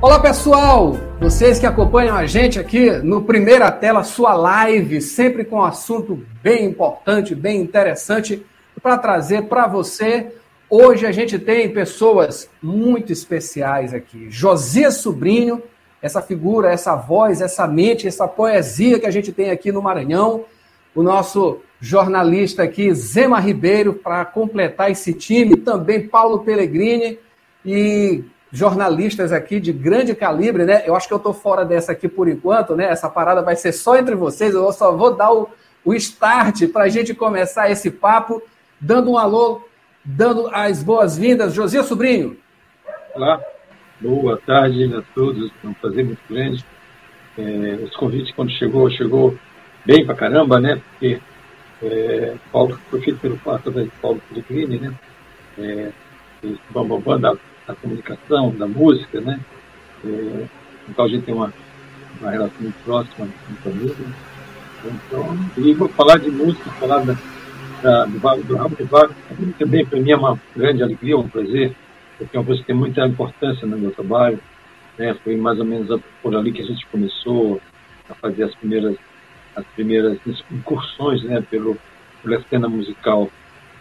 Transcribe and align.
Olá 0.00 0.20
pessoal, 0.20 0.92
vocês 1.20 1.58
que 1.58 1.66
acompanham 1.66 2.16
a 2.16 2.24
gente 2.24 2.56
aqui 2.56 2.88
no 3.02 3.22
Primeira 3.22 3.68
Tela, 3.68 4.04
sua 4.04 4.32
live, 4.32 5.00
sempre 5.00 5.44
com 5.44 5.56
um 5.56 5.64
assunto 5.64 6.24
bem 6.40 6.66
importante, 6.66 7.34
bem 7.34 7.60
interessante 7.60 8.46
para 8.80 8.96
trazer 8.96 9.48
para 9.48 9.66
você. 9.66 10.28
Hoje 10.70 11.04
a 11.04 11.10
gente 11.10 11.36
tem 11.36 11.68
pessoas 11.68 12.48
muito 12.62 13.12
especiais 13.12 13.92
aqui. 13.92 14.30
Josias 14.30 14.98
Sobrinho, 14.98 15.60
essa 16.00 16.22
figura, 16.22 16.70
essa 16.70 16.94
voz, 16.94 17.40
essa 17.40 17.66
mente, 17.66 18.06
essa 18.06 18.28
poesia 18.28 19.00
que 19.00 19.06
a 19.06 19.10
gente 19.10 19.32
tem 19.32 19.50
aqui 19.50 19.72
no 19.72 19.82
Maranhão. 19.82 20.44
O 20.94 21.02
nosso 21.02 21.58
jornalista 21.80 22.62
aqui, 22.62 22.94
Zema 22.94 23.40
Ribeiro, 23.40 23.94
para 23.94 24.24
completar 24.24 24.92
esse 24.92 25.12
time. 25.12 25.56
Também 25.56 26.06
Paulo 26.06 26.44
Pellegrini 26.44 27.18
e 27.66 28.22
jornalistas 28.50 29.32
aqui 29.32 29.60
de 29.60 29.72
grande 29.72 30.14
calibre, 30.14 30.64
né? 30.64 30.82
Eu 30.86 30.96
acho 30.96 31.06
que 31.06 31.12
eu 31.12 31.18
estou 31.18 31.34
fora 31.34 31.64
dessa 31.64 31.92
aqui 31.92 32.08
por 32.08 32.28
enquanto, 32.28 32.74
né? 32.74 32.86
Essa 32.90 33.08
parada 33.08 33.42
vai 33.42 33.56
ser 33.56 33.72
só 33.72 33.96
entre 33.96 34.14
vocês. 34.14 34.54
Eu 34.54 34.72
só 34.72 34.96
vou 34.96 35.14
dar 35.14 35.32
o, 35.32 35.48
o 35.84 35.94
start 35.94 36.66
para 36.68 36.84
a 36.84 36.88
gente 36.88 37.14
começar 37.14 37.70
esse 37.70 37.90
papo, 37.90 38.42
dando 38.80 39.10
um 39.12 39.18
alô, 39.18 39.62
dando 40.04 40.48
as 40.52 40.82
boas-vindas. 40.82 41.52
Josias 41.52 41.86
Sobrinho. 41.86 42.36
Olá, 43.14 43.40
boa 44.00 44.38
tarde 44.46 44.94
a 44.94 45.02
todos. 45.14 45.50
É 45.62 45.66
um 45.66 45.74
prazer 45.74 46.04
muito 46.04 46.20
grande. 46.28 46.64
É, 47.36 47.78
os 47.84 47.94
convites, 47.96 48.34
quando 48.34 48.50
chegou, 48.52 48.90
chegou 48.90 49.36
bem 49.84 50.04
pra 50.04 50.14
caramba, 50.14 50.58
né? 50.58 50.80
Porque 50.90 51.20
é, 51.82 52.34
Paulo 52.50 52.78
foi 52.90 53.00
feito 53.02 53.20
pelo 53.20 53.38
através 53.46 53.86
de 53.86 53.92
Paulo 54.00 54.22
Pellegrini, 54.28 54.78
né? 54.78 54.94
É, 55.58 55.92
bambam 56.70 57.20
da 57.20 57.36
da 57.68 57.74
comunicação, 57.74 58.50
da 58.50 58.66
música, 58.66 59.20
né? 59.20 59.38
É, 60.04 60.46
então 60.88 61.04
a 61.04 61.08
gente 61.08 61.24
tem 61.24 61.34
uma, 61.34 61.52
uma 62.20 62.30
relação 62.30 62.56
muito 62.60 62.82
próxima 62.82 63.28
com 63.46 63.54
família. 63.56 63.94
Então, 64.84 65.38
e 65.58 65.74
vou 65.74 65.88
falar 65.90 66.18
de 66.18 66.30
música, 66.30 66.70
falar 66.70 67.04
da, 67.04 67.14
da, 67.82 68.04
do, 68.06 68.38
do 68.38 69.46
de 69.46 69.52
também 69.54 69.84
para 69.84 70.00
mim 70.00 70.10
é 70.10 70.16
uma 70.16 70.40
grande 70.56 70.82
alegria, 70.82 71.18
um 71.18 71.28
prazer, 71.28 71.76
porque 72.16 72.36
é 72.36 72.40
uma 72.40 72.46
coisa 72.46 72.60
que 72.62 72.66
tem 72.66 72.76
muita 72.76 73.06
importância 73.06 73.66
no 73.66 73.78
meu 73.78 73.90
trabalho. 73.90 74.40
Né? 74.96 75.14
Foi 75.22 75.36
mais 75.36 75.58
ou 75.58 75.64
menos 75.64 76.00
por 76.22 76.34
ali 76.34 76.52
que 76.52 76.62
a 76.62 76.66
gente 76.66 76.86
começou 76.86 77.60
a 78.08 78.14
fazer 78.14 78.44
as 78.44 78.54
primeiras, 78.54 78.96
as 79.54 79.66
primeiras 79.74 80.18
incursões 80.50 81.22
né? 81.24 81.44
Pelo, 81.50 81.76
pela 82.22 82.42
cena 82.48 82.68
musical 82.68 83.30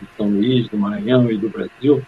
de 0.01 0.07
São 0.17 0.27
Luís, 0.27 0.67
do 0.67 0.77
Maranhão 0.77 1.31
e 1.31 1.37
do 1.37 1.47
Brasil. 1.47 2.03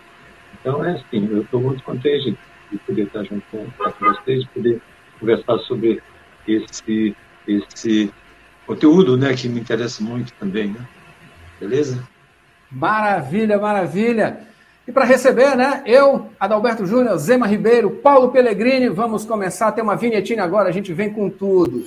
Então, 0.59 0.83
é 0.83 0.91
assim, 0.91 1.27
eu 1.31 1.41
estou 1.41 1.61
muito 1.61 1.83
contente 1.83 2.37
de 2.71 2.77
poder 2.79 3.03
estar 3.03 3.23
junto 3.23 3.43
com, 3.51 3.65
com 3.65 4.13
vocês, 4.13 4.45
poder 4.47 4.81
conversar 5.19 5.57
sobre 5.59 6.01
esse, 6.47 7.15
esse 7.47 8.11
conteúdo, 8.65 9.17
né, 9.17 9.33
que 9.33 9.47
me 9.47 9.59
interessa 9.59 10.03
muito 10.03 10.33
também, 10.33 10.67
né? 10.67 10.85
Beleza? 11.59 12.07
Maravilha, 12.71 13.57
maravilha. 13.57 14.41
E 14.87 14.91
para 14.91 15.05
receber, 15.05 15.55
né, 15.55 15.83
eu, 15.85 16.29
Adalberto 16.39 16.85
Júnior, 16.85 17.17
Zema 17.17 17.47
Ribeiro, 17.47 17.91
Paulo 17.91 18.31
Pellegrini, 18.31 18.89
vamos 18.89 19.25
começar 19.25 19.67
a 19.67 19.71
ter 19.71 19.81
uma 19.81 19.95
vinhetinha 19.95 20.43
agora, 20.43 20.69
a 20.69 20.71
gente 20.71 20.93
vem 20.93 21.11
com 21.11 21.29
tudo. 21.29 21.85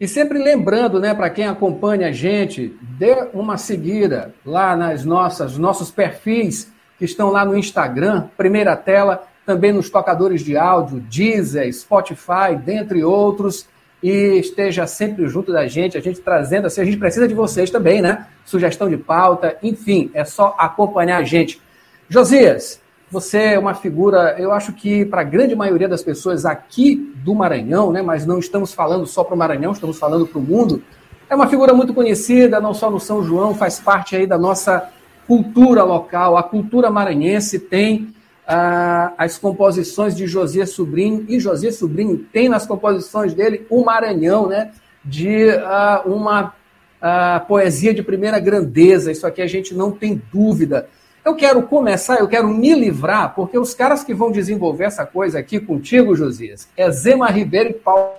E 0.00 0.08
sempre 0.08 0.38
lembrando, 0.38 0.98
né, 0.98 1.12
para 1.12 1.28
quem 1.28 1.46
acompanha 1.46 2.08
a 2.08 2.12
gente, 2.12 2.74
dê 2.80 3.28
uma 3.34 3.58
seguida 3.58 4.34
lá 4.46 4.74
nas 4.74 5.04
nossas 5.04 5.58
nossos 5.58 5.90
perfis 5.90 6.72
que 6.98 7.04
estão 7.04 7.30
lá 7.30 7.44
no 7.44 7.54
Instagram, 7.54 8.28
primeira 8.34 8.74
tela, 8.74 9.24
também 9.44 9.72
nos 9.72 9.90
tocadores 9.90 10.42
de 10.42 10.56
áudio, 10.56 11.00
Deezer, 11.00 11.70
Spotify, 11.74 12.56
dentre 12.64 13.04
outros, 13.04 13.68
e 14.02 14.38
esteja 14.38 14.86
sempre 14.86 15.28
junto 15.28 15.52
da 15.52 15.66
gente, 15.66 15.98
a 15.98 16.00
gente 16.00 16.20
trazendo 16.20 16.66
assim, 16.66 16.80
a 16.80 16.84
gente 16.84 16.96
precisa 16.96 17.28
de 17.28 17.34
vocês 17.34 17.70
também, 17.70 18.00
né? 18.00 18.26
Sugestão 18.46 18.88
de 18.88 18.96
pauta, 18.96 19.58
enfim, 19.62 20.10
é 20.14 20.24
só 20.24 20.54
acompanhar 20.58 21.18
a 21.18 21.24
gente. 21.24 21.60
Josias, 22.08 22.80
você 23.10 23.38
é 23.38 23.58
uma 23.58 23.74
figura, 23.74 24.36
eu 24.38 24.52
acho 24.52 24.72
que 24.72 25.04
para 25.04 25.22
a 25.22 25.24
grande 25.24 25.56
maioria 25.56 25.88
das 25.88 26.02
pessoas 26.02 26.46
aqui 26.46 27.12
do 27.24 27.34
Maranhão, 27.34 27.90
né, 27.90 28.02
mas 28.02 28.24
não 28.24 28.38
estamos 28.38 28.72
falando 28.72 29.06
só 29.06 29.24
para 29.24 29.34
o 29.34 29.38
Maranhão, 29.38 29.72
estamos 29.72 29.98
falando 29.98 30.26
para 30.26 30.38
o 30.38 30.42
mundo, 30.42 30.82
é 31.28 31.34
uma 31.34 31.48
figura 31.48 31.72
muito 31.72 31.94
conhecida, 31.94 32.60
não 32.60 32.74
só 32.74 32.90
no 32.90 32.98
São 33.00 33.22
João, 33.22 33.54
faz 33.54 33.78
parte 33.80 34.16
aí 34.16 34.26
da 34.26 34.36
nossa 34.36 34.90
cultura 35.26 35.84
local. 35.84 36.36
A 36.36 36.42
cultura 36.42 36.90
maranhense 36.90 37.60
tem 37.60 38.12
ah, 38.44 39.12
as 39.16 39.38
composições 39.38 40.16
de 40.16 40.26
Josias 40.26 40.70
Sobrinho, 40.70 41.24
e 41.28 41.38
Josias 41.38 41.76
Sobrinho 41.76 42.18
tem 42.32 42.48
nas 42.48 42.66
composições 42.66 43.32
dele 43.32 43.64
o 43.70 43.84
Maranhão, 43.84 44.48
né, 44.48 44.72
de 45.04 45.50
ah, 45.50 46.02
uma 46.04 46.52
ah, 47.00 47.44
poesia 47.46 47.94
de 47.94 48.02
primeira 48.02 48.40
grandeza. 48.40 49.12
Isso 49.12 49.24
aqui 49.24 49.40
a 49.40 49.46
gente 49.46 49.72
não 49.72 49.92
tem 49.92 50.20
dúvida. 50.32 50.88
Eu 51.24 51.34
quero 51.34 51.62
começar, 51.64 52.18
eu 52.18 52.28
quero 52.28 52.48
me 52.48 52.74
livrar, 52.74 53.34
porque 53.34 53.58
os 53.58 53.74
caras 53.74 54.02
que 54.02 54.14
vão 54.14 54.32
desenvolver 54.32 54.84
essa 54.84 55.04
coisa 55.04 55.38
aqui 55.38 55.60
contigo, 55.60 56.16
Josias, 56.16 56.68
é 56.76 56.90
Zema 56.90 57.28
Ribeiro 57.28 57.70
e 57.70 57.74
Paulo. 57.74 58.14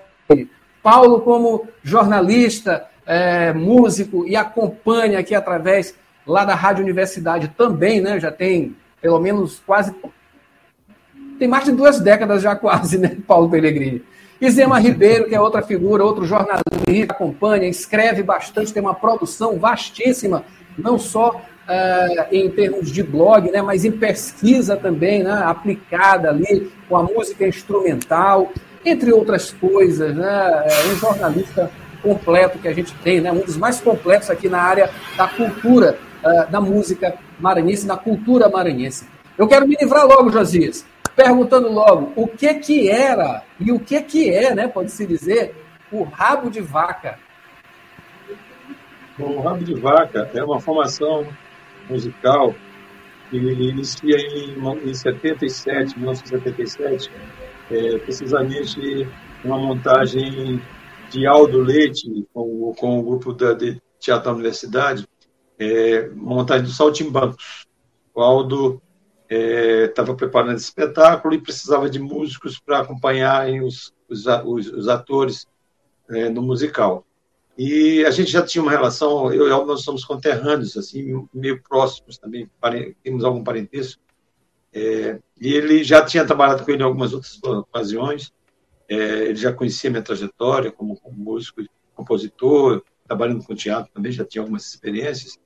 Paulo, 0.83 1.21
como 1.21 1.67
jornalista, 1.83 2.87
é, 3.05 3.51
músico 3.53 4.25
e 4.27 4.35
acompanha 4.35 5.19
aqui 5.19 5.33
através 5.33 5.95
lá 6.25 6.45
da 6.45 6.53
Rádio 6.53 6.83
Universidade 6.83 7.49
também, 7.57 8.01
né? 8.01 8.19
Já 8.19 8.31
tem 8.31 8.75
pelo 9.01 9.19
menos 9.19 9.61
quase. 9.65 9.93
Tem 11.39 11.47
mais 11.47 11.65
de 11.65 11.71
duas 11.71 11.99
décadas 11.99 12.41
já 12.43 12.55
quase, 12.55 12.99
né, 12.99 13.17
Paulo 13.27 13.49
Pellegrini? 13.49 14.03
E 14.39 14.49
Zema 14.49 14.79
Ribeiro, 14.79 15.27
que 15.27 15.35
é 15.35 15.41
outra 15.41 15.61
figura, 15.61 16.03
outro 16.03 16.25
jornalista, 16.25 17.13
acompanha, 17.13 17.67
escreve 17.67 18.23
bastante, 18.23 18.73
tem 18.73 18.81
uma 18.81 18.93
produção 18.93 19.59
vastíssima, 19.59 20.43
não 20.77 20.97
só 20.97 21.41
uh, 21.71 22.27
em 22.31 22.49
termos 22.49 22.91
de 22.91 23.01
blog, 23.01 23.49
né, 23.49 23.61
mas 23.61 23.85
em 23.85 23.91
pesquisa 23.91 24.75
também, 24.75 25.23
né, 25.23 25.41
aplicada 25.45 26.29
ali 26.29 26.71
com 26.89 26.97
a 26.97 27.03
música 27.03 27.47
instrumental, 27.47 28.51
entre 28.83 29.11
outras 29.13 29.51
coisas, 29.51 30.15
né, 30.15 30.65
é 30.65 30.91
um 30.91 30.95
jornalista 30.95 31.71
completo 32.01 32.59
que 32.59 32.67
a 32.67 32.73
gente 32.73 32.93
tem, 32.95 33.21
né, 33.21 33.31
um 33.31 33.39
dos 33.39 33.57
mais 33.57 33.79
completos 33.79 34.29
aqui 34.29 34.49
na 34.49 34.61
área 34.61 34.89
da 35.15 35.27
cultura 35.27 35.97
uh, 36.23 36.51
da 36.51 36.59
música 36.59 37.15
maranhense, 37.39 37.87
da 37.87 37.95
cultura 37.95 38.49
maranhense. 38.49 39.07
Eu 39.37 39.47
quero 39.47 39.67
me 39.67 39.75
livrar 39.79 40.05
logo, 40.05 40.29
Josias, 40.29 40.85
perguntando 41.15 41.71
logo 41.71 42.11
o 42.15 42.27
que 42.27 42.53
que 42.55 42.89
era 42.89 43.43
e 43.59 43.71
o 43.71 43.79
que 43.79 44.01
que 44.01 44.29
é, 44.29 44.53
né, 44.53 44.67
pode-se 44.67 45.05
dizer, 45.05 45.55
o 45.91 46.03
rabo 46.03 46.49
de 46.49 46.61
vaca. 46.61 47.17
Bom, 49.17 49.37
o 49.37 49.41
rabo 49.41 49.63
de 49.63 49.75
vaca 49.75 50.29
é 50.33 50.43
uma 50.43 50.59
formação 50.59 51.27
musical 51.89 52.55
que 53.29 53.37
inicia 53.37 54.17
em, 54.17 54.89
em 54.89 54.93
77, 54.93 55.97
1977, 55.97 57.09
é, 57.71 57.97
precisamente 57.99 59.07
uma 59.43 59.57
montagem 59.57 60.61
de 61.09 61.25
Aldo 61.25 61.59
Leite 61.59 62.27
com, 62.33 62.73
com 62.77 62.99
o 62.99 63.03
grupo 63.03 63.33
da, 63.33 63.53
de 63.53 63.81
Teatro 63.99 64.25
da 64.25 64.33
Universidade, 64.33 65.07
é, 65.57 66.09
uma 66.13 66.35
montagem 66.35 66.65
do 66.65 66.71
Saltimbancos. 66.71 67.65
O 68.13 68.21
Aldo 68.21 68.81
estava 69.29 70.11
é, 70.11 70.15
preparando 70.15 70.57
esse 70.57 70.65
espetáculo 70.65 71.33
e 71.33 71.41
precisava 71.41 71.89
de 71.89 71.99
músicos 71.99 72.59
para 72.59 72.79
acompanharem 72.79 73.63
os, 73.63 73.93
os, 74.09 74.25
os, 74.25 74.67
os 74.67 74.87
atores 74.89 75.47
é, 76.09 76.29
no 76.29 76.41
musical. 76.41 77.05
E 77.57 78.05
a 78.05 78.11
gente 78.11 78.31
já 78.31 78.41
tinha 78.41 78.61
uma 78.61 78.71
relação, 78.71 79.31
eu 79.31 79.47
e 79.47 79.65
nós 79.65 79.83
somos 79.83 80.05
conterrâneos, 80.05 80.77
assim, 80.77 81.27
meio 81.33 81.61
próximos 81.61 82.17
também, 82.17 82.49
temos 83.03 83.23
algum 83.23 83.43
parentesco. 83.43 84.01
É, 84.73 85.19
e 85.39 85.53
ele 85.53 85.83
já 85.83 86.03
tinha 86.03 86.25
trabalhado 86.25 86.63
com 86.63 86.71
ele 86.71 86.81
em 86.81 86.85
algumas 86.85 87.13
outras 87.13 87.37
ocasiões, 87.43 88.31
é, 88.89 88.95
ele 89.25 89.35
já 89.35 89.51
conhecia 89.51 89.89
minha 89.89 90.01
trajetória 90.01 90.71
como, 90.71 90.97
como 90.97 91.17
músico, 91.17 91.61
compositor, 91.93 92.83
trabalhando 93.05 93.43
com 93.43 93.53
teatro 93.53 93.91
também, 93.93 94.11
já 94.11 94.25
tinha 94.25 94.41
algumas 94.41 94.67
experiências. 94.67 95.37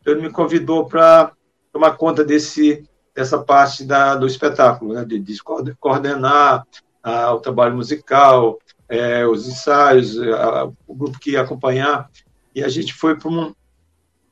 Então, 0.00 0.12
ele 0.12 0.22
me 0.22 0.32
convidou 0.32 0.86
para 0.86 1.32
tomar 1.72 1.96
conta 1.96 2.24
desse, 2.24 2.84
dessa 3.14 3.38
parte 3.38 3.84
da, 3.84 4.16
do 4.16 4.26
espetáculo, 4.26 4.94
né, 4.94 5.04
de, 5.04 5.18
de 5.18 5.38
coordenar 5.78 6.66
a, 7.02 7.32
o 7.32 7.40
trabalho 7.40 7.76
musical, 7.76 8.58
é, 8.88 9.26
os 9.26 9.46
ensaios, 9.46 10.18
a, 10.20 10.70
o 10.86 10.94
grupo 10.94 11.18
que 11.18 11.32
ia 11.32 11.40
acompanhar, 11.40 12.10
e 12.54 12.62
a 12.62 12.68
gente 12.68 12.94
foi 12.94 13.16
para 13.16 13.28
um. 13.28 13.54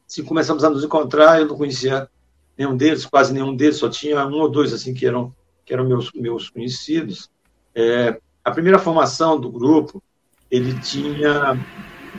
Assim, 0.08 0.22
começamos 0.22 0.62
a 0.62 0.70
nos 0.70 0.84
encontrar, 0.84 1.40
eu 1.40 1.46
não 1.46 1.56
conhecia 1.56 2.08
nenhum 2.56 2.76
deles, 2.76 3.06
quase 3.06 3.32
nenhum 3.32 3.54
deles, 3.56 3.76
só 3.76 3.88
tinha 3.88 4.26
um 4.26 4.40
ou 4.40 4.48
dois 4.48 4.72
assim 4.72 4.92
que 4.92 5.06
eram, 5.06 5.34
que 5.64 5.72
eram 5.72 5.86
meus, 5.86 6.12
meus 6.12 6.50
conhecidos. 6.50 7.30
É, 7.74 8.20
a 8.44 8.50
primeira 8.50 8.78
formação 8.78 9.40
do 9.40 9.50
grupo, 9.50 10.02
ele 10.50 10.78
tinha 10.80 11.58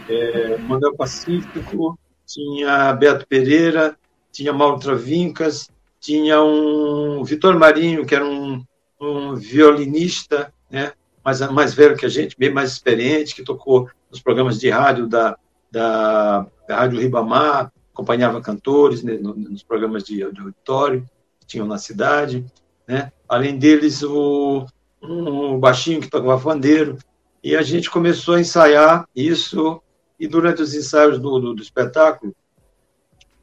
é, 0.10 0.58
Manuel 0.58 0.96
Pacífico, 0.96 1.98
tinha 2.26 2.94
Beto 2.94 3.28
Pereira, 3.28 3.96
tinha 4.32 4.52
Mauro 4.52 4.80
Travincas, 4.80 5.70
tinha 6.00 6.42
um 6.42 7.24
Vitor 7.24 7.58
Marinho, 7.58 8.06
que 8.06 8.16
era 8.16 8.26
um, 8.26 8.64
um 9.00 9.36
violinista, 9.36 10.52
né? 10.70 10.94
Mais, 11.24 11.40
mais 11.52 11.74
velho 11.74 11.98
que 11.98 12.06
a 12.06 12.10
gente, 12.10 12.38
bem 12.38 12.52
mais 12.52 12.72
experiente, 12.72 13.36
que 13.36 13.44
tocou 13.44 13.90
nos 14.12 14.22
programas 14.22 14.60
de 14.60 14.70
rádio 14.70 15.08
da, 15.08 15.38
da, 15.72 16.46
da 16.68 16.76
Rádio 16.76 17.00
Ribamar, 17.00 17.72
acompanhava 17.94 18.42
cantores 18.42 19.04
né, 19.04 19.18
nos 19.22 19.64
programas 19.64 20.04
de, 20.04 20.16
de 20.16 20.42
auditório 20.42 21.08
que 21.40 21.48
tinham 21.48 21.68
na 21.68 21.78
cidade. 21.78 22.46
Né? 22.88 23.12
Além 23.30 23.58
deles, 23.58 24.04
o, 24.04 24.66
um 25.02 25.60
baixinho 25.60 26.02
que 26.02 26.10
tocava 26.10 26.42
pandeiro. 26.42 26.98
E 27.44 27.56
a 27.56 27.62
gente 27.62 27.90
começou 27.90 28.36
a 28.36 28.42
ensaiar 28.42 29.08
isso, 29.16 29.82
e 30.20 30.28
durante 30.28 30.62
os 30.62 30.74
ensaios 30.74 31.20
do, 31.20 31.40
do, 31.40 31.54
do 31.54 31.62
espetáculo, 31.62 32.34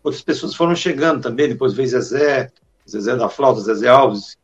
outras 0.02 0.22
pessoas 0.22 0.54
foram 0.54 0.74
chegando 0.74 1.22
também. 1.22 1.48
Depois 1.48 1.74
veio 1.74 1.88
Zezé, 1.88 2.50
Zezé 2.88 3.14
da 3.14 3.28
Flauta, 3.28 3.60
Zezé 3.60 3.88
Alves, 3.88 4.38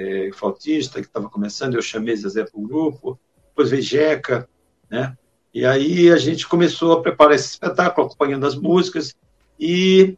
é, 0.00 0.30
flautista, 0.32 1.00
que 1.00 1.06
estava 1.06 1.28
começando, 1.28 1.74
eu 1.74 1.82
chamei 1.82 2.16
Zezé 2.16 2.44
para 2.44 2.58
o 2.58 2.66
grupo. 2.66 3.18
Depois 3.48 3.70
veio 3.70 3.82
Jeca, 3.82 4.48
né? 4.88 5.16
E 5.52 5.66
aí 5.66 6.10
a 6.10 6.16
gente 6.16 6.48
começou 6.48 6.92
a 6.92 7.02
preparar 7.02 7.34
esse 7.34 7.48
espetáculo, 7.48 8.06
acompanhando 8.06 8.46
as 8.46 8.54
músicas, 8.54 9.14
e 9.58 10.16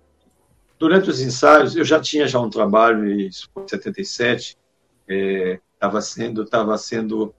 durante 0.78 1.10
os 1.10 1.20
ensaios, 1.20 1.74
eu 1.74 1.84
já 1.84 1.98
tinha 1.98 2.28
já 2.28 2.38
um 2.38 2.50
trabalho, 2.50 3.10
isso 3.10 3.48
foi 3.52 3.64
em 3.64 3.68
77, 3.68 4.58
estava 5.74 5.98
é, 5.98 6.00
sendo, 6.02 6.42
estava 6.42 6.76
sendo, 6.76 7.34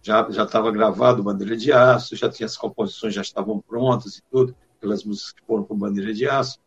já 0.00 0.26
estava 0.30 0.72
gravado 0.72 1.22
Bandeira 1.22 1.56
de 1.56 1.72
Aço, 1.72 2.16
já 2.16 2.28
tinha 2.28 2.46
as 2.46 2.56
composições, 2.56 3.14
já 3.14 3.20
estavam 3.20 3.60
prontas 3.60 4.16
e 4.16 4.22
tudo, 4.30 4.56
pelas 4.80 5.04
músicas 5.04 5.32
que 5.32 5.46
foram 5.46 5.62
com 5.62 5.76
Bandeira 5.78 6.12
de 6.12 6.26
Aço. 6.26 6.58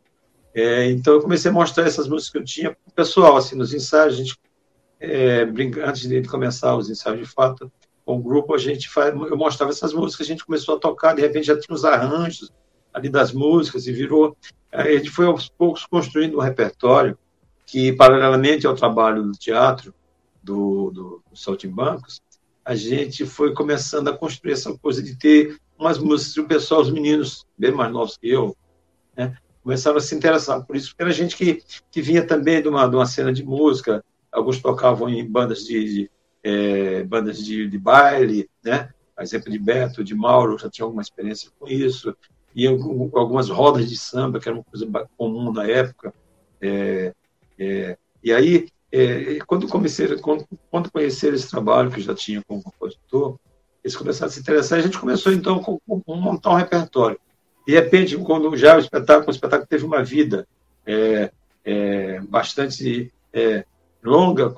É, 0.54 0.90
então 0.90 1.16
eu 1.16 1.22
comecei 1.22 1.52
a 1.52 1.54
mostrar 1.54 1.86
essas 1.86 2.08
músicas 2.08 2.32
que 2.32 2.38
eu 2.38 2.46
tinha 2.46 2.70
para 2.72 2.90
o 2.90 2.92
pessoal, 2.92 3.36
assim, 3.36 3.58
nos 3.58 3.74
ensaios, 3.74 4.14
a 4.14 4.18
gente, 4.18 4.38
é, 5.06 5.44
antes 5.84 6.08
de 6.08 6.22
começar 6.24 6.76
os 6.76 6.90
ensaios 6.90 7.20
de 7.20 7.26
fato, 7.26 7.72
com 8.06 8.18
o 8.18 8.22
grupo, 8.22 8.54
a 8.54 8.58
gente 8.58 8.88
faz, 8.88 9.14
eu 9.14 9.38
mostrava 9.38 9.72
essas 9.72 9.92
músicas, 9.92 10.28
a 10.28 10.30
gente 10.30 10.46
começou 10.46 10.76
a 10.76 10.80
tocar, 10.80 11.16
de 11.16 11.22
repente 11.22 11.48
já 11.48 11.60
tinha 11.60 11.74
os 11.74 11.84
arranjos 11.84 12.52
ali 12.94 13.10
das 13.10 13.34
músicas 13.34 13.88
e 13.88 13.92
virou. 13.92 14.38
A 14.72 14.84
gente 14.84 15.10
foi 15.10 15.26
aos 15.26 15.50
poucos 15.50 15.86
construindo 15.86 16.38
um 16.38 16.42
repertório 16.42 17.18
que, 17.66 17.92
paralelamente 17.94 18.68
ao 18.68 18.76
trabalho 18.76 19.24
do 19.24 19.32
teatro, 19.32 19.94
do, 20.42 20.92
do, 20.92 21.24
Saltimbancos, 21.34 22.22
a 22.64 22.76
gente 22.76 23.26
foi 23.26 23.54
começando 23.54 24.08
a 24.08 24.18
construir 24.18 24.54
essa 24.54 24.76
coisa 24.78 25.02
de 25.02 25.16
ter 25.18 25.58
umas 25.78 25.98
músicas, 25.98 26.38
o 26.38 26.48
pessoal, 26.48 26.82
os 26.82 26.92
meninos 26.92 27.46
bem 27.58 27.72
mais 27.72 27.92
novos 27.92 28.18
que 28.18 28.30
eu, 28.30 28.56
né, 29.18 29.36
começaram 29.64 29.98
a 29.98 30.02
se 30.02 30.16
interessar 30.16 30.64
por 30.64 30.76
isso, 30.76 30.90
porque 30.90 31.04
era 31.04 31.12
gente 31.12 31.36
que, 31.36 31.62
que 31.92 32.02
vinha 32.02 32.26
também 32.26 32.62
de 32.62 32.68
uma, 32.68 32.88
de 32.88 32.96
uma 32.96 33.06
cena 33.06 33.34
de 33.34 33.44
música, 33.44 34.04
alguns 34.36 34.62
tocavam 34.62 35.10
em 35.10 35.26
bandas 35.26 35.66
de, 35.66 35.84
de 35.86 36.12
é, 36.44 37.04
bandas 37.04 37.44
de, 37.44 37.68
de, 37.68 37.78
baile, 37.78 38.50
né? 38.64 38.90
A 39.18 39.24
exemplo 39.24 39.52
de 39.52 39.58
Beto, 39.58 40.04
de 40.04 40.14
Mauro, 40.14 40.60
já 40.60 40.70
tinha 40.70 40.86
alguma 40.86 41.02
experiência 41.02 41.50
com 41.58 41.68
isso, 41.68 42.16
e 42.54 42.68
algumas 42.68 43.50
rodas 43.50 43.90
de 43.90 43.98
samba, 43.98 44.40
que 44.40 44.48
era 44.48 44.58
uma 44.58 44.64
coisa 44.64 44.88
comum 45.18 45.52
na 45.52 45.66
época. 45.66 46.14
É, 46.62 47.14
é, 47.58 47.98
e 48.24 48.34
aí, 48.34 48.68
é, 48.92 49.40
quando, 49.48 49.68
comecei, 49.68 50.16
quando, 50.18 50.46
quando 50.70 50.92
conheceram 50.92 51.36
esse 51.36 51.50
trabalho 51.50 51.90
que 51.90 52.00
eu 52.00 52.04
já 52.04 52.14
tinha 52.14 52.42
como 52.46 52.62
compositor, 52.62 53.40
eles 53.84 53.96
começaram 53.96 54.30
a 54.30 54.32
se 54.32 54.40
interessar, 54.40 54.78
e 54.78 54.82
a 54.82 54.86
gente 54.86 55.00
começou, 55.00 55.32
então, 55.32 55.62
a 55.88 56.16
montar 56.16 56.52
um 56.52 56.56
repertório. 56.56 57.20
De 57.66 57.74
repente, 57.74 58.18
quando 58.18 58.56
já 58.56 58.76
o 58.76 58.80
espetáculo, 58.80 59.30
o 59.30 59.32
espetáculo 59.32 59.68
teve 59.68 59.86
uma 59.86 60.04
vida 60.04 60.48
é, 60.86 61.32
é, 61.64 62.20
bastante 62.22 63.12
longa, 64.06 64.54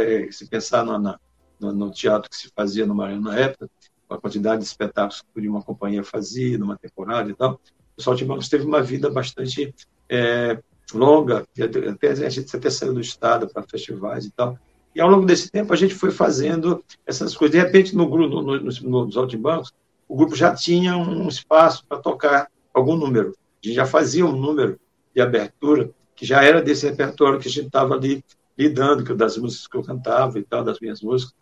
eh, 0.00 0.28
se 0.30 0.46
pensar 0.46 0.84
no, 0.84 0.98
no, 0.98 1.72
no, 1.72 1.90
teatro 1.90 2.28
que 2.28 2.36
se 2.36 2.50
fazia 2.54 2.84
no 2.84 2.94
Maranhão 2.94 3.22
na 3.22 3.38
época, 3.38 3.70
a 4.10 4.18
quantidade 4.18 4.62
de 4.62 4.68
espetáculos 4.68 5.22
que 5.22 5.48
uma 5.48 5.62
companhia 5.62 6.04
fazia 6.04 6.58
numa 6.58 6.76
temporada 6.76 7.30
e 7.30 7.34
tal, 7.34 7.58
o 7.96 8.02
Saltimbancos 8.02 8.48
teve 8.48 8.64
uma 8.64 8.82
vida 8.82 9.10
bastante 9.10 9.74
é, 10.08 10.58
longa, 10.92 11.46
até 11.90 12.08
a 12.10 12.28
gente 12.28 12.54
até 12.54 12.70
saiu 12.70 12.94
do 12.94 13.00
estado 13.00 13.48
para 13.48 13.62
festivais 13.62 14.26
e 14.26 14.30
tal. 14.30 14.58
E 14.94 15.00
ao 15.00 15.08
longo 15.08 15.24
desse 15.24 15.50
tempo 15.50 15.72
a 15.72 15.76
gente 15.76 15.94
foi 15.94 16.10
fazendo 16.10 16.84
essas 17.06 17.34
coisas. 17.34 17.56
De 17.56 17.62
repente, 17.62 17.96
no 17.96 18.08
grupo, 18.08 18.42
no, 18.42 18.60
no, 18.60 19.06
nos 19.06 19.16
Altibancos, 19.16 19.72
o 20.06 20.16
grupo 20.16 20.36
já 20.36 20.54
tinha 20.54 20.96
um 20.96 21.28
espaço 21.28 21.86
para 21.86 21.98
tocar 21.98 22.48
algum 22.74 22.96
número. 22.96 23.34
A 23.62 23.66
gente 23.66 23.76
já 23.76 23.86
fazia 23.86 24.26
um 24.26 24.36
número 24.36 24.78
de 25.14 25.22
abertura 25.22 25.90
que 26.14 26.26
já 26.26 26.42
era 26.44 26.60
desse 26.60 26.86
repertório 26.86 27.40
que 27.40 27.48
a 27.48 27.50
gente 27.50 27.66
estava 27.66 27.94
ali 27.94 28.22
lidando 28.62 29.14
das 29.16 29.36
músicas 29.36 29.66
que 29.66 29.76
eu 29.76 29.82
cantava 29.82 30.38
e 30.38 30.42
tal, 30.42 30.62
das 30.64 30.80
minhas 30.80 31.00
músicas. 31.00 31.34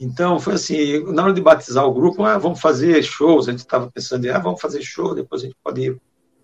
Então, 0.00 0.38
foi 0.38 0.54
assim, 0.54 1.02
na 1.12 1.24
hora 1.24 1.32
de 1.32 1.40
batizar 1.40 1.84
o 1.84 1.92
grupo, 1.92 2.22
ah, 2.22 2.38
vamos 2.38 2.60
fazer 2.60 3.02
shows, 3.02 3.48
a 3.48 3.50
gente 3.50 3.60
estava 3.60 3.90
pensando 3.90 4.24
em, 4.24 4.30
ah, 4.30 4.38
vamos 4.38 4.60
fazer 4.60 4.80
show, 4.80 5.12
depois 5.12 5.42
a 5.42 5.46
gente 5.46 5.56
pode 5.62 5.80
ir, 5.80 6.00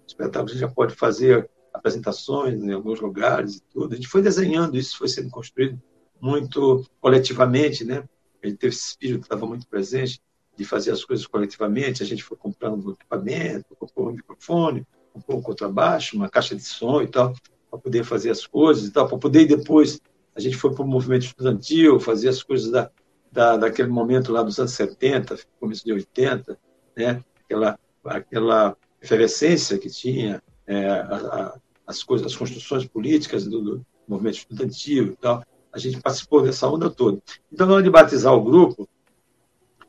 espetáculo, 0.06 0.50
a 0.50 0.52
gente 0.52 0.60
já 0.60 0.68
pode 0.68 0.94
fazer 0.96 1.48
apresentações 1.72 2.60
em 2.62 2.72
alguns 2.72 3.00
lugares 3.00 3.56
e 3.56 3.62
tudo. 3.72 3.92
A 3.92 3.96
gente 3.96 4.08
foi 4.08 4.22
desenhando 4.22 4.76
isso, 4.76 4.98
foi 4.98 5.08
sendo 5.08 5.30
construído 5.30 5.80
muito 6.20 6.84
coletivamente, 7.00 7.84
né? 7.84 8.04
A 8.42 8.46
gente 8.46 8.58
teve 8.58 8.74
esse 8.74 8.88
espírito 8.88 9.20
que 9.20 9.26
estava 9.26 9.46
muito 9.46 9.66
presente 9.68 10.20
de 10.56 10.64
fazer 10.64 10.90
as 10.90 11.04
coisas 11.04 11.26
coletivamente, 11.26 12.02
a 12.02 12.06
gente 12.06 12.22
foi 12.24 12.36
comprando 12.36 12.92
equipamento, 12.92 13.76
comprou 13.76 14.08
um 14.08 14.12
microfone, 14.12 14.86
comprou 15.12 15.38
um 15.38 15.42
contrabaixo, 15.42 16.16
uma 16.16 16.28
caixa 16.28 16.56
de 16.56 16.62
som 16.62 17.02
e 17.02 17.06
tal 17.06 17.32
para 17.74 17.82
poder 17.82 18.04
fazer 18.04 18.30
as 18.30 18.46
coisas 18.46 18.86
e 18.86 18.92
tal, 18.92 19.08
para 19.08 19.18
poder 19.18 19.46
depois 19.46 20.00
a 20.34 20.40
gente 20.40 20.56
foi 20.56 20.72
para 20.72 20.84
o 20.84 20.86
movimento 20.86 21.26
estudantil, 21.26 22.00
fazer 22.00 22.28
as 22.28 22.42
coisas 22.42 22.70
da, 22.70 22.90
da, 23.30 23.56
daquele 23.56 23.88
momento 23.88 24.32
lá 24.32 24.42
dos 24.42 24.58
anos 24.58 24.72
70, 24.72 25.38
começo 25.60 25.84
de 25.84 25.92
80, 25.92 26.58
né? 26.96 27.22
aquela, 27.44 27.78
aquela 28.04 28.76
efervescência 29.00 29.78
que 29.78 29.88
tinha, 29.88 30.42
é, 30.66 30.88
a, 30.88 31.16
a, 31.16 31.58
as 31.86 32.02
coisas, 32.02 32.26
as 32.26 32.36
construções 32.36 32.84
políticas 32.86 33.46
do, 33.46 33.60
do, 33.60 33.86
movimento 34.06 34.38
estudantil 34.38 35.06
e 35.06 35.16
tal. 35.16 35.42
A 35.72 35.78
gente 35.78 36.00
participou 36.00 36.42
dessa 36.42 36.68
onda 36.68 36.90
toda. 36.90 37.20
Então, 37.50 37.66
na 37.66 37.74
hora 37.74 37.82
de 37.82 37.90
batizar 37.90 38.34
o 38.34 38.42
grupo, 38.42 38.88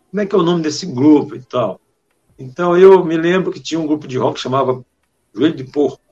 como 0.10 0.22
é 0.22 0.26
que 0.26 0.34
é 0.34 0.38
o 0.38 0.44
nome 0.44 0.64
desse 0.64 0.86
grupo 0.86 1.36
e 1.36 1.42
tal? 1.42 1.82
Então, 2.40 2.78
eu 2.78 3.04
me 3.04 3.18
lembro 3.18 3.52
que 3.52 3.60
tinha 3.60 3.80
um 3.80 3.86
grupo 3.86 4.08
de 4.08 4.18
rock 4.18 4.36
que 4.36 4.42
chamava 4.42 4.86
Joelho 5.34 5.56
de 5.56 5.66
Porco? 5.66 6.05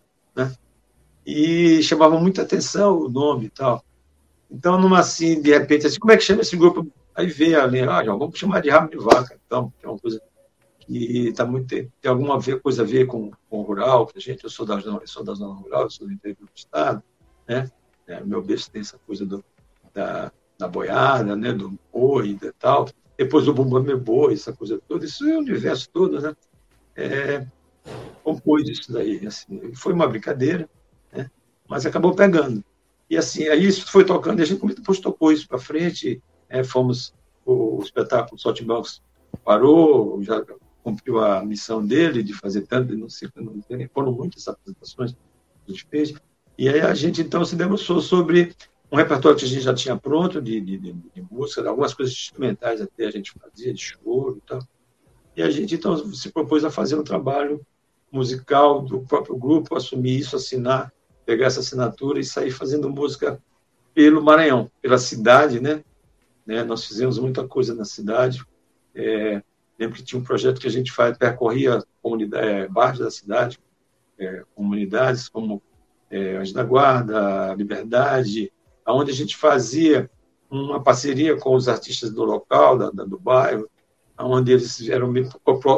E 1.25 1.81
chamava 1.83 2.19
muita 2.19 2.41
atenção 2.41 2.97
o 2.97 3.09
nome 3.09 3.45
e 3.45 3.49
tal. 3.49 3.83
Então, 4.51 4.79
numa 4.79 4.99
assim, 4.99 5.41
de 5.41 5.51
repente, 5.51 5.87
assim, 5.87 5.99
como 5.99 6.11
é 6.11 6.17
que 6.17 6.23
chama 6.23 6.41
esse 6.41 6.55
grupo? 6.55 6.87
Aí 7.15 7.27
veio 7.27 7.61
ali, 7.61 7.81
ah, 7.81 8.03
vamos 8.03 8.37
chamar 8.37 8.61
de 8.61 8.69
rabo 8.69 8.89
de 8.89 8.97
vaca, 8.97 9.39
então, 9.45 9.71
que 9.79 9.85
é 9.85 9.89
uma 9.89 9.99
coisa 9.99 10.21
que 10.79 11.31
tá 11.33 11.45
muito, 11.45 11.67
tem 11.67 11.89
alguma 12.05 12.39
coisa 12.61 12.83
a 12.83 12.85
ver 12.85 13.05
com, 13.05 13.31
com 13.49 13.59
o 13.59 13.61
rural, 13.61 14.05
que 14.07 14.19
gente, 14.19 14.43
eu 14.43 14.49
sou 14.49 14.65
da, 14.65 14.75
eu 14.75 15.07
sou 15.07 15.23
da 15.23 15.33
zona 15.33 15.53
rural, 15.53 15.83
eu 15.83 15.89
sou 15.89 16.07
do 16.07 16.13
interior 16.13 16.37
do 16.45 16.49
estado, 16.53 17.01
né? 17.47 17.69
É, 18.05 18.21
meu 18.21 18.41
berço 18.41 18.69
tem 18.69 18.81
essa 18.81 18.97
coisa 19.07 19.25
do, 19.25 19.43
da, 19.93 20.31
da 20.57 20.67
boiada, 20.67 21.35
né? 21.35 21.53
Do 21.53 21.77
boi 21.91 22.37
e 22.41 22.51
tal. 22.53 22.89
Depois 23.17 23.45
do 23.45 23.53
bumbum 23.53 23.81
meu 23.81 23.99
boi, 23.99 24.33
essa 24.33 24.51
coisa 24.51 24.79
toda, 24.87 25.05
isso 25.05 25.27
é 25.27 25.35
o 25.35 25.39
universo 25.39 25.89
todo, 25.89 26.19
né? 26.19 26.35
É, 26.95 27.47
compôs 28.23 28.67
isso 28.67 28.91
daí, 28.91 29.25
assim, 29.25 29.73
foi 29.73 29.93
uma 29.93 30.07
brincadeira, 30.07 30.69
mas 31.67 31.85
acabou 31.85 32.15
pegando. 32.15 32.63
E 33.09 33.17
assim, 33.17 33.47
aí 33.47 33.65
isso 33.65 33.91
foi 33.91 34.05
tocando, 34.05 34.39
e 34.39 34.43
a 34.43 34.45
gente 34.45 34.65
depois 34.75 34.99
tocou 34.99 35.31
isso 35.31 35.47
para 35.47 35.59
frente, 35.59 36.21
é, 36.49 36.63
fomos, 36.63 37.13
o, 37.45 37.77
o 37.77 37.83
espetáculo 37.83 38.39
Saltimbancos 38.39 39.01
parou, 39.43 40.21
já 40.23 40.43
cumpriu 40.83 41.19
a 41.19 41.43
missão 41.43 41.85
dele 41.85 42.23
de 42.23 42.33
fazer 42.33 42.61
tanto, 42.63 42.95
não 42.97 43.09
sei, 43.09 43.29
não, 43.35 43.53
foram 43.93 44.11
muitas 44.11 44.47
apresentações 44.47 45.13
que 45.13 45.19
a 45.67 45.71
gente 45.71 45.87
fez, 45.89 46.13
e 46.57 46.69
aí 46.69 46.81
a 46.81 46.93
gente 46.93 47.21
então 47.21 47.43
se 47.43 47.55
debruçou 47.55 48.01
sobre 48.01 48.53
um 48.91 48.97
repertório 48.97 49.37
que 49.37 49.45
a 49.45 49.47
gente 49.47 49.61
já 49.61 49.73
tinha 49.73 49.97
pronto 49.97 50.41
de, 50.41 50.61
de, 50.61 50.77
de, 50.77 50.93
de 50.93 51.25
música, 51.31 51.67
algumas 51.67 51.93
coisas 51.93 52.13
instrumentais 52.13 52.81
até 52.81 53.05
a 53.05 53.11
gente 53.11 53.33
fazia, 53.39 53.73
de 53.73 53.81
choro 53.81 54.37
e 54.37 54.47
tal, 54.47 54.59
e 55.35 55.41
a 55.41 55.49
gente 55.49 55.75
então 55.75 55.97
se 56.13 56.31
propôs 56.31 56.63
a 56.63 56.69
fazer 56.69 56.95
um 56.95 57.03
trabalho 57.03 57.65
musical 58.11 58.81
do 58.81 59.01
próprio 59.01 59.35
grupo, 59.35 59.75
assumir 59.75 60.19
isso, 60.19 60.35
assinar 60.35 60.93
pegar 61.25 61.47
essa 61.47 61.59
assinatura 61.59 62.19
e 62.19 62.23
sair 62.23 62.51
fazendo 62.51 62.89
música 62.89 63.41
pelo 63.93 64.23
Maranhão, 64.23 64.69
pela 64.81 64.97
cidade, 64.97 65.59
né? 65.59 65.83
né? 66.45 66.63
Nós 66.63 66.85
fizemos 66.85 67.17
muita 67.19 67.47
coisa 67.47 67.73
na 67.75 67.85
cidade. 67.85 68.43
É, 68.95 69.41
lembro 69.79 69.95
que 69.95 70.03
tinha 70.03 70.19
um 70.19 70.23
projeto 70.23 70.59
que 70.59 70.67
a 70.67 70.71
gente 70.71 70.91
faz, 70.91 71.17
percorria 71.17 71.83
é, 72.33 72.67
bairros 72.67 72.99
da 72.99 73.11
cidade, 73.11 73.59
é, 74.17 74.43
comunidades 74.55 75.29
como 75.29 75.61
é, 76.09 76.37
Anjo 76.37 76.53
da 76.53 76.63
Guarda, 76.63 77.53
Liberdade, 77.55 78.51
aonde 78.85 79.11
a 79.11 79.15
gente 79.15 79.35
fazia 79.35 80.09
uma 80.49 80.81
parceria 80.81 81.35
com 81.35 81.55
os 81.55 81.67
artistas 81.67 82.11
do 82.11 82.23
local, 82.23 82.77
da, 82.77 82.91
da, 82.91 83.03
do 83.03 83.19
bairro, 83.19 83.67
onde 84.17 84.51
eles 84.51 84.87
eram 84.89 85.11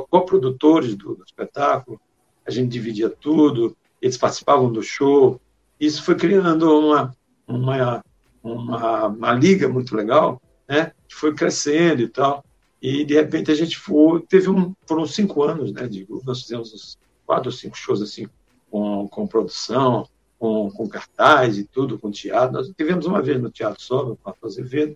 coprodutores 0.10 0.96
do, 0.96 1.16
do 1.16 1.24
espetáculo, 1.24 2.00
a 2.46 2.52
gente 2.52 2.70
dividia 2.70 3.10
tudo, 3.10 3.75
eles 4.05 4.17
participavam 4.17 4.71
do 4.71 4.83
show. 4.83 5.41
Isso 5.79 6.03
foi 6.03 6.15
criando 6.15 6.79
uma, 6.79 7.12
uma, 7.47 8.03
uma, 8.43 9.07
uma 9.07 9.33
liga 9.33 9.67
muito 9.67 9.95
legal, 9.95 10.39
né? 10.69 10.91
que 11.07 11.15
foi 11.15 11.33
crescendo 11.33 12.03
e 12.03 12.07
tal. 12.07 12.45
E, 12.79 13.03
de 13.03 13.15
repente, 13.15 13.50
a 13.50 13.55
gente 13.55 13.75
foi, 13.79 14.21
teve 14.21 14.47
um, 14.47 14.75
foram 14.85 15.07
cinco 15.07 15.41
anos 15.41 15.71
né, 15.71 15.88
de 15.88 16.03
grupo, 16.03 16.24
nós 16.24 16.43
fizemos 16.43 16.71
uns 16.71 17.00
quatro 17.25 17.47
ou 17.47 17.51
cinco 17.51 17.75
shows 17.75 18.00
assim, 18.00 18.27
com, 18.69 19.07
com 19.07 19.25
produção, 19.25 20.07
com, 20.38 20.69
com 20.69 20.88
cartaz 20.88 21.57
e 21.57 21.63
tudo, 21.63 21.97
com 21.97 22.12
teatro. 22.12 22.53
Nós 22.53 22.71
tivemos 22.77 23.07
uma 23.07 23.24
vez 23.24 23.41
no 23.41 23.50
Teatro 23.50 23.81
Só, 23.81 24.05
no 24.05 24.15
Parque 24.15 24.45
Azevedo. 24.45 24.95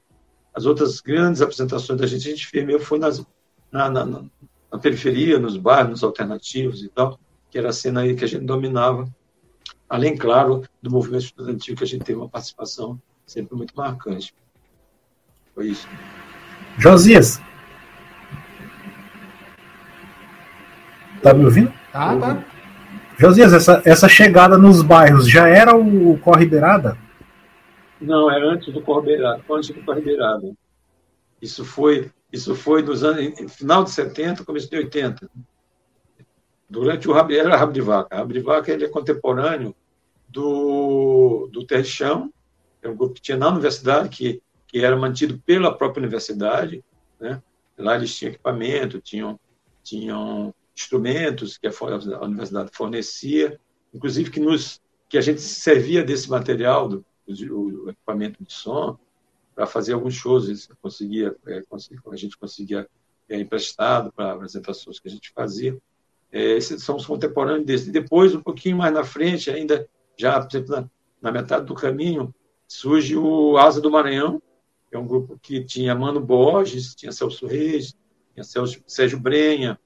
As 0.54 0.68
outras 0.68 1.02
grandes 1.02 1.42
apresentações 1.42 2.00
da 2.00 2.06
gente, 2.06 2.28
a 2.28 2.32
gente 2.32 2.46
fez 2.46 2.84
foi 2.84 3.00
nas, 3.00 3.26
na, 3.72 3.90
na, 3.90 4.06
na, 4.06 4.78
periferia, 4.80 5.40
nos 5.40 5.58
bairros 5.58 6.04
alternativos 6.04 6.84
e 6.84 6.90
tal, 6.90 7.20
que 7.50 7.58
era 7.58 7.70
a 7.70 7.74
cena 7.74 8.02
aí 8.02 8.16
que 8.16 8.24
a 8.24 8.28
gente 8.28 8.46
dominava. 8.46 9.08
Além, 9.90 10.16
claro, 10.16 10.64
do 10.82 10.92
movimento 10.92 11.24
estudantil, 11.24 11.76
que 11.76 11.84
a 11.84 11.88
gente 11.88 12.04
teve 12.04 12.20
uma 12.20 12.30
participação 12.30 13.02
sempre 13.26 13.56
muito 13.56 13.76
marcante. 13.76 14.34
Foi 15.56 15.68
isso. 15.68 15.88
Josias. 16.78 17.42
Tá 21.22 21.34
me 21.34 21.46
ouvindo? 21.46 21.74
Tá, 21.92 22.16
tá. 22.18 22.46
Josias, 23.18 23.52
essa, 23.52 23.82
essa 23.84 24.08
chegada 24.08 24.58
nos 24.58 24.82
bairros 24.82 25.30
já 25.30 25.48
era 25.48 25.76
o 25.76 26.18
Corre 26.20 26.46
Beirada? 26.46 26.98
Não, 28.00 28.32
era 28.32 28.46
antes 28.46 28.74
do 28.74 28.82
Corre 28.82 29.08
Beirada, 29.08 29.44
antes 29.52 29.70
do 29.72 29.84
Corre 29.84 30.00
Beirada. 30.00 30.54
Isso 31.42 31.66
foi, 31.66 32.10
isso 32.32 32.56
foi 32.56 32.82
nos 32.82 33.04
anos, 33.04 33.54
final 33.54 33.84
de 33.84 33.92
70, 33.92 34.46
começo 34.46 34.70
de 34.70 34.78
80. 34.78 35.30
Durante 36.70 37.10
o 37.10 37.14
Rabo, 37.14 37.34
era 37.34 37.56
Rabo 37.56 37.74
de 37.74 37.82
Vaca. 37.82 38.26
De 38.26 38.72
ele 38.72 38.86
é 38.86 38.90
contemporâneo 38.90 39.76
do, 40.28 41.50
do 41.52 41.66
Terra 41.66 41.84
Chão, 41.84 42.34
é 42.82 42.88
um 42.88 42.96
grupo 42.96 43.16
que 43.16 43.22
tinha 43.22 43.38
na 43.38 43.50
universidade, 43.50 44.10
que, 44.10 44.42
que 44.68 44.80
era 44.80 44.96
mantido 44.96 45.40
pela 45.40 45.76
própria 45.76 46.02
universidade. 46.02 46.84
Né? 47.20 47.42
Lá 47.78 47.96
eles 47.96 48.16
tinham 48.16 48.32
equipamento, 48.32 49.02
tinham, 49.02 49.40
tinham 49.84 50.54
instrumentos 50.76 51.58
que 51.58 51.68
a 51.68 52.24
universidade 52.24 52.70
fornecia, 52.72 53.60
inclusive 53.94 54.30
que 54.30 54.40
nos 54.40 54.80
que 55.10 55.18
a 55.18 55.22
gente 55.22 55.42
servia 55.42 56.04
desse 56.04 56.30
material 56.30 56.88
do, 56.88 57.06
do 57.28 57.90
equipamento 57.90 58.44
de 58.44 58.54
som 58.54 58.96
para 59.56 59.66
fazer 59.66 59.94
alguns 59.94 60.14
shows, 60.14 60.70
conseguia, 60.82 61.36
é, 61.48 61.64
a 62.12 62.16
gente 62.16 62.38
conseguia 62.38 62.88
é, 63.28 63.40
emprestado 63.40 64.12
para 64.14 64.34
apresentações 64.34 65.00
que 65.00 65.08
a 65.08 65.12
gente 65.12 65.32
fazia. 65.32 65.78
É, 66.32 66.52
esses 66.52 66.84
são 66.84 66.96
os 66.96 67.06
contemporâneos 67.06 67.66
desse. 67.66 67.92
Depois, 67.92 68.36
um 68.36 68.42
pouquinho 68.42 68.78
mais 68.78 68.94
na 68.94 69.04
frente, 69.04 69.50
ainda 69.50 69.88
já, 70.18 70.48
na, 70.68 70.90
na 71.22 71.32
metade 71.32 71.66
do 71.66 71.74
caminho, 71.74 72.34
surge 72.68 73.18
o 73.18 73.58
Asa 73.58 73.82
do 73.82 73.90
Maranhão, 73.90 74.42
que 74.90 74.96
é 74.96 75.00
um 75.00 75.08
grupo 75.08 75.40
que 75.42 75.64
tinha 75.64 75.96
Mano 75.96 76.20
Borges, 76.20 76.96
tinha 76.96 77.12
Celso 77.12 77.48
Reis, 77.48 77.96
tinha 78.34 78.44
Celso, 78.44 78.82
Sérgio 78.86 79.20
Brenha, 79.20 79.80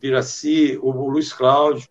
Piraci, 0.00 0.78
o 0.82 0.90
Luiz 0.90 1.32
Cláudio, 1.32 1.88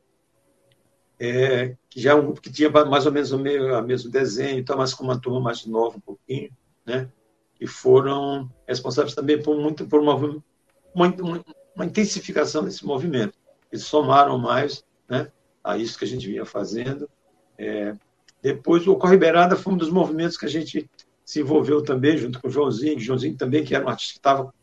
é, 1.19 1.75
que 1.89 2.01
já 2.01 2.12
é 2.12 2.15
um 2.15 2.25
grupo 2.25 2.41
que 2.41 2.51
tinha 2.51 2.69
mais 2.69 3.05
ou 3.05 3.12
menos 3.12 3.31
o 3.31 3.39
mesmo, 3.39 3.81
mesmo 3.83 4.12
desenho, 4.12 4.60
então, 4.60 4.77
mas 4.77 4.93
com 4.93 5.03
uma 5.03 5.19
turma 5.19 5.39
mais 5.39 5.65
nova 5.65 5.98
um 5.98 6.01
pouquinho, 6.01 6.51
né? 6.86 7.10
que 7.55 7.67
foram 7.67 8.51
responsáveis 8.67 9.15
também 9.15 9.41
por, 9.41 9.55
muito, 9.57 9.88
por 9.88 10.01
uma, 10.01 10.15
uma, 10.15 11.43
uma 11.75 11.86
intensificação 11.86 12.63
desse 12.63 12.86
movimento. 12.86 13.38
Eles 13.74 13.84
somaram 13.84 14.38
mais 14.38 14.86
né, 15.10 15.30
a 15.62 15.77
isso 15.77 16.00
que 16.00 16.06
a 16.06 16.08
gente 16.08 16.25
vinha 16.25 16.46
fazendo. 16.46 17.10
É, 17.58 17.94
depois, 18.42 18.88
o 18.88 18.96
Corre 18.96 19.18
Beirada 19.18 19.58
foi 19.58 19.74
um 19.74 19.77
dos 19.77 19.89
movimentos 19.89 20.38
que 20.38 20.46
a 20.46 20.50
gente 20.50 20.89
se 21.25 21.42
envolveu 21.42 21.84
também, 21.84 22.18
junto 22.18 22.39
com 22.39 22.48
o 22.48 22.51
Joãozinho, 22.51 23.00
Joãozinho 23.00 23.36
também, 23.36 23.65
que 23.65 23.75
era 23.75 23.86
um 23.86 23.89
artista 23.89 24.13
que 24.13 24.20
estava 24.20 24.53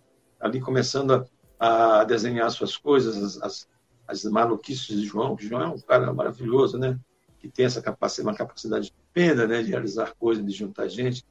ali 0.41 0.61
começando 0.61 1.13
a 1.13 1.27
a 1.61 2.05
desenhar 2.05 2.51
suas 2.51 2.75
coisas, 2.75 3.39
as, 3.43 3.69
as, 4.09 4.25
maluquices 4.25 4.99
de 4.99 5.07
João, 5.07 5.37
que 5.37 5.47
João 5.47 5.61
é 5.61 5.69
um 5.69 5.79
cara 5.79 6.11
maravilhoso, 6.11 6.79
né? 6.79 6.99
Que 7.39 7.51
tem 7.51 7.67
essa 7.67 7.83
capacidade, 7.83 8.29
uma 8.29 8.35
capacidade 8.35 8.95
pena, 9.13 9.47
né? 9.47 9.63
De 9.63 9.69
realizar 9.69 10.15
coisas, 10.19 10.43
de 10.45 10.53
juntar 10.53 10.89
gente. 10.89 11.23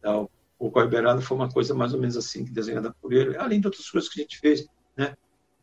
Então, 0.00 0.28
o 0.58 0.72
Corre 0.72 0.88
Beirado 0.88 1.22
foi 1.22 1.36
uma 1.36 1.48
coisa 1.48 1.72
mais 1.72 1.94
ou 1.94 2.00
menos 2.00 2.16
assim, 2.16 2.44
desenhada 2.44 2.92
por 3.00 3.12
ele, 3.12 3.36
além 3.36 3.60
de 3.60 3.68
outras 3.68 3.88
coisas 3.88 4.10
que 4.10 4.18
a 4.18 4.22
gente 4.24 4.40
fez, 4.40 4.66
né? 4.96 5.16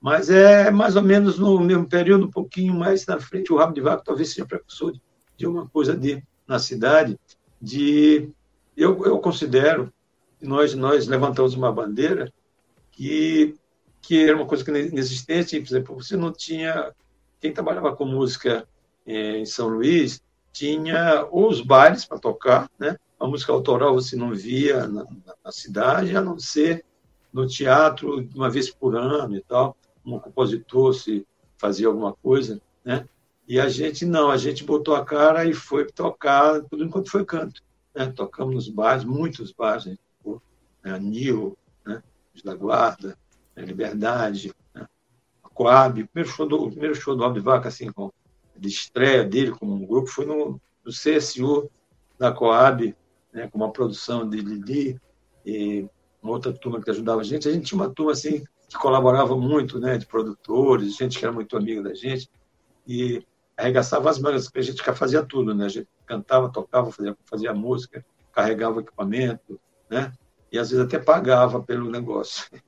Mas 0.03 0.29
é 0.29 0.69
mais 0.69 0.95
ou 0.95 1.01
menos 1.01 1.39
no 1.39 1.59
mesmo 1.59 1.87
período, 1.87 2.25
um 2.25 2.31
pouquinho 2.31 2.73
mais 2.73 3.05
na 3.07 3.19
frente, 3.19 3.51
o 3.51 3.57
Rabo 3.57 3.73
de 3.73 3.81
Vaca 3.81 4.03
talvez 4.05 4.29
seja 4.29 4.45
precursor 4.45 4.93
de, 5.37 5.47
uma 5.47 5.67
coisa 5.67 5.95
de, 5.95 6.21
na 6.45 6.59
cidade, 6.59 7.17
de... 7.59 8.29
Eu, 8.75 9.05
eu 9.05 9.17
considero, 9.19 9.91
nós, 10.41 10.75
nós 10.75 11.07
levantamos 11.07 11.53
uma 11.53 11.71
bandeira 11.71 12.31
que 12.91 13.55
que 14.03 14.27
era 14.27 14.35
uma 14.35 14.45
coisa 14.45 14.63
que 14.63 14.69
inexistente. 14.69 15.59
Por 15.59 15.67
exemplo, 15.67 15.95
você 15.95 16.15
não 16.15 16.31
tinha. 16.31 16.93
Quem 17.39 17.53
trabalhava 17.53 17.95
com 17.95 18.05
música 18.05 18.67
é, 19.05 19.37
em 19.37 19.45
São 19.45 19.69
Luís 19.69 20.21
tinha 20.51 21.27
os 21.31 21.61
bailes 21.61 22.05
para 22.05 22.19
tocar, 22.19 22.69
né? 22.77 22.97
A 23.19 23.25
música 23.25 23.51
autoral 23.51 23.95
você 23.95 24.15
não 24.15 24.35
via 24.35 24.85
na, 24.85 25.05
na, 25.43 25.51
cidade, 25.51 26.15
a 26.15 26.21
não 26.21 26.37
ser 26.37 26.85
no 27.31 27.47
teatro 27.47 28.29
uma 28.35 28.49
vez 28.49 28.69
por 28.69 28.95
ano 28.95 29.35
e 29.35 29.41
tal. 29.41 29.75
Um 30.05 30.19
compositor 30.19 30.93
se 30.93 31.25
fazia 31.57 31.87
alguma 31.87 32.13
coisa, 32.13 32.61
né? 32.83 33.07
E 33.47 33.59
a 33.59 33.67
gente 33.67 34.05
não, 34.05 34.31
a 34.31 34.37
gente 34.37 34.63
botou 34.63 34.95
a 34.95 35.03
cara 35.03 35.45
e 35.45 35.53
foi 35.53 35.85
tocar 35.85 36.61
tudo 36.63 36.83
enquanto 36.83 37.11
foi 37.11 37.25
canto. 37.25 37.61
Né? 37.93 38.07
Tocamos 38.07 38.55
nos 38.55 38.69
bares, 38.69 39.03
muitos 39.03 39.51
bares, 39.51 39.85
né? 39.85 39.97
Nil, 40.99 41.57
né? 41.85 42.01
Da 42.43 42.55
Guarda, 42.55 43.17
né, 43.55 43.63
Liberdade, 43.63 44.53
né? 44.73 44.87
a 45.43 45.49
Coab. 45.49 46.01
O 46.01 46.07
primeiro 46.07 46.29
show 46.29 46.47
do, 46.47 46.69
primeiro 46.69 46.95
show 46.95 47.15
do 47.15 47.41
Vaca, 47.41 47.67
assim, 47.67 47.91
com, 47.91 48.11
de 48.57 48.67
estreia 48.67 49.23
dele 49.23 49.51
como 49.51 49.73
um 49.73 49.85
grupo, 49.85 50.07
foi 50.07 50.25
no, 50.25 50.59
no 50.83 50.91
CSU 50.91 51.69
da 52.17 52.31
Coab, 52.31 52.95
né, 53.31 53.47
com 53.47 53.57
uma 53.57 53.71
produção 53.71 54.27
de 54.27 54.37
Lili 54.37 54.99
e 55.45 55.87
uma 56.21 56.33
outra 56.33 56.53
turma 56.53 56.81
que 56.81 56.89
ajudava 56.89 57.21
a 57.21 57.23
gente. 57.23 57.47
A 57.47 57.51
gente 57.51 57.65
tinha 57.65 57.81
uma 57.81 57.89
turma 57.89 58.11
assim 58.11 58.43
que 58.73 58.79
colaborava 58.79 59.37
muito, 59.37 59.79
né, 59.79 59.97
de 59.97 60.05
produtores, 60.05 60.97
gente 60.97 61.19
que 61.19 61.25
era 61.25 61.33
muito 61.33 61.55
amiga 61.55 61.83
da 61.83 61.93
gente 61.93 62.29
e 62.87 63.23
arregaçava 63.55 64.09
as 64.09 64.19
mangas, 64.19 64.45
porque 64.45 64.59
a 64.59 64.63
gente 64.63 64.83
fazia 64.95 65.23
tudo, 65.23 65.53
né? 65.53 65.65
A 65.65 65.69
gente 65.69 65.87
cantava, 66.05 66.49
tocava, 66.49 66.91
fazia, 66.91 67.15
fazia 67.23 67.53
música, 67.53 68.03
carregava 68.31 68.81
equipamento, 68.81 69.59
né? 69.89 70.11
E 70.51 70.57
às 70.57 70.71
vezes 70.71 70.83
até 70.83 70.97
pagava 70.97 71.61
pelo 71.61 71.89
negócio. 71.89 72.49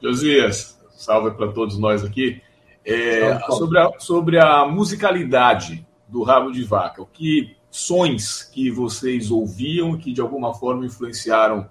Josias, 0.00 0.80
salve 0.92 1.32
para 1.32 1.52
todos 1.52 1.78
nós 1.78 2.04
aqui. 2.04 2.40
É, 2.84 3.38
sobre, 3.50 3.78
a, 3.78 3.90
sobre 3.98 4.38
a 4.38 4.64
musicalidade 4.64 5.86
do 6.08 6.22
Rabo 6.22 6.50
de 6.50 6.64
Vaca, 6.64 7.02
o 7.02 7.06
que 7.06 7.54
sons 7.70 8.42
que 8.42 8.70
vocês 8.70 9.30
ouviam 9.30 9.98
que 9.98 10.12
de 10.12 10.22
alguma 10.22 10.54
forma 10.54 10.86
influenciaram 10.86 11.68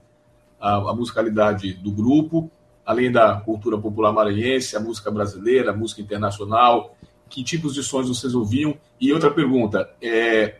a, 0.59 0.75
a 0.75 0.95
musicalidade 0.95 1.73
do 1.73 1.91
grupo, 1.91 2.51
além 2.85 3.11
da 3.11 3.35
cultura 3.41 3.77
popular 3.77 4.11
maranhense, 4.11 4.75
a 4.75 4.79
música 4.79 5.11
brasileira, 5.11 5.71
a 5.71 5.75
música 5.75 6.01
internacional, 6.01 6.95
que 7.29 7.43
tipos 7.43 7.73
de 7.73 7.83
sons 7.83 8.07
vocês 8.07 8.33
ouviam? 8.33 8.77
E 8.99 9.11
outra 9.11 9.29
pergunta, 9.29 9.89
é, 10.01 10.55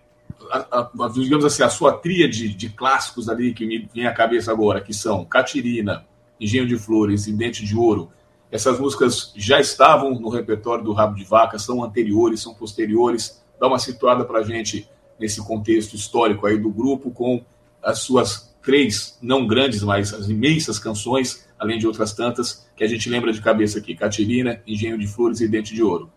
a, 0.51 0.79
a, 0.79 1.07
digamos 1.09 1.45
assim, 1.45 1.63
a 1.63 1.69
sua 1.69 1.93
tríade 1.93 2.49
de 2.49 2.69
clássicos 2.69 3.29
ali 3.29 3.53
que 3.53 3.65
me 3.65 3.89
vem 3.93 4.05
à 4.05 4.13
cabeça 4.13 4.51
agora, 4.51 4.81
que 4.81 4.93
são 4.93 5.23
Catirina, 5.25 6.05
Engenho 6.39 6.67
de 6.67 6.77
Flores 6.77 7.27
e 7.27 7.33
Dente 7.33 7.65
de 7.65 7.75
Ouro, 7.75 8.11
essas 8.51 8.79
músicas 8.79 9.33
já 9.35 9.59
estavam 9.59 10.19
no 10.19 10.29
repertório 10.29 10.83
do 10.83 10.93
Rabo 10.93 11.15
de 11.15 11.23
Vaca, 11.23 11.59
são 11.59 11.83
anteriores, 11.83 12.41
são 12.41 12.53
posteriores. 12.53 13.43
Dá 13.59 13.67
uma 13.67 13.79
situada 13.79 14.23
para 14.23 14.39
a 14.39 14.43
gente 14.43 14.89
nesse 15.19 15.45
contexto 15.45 15.95
histórico 15.95 16.45
aí 16.47 16.57
do 16.57 16.69
grupo, 16.69 17.11
com 17.11 17.43
as 17.83 17.99
suas 17.99 18.46
três, 18.67 19.17
não 19.21 19.47
grandes, 19.47 19.81
mas 19.81 20.13
as 20.13 20.27
imensas 20.27 20.77
canções, 20.77 21.47
além 21.57 21.79
de 21.79 21.87
outras 21.87 22.11
tantas, 22.11 22.69
que 22.75 22.83
a 22.83 22.87
gente 22.87 23.09
lembra 23.09 23.31
de 23.31 23.41
cabeça 23.41 23.79
aqui: 23.79 23.95
Catirina, 23.95 24.61
Engenho 24.67 24.97
de 24.97 25.07
Flores 25.07 25.39
e 25.39 25.47
Dente 25.47 25.73
de 25.73 25.81
Ouro. 25.81 26.11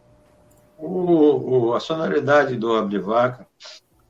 O, 0.77 1.69
o, 1.69 1.75
a 1.75 1.79
sonoridade 1.79 2.57
do 2.57 2.75
Rabo 2.75 2.89
de 2.89 2.99
Vaca 2.99 3.47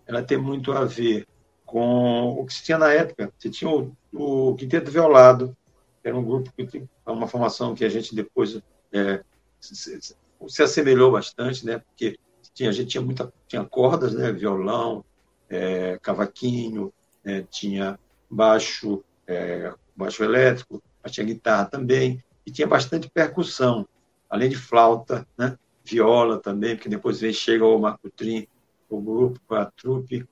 ela 0.06 0.22
tem 0.22 0.38
muito 0.38 0.72
a 0.72 0.86
ver 0.86 1.26
com 1.66 2.30
o 2.30 2.46
que 2.46 2.54
se 2.54 2.64
tinha 2.64 2.78
na 2.78 2.90
época. 2.90 3.30
Você 3.38 3.50
tinha 3.50 3.70
o, 3.70 3.94
o 4.10 4.54
Quinteto 4.54 4.90
Violado, 4.90 5.54
era 6.02 6.16
um 6.16 6.24
grupo 6.24 6.50
que 6.56 6.66
tinha 6.66 6.88
uma 7.06 7.28
formação 7.28 7.74
que 7.74 7.84
a 7.84 7.90
gente 7.90 8.14
depois 8.14 8.58
é, 8.90 9.22
se, 9.60 10.00
se, 10.00 10.62
assemelhou 10.62 11.12
bastante, 11.12 11.66
né? 11.66 11.78
Porque 11.80 12.18
tinha, 12.54 12.70
a 12.70 12.72
gente 12.72 12.88
tinha 12.88 13.02
muita 13.02 13.30
tinha 13.46 13.64
cordas, 13.66 14.14
né? 14.14 14.32
Violão, 14.32 15.04
é, 15.50 15.98
cavaquinho, 16.00 16.90
é, 17.22 17.42
tinha 17.42 17.98
baixo, 18.30 19.02
é, 19.26 19.72
baixo 19.96 20.22
elétrico, 20.22 20.82
mas 21.02 21.12
tinha 21.12 21.26
guitarra 21.26 21.64
também, 21.66 22.22
e 22.46 22.50
tinha 22.50 22.66
bastante 22.66 23.10
percussão, 23.10 23.86
além 24.28 24.48
de 24.48 24.56
flauta, 24.56 25.26
né? 25.36 25.58
viola 25.84 26.38
também, 26.38 26.76
porque 26.76 26.88
depois 26.88 27.20
vem, 27.20 27.32
chega 27.32 27.64
o 27.64 27.78
Marco 27.78 28.08
Trim, 28.10 28.46
o 28.88 29.00
grupo, 29.00 29.40
a 29.54 29.66
trupe. 29.66 30.26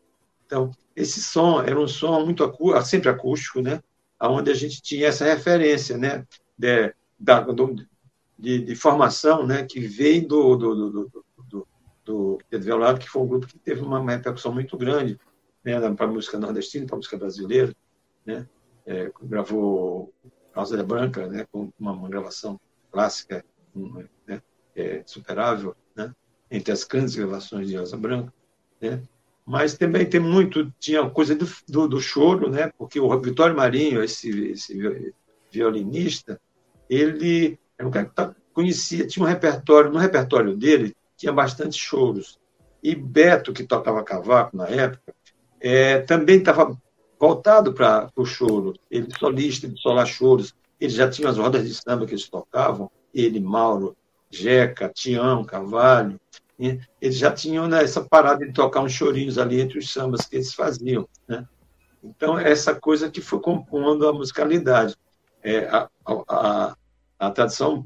Então, 0.46 0.70
esse 0.94 1.20
som 1.22 1.60
era 1.62 1.78
um 1.78 1.88
som 1.88 2.24
muito 2.24 2.44
acú 2.44 2.80
sempre 2.82 3.08
acústico, 3.08 3.60
né? 3.60 3.80
onde 4.20 4.50
a 4.50 4.54
gente 4.54 4.82
tinha 4.82 5.08
essa 5.08 5.24
referência 5.24 5.96
né? 5.96 6.26
de, 6.56 6.92
da, 7.18 7.44
de, 8.38 8.58
de, 8.64 8.74
formação 8.74 9.46
né? 9.46 9.64
que 9.64 9.80
veio 9.80 10.26
do, 10.26 10.56
do, 10.56 10.74
do, 10.74 10.90
do, 10.90 11.24
do, 11.48 11.68
do 12.04 12.38
Pedro 12.48 12.66
Violado, 12.66 13.00
que 13.00 13.08
foi 13.08 13.22
um 13.22 13.28
grupo 13.28 13.46
que 13.46 13.58
teve 13.58 13.80
uma 13.80 14.00
repercussão 14.10 14.52
muito 14.52 14.76
grande 14.76 15.18
né? 15.64 15.78
para 15.94 16.06
a 16.06 16.10
música 16.10 16.38
nordestina, 16.38 16.86
para 16.86 16.96
a 16.96 16.98
música 16.98 17.16
brasileira. 17.16 17.74
Né? 18.28 18.46
É, 18.86 19.10
gravou 19.22 20.12
Rosa 20.54 20.82
Branca, 20.84 21.26
né? 21.26 21.46
com 21.50 21.72
uma, 21.80 21.92
uma 21.92 22.10
gravação 22.10 22.60
clássica, 22.92 23.42
né? 24.26 24.42
é, 24.76 25.02
superável, 25.06 25.74
né? 25.96 26.14
entre 26.50 26.72
as 26.72 26.84
grandes 26.84 27.14
gravações 27.14 27.68
de 27.68 27.76
Rosa 27.76 27.96
Branca. 27.96 28.32
Né? 28.78 29.02
Mas 29.46 29.78
também 29.78 30.04
tem 30.04 30.20
muito, 30.20 30.70
tinha 30.78 31.08
coisa 31.08 31.34
do, 31.34 31.48
do, 31.66 31.88
do 31.88 32.00
choro, 32.00 32.50
né? 32.50 32.70
porque 32.76 33.00
o 33.00 33.18
Vitório 33.18 33.56
Marinho, 33.56 34.04
esse, 34.04 34.28
esse 34.50 35.14
violinista, 35.50 36.38
ele 36.88 37.58
era 37.78 37.88
um 37.88 37.90
cara 37.90 38.06
que 38.06 38.14
tá, 38.14 38.34
conhecia, 38.52 39.06
tinha 39.06 39.24
um 39.24 39.28
repertório, 39.28 39.90
no 39.90 39.98
repertório 39.98 40.54
dele 40.54 40.94
tinha 41.16 41.32
bastante 41.32 41.78
choros. 41.78 42.38
E 42.82 42.94
Beto, 42.94 43.54
que 43.54 43.64
tocava 43.64 44.04
cavaco 44.04 44.54
na 44.54 44.68
época, 44.68 45.14
é, 45.60 46.00
também 46.00 46.38
estava 46.38 46.78
voltado 47.18 47.72
para 47.72 48.10
o 48.16 48.24
choro. 48.24 48.74
Ele 48.90 49.08
solista 49.18 49.68
de 49.68 49.80
solar 49.80 50.06
choros. 50.06 50.54
Ele 50.80 50.92
já 50.92 51.08
tinha 51.08 51.28
as 51.28 51.38
rodas 51.38 51.66
de 51.66 51.74
samba 51.74 52.06
que 52.06 52.12
eles 52.12 52.28
tocavam. 52.28 52.90
Ele, 53.12 53.40
Mauro, 53.40 53.96
Jeca, 54.30 54.88
Tião, 54.88 55.44
Carvalho. 55.44 56.20
Eles 57.00 57.16
já 57.16 57.30
tinham 57.30 57.68
né, 57.68 57.82
essa 57.82 58.02
parada 58.02 58.44
de 58.44 58.52
tocar 58.52 58.80
uns 58.80 58.92
chorinhos 58.92 59.38
ali 59.38 59.60
entre 59.60 59.78
os 59.78 59.92
sambas 59.92 60.26
que 60.26 60.36
eles 60.36 60.54
faziam. 60.54 61.08
Né? 61.26 61.46
Então, 62.02 62.38
essa 62.38 62.74
coisa 62.74 63.10
que 63.10 63.20
foi 63.20 63.40
compondo 63.40 64.06
a 64.06 64.12
musicalidade. 64.12 64.96
É, 65.42 65.68
a, 65.68 65.88
a, 66.04 66.76
a 67.18 67.30
tradição 67.30 67.84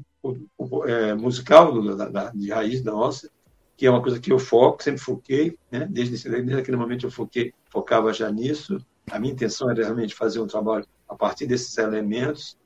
é, 0.87 1.13
musical 1.13 1.81
da, 1.95 2.09
da, 2.09 2.29
de 2.31 2.51
raiz 2.51 2.81
da 2.81 2.91
nossa, 2.91 3.29
que 3.75 3.85
é 3.85 3.89
uma 3.89 4.01
coisa 4.01 4.19
que 4.19 4.31
eu 4.31 4.39
foco, 4.39 4.83
sempre 4.83 5.01
foquei, 5.01 5.57
né? 5.71 5.87
desde, 5.89 6.29
desde 6.29 6.53
aquele 6.55 6.77
momento 6.77 7.05
eu 7.05 7.11
foquei, 7.11 7.53
focava 7.69 8.13
já 8.13 8.31
nisso. 8.31 8.83
A 9.11 9.19
minha 9.19 9.33
intenção 9.33 9.69
era 9.69 9.83
realmente 9.83 10.15
fazer 10.15 10.39
um 10.39 10.47
trabalho 10.47 10.87
a 11.07 11.15
partir 11.15 11.45
desses 11.45 11.77
elementos. 11.77 12.57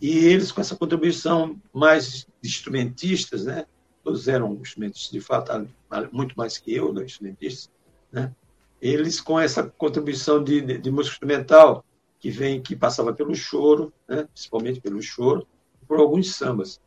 E 0.00 0.18
eles, 0.18 0.52
com 0.52 0.60
essa 0.60 0.76
contribuição 0.76 1.60
mais 1.72 2.26
instrumentistas, 2.42 3.44
né? 3.44 3.66
todos 4.02 4.28
eram 4.28 4.54
instrumentistas, 4.54 5.10
de 5.10 5.20
fato, 5.20 5.68
muito 6.12 6.34
mais 6.36 6.58
que 6.58 6.74
eu, 6.74 6.92
né? 6.92 7.04
instrumentistas, 7.04 7.70
né? 8.12 8.32
eles, 8.80 9.20
com 9.20 9.38
essa 9.38 9.62
contribuição 9.62 10.42
de, 10.42 10.60
de, 10.60 10.78
de 10.78 10.90
música 10.90 11.14
instrumental, 11.14 11.84
que 12.18 12.30
vem 12.30 12.60
que 12.60 12.74
passava 12.74 13.12
pelo 13.12 13.34
choro, 13.34 13.92
né? 14.08 14.24
principalmente 14.32 14.80
pelo 14.80 15.00
choro, 15.02 15.46
por 15.86 15.98
alguns 15.98 16.34
sambas. 16.34 16.80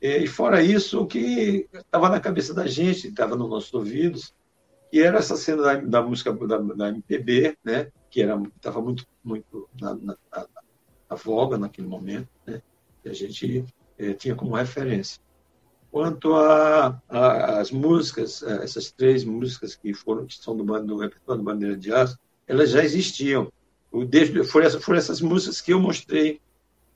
E 0.00 0.26
fora 0.26 0.62
isso, 0.62 1.00
o 1.00 1.06
que 1.06 1.66
estava 1.72 2.08
na 2.10 2.20
cabeça 2.20 2.52
da 2.52 2.66
gente, 2.66 3.08
estava 3.08 3.34
nos 3.34 3.48
nossos 3.48 3.72
ouvidos, 3.72 4.34
que 4.90 5.00
era 5.00 5.18
essa 5.18 5.36
cena 5.36 5.62
da, 5.62 5.74
da 5.74 6.02
música 6.02 6.32
da, 6.32 6.58
da, 6.58 6.88
MPB, 6.88 7.56
né? 7.64 7.90
que 8.10 8.22
estava 8.22 8.80
muito, 8.80 9.06
muito 9.22 9.68
na, 9.80 9.94
na, 9.94 10.16
na, 10.32 10.46
na, 11.10 11.16
voga 11.16 11.58
naquele 11.58 11.88
momento, 11.88 12.28
né? 12.46 12.62
que 13.02 13.08
a 13.08 13.12
gente 13.12 13.64
eh, 13.98 14.14
tinha 14.14 14.34
como 14.34 14.54
referência. 14.54 15.20
Quanto 15.90 16.34
às 17.08 17.70
músicas, 17.70 18.42
eh, 18.42 18.64
essas 18.64 18.90
três 18.90 19.24
músicas 19.24 19.74
que 19.74 19.92
foram 19.92 20.26
que 20.26 20.36
são 20.36 20.56
do, 20.56 20.64
do 20.82 20.98
repertório 20.98 21.42
do 21.42 21.44
Bandeira 21.44 21.76
de 21.76 21.92
Aço, 21.92 22.18
elas 22.46 22.70
já 22.70 22.84
existiam. 22.84 23.52
O, 23.90 24.04
desde, 24.04 24.44
foram, 24.44 24.66
essas, 24.66 24.84
foram 24.84 24.98
essas 24.98 25.20
músicas 25.20 25.60
que 25.60 25.72
eu 25.72 25.80
mostrei 25.80 26.40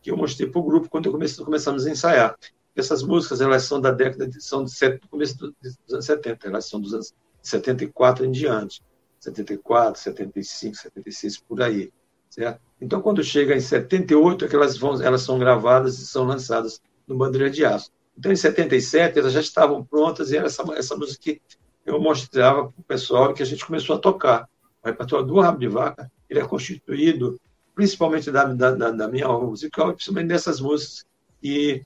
que 0.02 0.10
eu 0.10 0.16
mostrei 0.16 0.48
para 0.48 0.58
o 0.58 0.64
grupo 0.64 0.88
quando 0.88 1.10
comecei, 1.10 1.44
começamos 1.44 1.86
a 1.86 1.90
ensaiar. 1.90 2.36
Essas 2.74 3.02
músicas 3.02 3.40
elas 3.40 3.64
são 3.64 3.80
da 3.80 3.90
década 3.90 4.26
de, 4.26 4.42
são 4.42 4.64
do 4.64 5.08
começo 5.10 5.36
dos 5.60 5.92
anos 5.92 6.06
70, 6.06 6.48
elas 6.48 6.66
são 6.66 6.80
dos 6.80 6.94
anos 6.94 7.14
74 7.42 8.24
em 8.24 8.30
diante, 8.30 8.82
74, 9.18 10.00
75, 10.00 10.76
76 10.76 11.38
por 11.40 11.62
aí, 11.62 11.92
certo? 12.28 12.60
Então 12.80 13.00
quando 13.00 13.22
chega 13.22 13.54
em 13.54 13.60
78 13.60 14.46
é 14.46 14.54
elas 14.54 14.78
vão, 14.78 15.00
elas 15.02 15.22
são 15.22 15.38
gravadas 15.38 15.98
e 15.98 16.06
são 16.06 16.24
lançadas 16.24 16.80
no 17.06 17.16
Bandeira 17.16 17.50
de 17.50 17.64
Aço. 17.64 17.90
Então 18.16 18.32
em 18.32 18.36
77 18.36 19.18
elas 19.18 19.32
já 19.32 19.40
estavam 19.40 19.84
prontas 19.84 20.30
e 20.30 20.36
era 20.36 20.46
essa 20.46 20.62
essa 20.74 20.96
música 20.96 21.20
que 21.22 21.42
eu 21.84 22.00
mostrava 22.00 22.70
para 22.70 22.80
o 22.80 22.84
pessoal 22.84 23.34
que 23.34 23.42
a 23.42 23.46
gente 23.46 23.66
começou 23.66 23.96
a 23.96 23.98
tocar. 23.98 24.48
O 24.82 24.88
repertório 24.88 25.26
do 25.26 25.40
Rabo 25.40 25.58
de 25.58 25.68
Vaca 25.68 26.10
ele 26.28 26.40
é 26.40 26.46
constituído 26.46 27.38
principalmente 27.74 28.30
da, 28.30 28.44
da, 28.44 28.90
da 28.90 29.08
minha 29.08 29.28
obra 29.28 29.48
musical, 29.48 29.92
principalmente 29.94 30.28
dessas 30.28 30.60
músicas 30.60 31.06
que, 31.40 31.84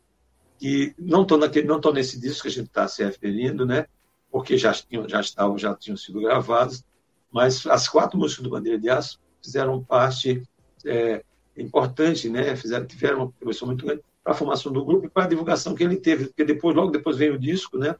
que 0.58 0.94
não 0.98 1.22
estão 1.22 1.92
nesse 1.92 2.18
disco 2.18 2.42
que 2.42 2.48
a 2.48 2.50
gente 2.50 2.66
está 2.66 2.88
se 2.88 3.04
referindo, 3.04 3.64
né? 3.64 3.86
Porque 4.34 4.58
já 4.58 4.72
tinham, 4.72 5.08
já 5.08 5.20
estavam, 5.20 5.56
já 5.56 5.72
tinham 5.76 5.96
sido 5.96 6.20
gravadas, 6.20 6.84
mas 7.30 7.64
as 7.68 7.88
quatro 7.88 8.18
músicas 8.18 8.42
do 8.42 8.50
Bandeira 8.50 8.76
de 8.76 8.90
Aço 8.90 9.20
fizeram 9.40 9.80
parte 9.84 10.42
é, 10.84 11.22
importante, 11.56 12.28
né? 12.28 12.56
Fizeram, 12.56 12.84
tiveram 12.84 13.18
uma 13.18 13.26
contribuição 13.26 13.68
muito 13.68 13.86
grande 13.86 14.02
para 14.24 14.32
a 14.32 14.36
formação 14.36 14.72
do 14.72 14.84
grupo 14.84 15.06
e 15.06 15.08
para 15.08 15.22
a 15.22 15.28
divulgação 15.28 15.72
que 15.72 15.84
ele 15.84 15.94
teve, 15.94 16.26
porque 16.26 16.44
depois, 16.44 16.74
logo 16.74 16.90
depois 16.90 17.16
veio 17.16 17.34
o 17.34 17.38
disco, 17.38 17.78
né? 17.78 17.94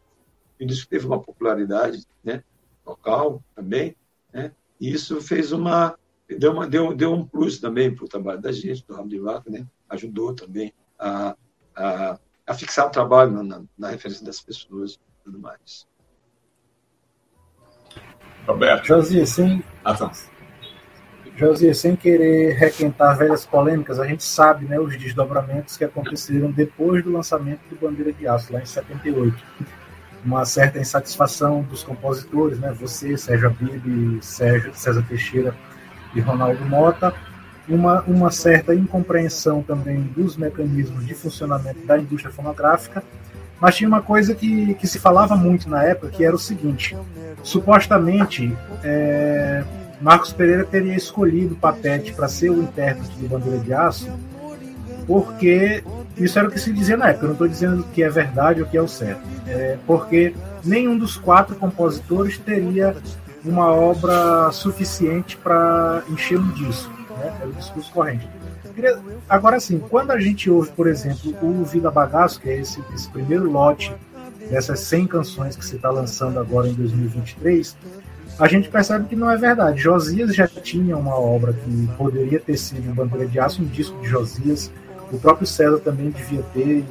O 0.60 0.66
disco 0.66 0.90
teve 0.90 1.06
uma 1.06 1.22
popularidade, 1.22 2.04
né? 2.24 2.42
Local 2.84 3.40
também, 3.54 3.94
né? 4.32 4.50
E 4.80 4.92
isso 4.92 5.20
fez 5.20 5.52
uma 5.52 5.96
deu, 6.28 6.50
uma, 6.50 6.66
deu, 6.66 6.96
deu 6.96 7.14
um 7.14 7.24
plus 7.24 7.60
também 7.60 7.94
para 7.94 8.06
o 8.06 8.08
trabalho 8.08 8.40
da 8.40 8.50
gente, 8.50 8.84
do 8.84 8.92
Ramo 8.92 9.08
de 9.08 9.20
Vaca, 9.20 9.48
né? 9.48 9.64
ajudou 9.88 10.34
também 10.34 10.74
a, 10.98 11.36
a, 11.76 12.18
a 12.44 12.54
fixar 12.54 12.88
o 12.88 12.90
trabalho 12.90 13.30
na, 13.30 13.42
na, 13.44 13.62
na, 13.78 13.90
referência 13.90 14.26
das 14.26 14.40
pessoas 14.40 14.94
e 14.94 14.98
tudo 15.22 15.38
mais. 15.38 15.86
Roberto. 18.46 18.87
Josias, 18.87 19.30
sem, 19.30 19.62
ah, 19.85 19.94
tá. 19.94 20.11
Josias, 21.37 21.78
sem 21.78 21.96
querer 21.96 22.54
requentar 22.54 23.16
velhas 23.16 23.44
polêmicas, 23.44 23.98
a 23.98 24.07
gente 24.07 24.22
sabe 24.22 24.66
né, 24.66 24.78
os 24.78 24.96
desdobramentos 24.96 25.76
que 25.76 25.85
aconteceram 25.85 26.50
depois 26.50 27.02
do 27.02 27.11
lançamento 27.11 27.61
do 27.68 27.76
Bandeira 27.76 28.12
de 28.12 28.26
Aço, 28.26 28.52
lá 28.52 28.61
em 28.61 28.66
78 28.66 29.35
uma 30.24 30.44
certa 30.44 30.78
insatisfação 30.78 31.62
dos 31.62 31.83
compositores, 31.83 32.59
né? 32.59 32.72
Você, 32.80 33.16
Sérgio 33.16 33.48
Abib, 33.48 34.22
Sérgio, 34.22 34.72
César 34.74 35.04
Teixeira, 35.07 35.54
de 36.14 36.20
Ronaldo 36.20 36.64
Mota, 36.64 37.12
uma, 37.68 38.00
uma 38.02 38.30
certa 38.30 38.74
incompreensão 38.74 39.62
também 39.62 40.02
dos 40.02 40.37
mecanismos 40.37 41.07
de 41.07 41.14
funcionamento 41.14 41.85
da 41.87 41.98
indústria 41.98 42.33
fonográfica, 42.33 43.02
mas 43.60 43.76
tinha 43.76 43.88
uma 43.88 44.02
coisa 44.02 44.34
que, 44.34 44.74
que 44.74 44.86
se 44.86 44.98
falava 44.98 45.36
muito 45.36 45.68
na 45.68 45.82
época, 45.82 46.10
que 46.10 46.24
era 46.24 46.34
o 46.34 46.38
seguinte: 46.38 46.96
supostamente 47.42 48.56
é, 48.82 49.64
Marcos 50.00 50.32
Pereira 50.32 50.64
teria 50.64 50.94
escolhido 50.94 51.54
Papete 51.54 52.12
para 52.12 52.28
ser 52.28 52.50
o 52.50 52.62
intérprete 52.62 53.16
do 53.16 53.28
Bandeira 53.28 53.58
de 53.58 53.72
Aço, 53.72 54.10
porque 55.06 55.82
isso 56.16 56.38
era 56.38 56.48
o 56.48 56.50
que 56.50 56.58
se 56.58 56.72
dizia 56.72 56.96
na 56.96 57.08
época. 57.08 57.24
Eu 57.24 57.28
não 57.28 57.34
estou 57.34 57.48
dizendo 57.48 57.84
que 57.94 58.02
é 58.02 58.08
verdade 58.08 58.60
ou 58.60 58.66
que 58.66 58.76
é 58.76 58.82
o 58.82 58.88
certo, 58.88 59.22
é 59.46 59.78
porque 59.86 60.34
nenhum 60.64 60.96
dos 60.96 61.16
quatro 61.16 61.54
compositores 61.56 62.38
teria 62.38 62.96
uma 63.44 63.66
obra 63.66 64.50
suficiente 64.52 65.36
para 65.36 66.02
encher 66.08 66.38
um 66.38 66.50
disco, 66.52 66.90
né? 67.18 67.32
É 67.42 67.46
o 67.46 67.52
discurso 67.52 67.92
corrente. 67.92 68.26
Agora 69.28 69.60
sim, 69.60 69.78
quando 69.78 70.10
a 70.10 70.20
gente 70.20 70.50
ouve, 70.50 70.70
por 70.72 70.87
exemplo, 70.87 71.34
o 71.42 71.64
Vida 71.64 71.90
Bagaço, 71.90 72.40
que 72.40 72.48
é 72.48 72.58
esse, 72.58 72.82
esse 72.94 73.08
primeiro 73.10 73.50
lote 73.50 73.92
dessas 74.50 74.80
100 74.80 75.06
canções 75.06 75.56
que 75.56 75.64
se 75.64 75.76
está 75.76 75.90
lançando 75.90 76.38
agora 76.38 76.68
em 76.68 76.74
2023, 76.74 77.76
a 78.38 78.48
gente 78.48 78.68
percebe 78.68 79.06
que 79.06 79.16
não 79.16 79.30
é 79.30 79.37
verdade. 79.37 79.80
Josias 79.80 80.34
já 80.34 80.46
tinha 80.46 80.96
uma 80.96 81.14
obra 81.14 81.52
que 81.52 81.88
poderia 81.96 82.40
ter 82.40 82.56
sido 82.56 82.94
Bandeira 82.94 83.26
de 83.26 83.38
Aço, 83.38 83.62
um 83.62 83.66
disco 83.66 83.98
de 84.00 84.08
Josias. 84.08 84.70
O 85.12 85.18
próprio 85.18 85.46
César 85.46 85.78
também 85.78 86.10
devia 86.10 86.42
ter. 86.52 86.84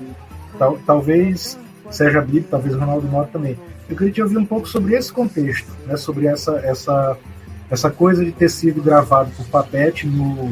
Tal, 0.57 0.77
talvez 0.85 1.57
Sérgio 1.91 2.19
Abib, 2.19 2.45
talvez 2.49 2.75
Ronaldo 2.75 3.07
Mota 3.07 3.31
também. 3.33 3.57
Eu 3.89 3.95
queria 3.95 4.13
te 4.13 4.21
ouvir 4.21 4.37
um 4.37 4.45
pouco 4.45 4.67
sobre 4.67 4.95
esse 4.95 5.11
contexto, 5.11 5.69
né, 5.85 5.97
sobre 5.97 6.27
essa, 6.27 6.55
essa, 6.59 7.17
essa 7.69 7.91
coisa 7.91 8.23
de 8.23 8.31
ter 8.31 8.49
sido 8.49 8.81
gravado 8.81 9.31
por 9.35 9.45
Papete 9.47 10.07
no, 10.07 10.51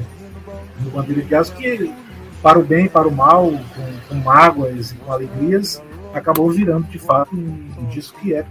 no 0.84 0.92
Bandeira 0.92 1.22
de 1.22 1.36
Aço, 1.36 1.54
que 1.56 1.94
para 2.42 2.60
o 2.60 2.64
bem 2.64 2.88
para 2.88 3.08
o 3.08 3.12
mal, 3.12 3.52
com, 3.52 4.10
com 4.10 4.16
mágoas 4.16 4.92
e 4.92 4.96
com 4.96 5.12
alegrias, 5.12 5.82
acabou 6.14 6.50
virando 6.50 6.88
de 6.88 7.00
fato 7.00 7.36
um, 7.36 7.70
um 7.80 7.86
disco 7.88 8.20
que 8.20 8.34
é 8.34 8.46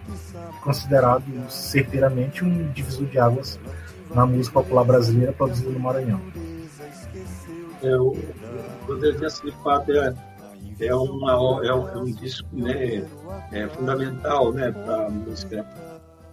considerado 0.63 1.25
certeiramente 1.49 2.45
um 2.45 2.71
divisor 2.73 3.07
de 3.07 3.19
águas 3.19 3.59
na 4.15 4.27
música 4.27 4.61
popular 4.61 4.85
brasileira 4.85 5.33
produzida 5.33 5.71
no 5.71 5.81
Maranhão. 5.81 6.21
Eu, 7.83 8.17
Bandeira 8.87 9.17
de 9.17 9.25
Aço, 9.25 9.45
de 9.45 9.53
fato, 9.63 9.91
é, 9.93 10.15
é, 10.81 10.95
uma, 10.95 11.33
é, 11.65 11.75
um, 11.75 11.89
é 11.89 11.97
um 11.97 12.05
disco 12.05 12.49
né, 12.53 13.07
é 13.53 13.69
fundamental 13.69 14.53
né, 14.53 14.71
para 14.71 15.07
a 15.07 15.11
música, 15.11 15.67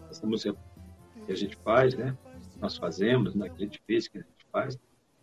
essa 0.09 0.25
música 0.25 0.55
que 1.25 1.31
a 1.31 1.35
gente 1.35 1.57
faz, 1.63 1.95
né? 1.95 2.15
Nós 2.59 2.77
fazemos, 2.77 3.35
né, 3.35 3.49
que 3.49 3.63
a 3.63 3.65
gente 3.65 3.81
fez, 3.85 4.07
que 4.07 4.17
a 4.17 4.21
gente 4.21 4.45
faz, 4.51 4.77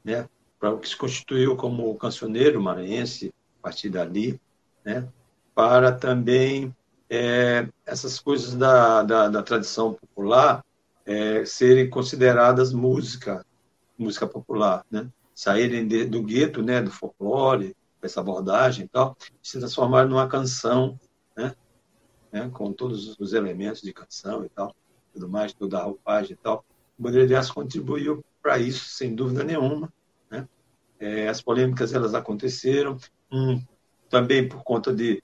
né? 0.04 0.28
Para 0.64 0.72
o 0.72 0.78
que 0.78 0.88
se 0.88 0.96
constituiu 0.96 1.58
como 1.58 1.94
cancioneiro 1.98 2.58
maranhense, 2.58 3.34
a 3.58 3.64
partir 3.64 3.90
dali, 3.90 4.40
né? 4.82 5.06
Para 5.54 5.92
também 5.92 6.74
é, 7.10 7.68
essas 7.84 8.18
coisas 8.18 8.54
da, 8.54 9.02
da, 9.02 9.28
da 9.28 9.42
tradição 9.42 9.92
popular 9.92 10.64
é, 11.04 11.44
serem 11.44 11.90
consideradas 11.90 12.72
música, 12.72 13.44
música 13.98 14.26
popular, 14.26 14.86
né? 14.90 15.06
Saírem 15.34 15.86
de, 15.86 16.06
do 16.06 16.22
gueto, 16.22 16.62
né? 16.62 16.80
Do 16.80 16.90
folclore, 16.90 17.76
essa 18.00 18.20
abordagem 18.20 18.86
e 18.86 18.88
tal, 18.88 19.14
se 19.42 19.58
transformarem 19.58 20.08
numa 20.08 20.28
canção, 20.28 20.98
né? 21.36 21.54
né? 22.32 22.48
Com 22.54 22.72
todos 22.72 23.20
os 23.20 23.34
elementos 23.34 23.82
de 23.82 23.92
canção 23.92 24.46
e 24.46 24.48
tal, 24.48 24.74
tudo 25.12 25.28
mais, 25.28 25.52
toda 25.52 25.78
a 25.78 25.82
roupagem 25.82 26.32
e 26.32 26.36
tal. 26.36 26.64
O 26.98 27.02
Bandeira 27.02 27.26
de 27.26 27.34
Aço 27.34 27.52
contribuiu 27.52 28.24
para 28.42 28.58
isso, 28.58 28.88
sem 28.88 29.14
dúvida 29.14 29.44
nenhuma. 29.44 29.92
É, 31.04 31.28
as 31.28 31.42
polêmicas 31.42 31.92
elas 31.92 32.14
aconteceram, 32.14 32.96
um, 33.30 33.62
também 34.08 34.48
por 34.48 34.64
conta 34.64 34.90
de 34.90 35.22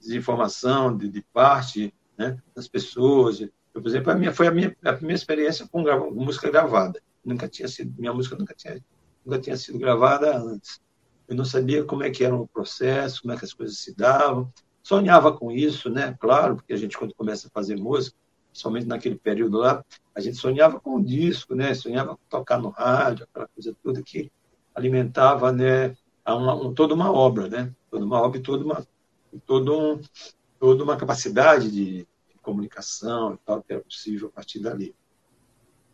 desinformação 0.00 0.96
de, 0.96 1.08
de 1.08 1.22
parte 1.32 1.94
né, 2.16 2.36
das 2.52 2.66
pessoas. 2.66 3.40
Eu, 3.40 3.48
por 3.72 3.86
exemplo, 3.86 4.10
a 4.10 4.16
minha, 4.16 4.32
foi 4.32 4.48
a 4.48 4.50
minha 4.50 4.76
a 4.84 4.92
primeira 4.92 5.16
experiência 5.16 5.68
com, 5.68 5.84
com 5.84 6.10
música 6.10 6.50
gravada. 6.50 7.00
Nunca 7.24 7.46
tinha 7.48 7.68
sido, 7.68 7.94
minha 7.96 8.12
música 8.12 8.34
nunca 8.34 8.52
tinha, 8.54 8.84
nunca 9.24 9.38
tinha 9.38 9.56
sido 9.56 9.78
gravada 9.78 10.36
antes. 10.36 10.80
Eu 11.28 11.36
não 11.36 11.44
sabia 11.44 11.84
como 11.84 12.02
é 12.02 12.10
que 12.10 12.24
era 12.24 12.34
o 12.34 12.48
processo, 12.48 13.22
como 13.22 13.32
é 13.32 13.36
que 13.36 13.44
as 13.44 13.52
coisas 13.52 13.78
se 13.78 13.94
davam. 13.94 14.52
Sonhava 14.82 15.32
com 15.32 15.52
isso, 15.52 15.88
né? 15.88 16.16
Claro, 16.18 16.56
porque 16.56 16.72
a 16.72 16.76
gente 16.76 16.98
quando 16.98 17.14
começa 17.14 17.46
a 17.46 17.50
fazer 17.52 17.76
música, 17.76 18.16
somente 18.52 18.86
naquele 18.86 19.16
período 19.16 19.58
lá, 19.58 19.84
a 20.12 20.20
gente 20.20 20.38
sonhava 20.38 20.80
com 20.80 20.96
o 20.96 21.04
disco, 21.04 21.54
né? 21.54 21.72
Sonhava 21.72 22.16
com 22.16 22.22
tocar 22.28 22.58
no 22.58 22.70
rádio, 22.70 23.28
aquela 23.30 23.46
coisa 23.46 23.76
toda 23.80 24.02
que 24.02 24.32
alimentava, 24.78 25.52
né? 25.52 25.96
Uma, 26.26 26.54
um, 26.54 26.74
toda 26.74 26.94
uma 26.94 27.10
obra, 27.12 27.48
né? 27.48 27.74
Toda 27.90 28.04
uma 28.04 28.20
obra 28.20 28.38
e 28.38 28.42
toda 28.42 28.64
uma, 28.64 28.86
toda 29.46 29.72
um, 29.72 30.00
toda 30.58 30.84
uma 30.84 30.96
capacidade 30.96 31.70
de, 31.70 31.98
de 31.98 32.38
comunicação 32.42 33.34
e 33.34 33.38
tal 33.44 33.62
que 33.62 33.72
era 33.72 33.82
possível 33.82 34.28
a 34.28 34.32
partir 34.32 34.60
dali. 34.60 34.94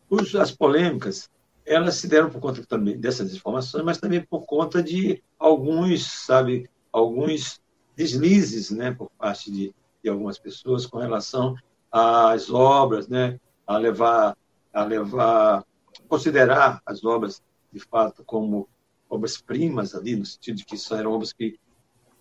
Os, 0.08 0.34
as 0.34 0.50
polêmicas, 0.50 1.30
elas 1.64 1.96
se 1.96 2.06
deram 2.06 2.30
por 2.30 2.40
conta 2.40 2.64
também 2.64 2.98
dessas 2.98 3.34
informações, 3.34 3.84
mas 3.84 3.98
também 3.98 4.20
por 4.20 4.44
conta 4.44 4.82
de 4.82 5.22
alguns, 5.38 6.04
sabe, 6.06 6.68
alguns 6.92 7.60
deslizes, 7.96 8.70
né, 8.70 8.92
por 8.92 9.10
parte 9.18 9.50
de, 9.50 9.74
de 10.02 10.10
algumas 10.10 10.38
pessoas 10.38 10.86
com 10.86 10.98
relação 10.98 11.54
às 11.90 12.50
obras, 12.50 13.08
né, 13.08 13.38
a 13.66 13.78
levar, 13.78 14.36
a 14.72 14.84
levar, 14.84 15.64
considerar 16.08 16.82
as 16.84 17.04
obras 17.04 17.42
de 17.72 17.80
fato 17.80 18.22
como 18.24 18.68
obras 19.14 19.40
primas 19.40 19.94
ali, 19.94 20.16
no 20.16 20.27
sentido 20.27 20.57
de 20.57 20.64
que 20.64 20.77
eram 20.92 21.12
obras 21.12 21.33
que, 21.33 21.59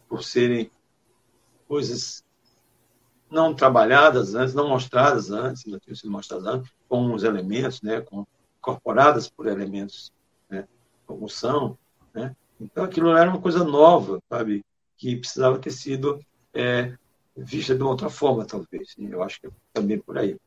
por 0.08 0.24
serem 0.24 0.70
coisas 1.68 2.24
não 3.30 3.54
trabalhadas 3.54 4.36
antes, 4.36 4.54
não 4.54 4.70
mostradas 4.70 5.32
antes, 5.32 5.66
não 5.66 5.80
tinham 5.80 5.96
sido 5.96 6.12
mostradas 6.12 6.46
antes, 6.46 6.72
com 6.88 7.14
os 7.14 7.24
elementos, 7.24 7.82
né, 7.82 8.00
com, 8.02 8.26
incorporadas 8.60 9.28
por 9.28 9.48
elementos, 9.48 10.14
né, 10.50 10.68
como 11.06 11.28
são, 11.28 11.78
né? 12.14 12.36
Então 12.62 12.84
aquilo 12.84 13.10
era 13.10 13.30
uma 13.30 13.42
coisa 13.42 13.64
nova, 13.64 14.22
sabe, 14.30 14.64
que 14.96 15.18
precisava 15.18 15.58
ter 15.58 15.72
sido 15.72 16.24
é, 16.54 16.96
vista 17.36 17.76
de 17.76 17.82
uma 17.82 17.90
outra 17.90 18.10
forma, 18.10 18.46
talvez. 18.46 18.96
Eu 18.98 19.24
acho 19.24 19.42
que 19.42 19.48
é 19.48 19.52
também 19.74 20.00
por 20.00 20.18
aí. 20.18 20.38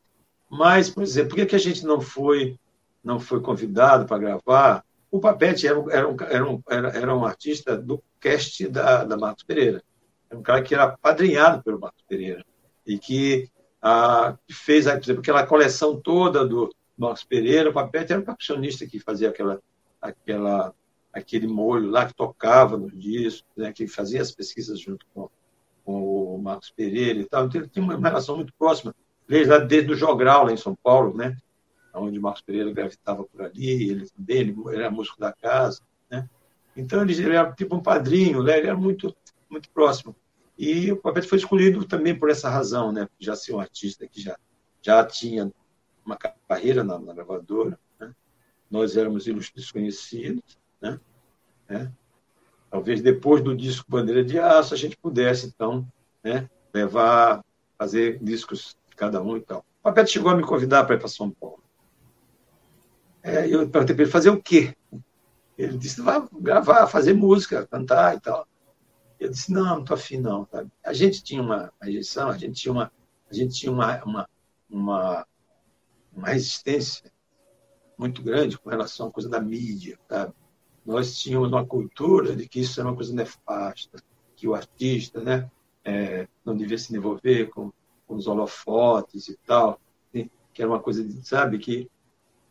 Mas, 0.49 0.89
por 0.89 1.03
exemplo, 1.03 1.31
por 1.31 1.37
que, 1.37 1.47
que 1.47 1.57
a 1.57 1.59
gente 1.61 1.85
não 1.85 2.01
foi 2.01 2.59
não 3.03 3.21
foi 3.21 3.41
convidado 3.41 4.07
para 4.07 4.19
gravar? 4.19 4.85
O 5.17 5.21
Papete 5.21 5.67
era, 5.67 5.83
era, 5.91 6.09
um, 6.09 6.17
era, 6.21 6.51
um, 6.51 6.63
era, 6.69 6.89
era 6.89 7.17
um 7.17 7.25
artista 7.25 7.75
do 7.75 8.03
cast 8.21 8.69
da, 8.69 9.03
da 9.03 9.17
Marcos 9.17 9.45
Pereira. 9.45 9.83
Era 10.29 10.39
um 10.39 10.43
cara 10.43 10.63
que 10.63 10.75
era 10.75 10.95
padrinhado 10.95 11.63
pelo 11.63 11.81
Marcos 11.81 12.05
Pereira 12.07 12.45
e 12.87 12.99
que 12.99 13.49
ah, 13.81 14.37
fez, 14.51 14.85
por 14.85 14.99
exemplo, 14.99 15.21
aquela 15.21 15.47
coleção 15.47 15.99
toda 15.99 16.47
do 16.47 16.71
Marcos 16.99 17.25
Pereira. 17.25 17.71
O 17.71 17.73
Papete 17.73 18.13
era 18.13 18.21
um 18.21 18.25
percussionista 18.27 18.87
que 18.87 19.01
fazia 19.01 19.31
aquela, 19.31 19.59
aquela, 20.03 20.75
aquele 21.11 21.47
molho 21.47 21.89
lá, 21.89 22.05
que 22.05 22.15
tocava 22.15 22.77
no 22.77 22.91
disco, 22.91 23.49
né, 23.57 23.73
que 23.73 23.87
fazia 23.87 24.21
as 24.21 24.33
pesquisas 24.33 24.79
junto 24.79 25.07
com, 25.15 25.31
com 25.83 26.35
o 26.35 26.39
Marcos 26.43 26.71
Pereira 26.71 27.21
e 27.21 27.25
tal. 27.25 27.47
Então, 27.47 27.59
ele 27.59 27.71
tinha 27.71 27.83
uma 27.83 27.97
relação 27.97 28.37
muito 28.37 28.53
próxima 28.59 28.95
desde, 29.27 29.51
lá, 29.51 29.59
desde 29.59 29.91
o 29.91 29.97
Jogral, 29.97 30.45
lá 30.45 30.53
em 30.53 30.59
São 30.59 30.77
Paulo, 30.77 31.17
né? 31.17 31.35
Onde 31.99 32.19
Marcos 32.19 32.43
Pereira 32.43 32.73
gravitava 32.73 33.25
por 33.25 33.43
ali, 33.43 33.91
ele 33.91 34.09
também, 34.11 34.39
ele, 34.39 34.57
era 34.75 34.91
músico 34.91 35.19
da 35.19 35.33
casa, 35.33 35.83
né? 36.11 36.29
Então 36.77 37.03
ele, 37.03 37.13
ele 37.13 37.35
era 37.35 37.53
tipo 37.53 37.75
um 37.77 37.83
padrinho, 37.83 38.43
né? 38.43 38.59
ele 38.59 38.67
era 38.69 38.77
muito, 38.77 39.15
muito 39.49 39.71
próximo. 39.71 40.15
E 40.59 40.91
o 40.93 40.97
Papete 40.97 41.29
foi 41.29 41.39
escolhido 41.39 41.85
também 41.85 42.19
por 42.19 42.31
essa 42.31 42.49
razão, 42.49 42.93
né? 42.93 43.09
Já 43.19 43.37
ser 43.37 43.55
um 43.55 43.61
artista 43.61 44.07
que 44.07 44.21
já, 44.21 44.39
já 44.83 45.05
tinha 45.05 45.53
uma 46.05 46.17
carreira 46.17 46.83
na, 46.83 46.99
na 46.99 47.13
gravadora, 47.13 47.79
né? 47.99 48.15
Nós 48.71 48.97
éramos 48.97 49.27
ilustres 49.27 49.71
conhecidos, 49.71 50.59
né? 50.81 51.01
É. 51.69 51.89
Talvez 52.71 53.01
depois 53.01 53.43
do 53.43 53.57
disco 53.57 53.91
Bandeira 53.91 54.25
de 54.25 54.39
Aço 54.39 54.75
a 54.75 54.77
gente 54.77 54.97
pudesse, 54.97 55.47
então, 55.47 55.87
né? 56.23 56.49
levar, 56.73 57.45
fazer 57.79 58.19
discos 58.23 58.77
de 58.89 58.97
cada 58.97 59.23
um 59.23 59.37
e 59.37 59.41
tal. 59.41 59.65
O 59.81 59.83
Papete 59.83 60.13
chegou 60.13 60.31
a 60.31 60.37
me 60.37 60.43
convidar 60.43 60.85
para 60.85 60.97
ir 60.97 60.99
para 60.99 61.09
São 61.09 61.31
Paulo. 61.31 61.63
É, 63.27 63.45
eu 63.53 63.69
perguntei 63.69 63.93
para 63.93 64.05
ele 64.05 64.13
fazer 64.13 64.31
o 64.31 64.41
quê? 64.41 64.73
Ele 65.59 65.77
disse, 65.77 66.01
vai 66.01 66.25
gravar, 66.33 66.87
fazer 66.87 67.13
música, 67.13 67.67
cantar 67.67 68.17
e 68.17 68.21
tal. 68.21 68.47
Eu 69.19 69.31
disse, 69.31 69.51
não, 69.51 69.65
não 69.65 69.81
estou 69.81 69.97
afim 69.97 70.19
não. 70.19 70.47
Sabe? 70.47 70.71
A 70.85 70.93
gente 70.93 71.25
tinha 71.25 71.43
uma 71.43 71.73
rejeição, 71.83 72.29
a 72.31 72.39
gente 72.39 72.61
tinha 72.61 72.71
uma, 72.71 72.93
a 73.29 73.35
gente 73.35 73.53
tinha 73.53 73.73
uma, 73.73 74.05
uma, 74.05 74.29
uma, 74.71 75.27
uma 76.15 76.29
resistência 76.29 77.11
muito 77.99 78.23
grande 78.23 78.57
com 78.57 78.71
relação 78.71 79.09
à 79.09 79.11
coisa 79.11 79.29
da 79.29 79.41
mídia, 79.41 79.99
sabe? 80.09 80.33
Nós 80.85 81.19
tínhamos 81.19 81.49
uma 81.49 81.67
cultura 81.67 82.37
de 82.37 82.49
que 82.49 82.61
isso 82.61 82.79
era 82.79 82.89
uma 82.89 82.95
coisa 82.95 83.13
nefasta, 83.13 84.01
que 84.37 84.47
o 84.47 84.55
artista, 84.55 85.21
né, 85.21 85.51
é, 85.85 86.29
não 86.45 86.57
devia 86.57 86.79
se 86.79 86.97
envolver 86.97 87.47
com, 87.47 87.73
com 88.07 88.15
os 88.15 88.29
holofotes 88.29 89.27
e 89.29 89.37
tal, 89.45 89.81
que 90.13 90.63
era 90.63 90.71
uma 90.71 90.81
coisa, 90.81 91.03
de, 91.03 91.27
sabe, 91.27 91.59
que 91.59 91.91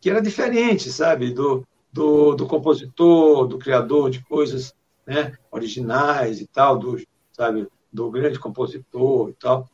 que 0.06 0.10
era 0.12 0.22
diferente, 0.22 0.92
sabe, 0.92 1.34
do, 1.34 1.68
do, 1.92 2.36
do 2.36 2.46
compositor, 2.46 3.48
do 3.48 3.58
criador 3.58 4.12
de 4.12 4.24
coisas 4.24 4.72
né, 5.04 5.36
originais 5.50 6.40
e 6.40 6.46
tal, 6.46 6.78
do, 6.78 7.04
sabe, 7.32 7.68
do 7.92 8.12
grande 8.12 8.38
compositor 8.38 9.32
e 9.32 9.34
tal. 9.34 9.68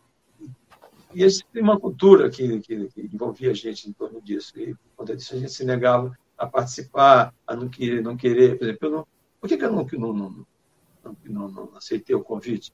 E 1.14 1.22
esse 1.22 1.44
tem 1.52 1.62
uma 1.62 1.78
cultura 1.78 2.30
que, 2.30 2.62
que, 2.62 2.88
que, 2.88 3.10
envolvia 3.14 3.52
a 3.52 3.54
gente 3.54 3.90
em 3.90 3.92
torno 3.92 4.22
disso. 4.22 4.54
E, 4.58 4.74
por 4.74 4.80
conta 4.96 5.18
disso, 5.18 5.36
a 5.36 5.38
gente 5.38 5.52
se 5.52 5.66
negava 5.66 6.18
a 6.38 6.48
participar, 6.48 7.34
a 7.46 7.54
não 7.54 7.68
querer, 7.68 8.02
não 8.02 8.16
querer 8.16 8.58
por 8.58 8.64
exemplo, 8.64 8.90
não, 8.90 9.08
por 9.38 9.50
que, 9.50 9.58
que 9.58 9.66
eu 9.66 9.70
não, 9.74 9.84
não, 9.84 10.14
não, 10.14 11.18
não, 11.26 11.48
não 11.50 11.76
aceitei 11.76 12.16
o 12.16 12.24
convite? 12.24 12.72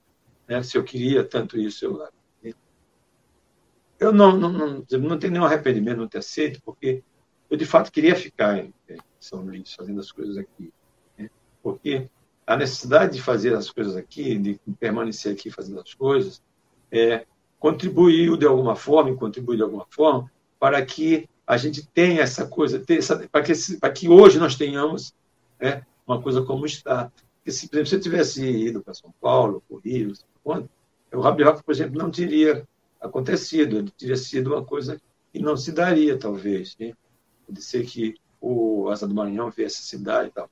Né? 0.48 0.62
Se 0.62 0.78
eu 0.78 0.84
queria 0.84 1.24
tanto 1.24 1.58
isso, 1.58 1.86
eu, 1.86 2.08
eu 4.00 4.13
não, 4.13 4.38
não, 4.38 4.52
não, 4.52 4.86
não 5.00 5.17
tenho 5.17 5.34
nenhum 5.34 5.46
arrependimento 5.46 5.96
de 5.96 6.02
não 6.02 6.08
ter 6.08 6.20
aceito, 6.20 6.62
porque 6.63 7.04
eu 7.50 7.58
de 7.58 7.66
fato 7.66 7.92
queria 7.92 8.16
ficar 8.16 8.58
em, 8.58 8.74
São 9.20 9.42
Luís, 9.42 9.74
fazendo 9.74 10.00
as 10.00 10.12
coisas 10.12 10.38
aqui. 10.38 10.72
Né? 11.18 11.30
Porque 11.62 12.10
a 12.46 12.56
necessidade 12.56 13.14
de 13.14 13.22
fazer 13.22 13.54
as 13.54 13.70
coisas 13.70 13.96
aqui, 13.96 14.38
de 14.38 14.60
permanecer 14.80 15.34
aqui 15.34 15.50
fazendo 15.52 15.80
as 15.80 15.94
coisas, 15.94 16.42
é, 16.92 17.26
contribuiu 17.60 18.38
de 18.38 18.46
alguma 18.46 18.76
forma, 18.76 19.16
contribuiu 19.16 19.58
de 19.58 19.64
alguma 19.64 19.86
forma, 19.90 20.32
para 20.60 20.84
que 20.86 21.28
a 21.46 21.58
gente 21.58 21.88
tenha 21.88 22.22
essa 22.22 22.46
coisa, 22.46 22.84
essa, 22.90 23.28
para, 23.30 23.44
que, 23.44 23.54
para 23.80 23.92
que 23.92 24.10
hoje 24.10 24.38
nós 24.38 24.56
tenhamos 24.56 25.14
né, 25.60 25.86
uma 26.06 26.22
coisa 26.22 26.42
como 26.42 26.66
está. 26.66 27.12
Porque 27.38 27.52
se, 27.52 27.68
por 27.68 27.76
exemplo, 27.76 27.90
se 27.90 27.96
eu 27.96 28.02
tivesse 28.02 28.46
ido 28.46 28.82
para 28.82 28.94
São 28.94 29.14
Paulo, 29.22 29.64
para 29.68 29.78
o 29.78 29.80
Rio, 29.80 30.14
quando, 30.44 30.70
o 31.14 31.22
Rabi 31.22 31.44
Rock, 31.44 31.64
por 31.64 31.72
exemplo, 31.72 31.98
não 31.98 32.12
teria 32.12 32.68
acontecido, 33.00 33.90
teria 33.92 34.18
sido 34.18 34.54
uma 34.54 34.64
coisa 34.64 35.02
que 35.32 35.40
não 35.40 35.56
se 35.56 35.72
daria, 35.72 36.18
talvez. 36.18 36.76
Né? 36.80 36.94
Pode 37.48 37.62
ser 37.62 37.86
que 37.86 38.16
o 38.40 38.90
Asa 38.90 39.08
do 39.08 39.16
Maranhão 39.16 39.50
viesse 39.50 39.80
a 39.80 39.86
cidade 39.86 40.30
e 40.30 40.32
tal. 40.32 40.50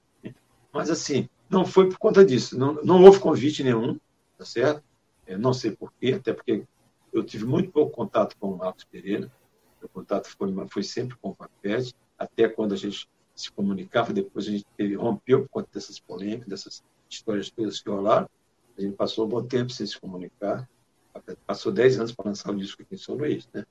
Mas, 0.74 0.90
assim, 0.90 1.30
não 1.50 1.66
foi 1.66 1.88
por 1.90 1.98
conta 1.98 2.26
disso. 2.26 2.58
Não, 2.58 2.74
não 2.84 3.04
houve 3.04 3.20
convite 3.20 3.64
nenhum, 3.64 4.00
tá 4.38 4.46
certo? 4.46 4.84
Eu 5.28 5.38
não 5.38 5.54
sei 5.54 5.72
porquê, 5.72 6.14
até 6.14 6.34
porque 6.34 6.64
eu 7.14 7.24
tive 7.24 7.46
muito 7.46 7.72
pouco 7.72 7.92
contato 7.96 8.36
com 8.38 8.52
o 8.52 8.58
Marcos 8.58 8.84
Pereira. 8.84 9.32
O 9.82 9.88
contato 9.88 10.28
foi, 10.28 10.54
foi 10.68 10.84
sempre 10.84 11.16
com 11.18 11.30
o 11.30 11.36
Papete, 11.36 11.94
até 12.18 12.50
quando 12.50 12.74
a 12.74 12.78
gente 12.78 13.08
se 13.36 13.52
comunicava, 13.52 14.14
depois 14.14 14.48
a 14.48 14.52
gente 14.52 14.96
rompeu 14.96 15.42
por 15.44 15.50
conta 15.50 15.70
dessas 15.74 16.00
polêmicas, 16.00 16.48
dessas, 16.48 16.84
histórias 17.10 17.50
todas 17.50 17.80
que 17.80 17.90
rolaram. 17.90 18.30
A 18.78 18.82
gente 18.82 18.96
passou 18.96 19.26
um 19.26 19.30
bom 19.30 19.44
tempo 19.44 19.72
sem 19.72 19.86
se 19.86 20.00
comunicar. 20.00 20.68
Passou 21.46 21.72
10 21.72 22.00
anos 22.00 22.12
para 22.14 22.30
lançar 22.30 22.52
o 22.52 22.58
disco 22.58 22.82
aqui 22.82 22.96
em 22.96 22.98
São 22.98 23.16
Luís, 23.16 23.48
né? 23.54 23.66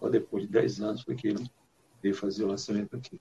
Só 0.00 0.08
depois 0.08 0.44
de 0.44 0.50
10 0.50 0.80
anos 0.80 1.02
foi 1.02 1.14
que 1.14 1.34
veio 2.02 2.14
fazer 2.14 2.44
o 2.44 2.48
lançamento 2.48 2.96
aqui. 2.96 3.20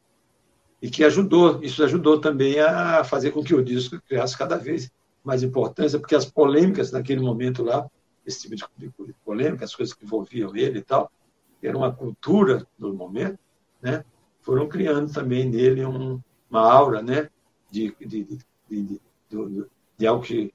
E 0.82 0.90
que 0.90 1.04
ajudou, 1.04 1.64
isso 1.64 1.84
ajudou 1.84 2.20
também 2.20 2.60
a 2.60 3.04
fazer 3.04 3.32
com 3.32 3.44
que 3.44 3.56
o 3.56 3.64
disco 3.64 4.00
criasse 4.08 4.38
cada 4.38 4.58
vez 4.58 4.92
mais 5.24 5.44
importância, 5.44 6.00
porque 6.00 6.16
as 6.16 6.26
polêmicas 6.26 6.92
naquele 6.92 7.22
momento 7.22 7.64
lá, 7.64 7.90
esse 8.26 8.42
tipo 8.42 9.06
de 9.06 9.14
polêmica, 9.26 9.66
as 9.66 9.76
coisas 9.76 9.94
que 9.94 10.06
envolviam 10.06 10.56
ele 10.56 10.80
e 10.80 10.84
tal, 10.84 11.12
que 11.60 11.68
era 11.68 11.78
uma 11.78 11.92
cultura 11.92 12.68
do 12.78 12.94
momento, 12.94 13.40
né? 13.82 14.04
foram 14.42 14.68
criando 14.68 15.12
também 15.12 15.50
nele 15.50 15.84
um, 15.86 16.22
uma 16.50 16.62
aura 16.62 17.02
né? 17.02 17.30
de, 17.70 17.94
de, 18.00 18.24
de, 18.24 18.40
de, 18.70 19.02
de, 19.98 20.08
algo 20.08 20.24
que, 20.24 20.54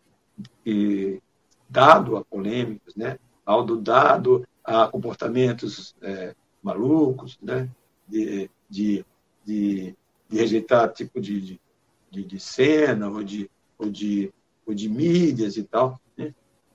que, 0.65 1.21
dado 1.69 2.17
a 2.17 2.25
polêmicas, 2.25 2.95
né? 2.95 3.19
algo 3.45 3.77
dado 3.77 4.47
a 4.65 4.87
comportamentos 4.87 5.95
é, 6.01 6.35
malucos, 6.63 7.39
né? 7.43 7.69
De, 8.13 8.51
de, 8.69 9.05
de, 9.45 9.97
de 10.29 10.37
rejeitar 10.37 10.93
tipo 10.93 11.21
de, 11.21 11.59
de, 12.11 12.25
de, 12.25 12.41
cena 12.41 13.09
ou 13.09 13.25
de, 13.25 13.51
ou, 13.79 13.89
de, 13.89 14.31
ou 14.67 14.75
de 14.75 14.89
mídias 14.89 15.57
e 15.57 15.65
tal. 15.65 15.99
Né? 16.17 16.35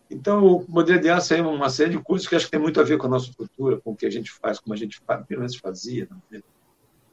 Então, 0.10 0.44
o 0.44 0.60
Bandeira 0.68 1.02
de 1.02 1.10
Aço 1.10 1.36
é 1.36 1.42
uma 1.42 1.70
série 1.70 1.92
de 1.92 2.04
coisas 2.04 2.28
que 2.28 2.36
acho 2.36 2.46
que 2.46 2.52
tem 2.52 2.60
muito 2.60 2.82
a 2.82 2.84
ver 2.84 2.98
com 2.98 3.06
a 3.06 3.10
nossa 3.10 3.32
cultura, 3.32 3.80
com 3.80 3.92
o 3.92 3.96
que 3.96 4.06
a 4.06 4.10
gente 4.10 4.32
faz, 4.32 4.60
como 4.60 4.74
a 4.74 4.78
gente 4.78 5.00
faz, 5.00 5.26
pelo 5.26 5.42
menos 5.42 5.56
fazia, 5.56 6.08
né? 6.32 6.42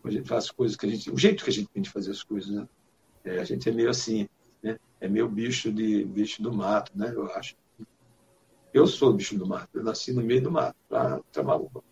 a 0.02 0.10
gente 0.10 0.28
faz 0.28 0.50
coisas 0.50 0.76
que 0.76 0.87
a 0.87 0.88
gente, 0.88 1.10
o 1.10 1.18
jeito 1.18 1.44
que 1.44 1.50
a 1.50 1.52
gente 1.52 1.68
tem 1.68 1.82
de 1.82 1.90
fazer 1.90 2.10
as 2.10 2.22
coisas, 2.22 2.50
né? 2.50 2.68
É, 3.24 3.38
a 3.38 3.44
gente 3.44 3.66
é 3.66 3.72
meio 3.72 3.88
assim, 3.88 4.28
né? 4.62 4.78
É 5.00 5.08
meio 5.08 5.26
bicho 5.26 5.72
de 5.72 6.04
bicho 6.04 6.42
do 6.42 6.52
mato, 6.52 6.92
né? 6.94 7.10
Eu 7.14 7.26
acho. 7.32 7.56
Eu 8.72 8.87
sou 8.87 9.14
bicho 9.14 9.38
do 9.38 9.46
mato. 9.46 9.70
Eu 9.72 9.82
nasci 9.82 10.12
no 10.12 10.22
meio 10.22 10.42
do 10.42 10.50
mato, 10.50 10.76
lá 10.90 11.20
Tramaúba. 11.32 11.82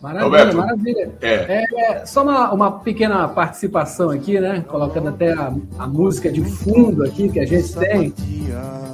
Maravilha, 0.00 0.24
Roberto, 0.24 0.56
maravilha. 0.56 1.10
É. 1.22 1.64
é. 1.74 2.06
só 2.06 2.22
uma, 2.22 2.52
uma 2.52 2.80
pequena 2.80 3.26
participação 3.28 4.10
aqui, 4.10 4.38
né? 4.38 4.62
Colocando 4.68 5.08
até 5.08 5.32
a, 5.32 5.52
a 5.78 5.86
música 5.86 6.30
de 6.30 6.42
fundo 6.44 7.02
aqui 7.02 7.28
que 7.28 7.40
a 7.40 7.46
gente 7.46 7.74
tem. 7.74 8.14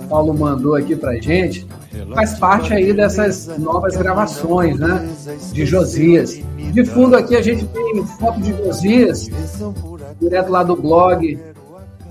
O 0.04 0.08
Paulo 0.08 0.32
mandou 0.32 0.76
aqui 0.76 0.94
pra 0.94 1.14
gente. 1.16 1.66
Faz 2.14 2.38
parte 2.38 2.72
aí 2.72 2.92
dessas 2.92 3.46
novas 3.58 3.96
gravações, 3.96 4.78
né? 4.78 5.08
De 5.52 5.66
Josias. 5.66 6.40
De 6.56 6.84
fundo 6.84 7.16
aqui 7.16 7.36
a 7.36 7.42
gente 7.42 7.66
tem 7.66 8.06
foto 8.06 8.40
de 8.40 8.52
Josias, 8.56 9.28
direto 10.20 10.50
lá 10.50 10.62
do 10.62 10.76
blog 10.76 11.51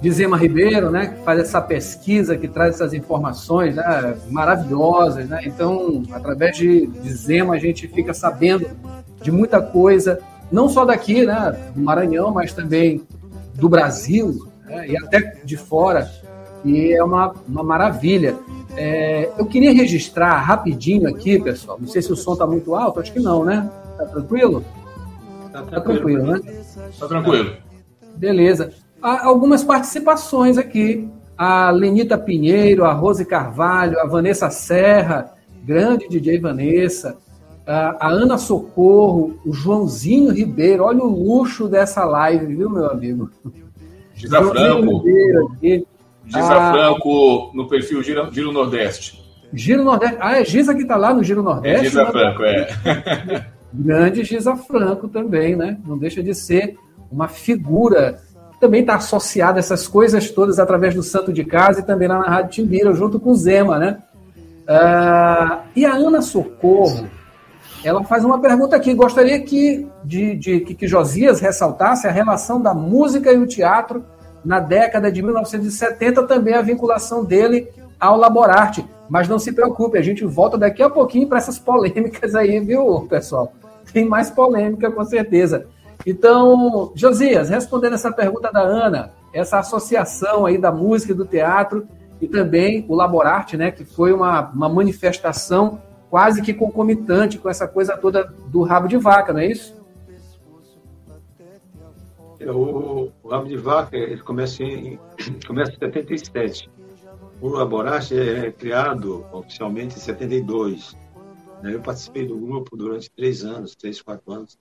de 0.02 0.12
Zema 0.12 0.36
Ribeiro, 0.36 0.90
né, 0.90 1.08
que 1.08 1.24
faz 1.24 1.40
essa 1.40 1.62
pesquisa, 1.62 2.36
que 2.36 2.48
traz 2.48 2.76
essas 2.76 2.92
informações 2.92 3.76
né, 3.76 4.18
maravilhosas. 4.32 5.30
Né? 5.30 5.42
Então, 5.46 6.02
através 6.12 6.58
de, 6.58 6.88
de 6.88 7.14
Zema, 7.14 7.54
a 7.54 7.60
gente 7.60 7.88
fica 7.88 8.12
sabendo 8.12 8.68
de 9.22 9.32
muita 9.32 9.62
coisa, 9.62 10.20
não 10.52 10.68
só 10.68 10.84
daqui, 10.84 11.24
né, 11.24 11.56
do 11.76 11.82
Maranhão, 11.82 12.32
mas 12.32 12.52
também 12.52 13.04
do 13.54 13.70
Brasil 13.70 14.48
né, 14.66 14.90
e 14.90 14.98
até 14.98 15.40
de 15.46 15.56
fora. 15.56 16.10
E 16.66 16.94
é 16.94 17.04
uma, 17.04 17.36
uma 17.48 17.64
maravilha. 17.64 18.36
É, 18.76 19.30
eu 19.38 19.46
queria 19.46 19.72
registrar 19.72 20.36
rapidinho 20.40 21.08
aqui, 21.08 21.40
pessoal. 21.40 21.78
Não 21.80 21.88
sei 21.88 22.02
se 22.02 22.12
o 22.12 22.16
som 22.16 22.34
está 22.34 22.48
muito 22.48 22.74
alto, 22.74 23.00
acho 23.00 23.14
que 23.14 23.20
não, 23.20 23.46
né? 23.46 23.70
Tá 23.98 24.06
tranquilo? 24.06 24.64
Tá 25.52 25.62
tranquilo, 25.62 25.72
tá 25.72 25.82
tranquilo 25.82 26.26
né? 26.26 26.64
Tá 27.00 27.08
tranquilo. 27.08 27.58
Beleza 28.16 28.72
algumas 29.02 29.64
participações 29.64 30.58
aqui. 30.58 31.10
A 31.38 31.72
Lenita 31.72 32.18
Pinheiro, 32.20 32.86
a 32.86 32.94
Rose 32.94 33.26
Carvalho, 33.26 34.00
a 34.00 34.06
Vanessa 34.06 34.52
Serra, 34.52 35.34
grande 35.64 36.08
DJ 36.08 36.40
Vanessa, 36.40 37.18
a 37.66 38.10
Ana 38.10 38.38
Socorro, 38.38 39.40
o 39.46 39.52
Joãozinho 39.52 40.32
Ribeiro. 40.32 40.84
Olha 40.84 41.04
o 41.04 41.08
luxo 41.08 41.68
dessa 41.68 42.04
live, 42.04 42.56
viu, 42.56 42.70
meu 42.70 42.90
amigo? 42.90 43.30
Gisa 44.14 44.42
Franco. 44.44 45.04
Gisa 46.26 46.54
a... 46.54 46.72
Franco 46.72 47.52
no 47.56 47.68
perfil 47.68 48.04
Giro, 48.04 48.32
Giro 48.32 48.52
Nordeste. 48.52 49.20
Giro 49.54 49.84
Nordeste. 49.84 50.18
Ah, 50.20 50.40
é 50.40 50.46
Gisa 50.46 50.76
que 50.76 50.84
está 50.84 50.96
lá 50.96 51.14
no 51.14 51.24
Giro 51.24 51.42
Nordeste? 51.42 51.88
É 51.88 51.90
Gisa 51.90 52.06
Franco, 52.06 52.44
é. 52.44 53.48
Grande 53.74 54.24
Gisa 54.24 54.56
Franco 54.56 55.08
também, 55.08 55.56
né? 55.56 55.80
Não 55.86 55.98
deixa 55.98 56.22
de 56.22 56.36
ser 56.36 56.78
uma 57.12 57.28
figura 57.28 58.22
também 58.62 58.82
está 58.82 58.96
associado 58.96 59.58
a 59.58 59.60
essas 59.60 59.88
coisas 59.88 60.30
todas 60.30 60.60
através 60.60 60.94
do 60.94 61.02
Santo 61.02 61.34
de 61.34 61.44
Casa 61.44 61.80
e 61.80 61.84
também 61.84 62.08
lá 62.08 62.20
na 62.20 62.28
Rádio 62.28 62.52
Timbira, 62.52 62.94
junto 62.94 63.20
com 63.20 63.32
o 63.32 63.36
Zema, 63.36 63.80
né? 63.80 63.98
Uh, 64.62 65.68
e 65.76 65.84
a 65.84 65.94
Ana 65.96 66.22
Socorro, 66.22 67.10
ela 67.84 68.04
faz 68.04 68.24
uma 68.24 68.40
pergunta 68.40 68.76
aqui. 68.76 68.94
Gostaria 68.94 69.42
que, 69.42 69.88
de, 70.06 70.36
de, 70.36 70.60
que, 70.60 70.76
que 70.76 70.88
Josias 70.88 71.40
ressaltasse 71.40 72.08
a 72.08 72.12
relação 72.12 72.62
da 72.62 72.74
música 72.74 73.34
e 73.34 73.38
o 73.38 73.48
teatro 73.48 74.06
na 74.46 74.60
década 74.60 75.12
de 75.12 75.22
1970, 75.22 76.24
também 76.28 76.54
a 76.54 76.62
vinculação 76.62 77.26
dele 77.26 77.68
ao 78.00 78.18
Laborarte. 78.18 78.86
Mas 79.10 79.28
não 79.28 79.40
se 79.40 79.52
preocupe, 79.52 79.98
a 79.98 80.02
gente 80.02 80.24
volta 80.24 80.58
daqui 80.58 80.84
a 80.84 80.90
pouquinho 80.90 81.28
para 81.28 81.40
essas 81.40 81.58
polêmicas 81.58 82.36
aí, 82.36 82.60
viu, 82.60 83.08
pessoal? 83.10 83.52
Tem 83.92 84.08
mais 84.08 84.30
polêmica, 84.30 84.90
com 84.92 85.04
certeza. 85.04 85.66
Então, 86.06 86.92
Josias, 86.96 87.50
respondendo 87.50 87.94
essa 87.94 88.12
pergunta 88.12 88.52
da 88.52 88.62
Ana, 88.62 89.12
essa 89.34 89.60
associação 89.60 90.46
aí 90.46 90.58
da 90.58 90.72
música 90.72 91.12
e 91.12 91.16
do 91.16 91.26
teatro 91.26 91.88
e 92.20 92.28
também 92.28 92.86
o 92.88 92.96
Laborarte, 92.96 93.58
né, 93.58 93.72
que 93.72 93.84
foi 93.84 94.14
uma, 94.14 94.50
uma 94.50 94.70
manifestação 94.70 95.82
quase 96.10 96.42
que 96.42 96.54
concomitante 96.54 97.38
com 97.38 97.50
essa 97.50 97.68
coisa 97.68 97.98
toda 97.98 98.26
do 98.48 98.64
rabo 98.64 98.88
de 98.88 98.98
vaca, 98.98 99.32
não 99.32 99.40
é 99.40 99.48
isso? 99.48 99.80
É, 102.40 102.52
o, 102.52 103.12
o 103.24 103.30
rabo 103.30 103.48
de 103.48 103.58
vaca 103.58 103.96
ele 103.96 104.22
começa 104.22 104.64
em, 104.64 105.00
começa 105.48 105.72
em 105.72 105.80
77. 105.80 106.70
O 107.40 107.50
Laborarte 107.50 108.20
é 108.20 108.52
criado 108.52 109.26
oficialmente 109.32 109.96
em 109.96 110.00
72. 110.00 110.96
Né? 111.62 111.74
Eu 111.74 111.82
participei 111.82 112.28
do 112.28 112.38
grupo 112.38 112.76
durante 112.76 113.10
três 113.12 113.44
anos, 113.44 113.76
três, 113.76 114.02
quatro 114.02 114.32
anos. 114.32 114.60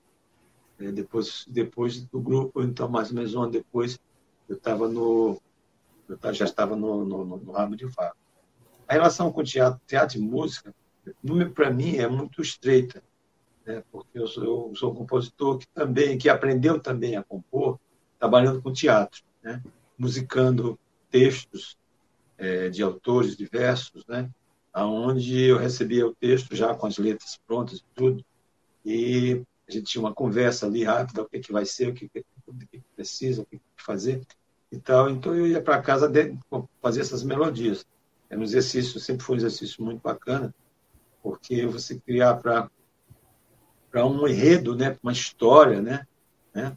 É, 0.80 0.90
depois, 0.90 1.44
depois 1.46 2.00
do 2.06 2.18
grupo, 2.18 2.62
então, 2.62 2.88
mais 2.88 3.10
ou 3.10 3.16
menos 3.16 3.34
um 3.34 3.42
ano 3.42 3.52
depois, 3.52 4.00
eu 4.48 4.56
estava 4.56 4.88
no. 4.88 5.38
Eu 6.08 6.34
já 6.34 6.46
estava 6.46 6.74
no, 6.74 7.04
no, 7.04 7.24
no, 7.24 7.52
ramo 7.52 7.76
de 7.76 7.84
vaca. 7.86 8.16
A 8.88 8.94
relação 8.94 9.30
com 9.30 9.44
teatro, 9.44 9.80
teatro 9.86 10.18
e 10.18 10.20
música, 10.20 10.74
para 11.54 11.70
mim, 11.70 11.96
é 11.96 12.08
muito 12.08 12.42
estreita, 12.42 13.02
né? 13.64 13.84
porque 13.92 14.18
eu 14.18 14.26
sou, 14.26 14.68
eu 14.70 14.74
sou 14.74 14.90
um 14.90 14.94
compositor 14.96 15.58
que 15.58 15.68
também, 15.68 16.18
que 16.18 16.28
aprendeu 16.28 16.80
também 16.80 17.14
a 17.14 17.22
compor, 17.22 17.78
trabalhando 18.18 18.60
com 18.60 18.72
teatro, 18.72 19.22
né? 19.40 19.62
musicando 19.96 20.76
textos 21.10 21.76
é, 22.36 22.68
de 22.68 22.82
autores 22.82 23.36
diversos, 23.36 24.04
né? 24.06 24.28
aonde 24.72 25.42
eu 25.42 25.58
recebia 25.58 26.06
o 26.06 26.14
texto 26.14 26.56
já 26.56 26.74
com 26.74 26.86
as 26.86 26.98
letras 26.98 27.38
prontas 27.46 27.78
e 27.78 27.84
tudo, 27.94 28.24
e 28.84 29.42
a 29.70 29.72
gente 29.72 29.90
tinha 29.90 30.02
uma 30.02 30.14
conversa 30.14 30.66
ali 30.66 30.84
rápida, 30.84 31.22
o 31.22 31.28
que, 31.28 31.40
que 31.40 31.52
vai 31.52 31.64
ser, 31.64 31.88
o 31.88 31.94
que, 31.94 32.10
o 32.46 32.54
que 32.54 32.82
precisa, 32.94 33.42
o 33.42 33.46
que 33.46 33.60
fazer 33.76 34.20
e 34.70 34.78
tal. 34.78 35.10
Então 35.10 35.34
eu 35.34 35.46
ia 35.46 35.62
para 35.62 35.80
casa 35.80 36.08
de, 36.08 36.36
fazer 36.80 37.00
essas 37.00 37.22
melodias. 37.22 37.86
Era 38.28 38.40
um 38.40 38.44
exercício, 38.44 39.00
sempre 39.00 39.24
foi 39.24 39.36
um 39.36 39.38
exercício 39.38 39.84
muito 39.84 40.00
bacana, 40.00 40.54
porque 41.22 41.66
você 41.66 41.98
criar 41.98 42.34
para 42.34 42.70
para 43.90 44.06
um 44.06 44.28
enredo, 44.28 44.76
né, 44.76 44.96
uma 45.02 45.10
história, 45.10 45.82
né, 45.82 46.06
né, 46.54 46.76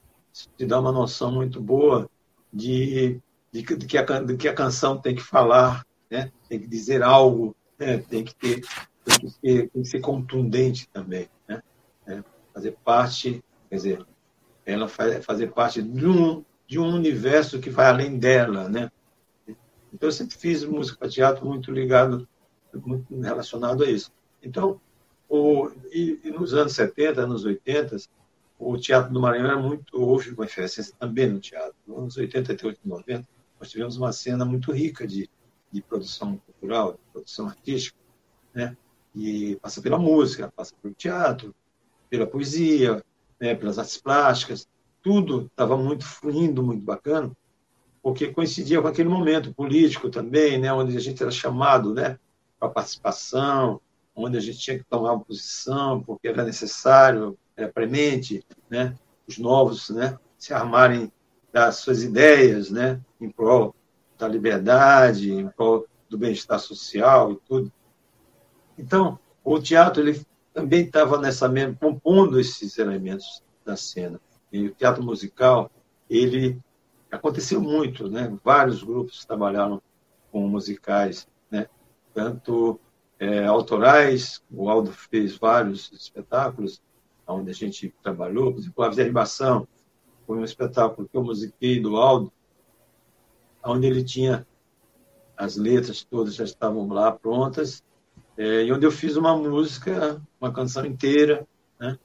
te 0.58 0.66
dá 0.66 0.80
uma 0.80 0.92
noção 0.92 1.32
muito 1.32 1.62
boa 1.62 2.10
de, 2.52 3.22
de, 3.52 3.62
de, 3.62 3.86
que, 3.86 4.00
a, 4.00 4.02
de 4.02 4.36
que 4.36 4.48
a 4.48 4.54
canção 4.54 5.00
tem 5.00 5.14
que 5.14 5.22
falar, 5.22 5.86
né, 6.10 6.32
tem 6.50 6.60
que 6.60 6.66
dizer 6.66 7.04
algo, 7.04 7.56
né, 7.78 8.00
tem 8.00 8.24
que 8.24 8.36
ter 8.36 8.62
tem 9.06 9.20
que, 9.20 9.30
ser, 9.30 9.70
tem 9.70 9.82
que 9.84 9.88
ser 9.88 10.00
contundente 10.00 10.90
também, 10.90 11.30
né, 11.48 11.62
né 12.08 12.24
fazer 12.54 12.78
parte, 12.84 13.44
quer 13.70 13.76
dizer, 13.76 14.06
ela 14.66 14.88
faz, 14.88 15.26
fazer 15.26 15.52
parte 15.52 15.82
de 15.82 16.06
um, 16.06 16.44
de 16.68 16.80
um 16.80 16.94
universo 16.94 17.60
que 17.60 17.70
vai 17.70 17.88
além 17.88 18.18
dela, 18.18 18.70
né? 18.70 18.92
Então, 19.94 20.08
eu 20.08 20.12
sempre 20.12 20.36
fiz 20.36 20.64
música 20.64 20.98
para 20.98 21.10
teatro 21.10 21.46
muito 21.46 21.72
ligado, 21.72 22.28
muito 22.74 23.16
relacionado 23.22 23.84
a 23.84 23.90
isso. 23.90 24.12
Então, 24.42 24.80
o, 25.30 25.70
e, 25.92 26.20
e, 26.24 26.32
nos 26.32 26.54
anos 26.54 26.74
70, 26.74 27.22
anos 27.22 27.46
80, 27.46 27.98
o 28.60 28.78
Teatro 28.78 29.12
do 29.14 29.20
Maranhão 29.20 29.46
era 29.48 29.58
muito, 29.58 30.00
houve 30.00 30.32
uma 30.32 30.46
efervescência 30.46 30.94
também 30.98 31.30
no 31.30 31.40
teatro. 31.40 31.76
Nos 31.88 31.98
anos 31.98 32.18
80, 32.18 32.52
88 32.52 32.80
e 32.84 32.88
90, 32.88 33.28
nós 33.60 33.70
tivemos 33.70 33.98
uma 33.98 34.12
cena 34.12 34.46
muito 34.46 34.72
rica 34.72 35.08
de, 35.08 35.30
de 35.72 35.82
produção 35.82 36.38
cultural, 36.38 36.94
de 36.94 37.00
produção 37.12 37.48
artística, 37.48 37.98
né? 38.54 38.76
E 39.16 39.56
passa 39.58 39.82
pela 39.82 39.98
música, 39.98 40.52
passa 40.56 40.74
pelo 40.82 40.94
teatro, 40.94 41.54
pela 42.14 42.28
poesia, 42.28 43.04
né, 43.40 43.56
pelas 43.56 43.80
artes 43.80 43.98
plásticas, 43.98 44.70
tudo 45.02 45.48
estava 45.48 45.76
muito 45.76 46.06
fluindo, 46.06 46.62
muito 46.62 46.84
bacana. 46.84 47.32
porque 48.04 48.28
coincidia 48.28 48.80
com 48.80 48.88
aquele 48.88 49.10
momento 49.10 49.52
político 49.52 50.12
também, 50.12 50.60
né, 50.60 50.72
onde 50.72 50.96
a 50.96 51.00
gente 51.00 51.24
era 51.24 51.32
chamado 51.32 51.92
né, 51.92 52.20
para 52.60 52.70
participação, 52.70 53.82
onde 54.16 54.38
a 54.38 54.40
gente 54.40 54.60
tinha 54.60 54.78
que 54.78 54.84
tomar 54.84 55.14
uma 55.14 55.24
posição, 55.24 56.04
porque 56.04 56.28
era 56.28 56.44
necessário, 56.44 57.36
era 57.58 57.68
premente, 57.68 58.46
né, 58.70 58.94
os 59.28 59.40
novos 59.40 59.90
né, 59.90 60.16
se 60.38 60.54
armarem 60.54 61.12
das 61.52 61.78
suas 61.78 62.04
ideias 62.04 62.70
né, 62.70 63.02
em 63.20 63.32
prol 63.32 63.74
da 64.20 64.28
liberdade, 64.28 65.34
em 65.34 65.48
prol 65.48 65.88
do 66.08 66.18
bem-estar 66.18 66.60
social 66.60 67.32
e 67.32 67.38
tudo. 67.48 67.72
Então, 68.78 69.18
o 69.44 69.60
teatro 69.60 70.04
ele 70.04 70.24
também 70.54 70.86
estava 70.86 71.18
nessa 71.18 71.50
mesma 71.50 71.76
compondo 71.76 72.40
esses 72.40 72.78
elementos 72.78 73.44
da 73.66 73.76
cena. 73.76 74.20
E 74.52 74.68
o 74.68 74.76
teatro 74.76 75.04
musical, 75.04 75.72
ele 76.10 76.60
aconteceu 77.12 77.60
muito, 77.60 78.10
né? 78.10 78.38
Vários 78.44 78.84
grupos 78.84 79.26
trabalharam 79.26 79.82
com 80.32 80.48
musicais, 80.48 81.28
né? 81.50 81.68
Tanto 82.14 82.80
é, 83.20 83.46
autorais, 83.46 84.44
o 84.52 84.70
Aldo 84.70 84.92
fez 84.92 85.38
vários 85.38 85.92
espetáculos 85.92 86.82
onde 87.26 87.52
a 87.52 87.54
gente 87.54 87.94
trabalhou, 88.04 88.52
por 88.52 88.60
exemplo, 88.60 88.84
a 88.84 88.90
Veribação 88.90 89.68
foi 90.28 90.38
um 90.38 90.44
espetáculo 90.44 91.08
que 91.08 91.16
eu 91.16 91.24
musiquei 91.24 91.80
do 91.80 91.96
Aldo, 91.96 92.32
onde 93.64 93.88
ele 93.88 94.04
tinha 94.04 94.46
as 95.36 95.56
letras 95.56 96.04
todas 96.04 96.36
já 96.36 96.44
estavam 96.44 96.88
lá 96.88 97.12
prontas, 97.12 97.84
é, 98.38 98.64
e 98.64 98.72
onde 98.72 98.86
eu 98.86 98.92
fiz 98.92 99.16
uma 99.16 99.36
música, 99.36 100.22
uma 100.40 100.52
canção 100.52 100.86
inteira, 100.86 101.48
né? 101.80 101.98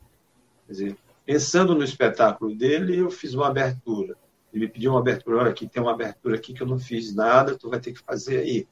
Quer 0.66 0.72
dizer, 0.72 0.96
pensando 1.24 1.74
no 1.74 1.84
espetáculo 1.84 2.54
dele, 2.54 2.98
eu 2.98 3.10
fiz 3.10 3.34
uma 3.34 3.48
abertura. 3.48 4.16
Ele 4.52 4.66
me 4.66 4.72
pediu 4.72 4.92
uma 4.92 5.00
abertura, 5.00 5.38
olha, 5.38 5.50
aqui 5.50 5.68
tem 5.68 5.82
uma 5.82 5.92
abertura 5.92 6.36
aqui 6.36 6.52
que 6.52 6.62
eu 6.62 6.66
não 6.66 6.78
fiz 6.78 7.14
nada, 7.14 7.56
tu 7.56 7.68
vai 7.68 7.80
ter 7.80 7.92
que 7.92 8.00
fazer 8.00 8.38
aí, 8.38 8.68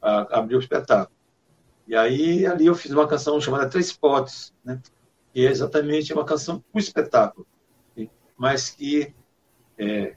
abrir 0.00 0.56
o 0.56 0.60
espetáculo. 0.60 1.16
E 1.86 1.96
aí, 1.96 2.46
ali 2.46 2.66
eu 2.66 2.74
fiz 2.74 2.92
uma 2.92 3.08
canção 3.08 3.40
chamada 3.40 3.68
Três 3.68 3.92
Potes, 3.92 4.52
né? 4.64 4.80
que 5.32 5.46
é 5.46 5.50
exatamente 5.50 6.12
uma 6.12 6.24
canção 6.24 6.60
para 6.60 6.78
o 6.78 6.78
espetáculo, 6.78 7.46
mas 8.36 8.70
que 8.70 9.14
é, 9.76 10.14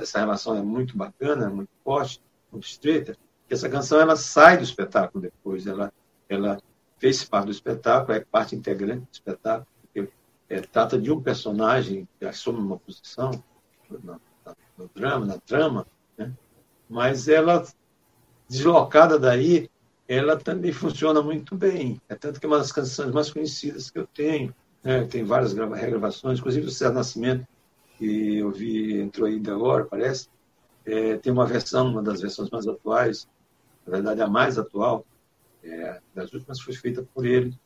essa 0.00 0.18
relação 0.18 0.56
é 0.56 0.62
muito 0.62 0.96
bacana, 0.96 1.48
muito 1.48 1.70
forte, 1.82 2.22
muito 2.50 2.66
estreita, 2.66 3.16
que 3.46 3.54
essa 3.54 3.68
canção 3.68 4.00
ela 4.00 4.16
sai 4.16 4.56
do 4.56 4.62
espetáculo 4.62 5.22
depois, 5.22 5.66
ela, 5.66 5.92
ela 6.28 6.58
fez 6.98 7.24
parte 7.24 7.46
do 7.46 7.52
espetáculo, 7.52 8.16
é 8.16 8.20
parte 8.20 8.56
integrante 8.56 9.02
do 9.02 9.12
espetáculo, 9.12 9.66
porque 9.82 10.10
é, 10.48 10.60
trata 10.60 10.98
de 10.98 11.10
um 11.10 11.20
personagem 11.20 12.08
que 12.18 12.24
assume 12.24 12.58
uma 12.58 12.78
posição 12.78 13.30
no, 13.90 14.20
no 14.78 14.90
drama, 14.94 15.26
na 15.26 15.38
trama, 15.38 15.86
né? 16.16 16.32
mas 16.88 17.28
ela, 17.28 17.64
deslocada 18.48 19.18
daí, 19.18 19.68
ela 20.08 20.36
também 20.36 20.72
funciona 20.72 21.22
muito 21.22 21.56
bem. 21.56 22.00
É 22.08 22.14
tanto 22.14 22.38
que 22.38 22.46
é 22.46 22.48
uma 22.48 22.58
das 22.58 22.72
canções 22.72 23.12
mais 23.12 23.30
conhecidas 23.30 23.90
que 23.90 23.98
eu 23.98 24.06
tenho. 24.06 24.54
Né? 24.82 25.04
Tem 25.04 25.24
várias 25.24 25.54
regravações, 25.54 26.38
inclusive 26.38 26.66
o 26.66 26.70
César 26.70 26.92
Nascimento, 26.92 27.46
que 27.98 28.38
eu 28.38 28.50
vi, 28.50 29.00
entrou 29.00 29.26
ainda 29.26 29.54
agora, 29.54 29.84
parece, 29.84 30.28
é, 30.84 31.16
tem 31.16 31.32
uma 31.32 31.46
versão, 31.46 31.88
uma 31.88 32.02
das 32.02 32.20
versões 32.20 32.50
mais 32.50 32.66
atuais, 32.66 33.26
na 33.86 33.92
verdade 33.92 34.20
a 34.20 34.26
mais 34.26 34.58
atual, 34.58 35.06
é, 35.64 36.00
das 36.14 36.32
últimas 36.32 36.60
foi 36.60 36.74
feita 36.74 37.02
por 37.02 37.24
ele, 37.24 37.58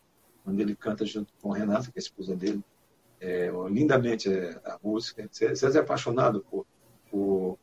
quando 0.45 0.61
ele 0.61 0.75
canta 0.75 1.05
junto 1.05 1.33
com 1.43 1.51
Renata, 1.51 1.91
que 1.91 1.99
é 1.99 1.99
a 1.99 1.99
esposa 1.99 2.35
dele, 2.35 2.65
é, 3.21 3.51
lindamente 3.69 4.33
é, 4.33 4.59
a 4.65 4.79
música. 4.83 5.29
César 5.31 5.79
é 5.79 5.83
apaixonado 5.83 6.45
por, 6.49 6.65
por, 7.11 7.59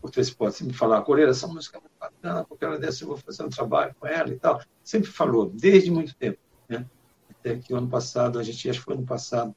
por 0.00 0.10
Três 0.10 0.30
Potes. 0.30 0.58
Sempre 0.58 0.76
falava, 0.76 1.04
Coreira, 1.04 1.30
essa 1.30 1.46
música 1.46 1.78
é 1.78 1.80
muito 1.80 1.94
bacana, 1.98 2.44
porque 2.44 2.64
ela 2.64 2.78
dessa 2.78 3.04
eu 3.04 3.08
vou 3.08 3.16
fazer 3.16 3.42
um 3.42 3.48
trabalho 3.48 3.94
com 3.98 4.06
ela 4.06 4.28
e 4.28 4.38
tal. 4.38 4.60
Sempre 4.84 5.10
falou, 5.10 5.50
desde 5.50 5.90
muito 5.90 6.14
tempo. 6.14 6.38
Né? 6.68 6.86
Até 7.30 7.56
que 7.56 7.72
ano 7.72 7.88
passado, 7.88 8.38
a 8.38 8.42
gente, 8.42 8.68
acho 8.68 8.80
que 8.80 8.84
foi 8.84 8.94
ano 8.94 9.06
passado, 9.06 9.54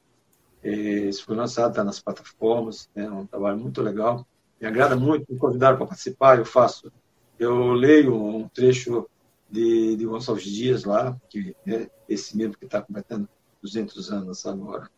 é, 0.62 0.70
isso 0.70 1.24
foi 1.24 1.36
lançado, 1.36 1.70
está 1.70 1.84
nas 1.84 2.00
plataformas, 2.00 2.88
é 2.94 3.02
né? 3.02 3.10
um 3.10 3.26
trabalho 3.26 3.58
muito 3.58 3.82
legal. 3.82 4.26
Me 4.60 4.66
agrada 4.66 4.96
muito, 4.96 5.30
me 5.30 5.38
convidaram 5.38 5.76
para 5.76 5.86
participar, 5.86 6.38
eu 6.38 6.44
faço. 6.44 6.90
Eu 7.38 7.72
leio 7.72 8.14
um 8.14 8.48
trecho 8.48 9.06
de, 9.54 9.94
de 9.96 10.04
Gonçalves 10.04 10.44
Dias 10.44 10.84
lá, 10.84 11.16
que 11.30 11.54
é 11.64 11.88
esse 12.08 12.36
mesmo 12.36 12.58
que 12.58 12.64
está 12.64 12.82
completando 12.82 13.28
200 13.62 14.10
anos 14.10 14.44
agora. 14.44 14.90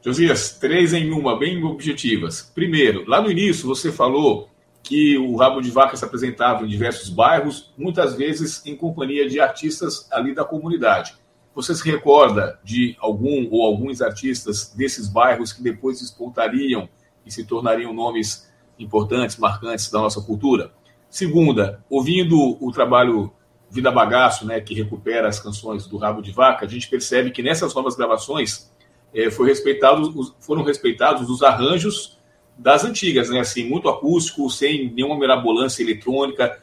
Josias, 0.00 0.58
três 0.58 0.94
em 0.94 1.10
uma, 1.10 1.36
bem 1.36 1.62
objetivas. 1.64 2.52
Primeiro, 2.54 3.04
lá 3.08 3.20
no 3.20 3.30
início 3.30 3.66
você 3.66 3.90
falou 3.90 4.48
que 4.80 5.18
o 5.18 5.34
Rabo 5.36 5.60
de 5.60 5.72
Vaca 5.72 5.96
se 5.96 6.04
apresentava 6.04 6.64
em 6.64 6.68
diversos 6.68 7.08
bairros, 7.08 7.72
muitas 7.76 8.14
vezes 8.14 8.64
em 8.64 8.76
companhia 8.76 9.28
de 9.28 9.40
artistas 9.40 10.08
ali 10.12 10.32
da 10.32 10.44
comunidade. 10.44 11.16
Você 11.54 11.74
se 11.74 11.84
recorda 11.84 12.60
de 12.62 12.96
algum 13.00 13.48
ou 13.50 13.62
alguns 13.66 14.00
artistas 14.00 14.72
desses 14.74 15.08
bairros 15.08 15.52
que 15.52 15.62
depois 15.62 16.00
despontariam 16.00 16.88
e 17.26 17.30
se 17.30 17.44
tornariam 17.44 17.92
nomes 17.92 18.50
importantes, 18.78 19.36
marcantes 19.36 19.90
da 19.90 20.00
nossa 20.00 20.20
cultura? 20.20 20.72
Segunda, 21.12 21.84
ouvindo 21.90 22.56
o 22.58 22.72
trabalho 22.72 23.30
Vida 23.70 23.90
Bagaço, 23.90 24.46
né, 24.46 24.62
que 24.62 24.72
recupera 24.72 25.28
as 25.28 25.38
canções 25.38 25.86
do 25.86 25.98
Rabo 25.98 26.22
de 26.22 26.32
Vaca, 26.32 26.64
a 26.64 26.68
gente 26.68 26.88
percebe 26.88 27.30
que 27.30 27.42
nessas 27.42 27.74
novas 27.74 27.94
gravações 27.94 28.72
é, 29.14 29.30
foi 29.30 29.46
respeitado, 29.46 30.34
foram 30.40 30.62
respeitados 30.62 31.28
os 31.28 31.42
arranjos 31.42 32.18
das 32.56 32.82
antigas, 32.82 33.28
né, 33.28 33.40
assim, 33.40 33.68
muito 33.68 33.90
acústico, 33.90 34.48
sem 34.48 34.90
nenhuma 34.90 35.18
mirabolância 35.18 35.82
eletrônica. 35.82 36.58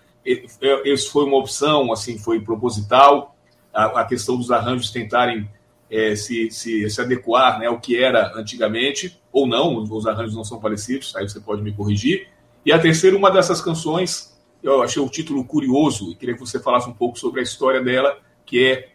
Isso 0.84 1.12
foi 1.12 1.26
uma 1.26 1.38
opção, 1.38 1.94
assim, 1.94 2.18
foi 2.18 2.42
proposital. 2.42 3.36
A, 3.72 4.02
a 4.02 4.06
questão 4.06 4.36
dos 4.36 4.50
arranjos 4.50 4.90
tentarem 4.90 5.48
é, 5.92 6.16
se, 6.16 6.50
se, 6.50 6.90
se, 6.90 7.00
adequar 7.00 7.60
né, 7.60 7.68
ao 7.68 7.80
que 7.80 8.02
era 8.02 8.36
antigamente, 8.36 9.16
ou 9.32 9.46
não, 9.46 9.84
os 9.84 10.08
arranjos 10.08 10.36
não 10.36 10.44
são 10.44 10.60
parecidos, 10.60 11.16
aí 11.16 11.30
você 11.30 11.40
pode 11.40 11.62
me 11.62 11.72
corrigir. 11.72 12.28
E 12.66 12.72
a 12.72 12.80
terceira, 12.80 13.16
uma 13.16 13.30
dessas 13.30 13.62
canções, 13.62 14.29
eu 14.62 14.82
achei 14.82 15.02
o 15.02 15.10
título 15.10 15.46
curioso 15.46 16.12
e 16.12 16.16
queria 16.16 16.36
que 16.36 16.42
você 16.42 16.60
falasse 16.60 16.90
um 16.90 16.94
pouco 16.94 17.18
sobre 17.18 17.40
a 17.40 17.44
história 17.44 17.82
dela, 17.82 18.20
que 18.46 18.66
é 18.66 18.94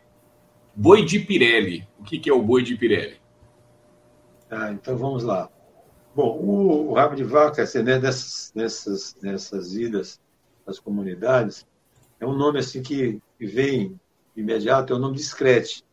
Boi 0.74 1.05
de 1.05 1.18
Pirelli. 1.20 1.88
O 1.98 2.05
que, 2.05 2.18
que 2.18 2.29
é 2.29 2.33
o 2.33 2.42
Boi 2.42 2.62
de 2.62 2.77
Pirelli? 2.77 3.20
Ah, 4.50 4.72
então 4.72 4.96
vamos 4.96 5.24
lá. 5.24 5.50
Bom, 6.14 6.38
o, 6.38 6.90
o 6.90 6.94
rabo 6.94 7.16
de 7.16 7.24
vaca, 7.24 7.62
assim, 7.62 7.83
né, 7.83 7.98
nessas, 7.98 8.53
nessas, 8.55 9.16
nessas 9.20 9.74
idas 9.74 10.20
às 10.66 10.79
comunidades, 10.79 11.66
é 12.20 12.27
um 12.27 12.37
nome 12.37 12.59
assim 12.59 12.83
que, 12.83 13.20
vem 13.40 13.98
imediato, 14.37 14.92
é 14.92 14.96
o 14.96 14.98
nome 14.98 15.16
de 15.16 15.22
Screte. 15.22 15.85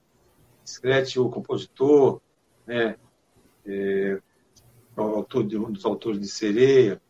Screte, 0.66 1.20
o 1.20 1.30
compositor, 1.30 2.22
né, 2.68 2.96
é, 3.66 4.20
autor 4.96 5.44
de, 5.46 5.58
um 5.58 5.72
dos 5.72 5.86
autores 5.86 6.20
de 6.20 6.28
Sereia, 6.28 7.02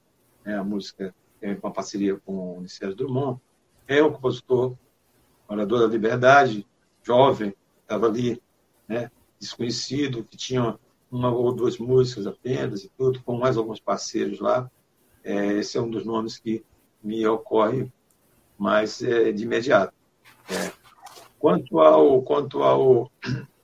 né, 0.45 0.57
a 0.57 0.63
música 0.63 1.13
é 1.41 1.57
uma 1.61 1.71
parceria 1.71 2.17
com 2.25 2.53
o 2.53 2.57
Ministério 2.57 2.95
Drummond, 2.95 3.39
é 3.87 4.03
um 4.03 4.11
compositor, 4.11 4.75
orador 5.47 5.79
da 5.79 5.87
liberdade, 5.87 6.65
jovem, 7.03 7.53
estava 7.81 8.07
ali, 8.07 8.41
né, 8.87 9.11
desconhecido, 9.39 10.23
que 10.23 10.37
tinha 10.37 10.77
uma 11.11 11.29
ou 11.29 11.51
duas 11.51 11.77
músicas 11.77 12.25
apenas 12.25 12.83
e 12.83 12.91
tudo, 12.97 13.21
com 13.23 13.37
mais 13.37 13.57
alguns 13.57 13.79
parceiros 13.79 14.39
lá. 14.39 14.69
É, 15.23 15.53
esse 15.53 15.77
é 15.77 15.81
um 15.81 15.89
dos 15.89 16.05
nomes 16.05 16.37
que 16.37 16.63
me 17.03 17.25
ocorre 17.27 17.91
mais 18.57 19.01
é, 19.01 19.31
de 19.31 19.43
imediato. 19.43 19.93
É. 20.49 20.71
Quanto 21.37 21.79
ao, 21.79 22.21
quanto 22.21 22.63
ao 22.63 23.11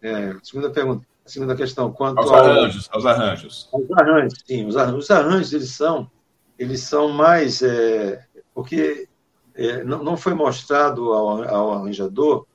é, 0.02 0.36
segunda 0.44 0.70
pergunta, 0.72 1.06
a 1.26 1.30
segunda 1.30 1.56
questão, 1.56 1.92
quanto 1.92 2.20
aos 2.20 2.32
arranjos, 2.32 2.90
aos 2.92 3.06
arranjos, 3.06 3.70
aos 3.72 3.92
arranjos, 3.92 4.44
sim, 4.46 4.66
os 4.66 4.76
arranjos, 4.76 5.04
os 5.04 5.12
arranjos 5.12 5.54
eles 5.54 5.70
são, 5.70 6.10
eles 6.58 6.82
são 6.82 7.10
mais, 7.10 7.62
é, 7.62 8.26
porque 8.54 9.08
é, 9.56 9.84
não, 9.84 10.04
não 10.04 10.18
foi 10.18 10.34
mostrado 10.34 11.14
ao, 11.14 11.44
ao 11.44 11.74
arranjador 11.74 12.46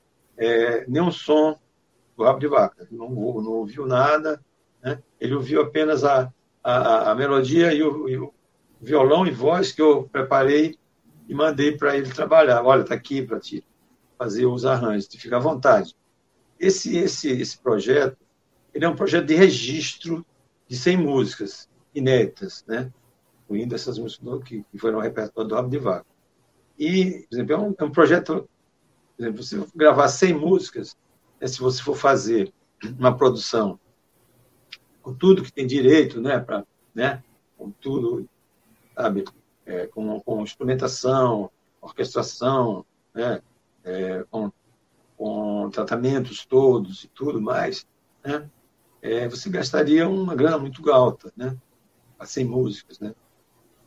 nenhum 0.88 1.12
som 1.12 1.56
do 2.16 2.24
rabo 2.24 2.40
de 2.40 2.48
vaca, 2.48 2.88
não, 2.90 3.08
não 3.08 3.52
ouviu 3.52 3.86
nada, 3.86 4.42
né? 4.82 5.00
Ele 5.20 5.34
ouviu 5.34 5.62
apenas 5.62 6.02
a, 6.02 6.32
a, 6.62 7.12
a 7.12 7.14
melodia 7.14 7.72
e 7.72 7.82
o, 7.82 8.08
e 8.08 8.18
o, 8.18 8.34
violão 8.80 9.24
e 9.24 9.30
voz 9.30 9.70
que 9.70 9.80
eu 9.80 10.08
preparei 10.10 10.76
e 11.28 11.34
mandei 11.34 11.76
para 11.76 11.96
ele 11.96 12.10
trabalhar. 12.10 12.64
Olha, 12.64 12.82
está 12.82 12.94
aqui 12.94 13.22
para 13.22 13.38
te 13.38 13.64
fazer 14.18 14.44
os 14.46 14.64
arranjos, 14.64 15.08
fica 15.12 15.36
à 15.36 15.40
vontade. 15.40 15.94
Esse, 16.58 16.96
esse, 16.96 17.30
esse 17.30 17.56
projeto 17.58 18.16
ele 18.74 18.84
é 18.84 18.88
um 18.88 18.96
projeto 18.96 19.26
de 19.26 19.34
registro 19.34 20.24
de 20.66 20.76
100 20.76 20.96
músicas 20.96 21.68
inéditas, 21.94 22.64
né? 22.66 22.90
Incluindo 23.44 23.74
essas 23.74 23.98
músicas 23.98 24.42
que, 24.44 24.64
que 24.70 24.78
foram 24.78 24.96
ao 24.96 25.02
repertório 25.02 25.48
do 25.48 25.54
Rabo 25.54 25.68
de 25.68 25.78
Vaca. 25.78 26.06
E, 26.78 27.26
por 27.28 27.34
exemplo, 27.36 27.52
é 27.52 27.58
um, 27.58 27.74
é 27.78 27.84
um 27.84 27.90
projeto, 27.90 28.48
por 29.16 29.22
exemplo, 29.22 29.42
você 29.42 29.64
gravar 29.74 30.08
100 30.08 30.34
músicas, 30.34 30.96
né, 31.40 31.46
se 31.46 31.60
você 31.60 31.82
for 31.82 31.96
fazer 31.96 32.52
uma 32.98 33.16
produção 33.16 33.78
com 35.02 35.14
tudo 35.14 35.42
que 35.42 35.52
tem 35.52 35.66
direito, 35.66 36.20
né, 36.20 36.38
pra, 36.38 36.64
né, 36.94 37.22
com 37.56 37.70
tudo 37.70 38.28
sabe, 38.94 39.24
é, 39.66 39.86
com, 39.86 40.20
com 40.20 40.42
instrumentação, 40.42 41.50
orquestração, 41.80 42.84
né, 43.14 43.40
é, 43.84 44.24
com, 44.30 44.52
com 45.16 45.70
tratamentos 45.70 46.44
todos 46.46 47.04
e 47.04 47.08
tudo 47.08 47.40
mais, 47.40 47.86
né, 48.24 48.48
é, 49.00 49.28
você 49.28 49.50
gastaria 49.50 50.08
uma 50.08 50.34
grana 50.34 50.58
muito 50.58 50.88
alta, 50.90 51.32
né, 51.36 51.56
a 52.18 52.26
100 52.26 52.44
músicas, 52.44 52.98
né. 53.00 53.14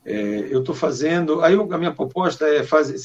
É, 0.06 0.53
eu 0.53 0.60
estou 0.60 0.76
fazendo, 0.76 1.41
aí 1.41 1.56
a 1.56 1.78
minha 1.78 1.93
proposta 1.93 2.47
é 2.47 2.64
fazer, 2.64 2.97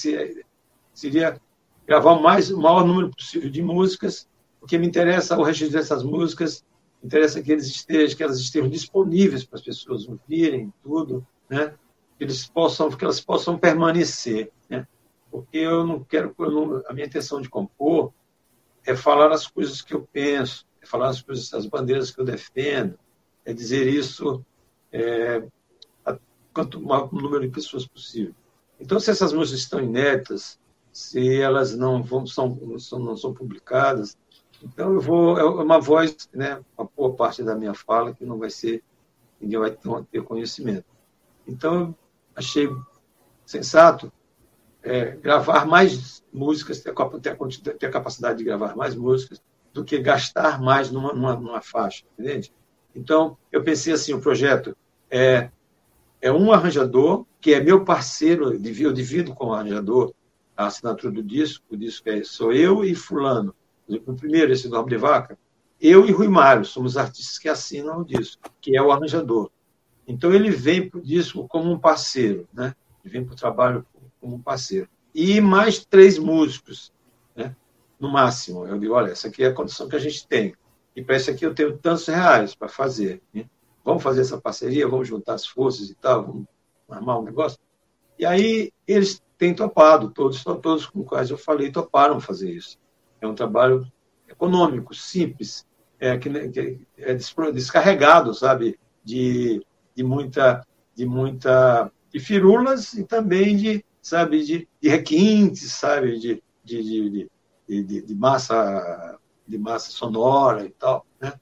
seria 0.93 1.41
gravar 1.87 2.13
o, 2.13 2.23
mais, 2.23 2.51
o 2.51 2.61
maior 2.61 2.87
número 2.87 3.11
possível 3.11 3.49
de 3.49 3.63
músicas, 3.63 4.29
porque 4.61 4.77
me 4.77 4.87
interessa 4.87 5.39
o 5.39 5.43
registro 5.43 5.79
dessas 5.79 6.03
músicas, 6.05 6.63
interessa 7.03 7.43
que 7.43 7.51
eles 7.51 7.67
estejam, 7.67 8.17
que 8.17 8.23
elas 8.23 8.39
estejam 8.39 8.69
disponíveis 8.69 9.45
para 9.45 9.59
as 9.59 9.65
pessoas 9.65 10.07
ouvirem 10.07 10.73
tudo, 10.83 11.27
né? 11.49 11.75
Que 12.19 12.25
eles 12.25 12.47
possam, 12.47 12.91
que 12.91 13.03
elas 13.03 13.21
possam 13.21 13.59
permanecer, 13.59 14.53
né? 14.69 14.87
Porque 15.31 15.57
eu 15.57 15.87
não 15.87 16.05
quero, 16.05 16.35
eu 16.39 16.51
não, 16.51 16.83
a 16.87 16.93
minha 16.93 17.07
intenção 17.07 17.41
de 17.41 17.49
compor 17.49 18.13
é 18.85 18.95
falar 18.95 19.33
as 19.33 19.47
coisas 19.47 19.81
que 19.81 19.95
eu 19.95 20.07
penso, 20.13 20.67
é 20.83 20.87
falar 20.87 21.09
as 21.09 21.23
coisas, 21.23 21.53
as 21.55 21.67
bandeiras 21.67 22.11
que 22.11 22.21
eu 22.21 22.25
defendo, 22.25 22.99
é 23.45 23.53
dizer 23.55 23.87
isso 23.87 24.45
é, 24.93 25.43
quanto 26.53 26.81
maior 26.81 27.13
número 27.13 27.43
de 27.43 27.49
pessoas 27.49 27.87
possível. 27.87 28.35
Então, 28.79 28.99
se 28.99 29.11
essas 29.11 29.33
músicas 29.33 29.61
estão 29.61 29.81
inéditas, 29.81 30.59
se 30.93 31.41
elas 31.41 31.77
não 31.77 32.03
vão 32.03 32.27
são, 32.27 32.59
não 32.99 33.17
são 33.17 33.33
publicadas, 33.33 34.17
então 34.63 34.93
eu 34.95 35.01
vou 35.01 35.39
é 35.39 35.45
uma 35.45 35.81
voz, 35.81 36.29
né, 36.35 36.61
uma 36.77 36.89
boa 36.97 37.15
parte 37.15 37.43
da 37.43 37.55
minha 37.55 37.75
fala 37.75 38.15
que 38.15 38.25
não 38.25 38.39
vai 38.39 38.51
ser 38.51 38.83
ninguém 39.41 39.59
vai 39.59 39.77
ter 40.11 40.23
conhecimento. 40.23 40.85
Então 41.47 41.81
eu 41.81 41.95
achei 42.35 42.69
sensato 43.47 44.13
é, 44.83 45.13
gravar 45.13 45.67
mais 45.67 46.23
músicas, 46.33 46.81
ter 46.81 46.91
a, 46.91 47.75
ter 47.79 47.87
a 47.87 47.91
capacidade 47.91 48.39
de 48.39 48.45
gravar 48.45 48.77
mais 48.77 48.95
músicas 48.95 49.43
do 49.73 49.85
que 49.85 49.99
gastar 49.99 50.61
mais 50.61 50.91
numa, 50.91 51.13
numa, 51.13 51.37
numa 51.37 51.63
faixa, 51.63 52.05
entende? 52.19 52.53
Então 52.95 53.37
eu 53.51 53.63
pensei 53.63 53.93
assim, 53.93 54.13
o 54.13 54.21
projeto 54.21 54.77
é 55.11 55.51
é 56.21 56.31
um 56.31 56.53
arranjador 56.53 57.25
que 57.41 57.55
é 57.55 57.61
meu 57.61 57.85
parceiro, 57.85 58.53
eu 58.53 58.93
divido 58.93 59.35
com 59.35 59.47
o 59.47 59.53
arranjador 59.55 60.13
a 60.57 60.67
assinatura 60.67 61.13
do 61.13 61.23
disco, 61.23 61.65
o 61.71 61.77
disco 61.77 62.09
é 62.11 62.23
sou 62.23 62.53
eu 62.53 62.85
e 62.85 62.95
fulano. 62.95 63.55
O 64.07 64.15
primeiro, 64.15 64.53
esse 64.53 64.69
nome 64.69 64.91
de 64.91 64.97
vaca, 64.99 65.39
eu 65.81 66.07
e 66.07 66.13
Rui 66.13 66.29
Mário 66.29 66.67
somos 66.67 66.99
artistas 66.99 67.39
que 67.39 67.49
assinam 67.49 68.01
o 68.01 68.05
disco, 68.05 68.43
que 68.61 68.77
é 68.77 68.83
o 68.83 68.93
arranjador. 68.93 69.51
Então 70.07 70.33
ele 70.35 70.51
vem 70.51 70.89
para 70.89 70.99
o 70.99 71.03
disco 71.03 71.49
como 71.49 71.73
um 71.73 71.79
parceiro, 71.79 72.47
né? 72.53 72.75
Ele 73.03 73.13
vem 73.13 73.25
para 73.25 73.33
o 73.33 73.37
trabalho 73.37 73.87
como 74.21 74.37
um 74.37 74.43
parceiro. 74.43 74.87
E 75.15 75.41
mais 75.41 75.83
três 75.85 76.19
músicos, 76.19 76.93
né? 77.35 77.57
No 77.99 78.11
máximo. 78.11 78.67
Eu 78.67 78.79
digo, 78.79 78.93
olha, 78.93 79.13
essa 79.13 79.29
aqui 79.29 79.43
é 79.43 79.47
a 79.47 79.55
condição 79.55 79.89
que 79.89 79.97
a 79.97 80.01
gente 80.01 80.27
tem. 80.27 80.55
E 80.95 81.03
para 81.03 81.17
isso 81.17 81.31
aqui 81.31 81.47
eu 81.47 81.55
tenho 81.55 81.79
tantos 81.79 82.07
reais 82.07 82.55
para 82.55 82.69
fazer. 82.69 83.23
Né? 83.33 83.47
Vamos 83.85 84.03
fazer 84.03 84.21
essa 84.21 84.41
parceria, 84.41 84.89
vamos 84.89 85.09
juntar 85.09 85.35
as 85.35 85.47
forças 85.47 85.91
e 85.91 85.95
tal, 85.95 86.27
vamos 86.27 86.47
armar 86.89 87.19
um 87.19 87.25
negócio. 87.25 87.59
E 88.19 88.27
aí 88.27 88.71
eles 88.87 89.23
têm 89.39 89.55
topado, 89.55 90.11
todos, 90.11 90.45
todos 90.45 90.87
com 90.87 91.03
quais 91.03 91.31
eu 91.31 91.39
falei, 91.39 91.71
toparam 91.71 92.21
fazer 92.21 92.51
isso. 92.51 92.79
É 93.21 93.27
um 93.27 93.35
trabalho 93.35 93.91
econômico, 94.29 94.95
simples, 94.95 95.67
é, 95.99 96.17
que, 96.19 96.29
é 96.99 97.15
descarregado, 97.53 98.35
sabe, 98.35 98.79
de, 99.05 99.65
de 99.95 100.03
muita, 100.03 100.67
de 100.95 101.07
muita, 101.07 101.91
de 102.13 102.21
firulas 102.21 102.95
e 102.95 103.05
também 103.05 103.57
de, 103.57 103.85
sabe, 104.01 104.43
de, 104.45 104.69
de 104.81 104.89
requintes, 104.89 105.73
sabe, 105.73 106.19
de, 106.19 106.43
de, 106.65 106.83
de, 106.83 107.83
de, 107.83 108.03
de 108.03 108.15
massa, 108.15 109.19
de 109.47 109.59
massa 109.59 109.91
sonora 109.91 110.65
e 110.65 110.71
tal, 110.71 111.07
né? 111.21 111.33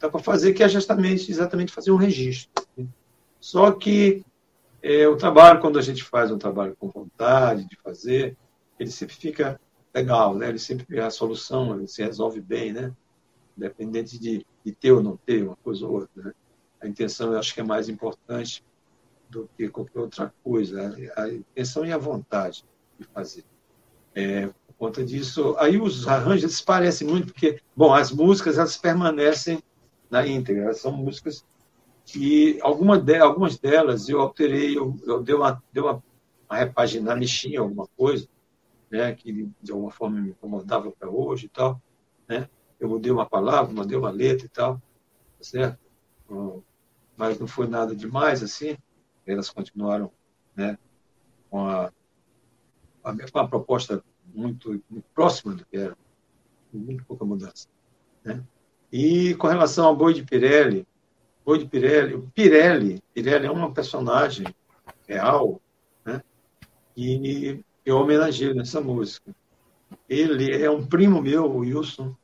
Então, 0.00 0.10
para 0.10 0.22
fazer 0.22 0.54
que 0.54 0.62
é 0.62 0.68
justamente, 0.68 1.30
exatamente 1.30 1.74
fazer 1.74 1.90
um 1.90 1.96
registro. 1.96 2.50
Né? 2.74 2.86
Só 3.38 3.70
que 3.70 4.24
é, 4.82 5.06
o 5.06 5.14
trabalho, 5.14 5.60
quando 5.60 5.78
a 5.78 5.82
gente 5.82 6.02
faz 6.02 6.30
um 6.30 6.38
trabalho 6.38 6.74
com 6.80 6.88
vontade 6.88 7.68
de 7.68 7.76
fazer, 7.76 8.34
ele 8.78 8.90
sempre 8.90 9.14
fica 9.14 9.60
legal, 9.94 10.34
né? 10.34 10.48
Ele 10.48 10.58
sempre 10.58 10.98
a 10.98 11.10
solução 11.10 11.76
ele 11.76 11.86
se 11.86 12.02
resolve 12.02 12.40
bem, 12.40 12.72
né? 12.72 12.96
Independente 13.58 14.18
de, 14.18 14.46
de 14.64 14.72
ter 14.72 14.92
ou 14.92 15.02
não 15.02 15.18
ter 15.18 15.42
uma 15.44 15.56
coisa 15.56 15.86
ou 15.86 15.92
outra. 15.92 16.10
Né? 16.16 16.32
A 16.80 16.88
intenção 16.88 17.34
eu 17.34 17.38
acho 17.38 17.52
que 17.52 17.60
é 17.60 17.64
mais 17.64 17.90
importante 17.90 18.64
do 19.28 19.50
que 19.54 19.68
qualquer 19.68 20.00
outra 20.00 20.32
coisa. 20.42 20.88
Né? 20.88 21.12
A 21.14 21.28
intenção 21.28 21.84
e 21.84 21.92
a 21.92 21.98
vontade 21.98 22.64
de 22.98 23.04
fazer. 23.04 23.44
É, 24.14 24.46
por 24.46 24.74
conta 24.78 25.04
disso, 25.04 25.54
aí 25.58 25.78
os 25.78 26.08
arranjos 26.08 26.62
parecem 26.62 27.06
muito 27.06 27.34
porque, 27.34 27.60
bom, 27.76 27.92
as 27.92 28.10
músicas 28.10 28.56
elas 28.56 28.78
permanecem 28.78 29.62
na 30.10 30.26
íntegra, 30.26 30.64
elas 30.64 30.80
são 30.80 30.92
músicas 30.92 31.44
e 32.14 32.58
alguma 32.62 32.98
de, 32.98 33.18
algumas 33.18 33.58
delas 33.58 34.08
eu 34.08 34.20
alterei, 34.20 34.76
eu, 34.76 34.98
eu 35.06 35.22
dei 35.22 35.34
uma, 35.34 35.62
dei 35.72 35.82
uma, 35.82 36.02
uma 36.48 36.58
repaginar, 36.58 37.16
mexi 37.16 37.54
em 37.54 37.56
alguma 37.56 37.86
coisa, 37.96 38.28
né, 38.90 39.14
que 39.14 39.48
de 39.60 39.72
alguma 39.72 39.90
forma 39.90 40.20
me 40.20 40.30
incomodava 40.30 40.90
para 40.90 41.08
hoje 41.08 41.46
e 41.46 41.48
tal, 41.48 41.80
né? 42.28 42.48
Eu 42.78 42.88
mudei 42.88 43.12
uma 43.12 43.28
palavra, 43.28 43.72
mandei 43.72 43.96
uma 43.96 44.10
letra 44.10 44.46
e 44.46 44.48
tal, 44.48 44.76
tá 45.38 45.44
certo? 45.44 45.78
Mas 47.16 47.38
não 47.38 47.46
foi 47.46 47.66
nada 47.66 47.94
demais 47.94 48.42
assim. 48.42 48.76
Elas 49.26 49.50
continuaram, 49.50 50.10
né, 50.56 50.78
com 51.50 51.66
a, 51.68 51.92
com 53.02 53.38
a 53.38 53.46
proposta 53.46 54.02
muito, 54.34 54.82
muito 54.88 55.06
próxima 55.14 55.54
do 55.54 55.64
que 55.66 55.76
era, 55.76 55.96
muito 56.72 57.04
pouca 57.04 57.24
mudança, 57.24 57.68
né? 58.24 58.42
E 58.92 59.34
com 59.34 59.46
relação 59.46 59.86
ao 59.86 59.96
Boi 59.96 60.14
de 60.14 60.24
Pirelli, 60.24 60.86
Boi 61.44 61.58
de 61.58 61.66
Pirelli. 61.66 62.28
Pirelli, 62.34 63.02
Pirelli 63.14 63.46
é 63.46 63.50
uma 63.50 63.72
personagem 63.72 64.46
real, 65.08 65.60
né? 66.04 66.22
E 66.96 67.60
eu 67.84 67.96
homenageei 67.96 68.54
nessa 68.54 68.80
música. 68.80 69.34
Ele 70.08 70.52
é 70.54 70.70
um 70.70 70.84
primo 70.84 71.20
meu, 71.20 71.44
o 71.44 71.58
Wilson, 71.58 72.14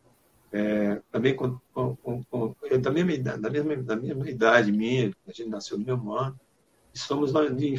é, 0.53 1.01
também 1.11 1.35
com, 1.35 1.59
com, 1.73 1.97
com, 2.31 2.55
é 2.65 2.79
da, 2.79 2.91
mesma 2.91 3.13
idade, 3.13 3.41
da, 3.41 3.51
mesma, 3.51 3.77
da 3.77 3.97
mesma 3.97 4.31
idade 4.31 4.73
minha, 4.73 5.13
a 5.27 5.33
gente 5.33 5.49
nasceu 5.49 5.79
no 5.79 5.85
mesmo 5.85 6.13
ano, 6.13 6.39
e 6.95 6.99
somos 6.99 7.33
de, 7.33 7.79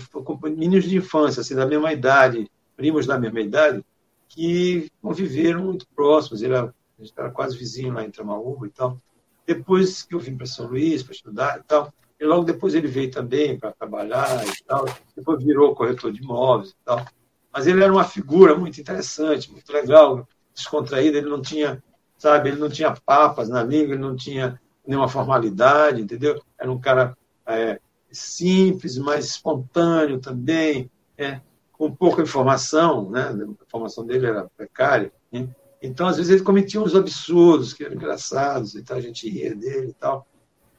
meninos 0.55 0.83
de 0.83 0.97
infância, 0.97 1.41
assim, 1.41 1.55
da 1.55 1.65
mesma 1.65 1.91
idade, 1.91 2.49
primos 2.75 3.07
da 3.07 3.17
mesma 3.17 3.41
idade, 3.41 3.83
que 4.29 4.91
conviveram 5.01 5.63
muito 5.63 5.87
próximos. 5.95 6.41
Ele 6.41 6.53
era, 6.53 6.73
a 6.99 7.03
gente 7.03 7.13
era 7.17 7.31
quase 7.31 7.57
vizinho 7.57 7.93
lá 7.93 8.03
em 8.03 8.11
Tramaúba 8.11 8.67
e 8.67 8.69
tal. 8.69 8.99
Depois 9.45 10.03
que 10.03 10.15
eu 10.15 10.19
vim 10.19 10.35
para 10.35 10.45
São 10.45 10.67
Luís 10.67 11.03
para 11.03 11.13
estudar 11.13 11.59
e 11.59 11.63
tal, 11.63 11.93
e 12.19 12.25
logo 12.25 12.43
depois 12.43 12.73
ele 12.73 12.87
veio 12.87 13.11
também 13.11 13.57
para 13.57 13.71
trabalhar 13.71 14.45
e 14.45 14.63
tal, 14.65 14.85
depois 15.15 15.43
virou 15.43 15.75
corretor 15.75 16.11
de 16.11 16.21
imóveis 16.21 16.71
e 16.71 16.75
tal. 16.83 17.05
Mas 17.53 17.67
ele 17.67 17.83
era 17.83 17.93
uma 17.93 18.03
figura 18.03 18.55
muito 18.55 18.81
interessante, 18.81 19.51
muito 19.51 19.71
legal, 19.71 20.27
descontraída, 20.53 21.17
ele 21.17 21.29
não 21.29 21.41
tinha, 21.41 21.81
sabe, 22.17 22.49
ele 22.49 22.59
não 22.59 22.69
tinha 22.69 22.95
papas 23.05 23.47
na 23.47 23.63
língua, 23.63 23.93
ele 23.93 24.01
não 24.01 24.15
tinha 24.15 24.59
nenhuma 24.85 25.07
formalidade, 25.07 26.01
entendeu? 26.01 26.41
Era 26.57 26.71
um 26.71 26.79
cara 26.79 27.15
é, 27.45 27.79
simples, 28.11 28.97
mas 28.97 29.25
espontâneo 29.25 30.19
também, 30.19 30.89
é, 31.17 31.41
com 31.71 31.93
pouca 31.93 32.21
informação, 32.21 33.09
né? 33.09 33.29
A 33.29 33.63
informação 33.63 34.05
dele 34.05 34.25
era 34.25 34.49
precária, 34.57 35.11
né? 35.31 35.47
Então, 35.81 36.07
às 36.07 36.17
vezes, 36.17 36.31
ele 36.31 36.43
cometia 36.43 36.81
uns 36.81 36.95
absurdos 36.95 37.73
que 37.73 37.83
eram 37.83 37.95
engraçados 37.95 38.75
e 38.75 38.83
tal, 38.83 38.97
a 38.97 39.01
gente 39.01 39.29
ria 39.29 39.55
dele 39.55 39.89
e 39.89 39.93
tal. 39.93 40.27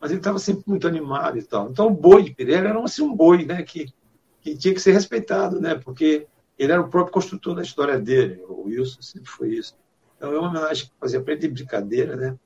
Mas 0.01 0.11
ele 0.11 0.21
estava 0.21 0.39
sempre 0.39 0.65
muito 0.67 0.87
animado 0.87 1.39
e 1.39 1.43
tal. 1.43 1.71
Então, 1.71 1.87
o 1.87 1.91
boi 1.91 2.23
de 2.23 2.35
Pirelli 2.35 2.67
era 2.67 2.83
assim, 2.83 3.03
um 3.03 3.15
boi 3.15 3.45
né, 3.45 3.63
que, 3.63 3.93
que 4.41 4.57
tinha 4.57 4.75
que 4.75 4.81
ser 4.81 4.93
respeitado, 4.93 5.61
né, 5.61 5.75
porque 5.77 6.27
ele 6.59 6.73
era 6.73 6.81
o 6.81 6.89
próprio 6.89 7.13
construtor 7.13 7.55
da 7.55 7.63
história 7.63 7.99
dele. 7.99 8.43
O 8.49 8.65
Wilson 8.65 9.03
sempre 9.03 9.31
foi 9.31 9.55
isso. 9.55 9.77
Então, 10.17 10.33
é 10.33 10.39
uma 10.39 10.49
homenagem 10.49 10.87
que 10.87 10.93
fazia 11.01 11.21
para 11.21 11.33
ele 11.33 11.43
de 11.43 11.49
brincadeira, 11.49 12.17
né, 12.17 12.39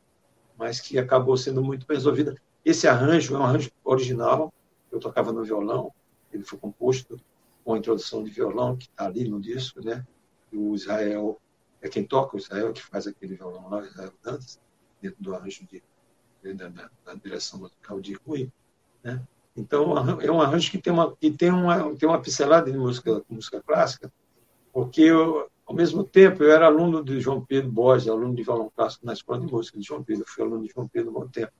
mas 0.58 0.80
que 0.80 0.98
acabou 0.98 1.36
sendo 1.36 1.62
muito 1.62 1.86
bem 1.86 1.96
resolvida. 1.96 2.36
Esse 2.64 2.86
arranjo 2.86 3.34
é 3.34 3.38
um 3.38 3.42
arranjo 3.42 3.70
original. 3.82 4.52
Eu 4.90 5.00
tocava 5.00 5.32
no 5.32 5.42
violão, 5.42 5.90
ele 6.32 6.44
foi 6.44 6.58
composto 6.58 7.18
com 7.64 7.74
a 7.74 7.78
introdução 7.78 8.22
de 8.22 8.30
violão 8.30 8.76
que 8.76 8.86
está 8.86 9.06
ali 9.06 9.28
no 9.28 9.40
disco, 9.40 9.84
né? 9.84 10.04
O 10.52 10.74
Israel 10.74 11.40
é 11.82 11.88
quem 11.88 12.04
toca 12.04 12.36
o 12.36 12.38
Israel, 12.38 12.72
que 12.72 12.82
faz 12.82 13.06
aquele 13.06 13.34
violão 13.34 13.68
lá, 13.68 13.84
Israel 13.84 14.12
Dantas, 14.22 14.60
dentro 15.00 15.20
do 15.20 15.34
arranjo 15.34 15.66
de, 15.66 15.82
da, 16.54 16.68
da, 16.68 16.90
da, 17.04 17.14
direção 17.14 17.58
musical 17.58 18.00
de 18.00 18.14
Rui. 18.24 18.50
Né? 19.02 19.20
Então, 19.56 19.92
é 20.20 20.30
um 20.30 20.40
arranjo 20.40 20.70
que 20.70 20.78
tem 20.78 20.92
uma, 20.92 21.14
que 21.16 21.30
tem 21.32 21.50
uma, 21.50 21.94
tem 21.96 22.08
uma 22.08 22.22
pincelada 22.22 22.70
de 22.70 22.78
música, 22.78 23.22
música 23.28 23.60
clássica, 23.60 24.10
porque 24.72 25.02
eu, 25.02 25.50
ao 25.66 25.74
mesmo 25.74 26.04
tempo 26.04 26.44
eu 26.44 26.52
era 26.52 26.66
aluno 26.66 27.04
de 27.04 27.20
João 27.20 27.44
Pedro 27.44 27.70
Borges, 27.70 28.08
aluno 28.08 28.34
de 28.34 28.44
violão 28.44 28.70
clássico 28.74 29.04
na 29.04 29.12
Escola 29.12 29.40
de 29.40 29.52
Música 29.52 29.78
de 29.78 29.84
João 29.84 30.04
Pedro, 30.04 30.22
eu 30.22 30.28
fui 30.28 30.44
aluno 30.44 30.64
de 30.64 30.72
João 30.72 30.88
Pedro 30.88 31.08
há 31.08 31.10
um 31.10 31.20
bom 31.20 31.28
tempo. 31.28 31.52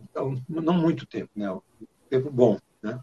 Então, 0.00 0.42
não 0.48 0.74
muito 0.74 1.06
tempo, 1.06 1.30
né? 1.34 1.50
Um 1.50 1.62
tempo 2.08 2.30
bom, 2.30 2.58
né? 2.80 3.02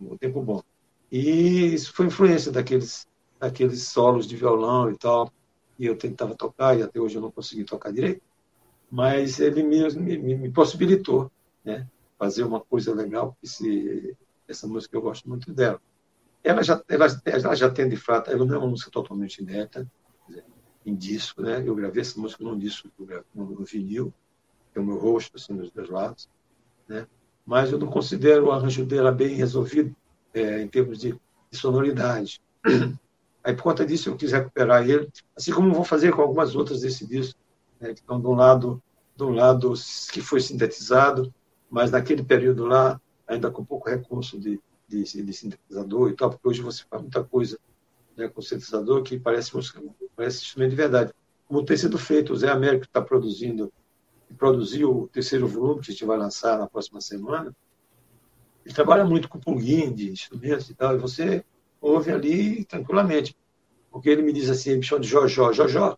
Um 0.00 0.16
tempo 0.18 0.42
bom. 0.42 0.62
E 1.10 1.74
isso 1.74 1.92
foi 1.94 2.06
influência 2.06 2.52
daqueles, 2.52 3.08
daqueles 3.40 3.84
solos 3.84 4.26
de 4.26 4.36
violão 4.36 4.90
e 4.90 4.96
tal, 4.96 5.32
e 5.78 5.86
eu 5.86 5.96
tentava 5.96 6.34
tocar, 6.34 6.78
e 6.78 6.82
até 6.82 7.00
hoje 7.00 7.16
eu 7.16 7.22
não 7.22 7.30
consegui 7.30 7.64
tocar 7.64 7.92
direito, 7.92 8.22
mas 8.90 9.38
ele 9.38 9.62
me, 9.62 9.88
me, 10.18 10.36
me 10.36 10.50
possibilitou 10.50 11.30
né, 11.64 11.86
fazer 12.18 12.42
uma 12.42 12.60
coisa 12.60 12.94
legal, 12.94 13.36
que 13.40 13.46
se, 13.46 14.16
essa 14.48 14.66
música 14.66 14.96
eu 14.96 15.02
gosto 15.02 15.28
muito 15.28 15.52
dela. 15.52 15.80
Ela 16.42 16.62
já, 16.62 16.82
ela, 16.88 17.06
ela 17.24 17.54
já 17.54 17.70
tem, 17.70 17.88
de 17.88 17.96
fato, 17.96 18.30
ela 18.30 18.44
não 18.44 18.54
é 18.54 18.58
uma 18.58 18.68
música 18.68 18.90
totalmente 18.90 19.42
ineta, 19.42 19.86
em 20.88 20.94
disco, 20.94 21.42
né? 21.42 21.62
Eu 21.64 21.74
gravei 21.74 22.00
essa 22.00 22.18
música 22.18 22.42
num 22.42 22.58
disco, 22.58 22.88
no 23.34 23.64
vinil, 23.64 24.12
tem 24.72 24.82
o 24.82 24.86
meu 24.86 24.98
rosto 24.98 25.36
assim 25.36 25.52
nos 25.52 25.70
dois 25.70 25.88
lados, 25.88 26.28
né? 26.88 27.06
Mas 27.44 27.70
eu 27.70 27.78
não 27.78 27.88
considero 27.88 28.46
o 28.46 28.52
arranjo 28.52 28.84
dela 28.84 29.12
bem 29.12 29.34
resolvido 29.34 29.94
é, 30.32 30.62
em 30.62 30.68
termos 30.68 30.98
de, 30.98 31.12
de, 31.50 31.58
sonoridade. 31.58 32.40
Aí 33.42 33.54
por 33.54 33.62
conta 33.62 33.86
disso 33.86 34.10
eu 34.10 34.16
quis 34.16 34.32
recuperar 34.32 34.88
ele, 34.88 35.08
assim 35.36 35.52
como 35.52 35.72
vou 35.72 35.84
fazer 35.84 36.12
com 36.12 36.22
algumas 36.22 36.54
outras 36.54 36.80
desse 36.80 37.06
disco, 37.06 37.38
né? 37.80 37.94
que 37.94 38.00
estão 38.00 38.20
de 38.20 38.26
um 38.26 38.34
lado, 38.34 38.82
um 39.20 39.30
lado 39.30 39.72
que 40.12 40.20
foi 40.20 40.40
sintetizado, 40.40 41.32
mas 41.70 41.90
naquele 41.90 42.22
período 42.22 42.66
lá 42.66 43.00
ainda 43.26 43.50
com 43.50 43.64
pouco 43.64 43.88
recurso 43.88 44.38
de, 44.38 44.60
de, 44.88 45.02
de 45.02 45.32
sintetizador 45.32 46.10
e 46.10 46.16
tal, 46.16 46.30
porque 46.30 46.48
hoje 46.48 46.62
você 46.62 46.82
faz 46.88 47.02
muita 47.02 47.22
coisa 47.22 47.58
né, 48.16 48.26
com 48.26 48.40
sintetizador 48.40 49.02
que 49.02 49.18
parece, 49.18 49.52
parece 50.16 50.42
instrumento 50.42 50.70
de 50.70 50.76
verdade. 50.76 51.12
Como 51.46 51.64
tem 51.64 51.76
sido 51.76 51.98
feito, 51.98 52.32
o 52.32 52.36
Zé 52.36 52.50
Américo 52.50 52.84
está 52.84 53.00
produzindo, 53.00 53.72
produziu 54.36 55.02
o 55.02 55.08
terceiro 55.08 55.46
volume 55.46 55.80
que 55.80 55.90
a 55.90 55.92
gente 55.92 56.04
vai 56.04 56.18
lançar 56.18 56.58
na 56.58 56.66
próxima 56.66 57.00
semana. 57.00 57.54
Ele 58.64 58.74
trabalha 58.74 59.04
muito 59.04 59.28
com 59.28 59.38
plugin 59.38 59.92
de 59.94 60.10
instrumentos 60.10 60.68
e 60.68 60.74
tal, 60.74 60.94
e 60.94 60.98
você 60.98 61.44
ouve 61.80 62.12
ali 62.12 62.64
tranquilamente. 62.64 63.36
Porque 63.90 64.08
ele 64.08 64.22
me 64.22 64.32
diz 64.32 64.50
assim, 64.50 64.70
ele 64.70 64.78
me 64.78 64.84
chama 64.84 65.00
de 65.00 65.08
Jojó, 65.08 65.52
Jojó, 65.52 65.96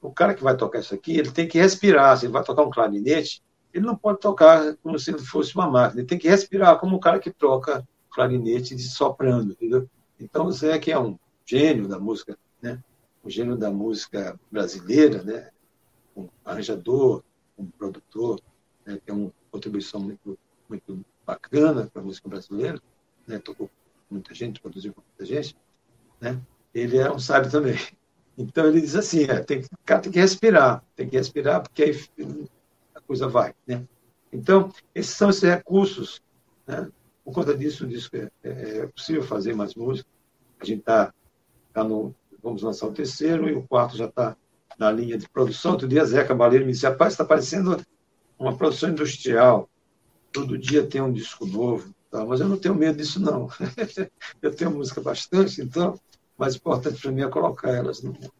o 0.00 0.12
cara 0.12 0.34
que 0.34 0.42
vai 0.42 0.56
tocar 0.56 0.80
isso 0.80 0.94
aqui, 0.94 1.16
ele 1.18 1.30
tem 1.30 1.46
que 1.46 1.58
respirar. 1.58 2.16
Se 2.16 2.26
ele 2.26 2.32
vai 2.32 2.42
tocar 2.44 2.62
um 2.62 2.70
clarinete, 2.70 3.42
ele 3.72 3.84
não 3.84 3.96
pode 3.96 4.20
tocar 4.20 4.76
como 4.76 4.98
se 4.98 5.10
ele 5.10 5.18
fosse 5.18 5.54
uma 5.54 5.68
máquina. 5.68 6.00
Ele 6.00 6.08
tem 6.08 6.18
que 6.18 6.28
respirar 6.28 6.78
como 6.78 6.96
o 6.96 7.00
cara 7.00 7.18
que 7.18 7.30
toca 7.30 7.86
clarinete 8.10 8.74
de 8.74 8.88
soprando, 8.88 9.52
entendeu? 9.52 9.88
Então, 10.18 10.46
o 10.46 10.52
Zé, 10.52 10.78
que 10.78 10.90
é 10.90 10.98
um 10.98 11.18
gênio 11.44 11.86
da 11.86 11.98
música, 11.98 12.36
né? 12.60 12.82
um 13.24 13.30
gênio 13.30 13.56
da 13.56 13.70
música 13.70 14.38
brasileira, 14.50 15.22
né? 15.22 15.50
um 16.16 16.28
arranjador, 16.44 17.22
um 17.56 17.66
produtor, 17.66 18.40
né? 18.84 18.98
tem 19.04 19.14
uma 19.14 19.32
contribuição 19.50 20.00
muito, 20.00 20.38
muito 20.68 21.04
bacana 21.24 21.88
para 21.92 22.02
a 22.02 22.04
música 22.04 22.28
brasileira, 22.28 22.80
né? 23.26 23.38
tocou 23.38 23.70
muita 24.10 24.34
gente, 24.34 24.60
produziu 24.60 24.92
com 24.94 25.02
muita 25.02 25.24
gente, 25.24 25.56
né? 26.20 26.40
ele 26.74 26.98
é 26.98 27.10
um 27.10 27.18
sábio 27.18 27.50
também. 27.50 27.76
Então 28.40 28.68
ele 28.68 28.80
diz 28.80 28.94
assim, 28.94 29.24
é, 29.24 29.40
tem, 29.40 29.62
o 29.62 29.84
cara 29.84 30.00
tem 30.00 30.12
que 30.12 30.20
respirar, 30.20 30.84
tem 30.94 31.08
que 31.08 31.16
respirar 31.16 31.60
porque 31.60 31.82
aí 31.82 32.00
a 32.94 33.00
coisa 33.00 33.26
vai. 33.26 33.52
Né? 33.66 33.84
Então, 34.32 34.72
esses 34.94 35.16
são 35.16 35.28
esses 35.28 35.42
recursos. 35.42 36.22
Né? 36.64 36.88
Por 37.24 37.34
conta 37.34 37.52
disso, 37.52 37.84
disso 37.84 38.08
é, 38.14 38.30
é, 38.44 38.78
é 38.78 38.86
possível 38.86 39.24
fazer 39.24 39.56
mais 39.56 39.74
música. 39.74 40.08
A 40.60 40.64
gente 40.64 40.78
está 40.78 41.12
tá 41.72 41.82
no. 41.82 42.14
Vamos 42.40 42.62
lançar 42.62 42.86
o 42.86 42.92
terceiro 42.92 43.48
e 43.48 43.54
o 43.54 43.66
quarto 43.66 43.96
já 43.96 44.04
está 44.04 44.36
na 44.78 44.90
linha 44.92 45.18
de 45.18 45.28
produção. 45.28 45.72
Outro 45.72 45.88
dia, 45.88 46.04
Zé 46.04 46.24
Cabaleiro 46.24 46.64
me 46.64 46.70
disse: 46.70 46.86
rapaz, 46.86 47.14
está 47.14 47.24
parecendo 47.24 47.84
uma 48.38 48.56
produção 48.56 48.90
industrial. 48.90 49.68
Todo 50.32 50.56
dia 50.56 50.86
tem 50.86 51.00
um 51.00 51.12
disco 51.12 51.44
novo. 51.44 51.92
Tá? 52.10 52.24
Mas 52.24 52.40
eu 52.40 52.48
não 52.48 52.56
tenho 52.56 52.74
medo 52.74 52.96
disso, 52.96 53.20
não. 53.20 53.48
eu 54.42 54.54
tenho 54.54 54.70
música 54.70 55.00
bastante, 55.00 55.60
então, 55.60 55.98
mais 56.38 56.56
importante 56.56 57.00
para 57.00 57.12
mim 57.12 57.22
é 57.22 57.28
colocar 57.28 57.70
elas 57.70 58.02
no 58.02 58.12
mundo. 58.12 58.32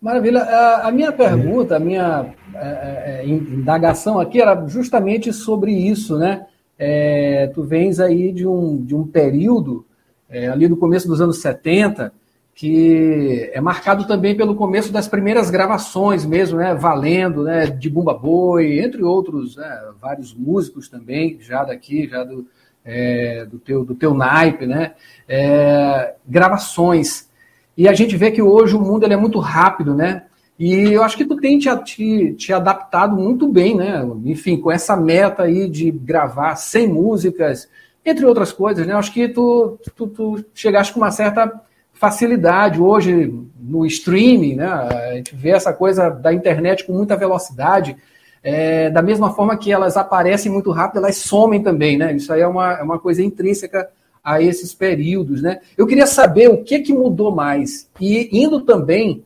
Maravilha. 0.00 0.42
A 0.82 0.92
minha 0.92 1.10
pergunta, 1.10 1.76
a 1.76 1.80
minha 1.80 2.34
é, 2.54 3.22
é, 3.22 3.26
indagação 3.26 4.20
aqui 4.20 4.40
era 4.40 4.66
justamente 4.68 5.32
sobre 5.32 5.72
isso, 5.72 6.18
né? 6.18 6.46
É, 6.78 7.50
tu 7.54 7.62
vens 7.62 7.98
aí 7.98 8.30
de 8.30 8.46
um, 8.46 8.84
de 8.84 8.94
um 8.94 9.06
período 9.06 9.86
é, 10.28 10.48
ali 10.48 10.68
do 10.68 10.76
começo 10.76 11.08
dos 11.08 11.20
anos 11.20 11.38
70, 11.38 12.12
que 12.56 13.50
é 13.52 13.60
marcado 13.60 14.06
também 14.06 14.34
pelo 14.34 14.54
começo 14.54 14.90
das 14.90 15.06
primeiras 15.06 15.50
gravações 15.50 16.24
mesmo, 16.24 16.58
né, 16.58 16.74
valendo, 16.74 17.44
né, 17.44 17.66
de 17.66 17.90
Bumba 17.90 18.14
Boi, 18.14 18.80
entre 18.80 19.02
outros, 19.02 19.56
né, 19.56 19.78
vários 20.00 20.32
músicos 20.32 20.88
também, 20.88 21.36
já 21.38 21.64
daqui, 21.64 22.08
já 22.08 22.24
do, 22.24 22.46
é, 22.82 23.44
do, 23.44 23.58
teu, 23.58 23.84
do 23.84 23.94
teu 23.94 24.14
naipe, 24.14 24.64
né, 24.64 24.94
é, 25.28 26.14
gravações. 26.26 27.28
E 27.76 27.86
a 27.86 27.92
gente 27.92 28.16
vê 28.16 28.30
que 28.30 28.40
hoje 28.40 28.74
o 28.74 28.80
mundo 28.80 29.04
ele 29.04 29.12
é 29.12 29.18
muito 29.18 29.38
rápido, 29.38 29.94
né, 29.94 30.22
e 30.58 30.94
eu 30.94 31.04
acho 31.04 31.18
que 31.18 31.26
tu 31.26 31.36
tem 31.36 31.58
te, 31.58 31.68
te, 31.84 32.32
te, 32.32 32.54
adaptado 32.54 33.14
muito 33.14 33.46
bem, 33.46 33.76
né? 33.76 34.02
Enfim, 34.24 34.56
com 34.56 34.72
essa 34.72 34.96
meta 34.96 35.42
aí 35.42 35.68
de 35.68 35.90
gravar 35.90 36.56
100 36.56 36.88
músicas, 36.88 37.68
entre 38.02 38.24
outras 38.24 38.52
coisas, 38.52 38.86
né? 38.86 38.94
Eu 38.94 38.98
acho 38.98 39.12
que 39.12 39.28
tu, 39.28 39.78
tu, 39.94 40.06
tu 40.06 40.44
chegaste 40.54 40.94
com 40.94 41.00
uma 41.00 41.10
certa 41.10 41.60
facilidade 41.96 42.80
hoje 42.80 43.32
no 43.58 43.84
streaming, 43.86 44.56
né? 44.56 44.66
A 44.66 45.14
gente 45.14 45.34
vê 45.34 45.50
essa 45.50 45.72
coisa 45.72 46.10
da 46.10 46.32
internet 46.32 46.84
com 46.84 46.92
muita 46.92 47.16
velocidade. 47.16 47.96
É, 48.42 48.90
da 48.90 49.02
mesma 49.02 49.32
forma 49.32 49.56
que 49.56 49.72
elas 49.72 49.96
aparecem 49.96 50.52
muito 50.52 50.70
rápido, 50.70 50.98
elas 50.98 51.16
somem 51.16 51.62
também, 51.62 51.98
né? 51.98 52.14
Isso 52.14 52.32
aí 52.32 52.42
é 52.42 52.46
uma, 52.46 52.74
é 52.74 52.82
uma 52.82 52.98
coisa 52.98 53.22
intrínseca 53.22 53.88
a 54.22 54.40
esses 54.40 54.74
períodos, 54.74 55.42
né? 55.42 55.60
Eu 55.76 55.86
queria 55.86 56.06
saber 56.06 56.48
o 56.48 56.62
que, 56.62 56.80
que 56.80 56.92
mudou 56.92 57.34
mais 57.34 57.88
e 58.00 58.28
indo 58.32 58.60
também 58.60 59.24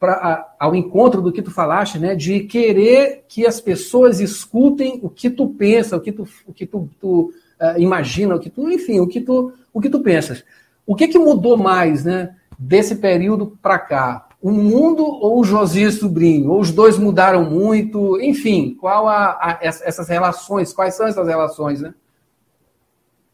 para 0.00 0.54
ao 0.58 0.74
encontro 0.74 1.22
do 1.22 1.32
que 1.32 1.42
tu 1.42 1.50
falaste, 1.50 1.98
né? 1.98 2.14
De 2.14 2.40
querer 2.40 3.24
que 3.28 3.46
as 3.46 3.60
pessoas 3.60 4.20
escutem 4.20 4.98
o 5.02 5.08
que 5.08 5.30
tu 5.30 5.48
pensa, 5.48 5.96
o 5.96 6.00
que 6.00 6.12
tu, 6.12 6.26
o 6.46 6.52
que 6.52 6.66
tu, 6.66 6.88
tu 7.00 7.32
uh, 7.60 7.78
imagina, 7.78 8.34
o 8.34 8.40
que 8.40 8.50
tu, 8.50 8.70
enfim, 8.70 9.00
o 9.00 9.06
que 9.06 9.20
tu, 9.20 9.52
o 9.72 9.80
que 9.80 9.90
tu 9.90 10.00
pensas. 10.00 10.42
O 10.86 10.94
que, 10.94 11.08
que 11.08 11.18
mudou 11.18 11.56
mais, 11.56 12.04
né, 12.04 12.36
desse 12.58 12.96
período 12.96 13.58
para 13.60 13.78
cá? 13.78 14.28
O 14.40 14.50
mundo 14.50 15.02
ou 15.04 15.40
o 15.40 15.44
Josias 15.44 15.94
Sobrinho? 15.94 16.50
Ou 16.52 16.60
os 16.60 16.70
dois 16.70 16.96
mudaram 16.96 17.50
muito? 17.50 18.20
Enfim, 18.20 18.76
qual 18.80 19.08
a, 19.08 19.30
a, 19.32 19.58
essas 19.60 20.08
relações? 20.08 20.72
Quais 20.72 20.94
são 20.94 21.06
essas 21.06 21.26
relações, 21.26 21.80
né? 21.80 21.94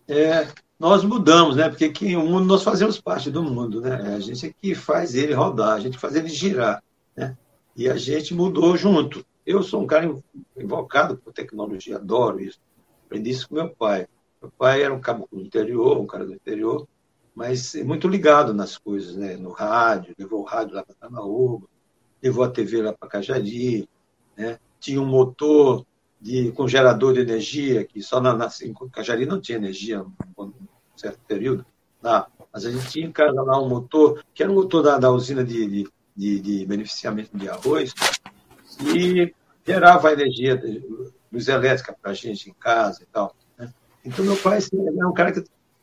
É, 0.09 0.49
nós 0.79 1.05
mudamos, 1.05 1.57
né? 1.57 1.69
Porque 1.69 1.85
aqui, 1.85 2.17
o 2.17 2.25
mundo 2.25 2.47
nós 2.47 2.63
fazemos 2.63 3.01
parte 3.01 3.31
do 3.31 3.43
mundo, 3.43 3.81
né? 3.81 4.15
A 4.17 4.21
gente 4.21 4.47
é 4.47 4.53
que 4.53 4.75
faz 4.75 5.15
ele 5.15 5.35
rodar, 5.35 5.75
a 5.75 5.81
gente 5.81 5.99
faz 5.99 6.17
ele 6.17 6.29
girar, 6.29 6.83
né? 7.17 7.37
E 7.77 7.89
a 7.89 7.97
gente 7.97 8.35
mudou 8.35 8.77
junto. 8.77 9.25
Eu 9.45 9.63
sou 9.63 9.83
um 9.83 9.87
cara 9.87 10.13
invocado 10.57 11.17
por 11.17 11.33
tecnologia, 11.33 11.97
adoro 11.97 12.41
isso. 12.41 12.59
Aprendi 13.07 13.31
isso 13.31 13.49
com 13.49 13.57
meu 13.57 13.69
pai. 13.69 14.07
Meu 14.41 14.51
pai 14.51 14.83
era 14.83 14.93
um 14.93 15.01
caboclo 15.01 15.39
do 15.39 15.45
interior, 15.45 15.99
um 15.99 16.07
cara 16.07 16.25
do 16.25 16.35
interior, 16.35 16.87
mas 17.35 17.75
muito 17.77 18.09
ligado 18.09 18.53
nas 18.53 18.77
coisas, 18.77 19.17
né? 19.17 19.37
No 19.37 19.51
rádio, 19.51 20.15
levou 20.19 20.41
o 20.41 20.45
rádio 20.45 20.75
lá 20.75 20.85
para 20.85 20.95
Tamaúba, 20.95 21.67
levou 22.23 22.45
a 22.45 22.51
TV 22.51 22.83
lá 22.83 22.93
para 22.93 23.09
Cajadi, 23.09 23.89
né? 24.37 24.59
Tinha 24.79 25.01
um 25.01 25.07
motor 25.07 25.85
de, 26.21 26.53
com 26.53 26.69
gerador 26.69 27.15
de 27.15 27.21
energia, 27.21 27.85
que 27.85 28.01
só 28.01 28.21
na, 28.21 28.35
na 28.35 28.49
em 28.63 28.73
Cajari 28.91 29.27
não 29.27 29.41
tinha 29.41 29.59
energia 29.59 30.05
um 30.39 30.53
certo 30.95 31.19
período, 31.27 31.67
lá. 32.03 32.29
mas 32.53 32.65
a 32.65 32.71
gente 32.71 32.89
tinha 32.91 33.07
em 33.07 33.13
casa 33.13 33.43
lá 33.43 33.61
um 33.61 33.69
motor, 33.69 34.23
que 34.33 34.43
era 34.43 34.53
um 34.53 34.55
motor 34.55 34.83
da, 34.83 34.99
da 34.99 35.11
usina 35.11 35.43
de, 35.43 35.89
de, 36.15 36.41
de, 36.41 36.67
beneficiamento 36.67 37.37
de 37.37 37.49
arroz, 37.49 37.93
e 38.95 39.35
gerava 39.67 40.13
energia 40.13 40.61
luz 41.33 41.49
elétrica 41.49 41.97
para 42.01 42.13
a 42.13 42.15
gente 42.15 42.51
em 42.51 42.55
casa 42.55 43.03
e 43.03 43.07
tal. 43.07 43.35
Né? 43.59 43.73
Então, 44.05 44.25
meu 44.25 44.37
pai 44.37 44.59
assim, 44.59 44.77
é 44.77 45.07
um 45.07 45.15
cara 45.15 45.33
que 45.33 45.43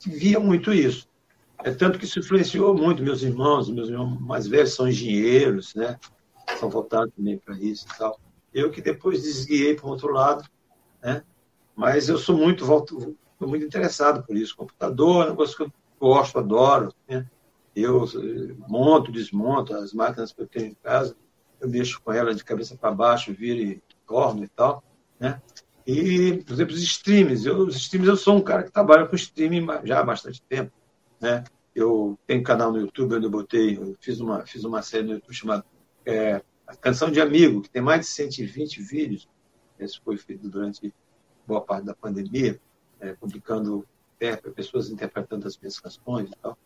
via 0.10 0.40
muito 0.40 0.72
isso. 0.72 1.09
É 1.64 1.72
tanto 1.72 2.00
que 2.00 2.06
isso 2.06 2.20
influenciou 2.20 2.74
muito 2.74 3.04
meus 3.04 3.22
irmãos, 3.22 3.70
meus 3.70 3.90
irmãos 3.90 4.20
mais 4.22 4.48
velhos 4.48 4.74
são 4.74 4.88
engenheiros, 4.88 5.76
né? 5.76 6.00
São 6.58 6.70
voltados 6.70 7.14
também 7.16 7.38
para 7.38 7.58
isso 7.58 7.86
e 7.94 7.98
tal. 7.98 8.20
Eu 8.54 8.72
que 8.72 8.82
depois 8.82 9.24
desguiei 9.24 9.76
para 9.76 9.86
o 9.86 9.90
outro 9.90 10.12
lado, 10.12 10.48
né? 11.04 11.24
Mas 11.76 12.10
eu 12.10 12.18
sou 12.18 12.36
muito 12.36 12.66
volto, 12.66 13.16
muito 13.40 13.66
interessado 13.66 14.24
por 14.26 14.36
isso. 14.36 14.56
Computador 14.56 15.24
é 15.24 15.28
um 15.28 15.32
negócio 15.32 15.56
que 15.56 15.64
eu 15.64 15.74
gosto, 16.00 16.40
adoro. 16.40 16.94
Né? 17.08 17.26
Eu 17.76 18.06
monto, 18.68 19.12
desmonto 19.12 19.74
as 19.74 19.94
máquinas 19.94 20.34
que 20.34 20.42
eu 20.42 20.48
tenho 20.48 20.68
em 20.68 20.78
casa, 20.84 21.16
eu 21.60 21.70
mexo 21.70 22.02
com 22.02 22.12
elas 22.12 22.38
de 22.38 22.44
cabeça 22.44 22.76
para 22.76 22.92
baixo, 22.92 23.34
viro 23.34 23.62
e 23.62 23.84
torno 24.06 24.44
e 24.44 24.48
tal. 24.48 24.84
Né? 25.20 25.42
E, 25.86 26.44
por 26.46 26.54
exemplo, 26.54 26.74
os 26.74 26.82
streams. 26.82 27.46
Eu, 27.46 27.60
os 27.60 27.76
streams, 27.76 28.10
eu 28.10 28.18
sou 28.18 28.36
um 28.36 28.42
cara 28.42 28.64
que 28.64 28.72
trabalha 28.72 29.06
com 29.06 29.16
streaming 29.16 29.66
já 29.84 30.00
há 30.00 30.04
bastante 30.04 30.42
tempo. 30.42 30.72
Né? 31.20 31.44
Eu 31.76 32.18
tenho 32.26 32.42
um 32.42 32.44
canal 32.44 32.72
no 32.72 32.80
YouTube 32.80 33.16
onde 33.16 33.26
eu 33.26 33.32
botei, 33.32 33.78
eu 33.78 33.96
fiz 34.00 34.20
uma, 34.20 34.46
fiz 34.46 34.64
uma 34.64 34.82
série 34.82 35.04
no 35.04 35.14
YouTube 35.14 35.34
chamada 35.34 35.66
é, 36.06 36.42
Canção 36.82 37.12
de 37.12 37.22
Amigo, 37.22 37.62
que 37.62 37.70
tem 37.70 37.82
mais 37.82 38.02
de 38.02 38.08
120 38.08 38.82
vídeos. 38.82 39.28
Esse 39.80 40.00
foi 40.02 40.18
feito 40.18 40.48
durante 40.48 40.94
boa 41.48 41.62
parte 41.62 41.86
da 41.86 41.96
pandemia, 41.96 42.60
é, 43.00 43.14
publicando 43.14 43.86
intérprete, 44.16 44.56
pessoas 44.56 44.90
interpretando 44.90 45.48
as 45.48 45.58
minhas 45.58 45.80
canções 45.80 46.30
e 46.30 46.36
tal. 46.42 46.58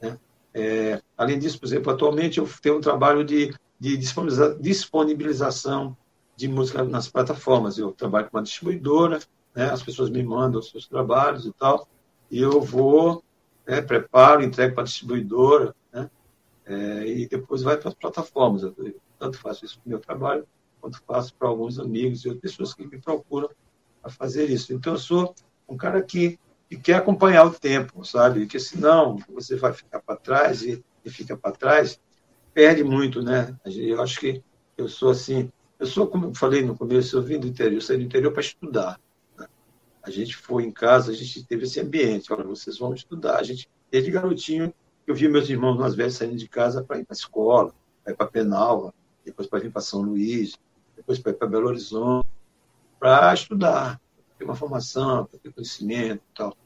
Né? 0.00 0.18
É, 0.54 1.02
além 1.16 1.38
disso, 1.38 1.60
por 1.60 1.66
exemplo, 1.66 1.92
atualmente 1.92 2.38
eu 2.38 2.48
tenho 2.60 2.78
um 2.78 2.80
trabalho 2.80 3.24
de, 3.24 3.54
de 3.78 3.96
disponibilização 3.96 5.96
de 6.36 6.48
música 6.48 6.82
nas 6.82 7.08
plataformas. 7.08 7.78
Eu 7.78 7.92
trabalho 7.92 8.28
com 8.30 8.36
uma 8.36 8.42
distribuidora, 8.42 9.20
né? 9.54 9.70
as 9.70 9.82
pessoas 9.82 10.10
me 10.10 10.22
mandam 10.22 10.60
os 10.60 10.70
seus 10.70 10.88
trabalhos 10.88 11.46
e 11.46 11.52
tal, 11.52 11.88
e 12.30 12.40
eu 12.40 12.60
vou, 12.60 13.22
né, 13.66 13.80
preparo, 13.80 14.42
entrego 14.42 14.74
para 14.74 14.82
a 14.82 14.86
distribuidora, 14.86 15.74
né? 15.92 16.10
É, 16.64 17.06
e 17.06 17.28
depois 17.28 17.62
vai 17.62 17.76
para 17.76 17.88
as 17.88 17.94
plataformas. 17.94 18.62
Eu, 18.62 18.74
tanto 19.18 19.38
faço 19.38 19.64
isso 19.64 19.78
com 19.80 19.86
o 19.86 19.88
meu 19.88 20.00
trabalho, 20.00 20.46
quanto 20.80 21.00
faço 21.06 21.34
para 21.34 21.48
alguns 21.48 21.78
amigos 21.78 22.24
e 22.24 22.28
outras 22.28 22.52
pessoas 22.52 22.74
que 22.74 22.86
me 22.86 23.00
procuram 23.00 23.48
a 24.02 24.10
fazer 24.10 24.50
isso. 24.50 24.72
Então, 24.72 24.94
eu 24.94 24.98
sou 24.98 25.34
um 25.68 25.76
cara 25.76 26.02
que, 26.02 26.38
que 26.68 26.76
quer 26.76 26.94
acompanhar 26.94 27.44
o 27.44 27.52
tempo, 27.52 28.04
sabe? 28.04 28.40
Porque 28.40 28.58
senão 28.58 29.16
você 29.28 29.56
vai 29.56 29.72
ficar 29.72 30.00
para 30.00 30.16
trás 30.16 30.62
e, 30.62 30.84
e 31.04 31.10
fica 31.10 31.36
para 31.36 31.52
trás, 31.52 32.00
perde 32.52 32.82
muito, 32.82 33.22
né? 33.22 33.56
Eu 33.64 34.02
acho 34.02 34.18
que 34.18 34.42
eu 34.76 34.88
sou 34.88 35.10
assim, 35.10 35.50
eu 35.78 35.86
sou, 35.86 36.06
como 36.06 36.26
eu 36.26 36.34
falei 36.34 36.62
no 36.62 36.76
começo, 36.76 37.16
eu 37.16 37.22
vim 37.22 37.38
do 37.38 37.46
interior, 37.46 37.74
eu 37.74 37.80
saí 37.80 37.96
do 37.96 38.04
interior 38.04 38.32
para 38.32 38.40
estudar. 38.40 39.00
Né? 40.12 40.24
Gente 40.24 40.36
foi 40.36 40.64
em 40.64 40.70
casa, 40.70 41.10
a 41.10 41.14
gente 41.14 41.44
teve 41.44 41.64
esse 41.64 41.80
ambiente, 41.80 42.32
olha, 42.32 42.44
vocês 42.44 42.78
vão 42.78 42.94
estudar. 42.94 43.38
A 43.38 43.42
gente, 43.42 43.68
desde 43.90 44.10
garotinho, 44.10 44.72
eu 45.06 45.14
vi 45.14 45.28
meus 45.28 45.48
irmãos 45.48 45.76
mais 45.76 45.94
velhos 45.94 46.14
saindo 46.14 46.36
de 46.36 46.48
casa 46.48 46.82
para 46.82 46.98
ir 46.98 47.04
para 47.04 47.14
a 47.14 47.18
escola, 47.18 47.74
para 48.04 48.12
ir 48.12 48.16
para 48.16 48.26
Penalva, 48.26 48.94
depois 49.24 49.48
para 49.48 49.60
vir 49.60 49.72
para 49.72 49.82
São 49.82 50.02
Luís, 50.02 50.56
depois 50.94 51.18
para 51.18 51.32
ir 51.32 51.34
para 51.34 51.48
Belo 51.48 51.68
Horizonte, 51.68 52.28
para 52.98 53.34
estudar, 53.34 54.00
ter 54.38 54.44
uma 54.44 54.54
formação, 54.54 55.26
para 55.26 55.38
ter 55.38 55.52
conhecimento 55.52 56.22
e 56.30 56.34
tal. 56.36 56.56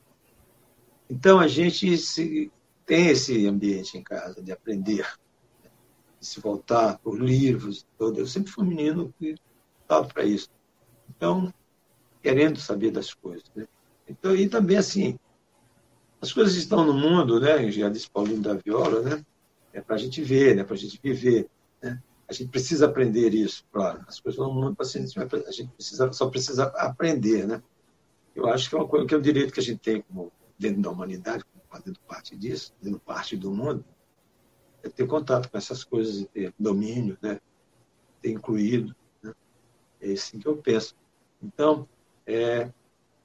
Então, 1.08 1.38
a 1.38 1.46
gente 1.46 1.96
se, 1.96 2.50
tem 2.84 3.08
esse 3.08 3.46
ambiente 3.46 3.96
em 3.96 4.02
casa 4.02 4.42
de 4.42 4.52
aprender, 4.52 5.06
de 6.20 6.26
se 6.26 6.40
voltar 6.40 6.98
por 6.98 7.18
livros. 7.18 7.86
Eu 7.98 8.26
sempre 8.26 8.50
fui 8.50 8.64
um 8.64 8.68
menino 8.68 9.14
que 9.18 9.36
estava 9.82 10.06
para 10.06 10.24
isso. 10.24 10.48
Então, 11.08 11.52
querendo 12.26 12.58
saber 12.58 12.90
das 12.90 13.14
coisas. 13.14 13.48
Né? 13.54 13.68
Então, 14.08 14.34
e 14.34 14.48
também, 14.48 14.76
assim, 14.76 15.16
as 16.20 16.32
coisas 16.32 16.56
estão 16.56 16.84
no 16.84 16.92
mundo, 16.92 17.38
né? 17.38 17.70
Já 17.70 17.88
disse 17.88 18.10
Paulinho 18.10 18.42
da 18.42 18.54
Viola, 18.54 19.00
né? 19.00 19.24
É 19.72 19.80
para 19.80 19.94
a 19.94 19.98
gente 19.98 20.20
ver, 20.24 20.56
né? 20.56 20.64
Para 20.64 20.74
a 20.74 20.78
gente 20.78 20.98
viver. 21.00 21.48
Né? 21.80 22.02
A 22.28 22.32
gente 22.32 22.48
precisa 22.48 22.86
aprender 22.86 23.32
isso, 23.32 23.64
claro. 23.70 24.00
As 24.08 24.18
coisas 24.18 24.40
estão 24.40 24.52
no 24.52 24.60
mundo 24.60 24.76
a 24.76 25.52
gente 25.52 25.68
precisa, 25.68 26.12
só 26.12 26.28
precisa 26.28 26.64
aprender, 26.64 27.46
né? 27.46 27.62
Eu 28.34 28.48
acho 28.48 28.68
que 28.68 28.74
é 28.74 28.78
uma 28.78 28.88
coisa 28.88 29.06
que 29.06 29.14
é 29.14 29.18
um 29.18 29.22
direito 29.22 29.52
que 29.52 29.60
a 29.60 29.62
gente 29.62 29.78
tem 29.78 30.02
como 30.02 30.32
dentro 30.58 30.82
da 30.82 30.90
humanidade, 30.90 31.44
como 31.44 31.62
fazendo 31.70 32.00
parte 32.08 32.34
disso, 32.34 32.74
fazendo 32.76 32.98
parte 32.98 33.36
do 33.36 33.52
mundo, 33.52 33.84
é 34.82 34.88
ter 34.88 35.06
contato 35.06 35.48
com 35.48 35.56
essas 35.56 35.84
coisas 35.84 36.22
e 36.22 36.24
ter 36.24 36.52
domínio, 36.58 37.16
né? 37.22 37.40
Ter 38.20 38.32
incluído, 38.32 38.96
né? 39.22 39.32
É 40.00 40.10
assim 40.10 40.40
que 40.40 40.48
eu 40.48 40.56
penso. 40.56 40.96
Então, 41.40 41.88
é, 42.26 42.70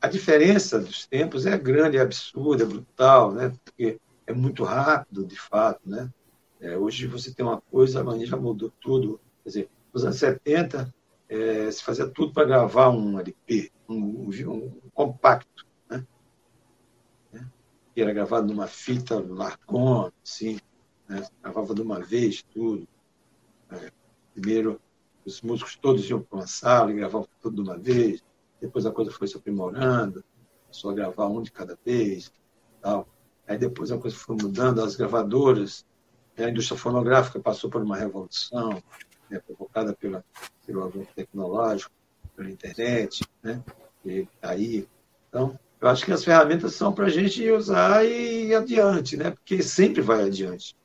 a 0.01 0.07
diferença 0.07 0.79
dos 0.79 1.05
tempos 1.05 1.45
é 1.45 1.57
grande, 1.57 1.97
é 1.97 2.01
absurda, 2.01 2.63
é 2.63 2.67
brutal, 2.67 3.31
né? 3.31 3.53
Porque 3.63 3.99
é 4.25 4.33
muito 4.33 4.63
rápido, 4.63 5.25
de 5.25 5.39
fato, 5.39 5.81
né? 5.85 6.11
É, 6.59 6.77
hoje 6.77 7.07
você 7.07 7.33
tem 7.33 7.45
uma 7.45 7.59
coisa, 7.59 8.01
amanhã 8.01 8.25
já 8.25 8.37
mudou 8.37 8.71
tudo. 8.79 9.19
Quer 9.43 9.49
dizer, 9.49 9.69
nos 9.93 10.03
anos 10.03 10.17
70, 10.17 10.93
é, 11.27 11.71
se 11.71 11.83
fazia 11.83 12.07
tudo 12.07 12.33
para 12.33 12.45
gravar 12.45 12.89
um 12.89 13.19
LP, 13.19 13.71
um, 13.89 14.29
um, 14.29 14.71
compacto, 14.93 15.65
né? 15.89 16.05
É, 17.33 17.39
que 17.93 18.01
era 18.01 18.13
gravado 18.13 18.47
numa 18.47 18.67
fita 18.67 19.19
Larcon, 19.19 20.11
assim, 20.23 20.59
né? 21.07 21.27
gravava 21.41 21.73
de 21.73 21.81
uma 21.81 21.99
vez 21.99 22.43
tudo. 22.43 22.87
É, 23.71 23.91
primeiro, 24.33 24.79
os 25.25 25.41
músicos 25.41 25.75
todos 25.75 26.09
iam 26.09 26.21
para 26.21 26.39
uma 26.39 26.47
sala 26.47 26.91
e 26.91 26.95
gravavam 26.95 27.27
tudo 27.41 27.63
de 27.63 27.69
uma 27.69 27.77
vez. 27.77 28.23
Depois 28.61 28.85
a 28.85 28.91
coisa 28.91 29.11
foi 29.11 29.27
se 29.27 29.35
aprimorando, 29.35 30.23
só 30.69 30.93
gravar 30.93 31.27
um 31.27 31.41
de 31.41 31.51
cada 31.51 31.77
vez, 31.83 32.31
tal. 32.81 33.07
Aí 33.47 33.57
depois 33.57 33.91
a 33.91 33.97
coisa 33.97 34.15
foi 34.15 34.37
mudando, 34.39 34.81
as 34.81 34.95
gravadoras 34.95 35.85
a 36.43 36.49
indústria 36.49 36.77
fonográfica 36.77 37.39
passou 37.39 37.69
por 37.69 37.81
uma 37.81 37.97
revolução 37.97 38.81
né, 39.29 39.39
provocada 39.39 39.93
pela, 39.93 40.23
pelo 40.65 40.83
avanço 40.83 41.09
tecnológico, 41.15 41.91
pela 42.35 42.49
internet, 42.49 43.23
né, 43.41 43.63
e 44.05 44.27
aí, 44.41 44.87
então, 45.29 45.57
eu 45.79 45.87
acho 45.87 46.05
que 46.05 46.11
as 46.11 46.23
ferramentas 46.23 46.73
são 46.75 46.91
para 46.91 47.05
a 47.05 47.09
gente 47.09 47.49
usar 47.51 48.05
e 48.05 48.47
ir 48.47 48.55
adiante, 48.55 49.17
né, 49.17 49.31
porque 49.31 49.61
sempre 49.61 50.01
vai 50.01 50.23
adiante. 50.23 50.75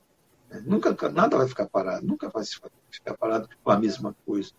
Né, 0.51 0.62
nunca, 0.64 0.95
nada 1.11 1.37
vai 1.37 1.49
ficar 1.49 1.66
parado, 1.66 2.07
nunca 2.07 2.29
vai 2.29 2.45
ficar 2.91 3.16
parado 3.16 3.49
com 3.62 3.70
a 3.70 3.79
mesma 3.79 4.14
coisa. 4.24 4.53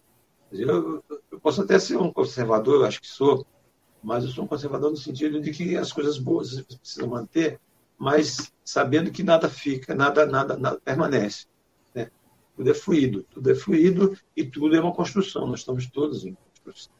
Eu, 0.52 1.04
eu 1.32 1.40
posso 1.40 1.62
até 1.62 1.78
ser 1.78 1.98
um 1.98 2.12
conservador, 2.12 2.82
eu 2.82 2.86
acho 2.86 3.02
que 3.02 3.08
sou, 3.08 3.46
mas 4.02 4.24
eu 4.24 4.30
sou 4.30 4.46
um 4.46 4.48
conservador 4.48 4.90
no 4.90 4.98
sentido 4.98 5.42
de 5.42 5.52
que 5.52 5.76
as 5.76 5.92
coisas 5.92 6.18
boas 6.18 6.52
você 6.52 6.64
precisa 6.64 7.06
manter, 7.06 7.60
mas 7.98 8.54
sabendo 8.64 9.12
que 9.12 9.24
nada 9.24 9.50
fica, 9.50 9.94
nada, 9.94 10.26
nada, 10.26 10.56
nada 10.56 10.80
permanece. 10.80 11.48
Né? 11.94 12.10
Tudo 12.56 12.70
é 12.70 12.74
fluido, 12.74 13.24
tudo 13.24 13.52
é 13.52 13.56
fluido 13.56 14.18
e 14.36 14.46
tudo 14.46 14.76
é 14.76 14.80
uma 14.80 14.94
construção. 14.94 15.48
Nós 15.48 15.60
estamos 15.60 15.88
todos 15.88 16.26
em 16.26 16.38
construção. 16.54 16.94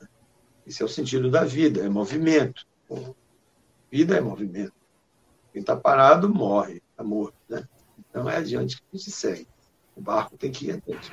Né? 0.00 0.08
Esse 0.66 0.82
é 0.82 0.84
o 0.84 0.88
sentido 0.88 1.30
da 1.30 1.44
vida, 1.44 1.84
é 1.84 1.88
movimento. 1.88 2.66
Vida 3.90 4.16
é 4.16 4.20
movimento. 4.20 4.74
Quem 5.52 5.60
está 5.60 5.76
parado 5.76 6.28
morre, 6.28 6.82
está 6.90 7.02
morto. 7.02 7.36
Né? 7.48 7.66
Então 7.98 8.28
é 8.28 8.36
adiante 8.36 8.76
que 8.76 8.84
a 8.92 8.96
gente 8.96 9.10
segue. 9.10 9.48
O 9.96 10.00
barco 10.00 10.36
tem 10.36 10.50
que 10.50 10.66
ir 10.66 10.72
adiante. 10.72 11.12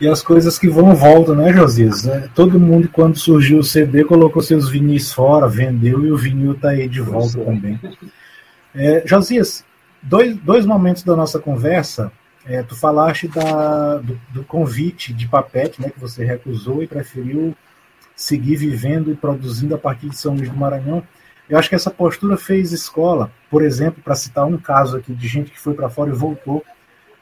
E 0.00 0.08
as 0.08 0.22
coisas 0.22 0.58
que 0.58 0.68
vão 0.68 0.94
voltam, 0.94 1.36
né, 1.36 1.52
Josias? 1.52 2.04
Né? 2.04 2.28
Todo 2.34 2.58
mundo, 2.58 2.88
quando 2.92 3.18
surgiu 3.18 3.58
o 3.58 3.64
CD, 3.64 4.04
colocou 4.04 4.42
seus 4.42 4.68
vinis 4.68 5.12
fora, 5.12 5.48
vendeu 5.48 6.04
e 6.04 6.10
o 6.10 6.16
vinil 6.16 6.52
está 6.52 6.70
aí 6.70 6.88
de 6.88 7.00
volta 7.00 7.40
é. 7.40 7.44
também. 7.44 7.80
É, 8.74 9.02
Josias, 9.06 9.64
dois, 10.02 10.36
dois 10.36 10.66
momentos 10.66 11.04
da 11.04 11.14
nossa 11.14 11.38
conversa, 11.38 12.10
é, 12.44 12.62
tu 12.62 12.74
falaste 12.74 13.28
da, 13.28 13.98
do, 13.98 14.20
do, 14.30 14.44
convite 14.44 15.12
de 15.12 15.28
Papete, 15.28 15.80
né, 15.80 15.90
que 15.90 16.00
você 16.00 16.24
recusou 16.24 16.82
e 16.82 16.86
preferiu 16.86 17.56
seguir 18.16 18.56
vivendo 18.56 19.10
e 19.10 19.14
produzindo 19.14 19.74
a 19.74 19.78
partir 19.78 20.08
de 20.08 20.16
São 20.16 20.34
Luís 20.34 20.50
do 20.50 20.56
Maranhão. 20.56 21.02
Eu 21.48 21.58
acho 21.58 21.68
que 21.68 21.74
essa 21.74 21.90
postura 21.90 22.36
fez 22.36 22.72
escola, 22.72 23.30
por 23.50 23.62
exemplo, 23.62 24.02
para 24.02 24.14
citar 24.14 24.44
um 24.44 24.58
caso 24.58 24.96
aqui 24.96 25.14
de 25.14 25.28
gente 25.28 25.50
que 25.50 25.60
foi 25.60 25.74
para 25.74 25.88
fora 25.88 26.10
e 26.10 26.14
voltou 26.14 26.64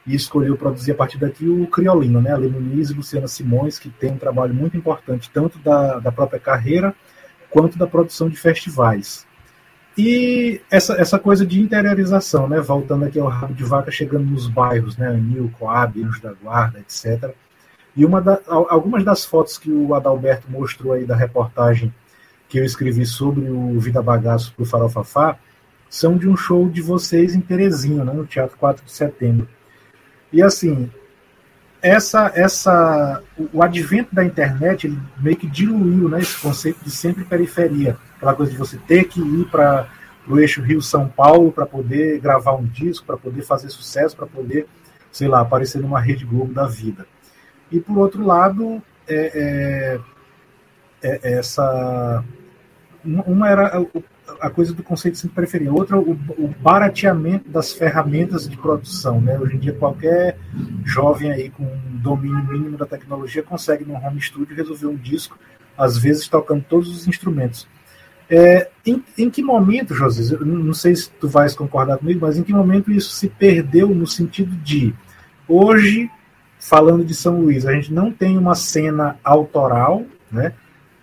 e 0.06 0.14
escolheu 0.14 0.56
produzir 0.56 0.92
a 0.92 0.94
partir 0.94 1.18
daqui 1.18 1.48
o 1.48 1.66
Criolino, 1.66 2.20
né? 2.20 2.32
A 2.32 2.38
Muniz 2.38 2.90
e 2.90 2.94
Luciana 2.94 3.28
Simões, 3.28 3.78
que 3.78 3.88
tem 3.88 4.12
um 4.12 4.18
trabalho 4.18 4.52
muito 4.52 4.76
importante, 4.76 5.30
tanto 5.32 5.58
da, 5.58 5.98
da 5.98 6.10
própria 6.10 6.40
carreira 6.40 6.94
quanto 7.50 7.78
da 7.78 7.86
produção 7.86 8.28
de 8.28 8.36
festivais. 8.36 9.26
E 9.96 10.60
essa, 10.70 10.94
essa 10.94 11.18
coisa 11.18 11.44
de 11.44 11.60
interiorização, 11.60 12.48
né? 12.48 12.60
Voltando 12.60 13.04
aqui 13.04 13.20
ao 13.20 13.28
rabo 13.28 13.54
de 13.54 13.62
vaca, 13.62 13.90
chegando 13.90 14.24
nos 14.24 14.48
bairros, 14.48 14.96
né? 14.96 15.08
Anil, 15.08 15.52
Coab, 15.58 16.02
Anjos 16.02 16.20
da 16.20 16.32
Guarda, 16.32 16.80
etc. 16.80 17.34
E 17.94 18.04
uma 18.04 18.20
da, 18.20 18.40
algumas 18.46 19.04
das 19.04 19.24
fotos 19.24 19.58
que 19.58 19.70
o 19.70 19.94
Adalberto 19.94 20.50
mostrou 20.50 20.94
aí 20.94 21.04
da 21.04 21.14
reportagem 21.14 21.92
que 22.48 22.58
eu 22.58 22.64
escrevi 22.64 23.04
sobre 23.04 23.48
o 23.50 23.78
Vida 23.78 24.02
Bagaço 24.02 24.52
para 24.54 24.62
o 24.62 24.66
Farofafá 24.66 25.38
são 25.90 26.16
de 26.16 26.26
um 26.26 26.36
show 26.36 26.70
de 26.70 26.80
vocês 26.80 27.34
em 27.34 27.40
Terezinha, 27.40 28.02
né? 28.02 28.14
No 28.14 28.26
Teatro 28.26 28.56
4 28.56 28.84
de 28.84 28.92
Setembro. 28.92 29.46
E 30.32 30.42
assim, 30.42 30.90
essa, 31.82 32.30
essa, 32.34 33.22
o 33.52 33.62
advento 33.62 34.14
da 34.14 34.24
internet 34.24 34.86
ele 34.86 34.98
meio 35.18 35.36
que 35.36 35.48
diluiu 35.48 36.08
né, 36.08 36.20
esse 36.20 36.38
conceito 36.40 36.82
de 36.84 36.90
sempre 36.90 37.24
periferia. 37.24 37.96
Aquela 38.16 38.34
coisa 38.34 38.52
de 38.52 38.58
você 38.58 38.78
ter 38.78 39.04
que 39.04 39.20
ir 39.20 39.46
para 39.50 39.88
o 40.26 40.38
eixo 40.38 40.62
Rio-São 40.62 41.08
Paulo 41.08 41.50
para 41.50 41.66
poder 41.66 42.20
gravar 42.20 42.54
um 42.54 42.64
disco, 42.64 43.04
para 43.04 43.16
poder 43.16 43.42
fazer 43.42 43.68
sucesso, 43.68 44.16
para 44.16 44.26
poder, 44.26 44.66
sei 45.10 45.26
lá, 45.26 45.40
aparecer 45.40 45.80
numa 45.80 46.00
rede 46.00 46.24
Globo 46.24 46.54
da 46.54 46.66
vida. 46.66 47.04
E 47.70 47.80
por 47.80 47.98
outro 47.98 48.24
lado, 48.24 48.80
é, 49.08 49.98
é, 51.02 51.18
é 51.20 51.32
essa. 51.32 52.24
Uma 53.04 53.50
era 53.50 53.84
a 54.40 54.50
coisa 54.50 54.72
do 54.72 54.82
conceito 54.82 55.20
de 55.20 55.28
preferir. 55.28 55.72
Outra, 55.72 55.98
o, 55.98 56.12
o, 56.12 56.54
barateamento 56.60 57.48
das 57.48 57.72
ferramentas 57.72 58.48
de 58.48 58.56
produção. 58.56 59.20
Né? 59.20 59.38
Hoje 59.38 59.56
em 59.56 59.58
dia, 59.58 59.72
qualquer 59.72 60.38
jovem 60.84 61.30
aí 61.30 61.50
com 61.50 61.66
domínio 62.02 62.44
mínimo 62.44 62.76
da 62.76 62.86
tecnologia 62.86 63.42
consegue, 63.42 63.84
no 63.84 63.94
home 63.94 64.20
studio, 64.20 64.56
resolver 64.56 64.86
um 64.86 64.96
disco, 64.96 65.38
às 65.76 65.96
vezes 65.98 66.28
tocando 66.28 66.64
todos 66.68 66.88
os 66.88 67.06
instrumentos. 67.06 67.68
É, 68.28 68.70
em, 68.86 69.02
em, 69.18 69.28
que 69.28 69.42
momento, 69.42 69.94
José, 69.94 70.36
não 70.40 70.72
sei 70.72 70.96
se 70.96 71.10
tu 71.10 71.28
vais 71.28 71.54
concordar 71.54 71.98
comigo, 71.98 72.20
mas 72.22 72.38
em 72.38 72.42
que 72.42 72.52
momento 72.52 72.90
isso 72.90 73.10
se 73.10 73.28
perdeu 73.28 73.88
no 73.88 74.06
sentido 74.06 74.56
de, 74.56 74.94
hoje, 75.46 76.10
falando 76.58 77.04
de 77.04 77.14
São 77.14 77.40
Luís, 77.40 77.66
a 77.66 77.72
gente 77.72 77.92
não 77.92 78.10
tem 78.10 78.38
uma 78.38 78.54
cena 78.54 79.18
autoral, 79.22 80.04
né? 80.30 80.54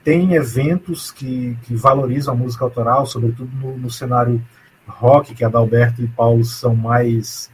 Tem 0.03 0.33
eventos 0.33 1.11
que, 1.11 1.57
que 1.63 1.75
valorizam 1.75 2.33
a 2.33 2.37
música 2.37 2.63
autoral, 2.63 3.05
sobretudo 3.05 3.49
no, 3.55 3.77
no 3.77 3.91
cenário 3.91 4.41
rock, 4.87 5.35
que 5.35 5.43
Adalberto 5.43 6.01
e 6.01 6.07
Paulo 6.07 6.43
são 6.43 6.75
mais 6.75 7.51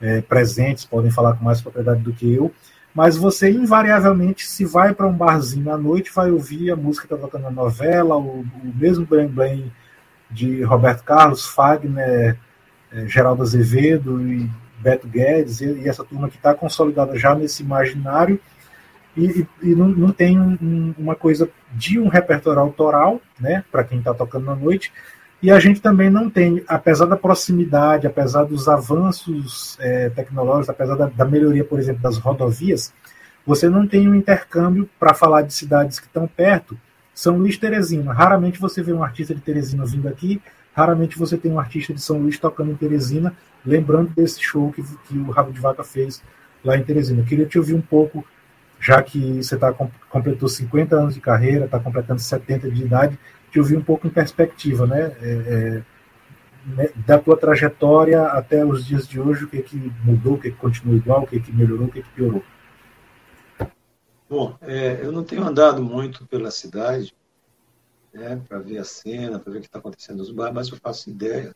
é, 0.00 0.20
presentes, 0.20 0.84
podem 0.84 1.10
falar 1.10 1.34
com 1.34 1.44
mais 1.44 1.60
propriedade 1.60 2.00
do 2.00 2.12
que 2.12 2.32
eu, 2.32 2.52
mas 2.94 3.16
você 3.16 3.50
invariavelmente, 3.50 4.46
se 4.46 4.64
vai 4.64 4.94
para 4.94 5.06
um 5.06 5.12
barzinho 5.12 5.72
à 5.72 5.76
noite, 5.76 6.12
vai 6.14 6.30
ouvir 6.30 6.70
a 6.70 6.76
música 6.76 7.06
que 7.06 7.14
está 7.14 7.26
tocando 7.26 7.42
na 7.42 7.50
novela, 7.50 8.16
o, 8.16 8.40
o 8.40 8.72
mesmo 8.74 9.06
Blém 9.06 9.28
Blém 9.28 9.72
de 10.30 10.62
Roberto 10.62 11.02
Carlos, 11.04 11.46
Fagner, 11.46 12.38
é, 12.92 13.06
Geraldo 13.06 13.42
Azevedo 13.42 14.20
e 14.22 14.50
Beto 14.78 15.06
Guedes, 15.06 15.60
e, 15.60 15.66
e 15.66 15.88
essa 15.88 16.04
turma 16.04 16.28
que 16.28 16.36
está 16.36 16.54
consolidada 16.54 17.18
já 17.18 17.34
nesse 17.34 17.62
imaginário, 17.62 18.40
e, 19.18 19.46
e 19.62 19.74
não, 19.74 19.88
não, 19.88 20.12
tem 20.12 20.38
um, 20.38 20.94
uma 20.96 21.14
coisa 21.14 21.48
de 21.72 21.98
um 21.98 22.08
repertório 22.08 22.60
autoral, 22.60 23.20
né, 23.40 23.64
para 23.70 23.84
quem 23.84 23.98
está 23.98 24.14
tocando 24.14 24.46
na 24.46 24.54
noite, 24.54 24.92
e 25.40 25.50
a 25.50 25.60
gente 25.60 25.80
também 25.80 26.10
não 26.10 26.28
tem, 26.28 26.64
apesar 26.66 27.06
da 27.06 27.16
proximidade, 27.16 28.06
apesar 28.06 28.44
dos 28.44 28.68
avanços 28.68 29.76
é, 29.80 30.08
tecnológicos, 30.10 30.70
apesar 30.70 30.96
da, 30.96 31.06
da, 31.06 31.24
melhoria, 31.24 31.64
por 31.64 31.78
exemplo, 31.78 32.02
das 32.02 32.18
rodovias, 32.18 32.92
você 33.46 33.68
não 33.68 33.86
tem 33.86 34.08
um 34.08 34.14
intercâmbio 34.14 34.88
para 34.98 35.14
falar 35.14 35.42
de 35.42 35.54
cidades 35.54 36.00
que 36.00 36.06
estão 36.06 36.26
perto. 36.26 36.76
São 37.14 37.38
Luís 37.38 37.56
Teresina. 37.56 38.12
Raramente 38.12 38.60
você 38.60 38.82
vê 38.82 38.92
um 38.92 39.02
artista 39.02 39.34
de 39.34 39.40
Teresina 39.40 39.86
vindo 39.86 40.08
aqui, 40.08 40.42
raramente 40.74 41.16
você 41.16 41.36
tem 41.36 41.52
um 41.52 41.58
artista 41.58 41.94
de 41.94 42.00
São 42.00 42.18
Luís 42.18 42.38
tocando 42.38 42.72
em 42.72 42.76
Teresina, 42.76 43.32
lembrando 43.64 44.10
desse 44.10 44.42
show 44.42 44.72
que, 44.72 44.82
que 44.82 45.18
o 45.18 45.30
Rabo 45.30 45.52
de 45.52 45.60
Vaca 45.60 45.84
fez 45.84 46.22
lá 46.64 46.76
em 46.76 46.82
Teresina. 46.82 47.22
Eu 47.22 47.24
queria 47.24 47.46
te 47.46 47.58
ouvir 47.58 47.74
um 47.74 47.80
pouco, 47.80 48.24
já 48.80 49.02
que 49.02 49.42
você 49.42 49.56
tá, 49.56 49.72
completou 49.72 50.48
50 50.48 50.96
anos 50.96 51.14
de 51.14 51.20
carreira, 51.20 51.64
está 51.64 51.78
completando 51.80 52.20
70 52.20 52.70
de 52.70 52.84
idade, 52.84 53.18
te 53.50 53.58
ouvir 53.58 53.76
um 53.76 53.82
pouco 53.82 54.06
em 54.06 54.10
perspectiva, 54.10 54.86
né? 54.86 55.16
É, 55.20 55.30
é, 55.30 55.82
né? 56.66 56.90
da 57.06 57.18
tua 57.18 57.36
trajetória 57.36 58.22
até 58.26 58.64
os 58.64 58.84
dias 58.84 59.06
de 59.06 59.20
hoje, 59.20 59.44
o 59.44 59.48
que, 59.48 59.62
que 59.62 59.76
mudou, 60.04 60.34
o 60.34 60.40
que, 60.40 60.50
que 60.50 60.56
continua 60.56 60.96
igual, 60.96 61.22
o 61.22 61.26
que, 61.26 61.40
que 61.40 61.52
melhorou, 61.52 61.86
o 61.86 61.90
que, 61.90 62.02
que 62.02 62.10
piorou? 62.10 62.42
Bom, 64.28 64.56
é, 64.60 65.00
eu 65.02 65.10
não 65.10 65.24
tenho 65.24 65.42
andado 65.42 65.82
muito 65.82 66.26
pela 66.26 66.50
cidade 66.50 67.14
né, 68.12 68.40
para 68.46 68.58
ver 68.58 68.78
a 68.78 68.84
cena, 68.84 69.38
para 69.38 69.52
ver 69.52 69.58
o 69.58 69.60
que 69.62 69.68
está 69.68 69.78
acontecendo 69.78 70.18
nos 70.18 70.30
bairros, 70.30 70.54
mas 70.54 70.68
eu 70.68 70.76
faço 70.76 71.08
ideia. 71.08 71.54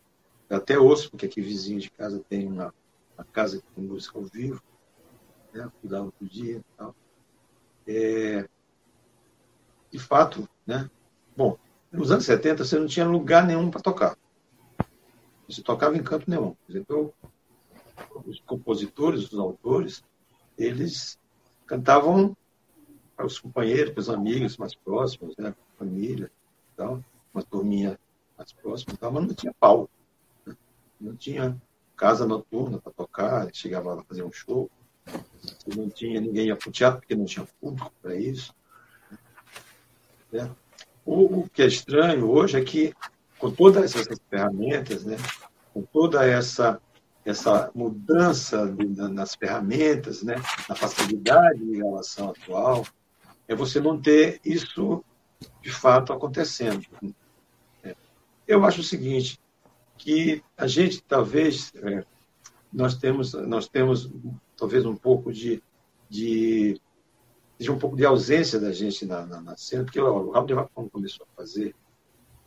Eu 0.48 0.56
até 0.56 0.78
ouço, 0.78 1.10
porque 1.10 1.26
aqui 1.26 1.40
vizinho 1.40 1.80
de 1.80 1.90
casa 1.90 2.22
tem 2.28 2.46
uma, 2.46 2.72
uma 3.16 3.24
casa 3.24 3.58
que 3.58 3.66
tem 3.74 3.84
música 3.84 4.18
ao 4.18 4.24
vivo, 4.24 4.62
né, 5.52 5.70
cuidava 5.80 6.10
do 6.18 6.26
dia 6.26 6.56
e 6.56 6.64
tal. 6.76 6.94
É, 7.86 8.48
de 9.90 9.98
fato, 9.98 10.48
né, 10.66 10.90
bom, 11.36 11.58
nos 11.90 12.10
anos 12.10 12.24
70, 12.24 12.64
você 12.64 12.78
não 12.78 12.86
tinha 12.86 13.06
lugar 13.06 13.46
nenhum 13.46 13.70
para 13.70 13.80
tocar. 13.80 14.16
Você 15.48 15.62
tocava 15.62 15.96
em 15.96 16.02
canto 16.02 16.30
nenhum. 16.30 16.56
Exemplo, 16.68 17.12
os 18.24 18.40
compositores, 18.40 19.30
os 19.32 19.38
autores, 19.38 20.02
eles 20.56 21.18
cantavam 21.66 22.36
para 23.16 23.26
os 23.26 23.38
companheiros, 23.38 23.92
para 23.92 24.00
os 24.00 24.10
amigos 24.10 24.56
mais 24.56 24.74
próximos, 24.74 25.36
né? 25.36 25.54
família, 25.78 26.30
tal, 26.76 27.04
uma 27.32 27.42
turminha 27.42 27.98
mais 28.36 28.52
próxima, 28.52 28.96
tal, 28.98 29.12
mas 29.12 29.26
não 29.26 29.34
tinha 29.34 29.54
pau. 29.58 29.90
Né? 30.46 30.56
Não 31.00 31.16
tinha 31.16 31.60
casa 31.96 32.26
noturna 32.26 32.80
para 32.80 32.92
tocar, 32.92 33.48
chegava 33.52 33.94
lá 33.94 34.04
fazer 34.04 34.22
um 34.22 34.32
show. 34.32 34.70
Não 35.66 35.88
tinha 35.88 36.20
ninguém 36.20 36.46
ia 36.46 36.56
para 36.56 36.68
o 36.68 36.72
teatro, 36.72 37.00
porque 37.00 37.14
não 37.14 37.24
tinha 37.24 37.46
público 37.60 37.92
para 38.02 38.14
isso. 38.14 38.54
Né? 40.30 40.50
O, 41.04 41.48
que 41.48 41.62
é 41.62 41.66
estranho 41.66 42.30
hoje 42.30 42.58
é 42.58 42.64
que, 42.64 42.94
com 43.38 43.50
todas 43.50 43.96
essas 43.96 44.18
ferramentas, 44.30 45.04
né, 45.04 45.16
com 45.74 45.82
toda 45.82 46.24
essa, 46.24 46.80
essa 47.24 47.70
mudança 47.74 48.66
de, 48.66 48.84
nas 48.86 49.34
ferramentas, 49.34 50.22
né, 50.22 50.36
na 50.68 50.74
facilidade 50.74 51.58
de 51.58 51.76
relação 51.76 52.30
atual, 52.30 52.86
é 53.48 53.54
você 53.54 53.80
não 53.80 54.00
ter 54.00 54.40
isso 54.44 55.04
de 55.60 55.70
fato 55.70 56.12
acontecendo. 56.12 56.84
Eu 58.46 58.64
acho 58.64 58.80
o 58.80 58.84
seguinte, 58.84 59.40
que 59.96 60.42
a 60.56 60.66
gente 60.66 61.02
talvez 61.02 61.72
é, 61.76 62.04
nós 62.72 62.96
temos 62.96 63.32
nós 63.34 63.68
temos 63.68 64.10
talvez 64.62 64.86
um 64.86 64.94
pouco 64.94 65.32
de, 65.32 65.60
de 66.08 66.80
um 67.68 67.76
pouco 67.76 67.96
de 67.96 68.06
ausência 68.06 68.60
da 68.60 68.70
gente 68.70 69.04
na, 69.04 69.26
na, 69.26 69.40
na 69.40 69.56
cena, 69.56 69.82
porque 69.82 70.00
o 70.00 70.30
Rabo 70.30 70.46
de 70.46 70.54
Vaca, 70.54 70.70
quando 70.72 70.88
começou 70.88 71.26
a 71.32 71.36
fazer 71.36 71.74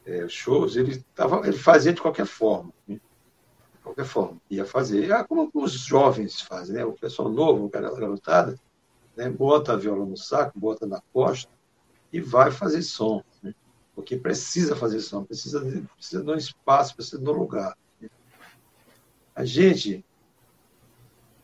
é, 0.05 0.26
shows, 0.30 0.78
ele, 0.78 1.03
tava, 1.13 1.45
ele 1.45 1.57
fazia 1.57 1.91
de 1.91 2.01
qualquer 2.01 2.26
forma. 2.26 2.72
Né? 2.88 2.95
De 2.95 3.82
qualquer 3.84 4.05
forma, 4.05 4.41
ia 4.49 4.63
fazer. 4.63 5.11
Ah, 5.11 5.26
como 5.26 5.51
os 5.53 5.74
jovens 5.74 6.39
fazem, 6.39 6.76
né? 6.78 6.86
o 6.86 6.93
pessoal 6.93 7.28
novo, 7.30 7.66
o 7.66 7.70
cara 7.70 7.93
garotada, 7.93 8.57
né? 9.13 9.30
bota 9.30 9.74
a 9.74 9.76
viola 9.76 10.05
no 10.05 10.16
saco, 10.16 10.57
bota 10.57 10.88
na 10.88 11.01
costa 11.11 11.51
e 12.13 12.22
vai 12.22 12.49
fazer 12.49 12.82
som. 12.82 13.22
Né? 13.43 13.53
Porque 13.93 14.16
precisa 14.16 14.74
fazer 14.74 15.01
som, 15.01 15.26
precisa 15.26 15.59
de, 15.59 15.82
precisa 15.82 16.24
de 16.24 16.32
um 16.32 16.36
espaço, 16.36 16.95
precisa 16.95 17.22
de 17.22 17.30
um 17.30 17.34
lugar. 17.34 17.78
Né? 17.99 18.09
A 19.36 19.43
gente, 19.43 20.05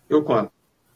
eu 0.09 0.23
com, 0.23 0.33
a, 0.33 0.49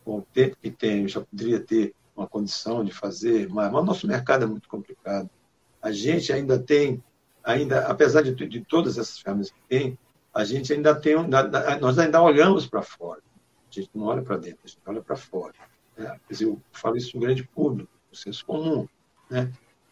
com 0.06 0.20
o 0.20 0.22
tempo 0.22 0.56
que 0.62 0.70
tenho, 0.70 1.10
já 1.10 1.20
poderia 1.20 1.60
ter 1.60 1.94
uma 2.16 2.28
condição 2.28 2.86
de 2.86 2.94
fazer, 2.94 3.50
mas, 3.50 3.72
mas 3.72 3.82
o 3.82 3.86
nosso 3.86 4.08
mercado 4.08 4.46
é 4.46 4.48
muito 4.48 4.70
complicado. 4.70 5.30
A 5.82 5.92
gente 5.92 6.32
ainda 6.32 6.58
tem, 6.58 7.04
ainda, 7.44 7.88
apesar 7.88 8.22
de, 8.22 8.34
de 8.34 8.62
todas 8.64 8.98
essas 8.98 9.20
ferramentas 9.20 9.52
que 9.52 9.60
tem, 9.68 9.98
a 10.34 10.44
gente 10.44 10.72
ainda 10.72 10.94
tem, 10.94 11.16
nós 11.82 11.98
ainda 11.98 12.22
olhamos 12.22 12.68
para 12.68 12.82
fora. 12.82 13.22
A 13.70 13.74
gente 13.74 13.90
não 13.96 14.06
olha 14.06 14.22
para 14.22 14.38
dentro, 14.38 14.60
a 14.64 14.68
gente 14.68 14.82
olha 14.86 15.02
para 15.02 15.16
fora. 15.16 15.54
Né? 15.98 16.18
Eu 16.40 16.62
falo 16.72 16.96
isso 16.96 17.16
no 17.16 17.22
grande 17.22 17.44
público, 17.44 17.90
no 18.10 18.16
senso 18.16 18.46
comum. 18.46 18.88
Né? 19.30 19.52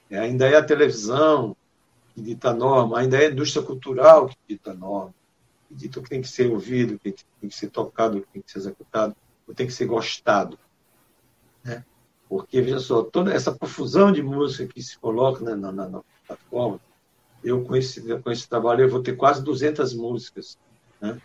É, 0.09 0.19
ainda 0.19 0.47
é 0.47 0.55
a 0.55 0.63
televisão 0.63 1.55
que 2.13 2.21
dita 2.21 2.51
a 2.51 2.53
norma, 2.53 2.99
ainda 2.99 3.17
é 3.17 3.27
a 3.27 3.31
indústria 3.31 3.65
cultural 3.65 4.27
que 4.27 4.37
dita 4.47 4.71
a 4.71 4.73
norma, 4.73 5.13
que 5.67 5.75
dita 5.75 5.99
o 5.99 6.03
que 6.03 6.09
tem 6.09 6.21
que 6.21 6.27
ser 6.27 6.51
ouvido, 6.51 6.95
o 6.95 6.99
que 6.99 7.15
tem 7.39 7.49
que 7.49 7.55
ser 7.55 7.69
tocado, 7.69 8.17
o 8.17 8.21
que 8.21 8.27
tem 8.27 8.41
que 8.41 8.51
ser 8.51 8.59
executado, 8.59 9.15
tem 9.55 9.67
que 9.67 9.73
ser 9.73 9.85
gostado. 9.85 10.57
Né? 11.63 11.83
Porque, 12.29 12.61
veja 12.61 12.79
só, 12.79 13.03
toda 13.03 13.33
essa 13.33 13.51
profusão 13.51 14.11
de 14.11 14.23
música 14.23 14.71
que 14.71 14.81
se 14.81 14.97
coloca 14.97 15.43
né, 15.43 15.55
na, 15.55 15.71
na, 15.71 15.89
na, 15.89 16.01
plataforma, 16.25 16.79
eu 17.43 17.63
com 17.63 17.75
esse, 17.75 18.01
com 18.19 18.31
esse 18.31 18.47
trabalho 18.47 18.81
eu 18.81 18.89
vou 18.89 19.01
ter 19.01 19.17
quase 19.17 19.43
200 19.43 19.93
músicas 19.93 20.57
né, 21.01 21.21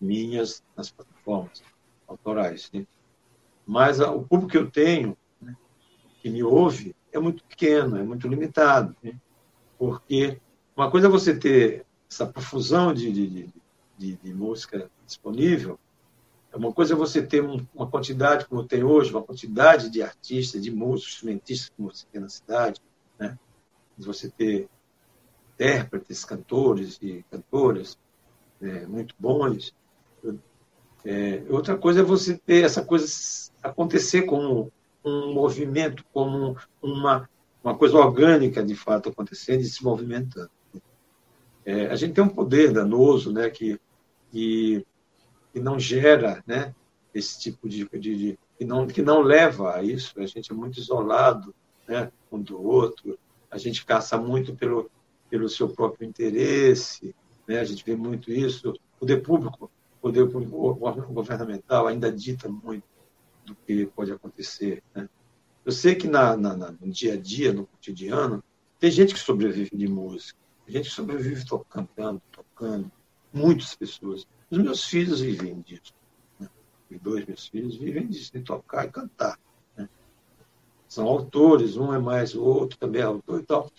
minhas 0.00 0.62
nas 0.76 0.90
plataformas 0.90 1.62
autorais. 2.06 2.68
Né? 2.72 2.86
Mas 3.64 4.00
a, 4.00 4.10
o 4.10 4.22
público 4.24 4.50
que 4.50 4.58
eu 4.58 4.70
tenho, 4.70 5.16
né, 5.40 5.56
que 6.20 6.28
me 6.28 6.42
ouve, 6.42 6.94
é 7.12 7.18
muito 7.18 7.44
pequeno, 7.44 7.96
é 7.96 8.02
muito 8.02 8.26
limitado. 8.26 8.96
Né? 9.02 9.14
Porque 9.78 10.40
uma 10.76 10.90
coisa 10.90 11.06
é 11.06 11.10
você 11.10 11.36
ter 11.36 11.86
essa 12.10 12.26
profusão 12.26 12.92
de, 12.92 13.12
de, 13.12 13.48
de, 13.96 14.16
de 14.16 14.34
música 14.34 14.90
disponível, 15.06 15.78
uma 16.56 16.72
coisa 16.72 16.94
é 16.94 16.96
você 16.96 17.22
ter 17.22 17.40
uma 17.42 17.86
quantidade, 17.88 18.46
como 18.46 18.64
tem 18.64 18.82
hoje, 18.82 19.10
uma 19.10 19.22
quantidade 19.22 19.88
de 19.88 20.02
artistas, 20.02 20.62
de 20.62 20.70
músicos, 20.70 21.14
instrumentistas, 21.14 21.72
como 21.76 21.92
você 21.92 22.06
tem 22.10 22.20
na 22.20 22.28
cidade, 22.28 22.80
né? 23.18 23.38
você 23.96 24.28
ter 24.28 24.68
intérpretes, 25.54 26.24
cantores 26.24 26.98
e 27.02 27.24
cantoras 27.30 27.98
né? 28.60 28.86
muito 28.86 29.14
bons. 29.18 29.74
É, 31.04 31.42
outra 31.48 31.76
coisa 31.78 32.00
é 32.00 32.02
você 32.02 32.36
ter 32.36 32.64
essa 32.64 32.84
coisa 32.84 33.06
acontecer 33.62 34.22
como 34.22 34.72
um 35.04 35.32
movimento, 35.32 36.04
como 36.12 36.56
uma, 36.82 37.28
uma 37.62 37.76
coisa 37.76 37.96
orgânica, 37.96 38.62
de 38.62 38.74
fato, 38.74 39.08
acontecendo 39.08 39.60
e 39.60 39.64
se 39.64 39.82
movimentando. 39.82 40.50
É, 41.64 41.86
a 41.86 41.94
gente 41.94 42.14
tem 42.14 42.24
um 42.24 42.28
poder 42.28 42.72
danoso 42.72 43.32
né, 43.32 43.48
que, 43.48 43.80
que 44.30 44.84
que 45.52 45.60
não 45.60 45.78
gera 45.78 46.42
né, 46.46 46.74
esse 47.14 47.38
tipo 47.38 47.68
de, 47.68 47.88
de, 47.88 47.98
de, 47.98 48.38
que, 48.56 48.64
não, 48.64 48.86
que 48.86 49.02
não 49.02 49.20
leva 49.20 49.76
a 49.76 49.82
isso. 49.82 50.18
A 50.20 50.26
gente 50.26 50.52
é 50.52 50.54
muito 50.54 50.78
isolado 50.78 51.54
né, 51.88 52.10
um 52.30 52.40
do 52.40 52.62
outro, 52.62 53.18
a 53.50 53.58
gente 53.58 53.84
caça 53.84 54.16
muito 54.16 54.54
pelo, 54.54 54.90
pelo 55.28 55.48
seu 55.48 55.68
próprio 55.68 56.08
interesse, 56.08 57.14
né, 57.46 57.58
a 57.58 57.64
gente 57.64 57.84
vê 57.84 57.96
muito 57.96 58.30
isso. 58.30 58.70
O 58.70 59.00
poder 59.00 59.22
público, 59.22 59.70
o 59.96 60.00
poder 60.00 60.26
governamental 60.26 61.86
ainda 61.86 62.12
dita 62.12 62.48
muito 62.48 62.84
do 63.44 63.54
que 63.54 63.86
pode 63.86 64.12
acontecer. 64.12 64.82
Né? 64.94 65.08
Eu 65.64 65.72
sei 65.72 65.94
que 65.94 66.06
na, 66.06 66.36
na, 66.36 66.54
no 66.54 66.90
dia 66.90 67.14
a 67.14 67.16
dia, 67.16 67.52
no 67.52 67.66
cotidiano, 67.66 68.42
tem 68.78 68.90
gente 68.90 69.12
que 69.12 69.20
sobrevive 69.20 69.76
de 69.76 69.88
música, 69.88 70.38
tem 70.64 70.76
gente 70.76 70.88
que 70.88 70.94
sobrevive 70.94 71.44
tocando, 71.44 72.22
tocando, 72.32 72.90
muitas 73.32 73.74
pessoas. 73.74 74.26
Os 74.50 74.58
meus 74.58 74.84
filhos 74.84 75.20
vivem 75.20 75.60
disso. 75.60 75.94
Né? 76.38 76.48
Os 76.90 77.00
dois 77.00 77.24
meus 77.26 77.46
filhos 77.46 77.76
vivem 77.76 78.06
disso, 78.06 78.32
de 78.32 78.40
tocar 78.42 78.86
e 78.86 78.90
cantar. 78.90 79.38
Né? 79.76 79.88
são 80.88 81.06
autores, 81.06 81.76
um 81.76 81.94
é 81.94 81.98
mais 81.98 82.34
o 82.34 82.42
outro 82.42 82.76
também 82.76 83.00
é 83.00 83.04
autor 83.04 83.40
e 83.40 83.44
tal. 83.44 83.70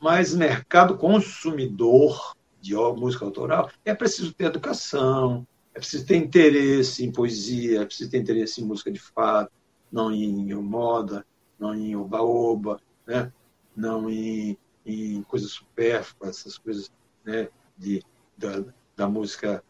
Mas 0.00 0.34
mercado 0.34 0.96
consumidor 0.96 2.34
de 2.60 2.74
música 2.74 3.24
autoral 3.24 3.70
é 3.84 3.94
preciso 3.94 4.32
ter 4.32 4.46
educação, 4.46 5.46
é 5.74 5.78
preciso 5.78 6.06
ter 6.06 6.16
interesse 6.16 7.04
em 7.04 7.12
poesia, 7.12 7.82
é 7.82 7.84
preciso 7.84 8.10
ter 8.10 8.18
interesse 8.18 8.60
em 8.60 8.64
música 8.64 8.90
de 8.90 8.98
fato, 8.98 9.52
não 9.92 10.10
em 10.10 10.52
moda, 10.54 11.24
não 11.58 11.74
em 11.74 11.94
oba-oba, 11.94 12.80
né? 13.06 13.32
não 13.76 14.08
em, 14.10 14.56
em 14.84 15.22
coisas 15.22 15.50
supérfluas, 15.50 16.38
essas 16.38 16.58
coisas 16.58 16.90
né? 17.24 17.48
de, 17.76 18.02
da, 18.36 18.64
da 18.96 19.08
música, 19.08 19.62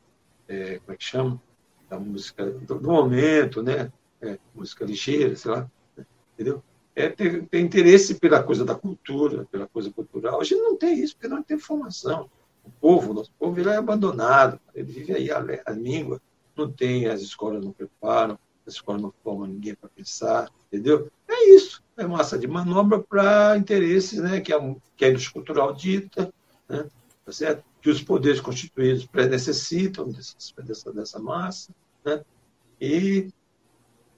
é, 0.48 0.78
como 0.78 0.92
é 0.92 0.96
que 0.96 1.04
chama? 1.04 1.40
Da 1.88 1.98
música 1.98 2.44
do, 2.50 2.80
momento, 2.80 3.62
né? 3.62 3.92
É, 4.20 4.38
música 4.54 4.84
ligeira, 4.84 5.36
sei 5.36 5.50
lá, 5.50 5.70
né? 5.96 6.06
entendeu? 6.34 6.62
É 6.96 7.08
ter, 7.08 7.46
ter, 7.46 7.60
interesse 7.60 8.14
pela 8.14 8.42
coisa 8.42 8.64
da 8.64 8.74
cultura, 8.74 9.46
pela 9.50 9.66
coisa 9.66 9.90
cultural. 9.90 10.40
A 10.40 10.44
gente 10.44 10.60
não 10.60 10.76
tem 10.76 10.98
isso, 10.98 11.14
porque 11.16 11.28
não 11.28 11.42
tem 11.42 11.58
formação. 11.58 12.30
O 12.64 12.70
povo, 12.70 13.12
nosso 13.12 13.32
povo, 13.38 13.58
ele 13.58 13.68
é 13.68 13.76
abandonado. 13.76 14.58
Ele 14.74 14.90
vive 14.92 15.14
aí 15.14 15.30
a, 15.30 15.44
a 15.66 15.70
língua, 15.72 16.20
não 16.56 16.70
tem, 16.70 17.06
as 17.06 17.20
escolas 17.20 17.62
não 17.62 17.72
preparam, 17.72 18.38
as 18.66 18.74
escolas 18.74 19.02
não 19.02 19.12
formam 19.22 19.46
ninguém 19.46 19.74
para 19.74 19.90
pensar, 19.90 20.48
entendeu? 20.68 21.10
É 21.28 21.48
isso. 21.50 21.82
É 21.96 22.06
massa 22.06 22.38
de 22.38 22.46
manobra 22.46 22.98
para 22.98 23.56
interesses 23.56 24.20
né, 24.20 24.40
que, 24.40 24.52
a, 24.52 24.74
que 24.96 25.04
a 25.04 25.10
indústria 25.10 25.32
cultural 25.32 25.72
dita, 25.74 26.32
né, 26.68 26.86
tá 27.24 27.32
certo? 27.32 27.64
Que 27.84 27.90
os 27.90 28.02
poderes 28.02 28.40
constituídos 28.40 29.06
necessitam 29.12 30.08
dessa, 30.08 30.90
dessa 30.90 31.18
massa. 31.18 31.70
Né? 32.02 32.24
E 32.80 33.28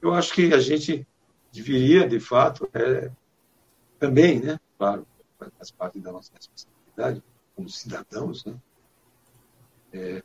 eu 0.00 0.14
acho 0.14 0.32
que 0.32 0.54
a 0.54 0.60
gente 0.60 1.04
deveria, 1.52 2.08
de 2.08 2.20
fato, 2.20 2.70
é, 2.72 3.10
também, 3.98 4.38
né, 4.38 4.60
claro, 4.78 5.04
faz 5.58 5.72
parte 5.72 5.98
da 5.98 6.12
nossa 6.12 6.30
responsabilidade 6.32 7.20
como 7.56 7.68
cidadãos, 7.68 8.44
né, 8.44 8.54
é, 9.92 10.22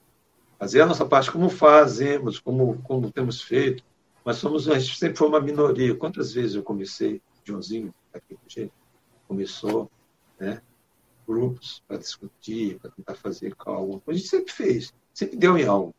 fazer 0.60 0.82
a 0.82 0.86
nossa 0.86 1.04
parte 1.04 1.32
como 1.32 1.50
fazemos, 1.50 2.38
como, 2.40 2.80
como 2.84 3.12
temos 3.12 3.42
feito, 3.42 3.84
mas 4.24 4.38
somos, 4.38 4.70
a 4.70 4.78
gente 4.78 5.00
sempre 5.00 5.18
foi 5.18 5.28
uma 5.28 5.42
minoria. 5.42 5.96
Quantas 5.96 6.32
vezes 6.32 6.56
eu 6.56 6.62
comecei, 6.62 7.20
Joãozinho, 7.44 7.92
aqui 8.14 8.36
com 8.36 8.48
gente, 8.48 8.72
começou, 9.28 9.90
né, 10.40 10.62
grupos 11.32 11.84
para 11.88 11.98
discutir, 11.98 12.80
para 12.80 12.92
tentar 12.92 13.16
fazer 13.16 13.56
algo. 13.60 14.02
A 14.06 14.14
gente 14.14 14.28
sempre 14.28 14.52
fez, 14.52 14.94
sempre 15.14 15.38
deu 15.38 15.58
em 15.58 15.66
algo. 15.66 15.96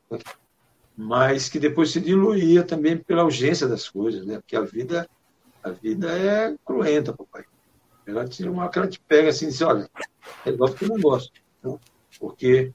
Mas 0.96 1.48
que 1.48 1.58
depois 1.58 1.90
se 1.90 2.00
diluía 2.00 2.62
também 2.62 2.98
pela 2.98 3.24
urgência 3.24 3.66
das 3.66 3.88
coisas, 3.88 4.26
né? 4.26 4.38
Porque 4.38 4.56
a 4.56 4.60
vida, 4.60 5.08
a 5.62 5.70
vida 5.70 6.12
é 6.12 6.54
cruenta, 6.64 7.12
papai. 7.12 7.44
Ela 8.06 8.28
te, 8.28 8.46
uma, 8.48 8.70
ela 8.74 8.88
te 8.88 9.00
pega 9.00 9.30
assim 9.30 9.46
e 9.46 9.48
diz, 9.48 9.62
olha, 9.62 9.88
resolve 10.44 10.76
que 10.76 10.84
eu 10.84 10.88
não 10.88 11.00
gosto. 11.00 11.32
Né? 11.62 11.78
Porque 12.20 12.72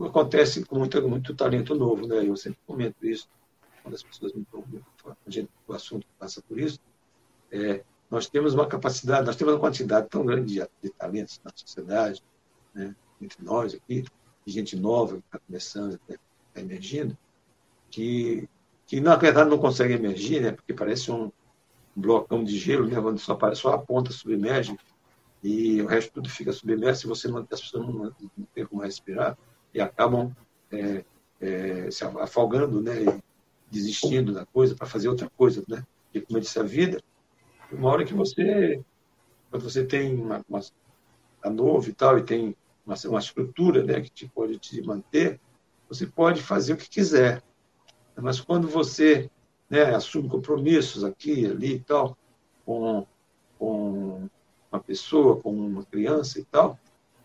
acontece 0.00 0.64
com 0.64 0.78
muito, 0.78 1.08
muito 1.08 1.34
talento 1.34 1.74
novo, 1.74 2.06
né? 2.06 2.26
Eu 2.26 2.36
sempre 2.36 2.60
comento 2.66 3.04
isso, 3.04 3.28
quando 3.82 3.94
as 3.94 4.02
pessoas 4.02 4.32
me 4.32 4.44
perguntam, 4.44 4.82
a 5.04 5.30
gente, 5.30 5.50
o 5.66 5.72
assunto 5.72 6.06
passa 6.18 6.40
por 6.42 6.58
isso, 6.58 6.78
é, 7.50 7.82
nós 8.10 8.28
temos 8.28 8.54
uma 8.54 8.66
capacidade, 8.66 9.26
nós 9.26 9.36
temos 9.36 9.54
uma 9.54 9.60
quantidade 9.60 10.08
tão 10.08 10.24
grande 10.24 10.54
de, 10.54 10.68
de 10.82 10.90
talentos 10.90 11.40
na 11.44 11.50
sociedade, 11.54 12.22
né, 12.74 12.94
entre 13.20 13.44
nós 13.44 13.74
aqui, 13.74 14.04
de 14.46 14.52
gente 14.52 14.76
nova 14.76 15.16
que 15.16 15.24
está 15.26 15.38
começando, 15.38 16.00
está 16.08 16.60
emergindo, 16.60 17.16
que, 17.90 18.48
que 18.86 19.00
na 19.00 19.16
verdade 19.16 19.50
não 19.50 19.58
consegue 19.58 19.94
emergir, 19.94 20.40
né, 20.40 20.52
porque 20.52 20.72
parece 20.72 21.10
um 21.10 21.30
blocão 21.94 22.42
de 22.44 22.56
gelo, 22.56 22.86
né, 22.86 22.98
onde 22.98 23.20
só, 23.20 23.38
só 23.54 23.74
a 23.74 23.78
ponta 23.78 24.12
submerge 24.12 24.76
e 25.42 25.80
o 25.82 25.86
resto 25.86 26.12
tudo 26.12 26.28
fica 26.28 26.52
submerso 26.52 27.06
e 27.06 27.08
você 27.08 27.28
não, 27.28 27.38
as 27.38 27.60
pessoas 27.60 27.86
não, 27.86 27.92
não, 27.92 28.14
tem 28.54 28.64
como 28.66 28.82
respirar 28.82 29.36
e 29.72 29.80
acabam 29.80 30.34
é, 30.72 31.04
é, 31.40 31.90
se 31.90 32.04
afogando, 32.04 32.80
né, 32.80 33.20
desistindo 33.70 34.32
da 34.32 34.46
coisa 34.46 34.74
para 34.74 34.86
fazer 34.86 35.08
outra 35.08 35.30
coisa, 35.36 35.62
né? 35.68 35.84
Porque, 36.04 36.26
como 36.26 36.38
eu 36.38 36.42
disse, 36.42 36.58
a 36.58 36.62
vida 36.62 37.02
uma 37.72 37.90
hora 37.90 38.04
que 38.04 38.14
você, 38.14 38.82
quando 39.50 39.62
você 39.62 39.84
tem 39.84 40.14
uma, 40.14 40.44
uma 40.48 40.60
a 41.42 41.50
novo 41.50 41.88
e 41.88 41.92
tal, 41.92 42.18
e 42.18 42.22
tem 42.22 42.56
uma, 42.84 42.94
uma 43.06 43.18
estrutura 43.18 43.82
né, 43.82 44.00
que 44.00 44.10
te 44.10 44.28
pode 44.28 44.58
te 44.58 44.80
manter, 44.82 45.40
você 45.88 46.06
pode 46.06 46.42
fazer 46.42 46.74
o 46.74 46.76
que 46.76 46.88
quiser. 46.88 47.42
Mas 48.16 48.40
quando 48.40 48.68
você 48.68 49.30
né, 49.70 49.94
assume 49.94 50.28
compromissos 50.28 51.04
aqui, 51.04 51.46
ali 51.46 51.74
e 51.74 51.80
tal, 51.80 52.16
com, 52.64 53.06
com 53.58 54.28
uma 54.70 54.80
pessoa, 54.80 55.40
com 55.40 55.52
uma 55.52 55.84
criança 55.84 56.40
e 56.40 56.44
tal, 56.44 56.78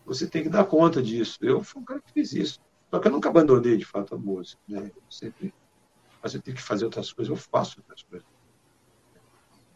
você 0.06 0.26
tem 0.26 0.42
que 0.42 0.48
dar 0.48 0.64
conta 0.64 1.02
disso. 1.02 1.38
Eu 1.42 1.62
fui 1.62 1.82
um 1.82 1.84
cara 1.84 2.00
que 2.00 2.12
fiz 2.12 2.32
isso. 2.32 2.60
Só 2.90 2.98
que 2.98 3.08
eu 3.08 3.12
nunca 3.12 3.28
abandonei, 3.28 3.76
de 3.76 3.84
fato, 3.84 4.14
a 4.14 4.18
música. 4.18 4.60
Né? 4.68 4.90
Eu 4.94 5.02
sempre, 5.10 5.52
mas 6.22 6.34
eu 6.34 6.40
tenho 6.40 6.56
que 6.56 6.62
fazer 6.62 6.84
outras 6.84 7.12
coisas, 7.12 7.30
eu 7.30 7.36
faço 7.36 7.80
outras 7.80 8.02
coisas. 8.02 8.33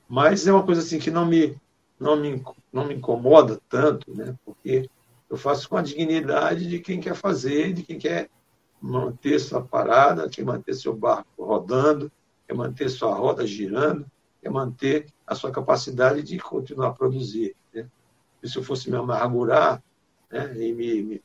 Mas 0.08 0.46
é 0.46 0.52
uma 0.52 0.64
coisa 0.64 0.80
assim 0.80 0.98
que 0.98 1.10
não 1.10 1.26
me, 1.26 1.60
não 2.00 2.16
me, 2.16 2.42
não 2.72 2.86
me 2.86 2.94
incomoda 2.94 3.60
tanto, 3.68 4.14
né? 4.16 4.34
porque 4.44 4.88
eu 5.28 5.36
faço 5.36 5.68
com 5.68 5.76
a 5.76 5.82
dignidade 5.82 6.66
de 6.66 6.80
quem 6.80 7.00
quer 7.00 7.14
fazer, 7.14 7.74
de 7.74 7.82
quem 7.82 7.98
quer 7.98 8.30
manter 8.80 9.38
sua 9.38 9.62
parada, 9.62 10.28
quer 10.28 10.44
manter 10.44 10.74
seu 10.74 10.96
barco 10.96 11.44
rodando, 11.44 12.10
quer 12.46 12.54
manter 12.54 12.88
sua 12.88 13.14
roda 13.14 13.46
girando, 13.46 14.06
quer 14.40 14.50
manter 14.50 15.12
a 15.26 15.34
sua 15.34 15.50
capacidade 15.50 16.22
de 16.22 16.38
continuar 16.38 16.88
a 16.88 16.92
produzir. 16.92 17.54
Né? 17.74 17.86
E 18.42 18.48
se 18.48 18.56
eu 18.56 18.62
fosse 18.62 18.90
me 18.90 18.96
amargurar 18.96 19.82
né? 20.30 20.56
e 20.56 20.72
me, 20.72 21.02
me, 21.02 21.22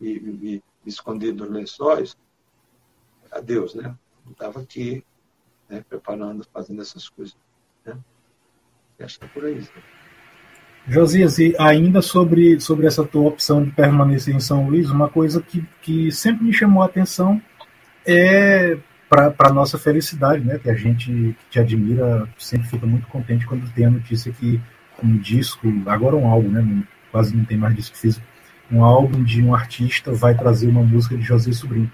me, 0.00 0.20
me, 0.20 0.62
esconder 0.84 1.32
dos 1.32 1.48
lençóis, 1.48 2.16
adeus, 3.30 3.74
né? 3.74 3.96
Estava 4.30 4.60
aqui 4.60 5.04
né, 5.68 5.84
preparando, 5.88 6.44
fazendo 6.52 6.82
essas 6.82 7.08
coisas. 7.08 7.36
Né? 7.84 7.98
Acho 9.00 9.18
que 9.18 9.24
é 9.24 9.28
por 9.28 9.44
aí. 9.44 9.60
Josias, 10.86 11.38
e 11.38 11.54
ainda 11.58 12.02
sobre, 12.02 12.60
sobre 12.60 12.86
essa 12.86 13.04
tua 13.04 13.28
opção 13.28 13.64
de 13.64 13.70
permanecer 13.70 14.34
em 14.34 14.40
São 14.40 14.68
Luís, 14.68 14.90
uma 14.90 15.08
coisa 15.08 15.40
que, 15.40 15.66
que 15.80 16.12
sempre 16.12 16.44
me 16.44 16.52
chamou 16.52 16.82
a 16.82 16.86
atenção 16.86 17.40
é 18.06 18.76
para 19.08 19.32
a 19.38 19.52
nossa 19.52 19.78
felicidade, 19.78 20.44
né? 20.44 20.58
Que 20.58 20.68
a 20.68 20.74
gente 20.74 21.06
que 21.06 21.36
te 21.50 21.58
admira 21.58 22.28
sempre 22.36 22.68
fica 22.68 22.86
muito 22.86 23.06
contente 23.06 23.46
quando 23.46 23.70
tem 23.72 23.86
a 23.86 23.90
notícia 23.90 24.32
que 24.32 24.60
um 25.02 25.16
disco, 25.16 25.66
agora 25.86 26.16
um 26.16 26.26
álbum, 26.26 26.50
né? 26.50 26.84
Quase 27.10 27.34
não 27.34 27.44
tem 27.44 27.56
mais 27.56 27.74
disco 27.74 27.96
físico, 27.96 28.26
um 28.70 28.84
álbum 28.84 29.22
de 29.22 29.42
um 29.42 29.54
artista 29.54 30.12
vai 30.12 30.34
trazer 30.34 30.68
uma 30.68 30.82
música 30.82 31.16
de 31.16 31.22
José 31.22 31.52
Sobrinho. 31.52 31.90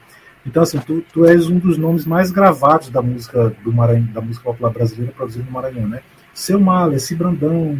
Então, 0.47 0.63
assim, 0.63 0.79
tu, 0.79 1.05
tu 1.13 1.27
és 1.27 1.49
um 1.49 1.59
dos 1.59 1.77
nomes 1.77 2.07
mais 2.07 2.31
gravados 2.31 2.89
da 2.89 3.03
música 3.03 3.55
do 3.63 3.73
Maranhão, 3.73 4.07
da 4.13 4.21
música 4.21 4.45
popular 4.45 4.71
brasileira 4.73 5.13
produzida 5.13 5.45
no 5.45 5.51
Maranhão, 5.51 5.87
né? 5.87 6.03
Seu 6.41 6.59
Mal, 6.59 6.91
Esse 6.95 7.15
Brandão, 7.15 7.79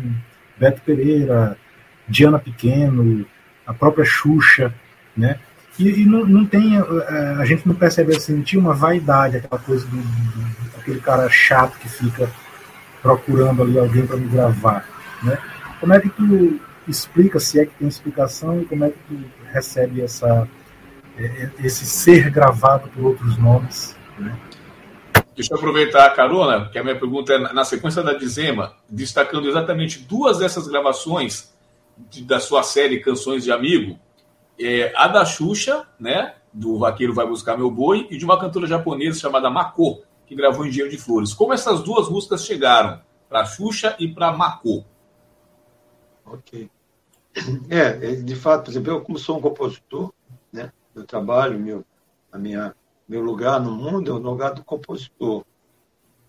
Beto 0.59 0.83
Pereira, 0.83 1.57
Diana 2.07 2.39
Pequeno, 2.39 3.25
a 3.67 3.73
própria 3.73 4.05
Xuxa, 4.05 4.75
né? 5.17 5.41
E, 5.79 6.03
e 6.03 6.05
não, 6.05 6.27
não, 6.27 6.45
tem, 6.45 6.77
é, 6.77 7.37
a 7.39 7.45
gente 7.47 7.67
não 7.67 7.75
percebe 7.75 8.15
assim, 8.15 8.43
tinha 8.43 8.61
uma 8.61 8.75
vaidade, 8.75 9.39
aquela 9.39 9.59
coisa 9.59 9.87
do, 9.87 9.97
do 9.97 10.79
aquele 10.79 11.01
cara 11.01 11.27
chato 11.31 11.79
que 11.79 11.89
fica 11.89 12.31
procurando 13.01 13.63
ali 13.63 13.79
alguém 13.79 14.07
para 14.07 14.19
me 14.19 14.29
gravar, 14.29 14.87
né? 15.23 15.39
Como 15.81 15.95
é 15.95 16.01
que 16.01 16.11
tu 16.11 16.61
explica, 16.87 17.41
se 17.41 17.61
é 17.61 17.65
que 17.65 17.75
tem 17.79 17.89
explicação, 17.89 18.61
e 18.61 18.67
como 18.67 18.85
é 18.85 18.91
que 18.91 18.99
tu 19.09 19.25
recebe 19.51 20.03
essa, 20.03 20.47
é, 21.17 21.49
esse 21.65 21.87
ser 21.87 22.29
gravado 22.31 22.91
por 22.91 23.07
outros 23.07 23.39
nomes, 23.39 23.97
né? 24.19 24.37
Deixa 25.35 25.55
eu 25.55 25.59
aproveitar 25.59 26.07
a 26.07 26.11
carona, 26.11 26.69
que 26.69 26.79
a 26.79 26.83
minha 26.83 26.99
pergunta 26.99 27.33
é 27.33 27.39
na 27.53 27.65
sequência 27.65 28.03
da 28.03 28.13
Dizema, 28.13 28.75
destacando 28.89 29.49
exatamente 29.49 30.01
duas 30.01 30.39
dessas 30.39 30.67
gravações 30.67 31.55
de, 31.97 32.23
da 32.23 32.41
sua 32.41 32.63
série 32.63 33.01
Canções 33.01 33.45
de 33.45 33.53
Amigo. 33.53 33.99
É, 34.59 34.93
a 34.97 35.09
da 35.09 35.25
Xuxa, 35.25 35.87
né, 35.99 36.35
do 36.53 36.79
Vaqueiro 36.79 37.15
Vai 37.15 37.27
Buscar 37.27 37.57
Meu 37.57 37.71
Boi, 37.71 38.07
e 38.11 38.19
de 38.19 38.25
uma 38.25 38.39
cantora 38.39 38.67
japonesa 38.67 39.21
chamada 39.21 39.49
Mako, 39.49 40.03
que 40.27 40.35
gravou 40.35 40.69
Dinheiro 40.69 40.91
de 40.91 40.99
Flores. 40.99 41.33
Como 41.33 41.53
essas 41.53 41.83
duas 41.83 42.09
músicas 42.09 42.45
chegaram 42.45 43.01
para 43.29 43.45
Xuxa 43.45 43.97
e 43.99 44.09
para 44.09 44.33
Mako? 44.33 44.85
Ok. 46.27 46.71
É, 47.71 47.93
de 48.17 48.37
fato, 48.37 48.65
por 48.65 48.71
exemplo, 48.71 48.91
eu 48.91 49.01
como 49.01 49.19
sou 49.19 49.39
um 49.39 49.41
compositor, 49.41 50.13
né, 50.53 50.73
meu 50.95 51.05
trabalho, 51.05 51.59
meu, 51.59 51.85
a 52.33 52.37
minha 52.37 52.75
meu 53.11 53.23
lugar 53.23 53.61
no 53.61 53.73
mundo 53.73 54.09
é 54.09 54.15
o 54.15 54.19
lugar 54.19 54.55
do 54.55 54.63
compositor. 54.63 55.45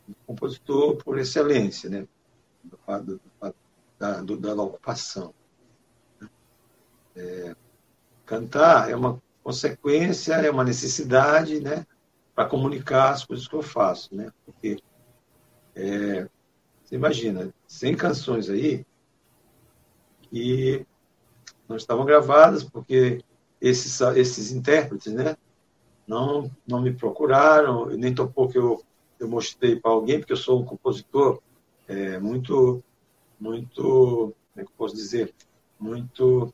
Do 0.08 0.16
compositor 0.26 0.98
por 0.98 1.20
excelência, 1.20 1.88
né? 1.88 2.08
Do, 2.64 2.80
do, 3.04 3.22
da, 4.00 4.22
do, 4.22 4.36
da, 4.36 4.56
ocupação. 4.56 5.32
É, 7.16 7.56
cantar 8.26 8.90
é 8.90 8.96
uma 8.96 9.22
consequência, 9.44 10.34
é 10.34 10.50
uma 10.50 10.64
necessidade, 10.64 11.60
né? 11.60 11.86
Para 12.34 12.50
comunicar 12.50 13.12
as 13.12 13.24
coisas 13.24 13.48
que 13.48 13.56
eu 13.56 13.62
faço, 13.62 14.16
né? 14.16 14.32
Porque 14.44 14.82
é, 15.76 16.28
Você 16.84 16.96
imagina, 16.96 17.54
100 17.68 17.96
canções 17.96 18.50
aí 18.50 18.84
que 20.24 20.84
não 21.70 21.76
estavam 21.78 22.06
gravadas 22.06 22.64
porque 22.64 23.24
esses, 23.62 24.02
esses 24.16 24.52
intérpretes, 24.52 25.14
né, 25.14 25.38
não, 26.12 26.52
não 26.68 26.82
me 26.82 26.94
procuraram, 26.94 27.86
nem 27.86 28.14
que 28.14 28.20
eu, 28.20 28.84
eu 29.18 29.30
mostrei 29.30 29.78
para 29.78 29.92
alguém, 29.92 30.20
porque 30.20 30.34
eu 30.34 30.38
sou 30.38 30.60
um 30.60 30.66
compositor 30.66 31.40
é, 31.88 32.20
muito, 32.20 32.84
muito, 33.40 33.82
como 33.82 34.36
é 34.58 34.64
que 34.64 34.70
eu 34.70 34.76
posso 34.78 34.94
dizer, 34.94 35.34
muito 35.80 36.54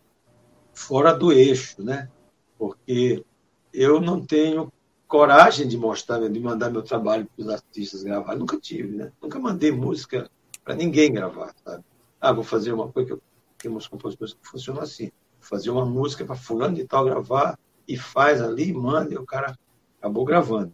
fora 0.76 1.12
do 1.12 1.32
eixo, 1.32 1.82
né? 1.82 2.08
Porque 2.56 3.26
eu 3.74 4.00
não 4.00 4.24
tenho 4.24 4.72
coragem 5.08 5.68
de 5.68 5.76
mostrar, 5.76 6.20
de 6.30 6.40
mandar 6.40 6.70
meu 6.70 6.84
trabalho 6.84 7.26
para 7.26 7.44
os 7.44 7.50
artistas 7.50 8.04
gravar. 8.04 8.36
Nunca 8.36 8.60
tive, 8.60 8.96
né? 8.96 9.12
Nunca 9.20 9.40
mandei 9.40 9.72
música 9.72 10.30
para 10.64 10.76
ninguém 10.76 11.12
gravar, 11.12 11.56
sabe? 11.66 11.84
Ah, 12.22 12.32
vou 12.32 12.44
fazer 12.44 12.74
uma 12.74 12.92
coisa 12.92 13.08
que 13.08 13.14
eu 13.14 13.22
tenho 13.58 13.76
uns 13.76 13.88
compositores 13.88 14.36
que 14.36 14.48
funcionam 14.48 14.84
assim. 14.84 15.12
Fazer 15.40 15.72
uma 15.72 15.86
música 15.86 16.24
para 16.24 16.36
fulano 16.36 16.76
de 16.76 16.86
tal 16.86 17.06
gravar 17.06 17.58
e 17.88 17.98
faz 17.98 18.42
ali, 18.42 18.74
manda, 18.74 19.14
e 19.14 19.18
o 19.18 19.26
cara 19.26 19.58
acabou 20.00 20.26
gravando. 20.26 20.74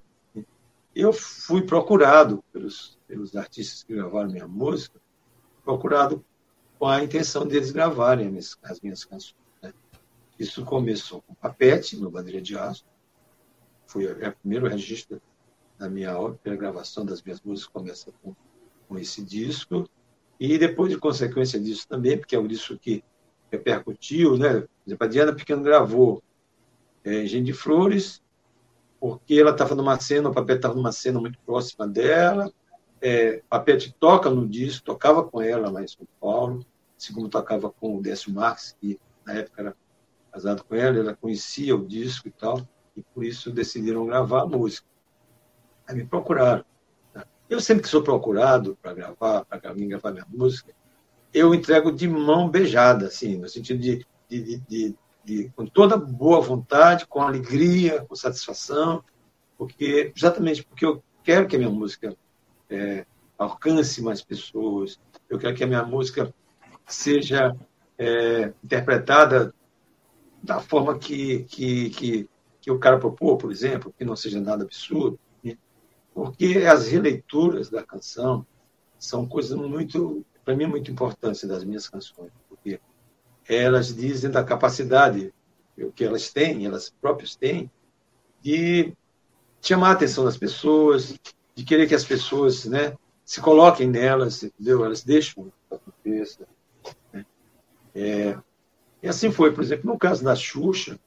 Eu 0.95 1.11
fui 1.11 1.63
procurado 1.63 2.43
pelos, 2.51 2.99
pelos 3.07 3.35
artistas 3.35 3.83
que 3.83 3.93
gravaram 3.93 4.31
minha 4.31 4.47
música, 4.47 4.99
procurado 5.63 6.23
com 6.77 6.87
a 6.87 7.03
intenção 7.03 7.47
deles 7.47 7.71
gravarem 7.71 8.25
as 8.25 8.31
minhas, 8.31 8.57
as 8.63 8.81
minhas 8.81 9.05
canções. 9.05 9.35
Né? 9.61 9.73
Isso 10.37 10.63
começou 10.65 11.21
com 11.21 11.33
Papete, 11.33 11.97
no 11.97 12.09
Bandeira 12.09 12.41
de 12.41 12.57
Aço, 12.57 12.85
foi 13.85 14.05
o 14.05 14.33
primeiro 14.41 14.67
registro 14.67 15.21
da 15.77 15.89
minha 15.89 16.17
obra, 16.17 16.39
a 16.45 16.55
gravação 16.55 17.05
das 17.05 17.21
minhas 17.21 17.41
músicas 17.41 17.71
começa 17.71 18.11
com, 18.21 18.35
com 18.87 18.97
esse 18.97 19.23
disco, 19.23 19.87
e 20.39 20.57
depois, 20.57 20.91
de 20.91 20.97
consequência 20.97 21.59
disso 21.59 21.87
também, 21.87 22.17
porque 22.17 22.35
é 22.35 22.39
o 22.39 22.47
disco 22.47 22.77
que 22.77 23.03
repercutiu, 23.51 24.37
né? 24.37 24.61
Por 24.61 24.69
exemplo, 24.87 25.05
a 25.05 25.09
Diana 25.09 25.33
Pequeno 25.33 25.63
gravou 25.63 26.23
é, 27.03 27.23
de 27.23 27.53
Flores, 27.53 28.21
porque 28.99 29.35
ela 29.35 29.51
estava 29.51 29.75
numa 29.75 29.99
cena, 29.99 30.29
o 30.29 30.33
Papete 30.33 30.59
estava 30.59 30.75
numa 30.75 30.91
cena 30.91 31.19
muito 31.19 31.37
próxima 31.45 31.87
dela. 31.87 32.51
É, 33.01 33.41
Papete 33.49 33.93
toca 33.99 34.29
no 34.29 34.47
disco, 34.47 34.85
tocava 34.85 35.23
com 35.23 35.41
ela 35.41 35.69
lá 35.69 35.83
em 35.83 35.87
São 35.87 36.07
Paulo, 36.21 36.65
como 37.13 37.27
tocava 37.27 37.69
com 37.69 37.97
o 37.97 38.01
Décio 38.01 38.31
Marques, 38.31 38.77
que 38.79 38.97
na 39.25 39.33
época 39.33 39.61
era 39.61 39.75
casado 40.31 40.63
com 40.63 40.73
ela, 40.73 40.97
ela 40.97 41.15
conhecia 41.15 41.75
o 41.75 41.85
disco 41.85 42.27
e 42.27 42.31
tal, 42.31 42.65
e 42.95 43.01
por 43.01 43.25
isso 43.25 43.51
decidiram 43.51 44.05
gravar 44.05 44.43
a 44.43 44.45
música. 44.45 44.87
Aí 45.87 45.95
me 45.95 46.05
procuraram. 46.05 46.63
Eu 47.49 47.59
sempre 47.59 47.83
que 47.83 47.89
sou 47.89 48.01
procurado 48.01 48.77
para 48.81 48.93
gravar, 48.93 49.45
para 49.45 49.59
gravar 49.59 50.11
minha 50.11 50.25
música, 50.29 50.73
eu 51.33 51.53
entrego 51.53 51.91
de 51.91 52.07
mão 52.07 52.49
beijada, 52.49 53.07
assim, 53.07 53.37
no 53.37 53.49
sentido 53.49 53.79
de, 53.79 54.05
de, 54.29 54.41
de, 54.41 54.59
de, 54.67 54.95
com 55.55 55.65
toda 55.65 55.97
boa 55.97 56.41
vontade, 56.41 57.07
com 57.07 57.21
alegria, 57.21 58.03
com 58.05 58.15
satisfação, 58.15 59.03
porque 59.57 60.11
exatamente 60.15 60.63
porque 60.63 60.85
eu 60.85 61.03
quero 61.23 61.47
que 61.47 61.55
a 61.55 61.59
minha 61.59 61.71
música 61.71 62.15
é, 62.69 63.05
alcance 63.37 64.01
mais 64.01 64.21
pessoas, 64.21 64.99
eu 65.29 65.39
quero 65.39 65.55
que 65.55 65.63
a 65.63 65.67
minha 65.67 65.83
música 65.83 66.33
seja 66.85 67.55
é, 67.97 68.53
interpretada 68.63 69.53
da 70.41 70.59
forma 70.59 70.97
que, 70.97 71.43
que, 71.45 71.89
que, 71.91 72.29
que 72.59 72.71
o 72.71 72.79
cara 72.79 72.99
propôs, 72.99 73.41
por 73.41 73.51
exemplo, 73.51 73.93
que 73.97 74.03
não 74.03 74.15
seja 74.15 74.41
nada 74.41 74.63
absurdo, 74.63 75.17
né? 75.43 75.57
porque 76.13 76.63
as 76.69 76.87
releituras 76.87 77.69
da 77.69 77.81
canção 77.81 78.45
são 78.99 79.25
coisas 79.25 79.57
muito, 79.57 80.25
para 80.43 80.55
mim, 80.55 80.65
muito 80.65 80.91
importantes 80.91 81.43
das 81.45 81.63
minhas 81.63 81.87
canções, 81.87 82.31
elas 83.47 83.95
dizem 83.95 84.29
da 84.29 84.43
capacidade 84.43 85.33
que 85.95 86.03
elas 86.03 86.29
têm, 86.31 86.65
elas 86.65 86.93
próprias 87.01 87.35
têm, 87.35 87.69
de 88.41 88.93
chamar 89.61 89.89
a 89.89 89.91
atenção 89.93 90.25
das 90.25 90.37
pessoas, 90.37 91.17
de 91.55 91.63
querer 91.63 91.87
que 91.87 91.95
as 91.95 92.03
pessoas 92.03 92.65
né, 92.65 92.93
se 93.25 93.41
coloquem 93.41 93.87
nelas, 93.87 94.43
entendeu? 94.43 94.83
Elas 94.83 95.03
deixam 95.03 95.51
a 95.71 95.77
cabeça. 95.77 96.45
Né? 97.11 97.25
É, 97.95 98.37
e 99.01 99.07
assim 99.07 99.31
foi, 99.31 99.51
por 99.51 99.63
exemplo, 99.63 99.91
no 99.91 99.97
caso 99.97 100.23
da 100.23 100.35
Xuxa, 100.35 100.99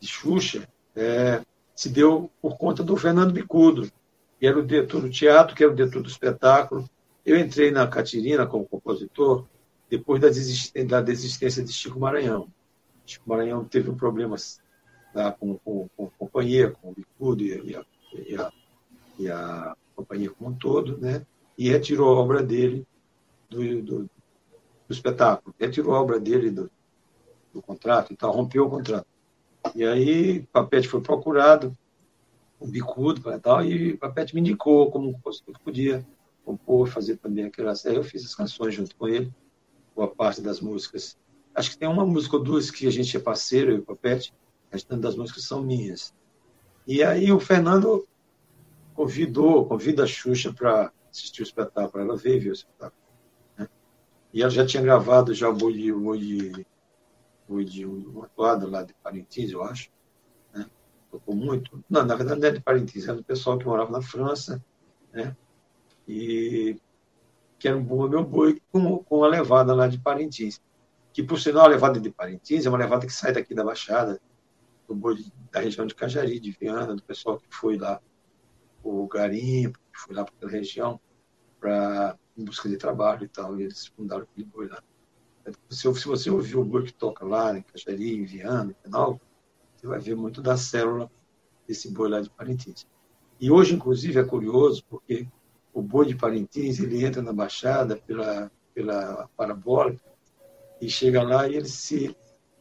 de 0.00 0.08
Xuxa, 0.08 0.68
é, 0.96 1.42
se 1.74 1.88
deu 1.88 2.30
por 2.40 2.56
conta 2.56 2.82
do 2.82 2.96
Fernando 2.96 3.32
Bicudo, 3.32 3.90
que 4.38 4.46
era 4.46 4.58
o 4.58 4.66
diretor 4.66 5.00
do 5.00 5.10
teatro, 5.10 5.54
que 5.54 5.62
era 5.62 5.72
o 5.72 5.76
diretor 5.76 6.02
do 6.02 6.08
espetáculo. 6.08 6.88
Eu 7.24 7.38
entrei 7.38 7.70
na 7.70 7.86
Catirina 7.86 8.46
como 8.46 8.66
compositor 8.66 9.46
depois 9.92 10.22
da, 10.22 10.28
desistência, 10.28 10.88
da 10.88 11.02
desistência 11.02 11.62
de 11.62 11.70
Chico 11.70 12.00
Maranhão. 12.00 12.48
Chico 13.04 13.28
Maranhão 13.28 13.62
teve 13.62 13.90
um 13.90 13.94
problema 13.94 14.36
tá, 15.12 15.32
com, 15.32 15.58
com, 15.58 15.86
com, 15.94 16.06
a 16.06 16.10
companhia, 16.18 16.70
com 16.70 16.88
o 16.88 16.94
Bicudo 16.94 17.44
e 17.44 17.76
a, 17.76 17.84
e, 18.14 18.34
a, 18.34 18.52
e 19.18 19.30
a 19.30 19.76
companhia 19.94 20.30
como 20.30 20.48
um 20.48 20.54
todo, 20.54 20.96
né? 20.96 21.26
e 21.58 21.68
retirou 21.68 22.08
a 22.08 22.18
obra 22.18 22.42
dele 22.42 22.86
do, 23.50 23.82
do, 23.82 23.98
do 24.04 24.10
espetáculo, 24.88 25.54
retirou 25.60 25.94
a 25.94 26.00
obra 26.00 26.18
dele 26.18 26.50
do, 26.50 26.70
do 27.52 27.60
contrato 27.60 28.14
e 28.14 28.16
tal, 28.16 28.32
rompeu 28.32 28.64
o 28.64 28.70
contrato. 28.70 29.06
E 29.74 29.84
aí 29.84 30.42
Papete 30.50 30.88
foi 30.88 31.02
procurado, 31.02 31.76
o 32.58 32.66
bicudo 32.66 33.30
e 33.30 33.38
tal, 33.38 33.62
e 33.62 33.94
Papete 33.98 34.34
me 34.34 34.40
indicou 34.40 34.90
como 34.90 35.12
que 35.22 35.60
podia 35.62 36.02
compor, 36.46 36.88
fazer 36.88 37.18
também 37.18 37.44
aquelas. 37.44 37.84
Aí 37.84 37.96
eu 37.96 38.02
fiz 38.02 38.24
as 38.24 38.34
canções 38.34 38.74
junto 38.74 38.96
com 38.96 39.06
ele 39.06 39.30
boa 39.94 40.08
parte 40.08 40.40
das 40.40 40.60
músicas. 40.60 41.18
Acho 41.54 41.70
que 41.70 41.78
tem 41.78 41.88
uma 41.88 42.06
música 42.06 42.36
ou 42.36 42.42
duas 42.42 42.70
que 42.70 42.86
a 42.86 42.90
gente 42.90 43.16
é 43.16 43.20
parceiro, 43.20 43.72
eu 43.72 43.76
e 43.76 43.80
o 43.80 43.84
Papete, 43.84 44.32
o 44.70 44.72
restante 44.72 45.00
das 45.00 45.16
músicas 45.16 45.44
são 45.44 45.62
minhas. 45.62 46.14
E 46.86 47.02
aí 47.02 47.30
o 47.30 47.38
Fernando 47.38 48.06
convidou, 48.94 49.66
convida 49.66 50.04
a 50.04 50.06
Xuxa 50.06 50.52
para 50.52 50.92
assistir 51.10 51.42
o 51.42 51.44
espetáculo. 51.44 52.02
Ela 52.02 52.16
veio 52.16 52.40
ver 52.40 52.50
o 52.50 52.54
espetáculo. 52.54 53.02
Né? 53.56 53.68
E 54.32 54.42
ela 54.42 54.50
já 54.50 54.66
tinha 54.66 54.82
gravado 54.82 55.34
já 55.34 55.48
o 55.48 55.54
Boi 55.54 55.72
de, 57.64 57.84
uma 57.86 58.28
toada 58.28 58.66
lá 58.66 58.82
de 58.82 58.94
Parintins, 58.94 59.52
eu 59.52 59.62
acho. 59.62 59.90
Né? 60.54 60.66
Tocou 61.10 61.34
muito. 61.34 61.84
Não, 61.88 62.04
na 62.04 62.14
verdade 62.14 62.40
não 62.40 62.48
é 62.48 62.50
de 62.50 62.60
Parintins, 62.60 63.06
é 63.06 63.14
do 63.14 63.22
pessoal 63.22 63.58
que 63.58 63.66
morava 63.66 63.92
na 63.92 64.02
França. 64.02 64.64
Né? 65.12 65.36
E 66.08 66.76
que 67.62 67.68
era 67.68 67.76
um 67.76 67.84
bom 67.84 68.08
meu 68.08 68.24
boi, 68.24 68.60
com, 68.72 68.98
com 68.98 69.22
a 69.22 69.28
levada 69.28 69.72
lá 69.72 69.86
de 69.86 69.96
Parintins. 69.96 70.60
Que, 71.12 71.22
por 71.22 71.38
sinal, 71.38 71.66
a 71.66 71.68
levada 71.68 72.00
de 72.00 72.10
Parintins 72.10 72.66
é 72.66 72.68
uma 72.68 72.76
levada 72.76 73.06
que 73.06 73.12
sai 73.12 73.32
daqui 73.32 73.54
da 73.54 73.62
Baixada, 73.62 74.20
do 74.88 74.96
boi 74.96 75.24
da 75.52 75.60
região 75.60 75.86
de 75.86 75.94
Cajari, 75.94 76.40
de 76.40 76.50
Viana, 76.50 76.96
do 76.96 77.02
pessoal 77.04 77.38
que 77.38 77.46
foi 77.54 77.78
lá 77.78 78.02
o 78.82 79.06
garimpo, 79.06 79.78
que 79.92 80.00
foi 80.00 80.12
lá 80.12 80.24
para 80.24 80.34
aquela 80.34 80.50
região, 80.50 81.00
para 81.60 82.18
em 82.36 82.44
busca 82.44 82.68
de 82.68 82.76
trabalho 82.76 83.26
e 83.26 83.28
tal, 83.28 83.56
e 83.56 83.62
eles 83.62 83.86
fundaram 83.86 84.24
aquele 84.24 84.44
boi 84.44 84.66
lá. 84.66 84.82
Se, 85.70 85.82
se 85.94 86.08
você 86.08 86.30
ouvir 86.30 86.56
o 86.56 86.64
boi 86.64 86.82
que 86.82 86.92
toca 86.92 87.24
lá 87.24 87.56
em 87.56 87.62
Cajari, 87.62 88.16
em 88.16 88.24
Viana, 88.24 88.72
em 88.72 88.82
Penal, 88.82 89.20
você 89.76 89.86
vai 89.86 90.00
ver 90.00 90.16
muito 90.16 90.42
da 90.42 90.56
célula 90.56 91.08
desse 91.68 91.92
boi 91.92 92.08
lá 92.08 92.20
de 92.20 92.28
Parintins. 92.28 92.88
E 93.40 93.52
hoje, 93.52 93.72
inclusive, 93.72 94.18
é 94.18 94.24
curioso, 94.24 94.84
porque 94.90 95.28
o 95.72 95.80
boi 95.80 96.06
de 96.06 96.14
Parintins, 96.14 96.78
ele 96.78 97.04
entra 97.04 97.22
na 97.22 97.32
Baixada 97.32 97.96
pela, 97.96 98.50
pela 98.74 99.28
parabólica 99.36 100.02
e 100.80 100.88
chega 100.88 101.22
lá 101.22 101.48
e 101.48 101.56
ele 101.56 101.68
se, 101.68 102.16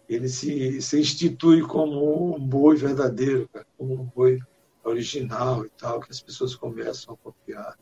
ele 0.08 0.30
se, 0.30 0.82
se 0.82 1.00
institui 1.00 1.62
como 1.62 2.36
um 2.36 2.40
boi 2.40 2.76
verdadeiro, 2.76 3.50
como 3.78 3.94
um 3.94 4.06
boi 4.06 4.40
original 4.84 5.66
e 5.66 5.70
tal, 5.70 6.00
que 6.00 6.12
as 6.12 6.22
pessoas 6.22 6.56
começam 6.56 7.14
a 7.14 7.18
copiar 7.18 7.78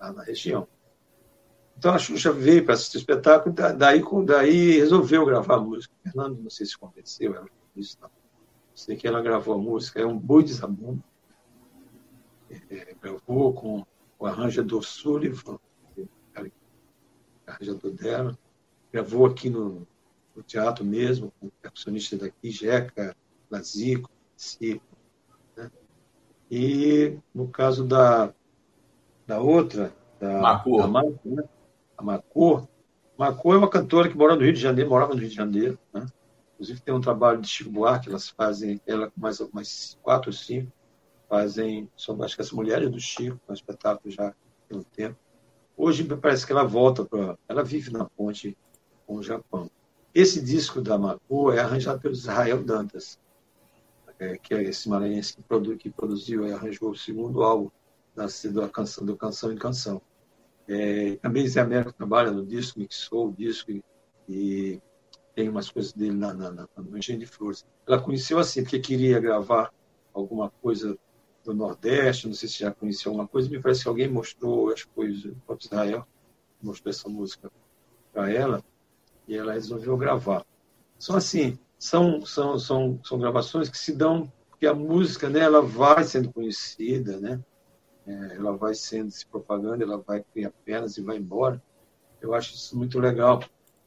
lá 0.00 0.12
na 0.12 0.22
região. 0.22 0.66
Então 1.76 1.92
a 1.92 1.98
Xuxa 1.98 2.32
veio 2.32 2.64
para 2.64 2.74
assistir 2.74 2.98
o 2.98 3.00
espetáculo, 3.00 3.54
daí, 3.54 4.02
daí 4.24 4.78
resolveu 4.78 5.26
gravar 5.26 5.56
a 5.56 5.60
música. 5.60 5.94
Fernando, 6.02 6.40
não 6.40 6.50
sei 6.50 6.66
se 6.66 6.78
convenceu 6.78 7.34
ela 7.34 7.46
isso, 7.74 7.98
não. 8.00 8.10
Sei 8.74 8.96
que 8.96 9.06
ela 9.06 9.22
gravou 9.22 9.54
a 9.54 9.58
música, 9.58 10.00
é 10.00 10.06
um 10.06 10.18
boi 10.18 10.42
de 10.42 10.52
zabumba. 10.52 11.02
É, 12.70 12.94
gravou 13.00 13.52
com 13.52 13.84
o 14.18 14.26
arranjador 14.26 14.82
Sullivan, 14.82 15.58
arranjador 17.46 17.92
dela, 17.92 18.38
gravou 18.92 19.26
aqui 19.26 19.50
no, 19.50 19.86
no 20.34 20.42
teatro 20.42 20.84
mesmo, 20.84 21.32
com 21.38 21.46
o 21.46 21.52
percussionista 21.62 22.16
daqui, 22.16 22.50
Jeca, 22.50 23.16
Lazico, 23.50 24.10
Cico. 24.36 24.84
Né? 25.56 25.70
E 26.50 27.18
no 27.34 27.48
caso 27.48 27.84
da, 27.84 28.32
da 29.26 29.40
outra, 29.40 29.94
da 30.18 30.40
Macor, 30.40 30.82
da 30.82 30.86
Marco, 30.88 31.20
né? 31.24 31.44
a 31.96 32.02
Macor, 32.02 32.68
Macor 33.16 33.54
é 33.54 33.58
uma 33.58 33.70
cantora 33.70 34.08
que 34.08 34.16
mora 34.16 34.34
no 34.34 34.42
Rio 34.42 34.52
de 34.52 34.60
Janeiro, 34.60 34.90
morava 34.90 35.14
no 35.14 35.20
Rio 35.20 35.28
de 35.28 35.34
Janeiro, 35.34 35.78
né? 35.92 36.06
Inclusive 36.54 36.80
tem 36.80 36.94
um 36.94 37.00
trabalho 37.00 37.40
de 37.40 37.48
Chico 37.48 37.70
Buarque, 37.70 38.08
elas 38.08 38.28
fazem, 38.28 38.80
ela 38.86 39.10
com 39.10 39.20
mais, 39.20 39.40
mais 39.52 39.98
quatro 40.02 40.30
ou 40.30 40.32
cinco, 40.32 40.72
fazem, 41.28 41.90
são 41.96 42.20
acho 42.22 42.36
que 42.36 42.42
as 42.42 42.52
mulheres 42.52 42.90
do 42.90 43.00
Chico, 43.00 43.38
um 43.48 43.52
espetáculo 43.52 44.12
já 44.12 44.34
tem 44.68 44.78
um 44.78 44.82
tempo. 44.82 45.18
Hoje 45.76 46.04
parece 46.16 46.46
que 46.46 46.52
ela 46.52 46.64
volta 46.64 47.04
para. 47.04 47.36
Ela 47.48 47.64
vive 47.64 47.90
na 47.90 48.04
ponte 48.04 48.56
com 49.06 49.16
o 49.16 49.22
Japão. 49.22 49.70
Esse 50.14 50.40
disco 50.40 50.80
da 50.80 50.96
Macu 50.96 51.50
é 51.50 51.58
arranjado 51.58 52.00
pelo 52.00 52.14
Israel 52.14 52.62
Dantas, 52.62 53.18
é, 54.18 54.38
que 54.38 54.54
é 54.54 54.62
esse 54.62 54.88
maranhense 54.88 55.34
que, 55.34 55.42
produ, 55.42 55.76
que 55.76 55.90
produziu 55.90 56.46
e 56.46 56.52
arranjou 56.52 56.90
o 56.90 56.96
segundo 56.96 57.42
álbum 57.42 57.68
da, 58.14 58.26
da 58.52 58.68
canção, 58.68 59.04
do 59.04 59.16
Canção 59.16 59.52
em 59.52 59.56
Canção. 59.56 60.00
É, 60.68 61.16
também 61.16 61.46
Zé 61.48 61.60
Américo 61.60 61.92
trabalha 61.92 62.30
no 62.30 62.46
disco, 62.46 62.78
mixou 62.78 63.28
o 63.28 63.32
disco 63.32 63.72
e, 63.72 63.84
e 64.28 64.80
tem 65.34 65.48
umas 65.48 65.68
coisas 65.68 65.92
dele 65.92 66.16
na, 66.16 66.32
na, 66.32 66.50
na, 66.50 66.68
no 66.76 66.96
Engenho 66.96 67.18
de 67.18 67.26
Flores. 67.26 67.66
Ela 67.86 68.00
conheceu 68.00 68.38
assim, 68.38 68.62
porque 68.62 68.78
queria 68.78 69.18
gravar 69.18 69.74
alguma 70.12 70.48
coisa 70.62 70.96
do 71.44 71.54
Nordeste, 71.54 72.26
não 72.26 72.34
sei 72.34 72.48
se 72.48 72.60
já 72.60 72.70
conhecia 72.72 73.10
alguma 73.10 73.28
coisa, 73.28 73.50
me 73.50 73.60
parece 73.60 73.82
que 73.82 73.88
alguém 73.88 74.08
mostrou, 74.08 74.72
acho 74.72 74.88
que 74.88 74.94
foi 74.94 75.12
o 75.12 75.36
próprio 75.46 75.66
Israel, 75.66 76.06
mostrou 76.62 76.90
essa 76.90 77.08
música 77.08 77.50
para 78.12 78.32
ela, 78.32 78.64
e 79.28 79.36
ela 79.36 79.52
resolveu 79.52 79.96
gravar. 79.96 80.44
São 80.98 81.16
assim, 81.16 81.58
são, 81.78 82.24
são, 82.24 82.58
são, 82.58 83.00
são 83.04 83.18
gravações 83.18 83.68
que 83.68 83.76
se 83.76 83.92
dão, 83.92 84.32
porque 84.48 84.66
a 84.66 84.74
música, 84.74 85.28
né, 85.28 85.40
ela 85.40 85.60
vai 85.60 86.04
sendo 86.04 86.32
conhecida, 86.32 87.20
né, 87.20 87.40
é, 88.06 88.36
ela 88.36 88.56
vai 88.56 88.74
sendo 88.74 89.10
se 89.10 89.26
propaganda, 89.26 89.84
ela 89.84 89.98
vai 89.98 90.22
criar 90.32 90.50
pernas 90.64 90.96
e 90.96 91.02
vai 91.02 91.16
embora. 91.16 91.62
Eu 92.20 92.34
acho 92.34 92.54
isso 92.54 92.76
muito 92.76 92.98
legal, 92.98 93.42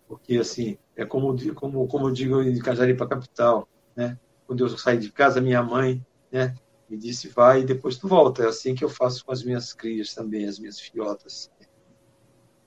porque 0.08 0.38
assim, 0.38 0.78
é 0.96 1.06
como, 1.06 1.36
como, 1.56 1.88
como 1.88 2.08
eu 2.08 2.12
digo 2.12 2.42
em 2.42 2.60
Cajaripa 2.60 3.08
Capital, 3.08 3.68
né, 3.96 4.20
quando 4.46 4.64
eu 4.64 4.70
saí 4.70 4.98
de 4.98 5.12
casa, 5.12 5.42
minha 5.42 5.64
mãe, 5.64 6.06
né, 6.32 6.56
me 6.90 6.98
disse 6.98 7.28
vai 7.28 7.62
e 7.62 7.66
depois 7.66 7.98
tu 7.98 8.08
volta. 8.08 8.44
É 8.44 8.48
assim 8.48 8.74
que 8.74 8.84
eu 8.84 8.90
faço 8.90 9.26
com 9.26 9.32
as 9.32 9.44
minhas 9.44 9.74
crias 9.74 10.14
também, 10.14 10.48
as 10.48 10.60
minhas 10.60 10.80
filhotas. 10.80 11.52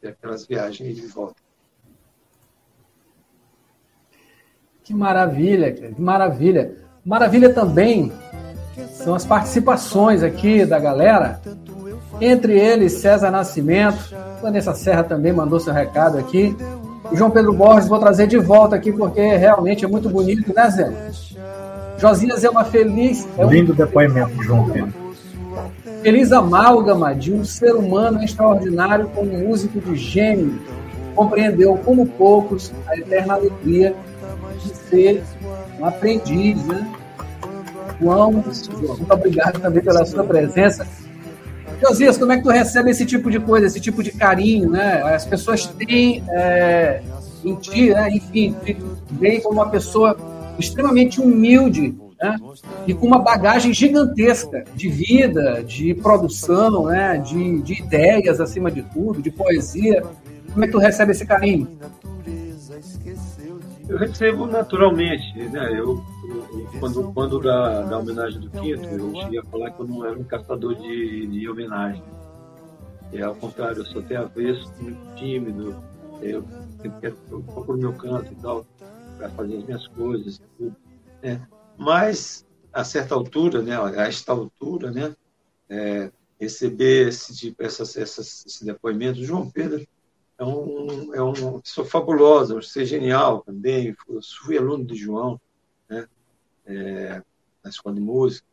É 0.02 0.08
aquelas 0.08 0.46
viagens 0.46 0.96
de 0.96 1.06
volta. 1.06 1.42
Que 4.82 4.94
maravilha, 4.94 5.72
que 5.72 6.00
maravilha. 6.00 6.76
Maravilha 7.04 7.52
também 7.52 8.12
são 8.92 9.14
as 9.14 9.24
participações 9.24 10.22
aqui 10.22 10.64
da 10.64 10.78
galera. 10.78 11.40
Entre 12.20 12.58
eles, 12.58 12.94
César 12.94 13.30
Nascimento, 13.30 14.14
Vanessa 14.42 14.74
Serra 14.74 15.04
também 15.04 15.32
mandou 15.32 15.60
seu 15.60 15.72
recado 15.72 16.18
aqui. 16.18 16.56
O 17.10 17.16
João 17.16 17.30
Pedro 17.30 17.52
Borges, 17.52 17.88
vou 17.88 17.98
trazer 17.98 18.26
de 18.26 18.38
volta 18.38 18.76
aqui 18.76 18.92
porque 18.92 19.20
realmente 19.20 19.84
é 19.84 19.88
muito 19.88 20.08
bonito, 20.08 20.54
né, 20.54 20.70
Zé? 20.70 21.10
Josias 22.00 22.42
é 22.44 22.50
uma 22.50 22.64
feliz. 22.64 23.28
É 23.36 23.44
um... 23.44 23.50
Lindo 23.50 23.74
depoimento, 23.74 24.42
João 24.42 24.70
Pedro. 24.70 24.92
Feliz 26.02 26.32
amálgama 26.32 27.14
de 27.14 27.32
um 27.32 27.44
ser 27.44 27.74
humano 27.74 28.22
extraordinário 28.22 29.08
com 29.08 29.22
um 29.22 29.48
músico 29.48 29.78
de 29.80 29.96
gênio. 29.96 30.58
Compreendeu 31.14 31.76
como 31.84 32.06
poucos 32.06 32.72
a 32.86 32.96
eterna 32.96 33.34
alegria 33.34 33.94
de 34.62 34.74
ser 34.74 35.22
um 35.78 35.84
aprendiz, 35.84 36.64
né? 36.64 36.90
João, 38.00 38.32
muito 38.32 39.12
obrigado 39.12 39.60
também 39.60 39.82
pela 39.82 40.04
sua 40.06 40.24
presença. 40.24 40.86
Josias, 41.82 42.16
como 42.16 42.32
é 42.32 42.38
que 42.38 42.42
tu 42.42 42.50
recebe 42.50 42.90
esse 42.90 43.04
tipo 43.04 43.30
de 43.30 43.38
coisa, 43.38 43.66
esse 43.66 43.80
tipo 43.80 44.02
de 44.02 44.12
carinho, 44.12 44.70
né? 44.70 45.02
As 45.02 45.26
pessoas 45.26 45.66
têm 45.66 46.24
é, 46.30 47.02
em 47.44 47.54
ti, 47.56 47.90
né? 47.90 48.08
enfim, 48.10 48.56
bem 49.10 49.40
como 49.42 49.60
uma 49.60 49.68
pessoa 49.68 50.16
extremamente 50.60 51.20
humilde 51.20 51.94
né? 52.20 52.36
e 52.86 52.94
com 52.94 53.06
uma 53.06 53.18
bagagem 53.18 53.72
gigantesca 53.72 54.64
de 54.74 54.88
vida, 54.88 55.62
de 55.64 55.94
produção, 55.94 56.86
né? 56.86 57.18
de, 57.18 57.60
de 57.62 57.82
ideias 57.82 58.40
acima 58.40 58.70
de 58.70 58.82
tudo, 58.82 59.22
de 59.22 59.30
poesia. 59.30 60.02
Como 60.52 60.64
é 60.64 60.66
que 60.66 60.72
tu 60.72 60.78
recebe 60.78 61.12
esse 61.12 61.26
carinho? 61.26 61.78
Eu 63.88 63.98
recebo 63.98 64.46
naturalmente, 64.46 65.36
né? 65.48 65.68
Eu, 65.72 66.00
eu 66.28 66.68
quando, 66.78 67.12
quando 67.12 67.40
da, 67.40 67.82
da 67.82 67.98
homenagem 67.98 68.40
do 68.40 68.48
Quinto, 68.48 68.86
eu 68.86 69.12
cheguei 69.16 69.40
a 69.40 69.44
falar 69.44 69.72
que 69.72 69.80
eu 69.80 69.86
não 69.88 70.04
era 70.04 70.16
um 70.16 70.22
caçador 70.22 70.76
de, 70.76 71.26
de 71.26 71.50
homenagem. 71.50 72.02
É 73.12 73.22
ao 73.22 73.34
contrário, 73.34 73.78
eu 73.78 73.86
sou 73.86 74.00
até 74.00 74.14
avesso, 74.14 74.72
muito 74.80 75.00
tímido, 75.16 75.74
eu 76.22 76.44
sempre 76.80 77.00
quero, 77.00 77.16
eu 77.32 77.40
procuro 77.40 77.78
meu 77.78 77.92
canto 77.92 78.32
e 78.32 78.36
tal 78.36 78.64
para 79.20 79.28
fazer 79.30 79.58
as 79.58 79.64
minhas 79.64 79.86
coisas, 79.88 80.40
tudo, 80.56 80.74
né? 81.22 81.46
Mas 81.76 82.46
a 82.72 82.82
certa 82.82 83.14
altura, 83.14 83.60
né, 83.60 83.76
a 83.76 84.06
esta 84.06 84.32
altura, 84.32 84.90
né, 84.90 85.14
é, 85.68 86.10
receber 86.40 87.08
esse 87.08 87.36
tipo, 87.36 87.62
essas, 87.62 87.96
essas, 87.96 88.46
esse 88.46 88.64
depoimento, 88.64 89.22
João 89.22 89.50
Pedro 89.50 89.86
é 90.38 90.44
um, 90.44 91.14
é 91.14 91.22
um 91.22 91.60
pessoa 91.60 91.86
fabulosa, 91.86 92.56
um 92.56 92.62
ser 92.62 92.86
genial 92.86 93.42
também. 93.42 93.94
Eu 94.08 94.20
fui 94.42 94.56
aluno 94.56 94.84
de 94.86 94.94
João, 94.94 95.38
né, 95.88 96.08
é, 96.64 97.22
na 97.62 97.68
escola 97.68 97.94
de 97.94 98.00
música, 98.00 98.46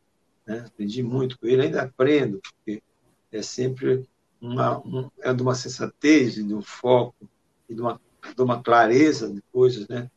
né, 0.45 0.65
aprendi 0.68 1.01
muito 1.01 1.39
com 1.39 1.47
ele, 1.47 1.61
ainda 1.61 1.84
aprendo, 1.84 2.41
porque 2.41 2.84
é 3.32 3.41
sempre 3.41 4.05
uma, 4.41 4.80
um, 4.80 5.09
é 5.22 5.34
de 5.34 5.41
uma 5.41 5.55
sensatez, 5.55 6.36
de 6.36 6.53
um 6.53 6.61
foco, 6.61 7.30
e 7.70 7.74
de 7.74 7.82
uma, 7.82 8.01
de 8.36 8.41
uma 8.41 8.61
clareza 8.61 9.32
de 9.32 9.41
coisas, 9.51 9.88
né, 9.88 10.09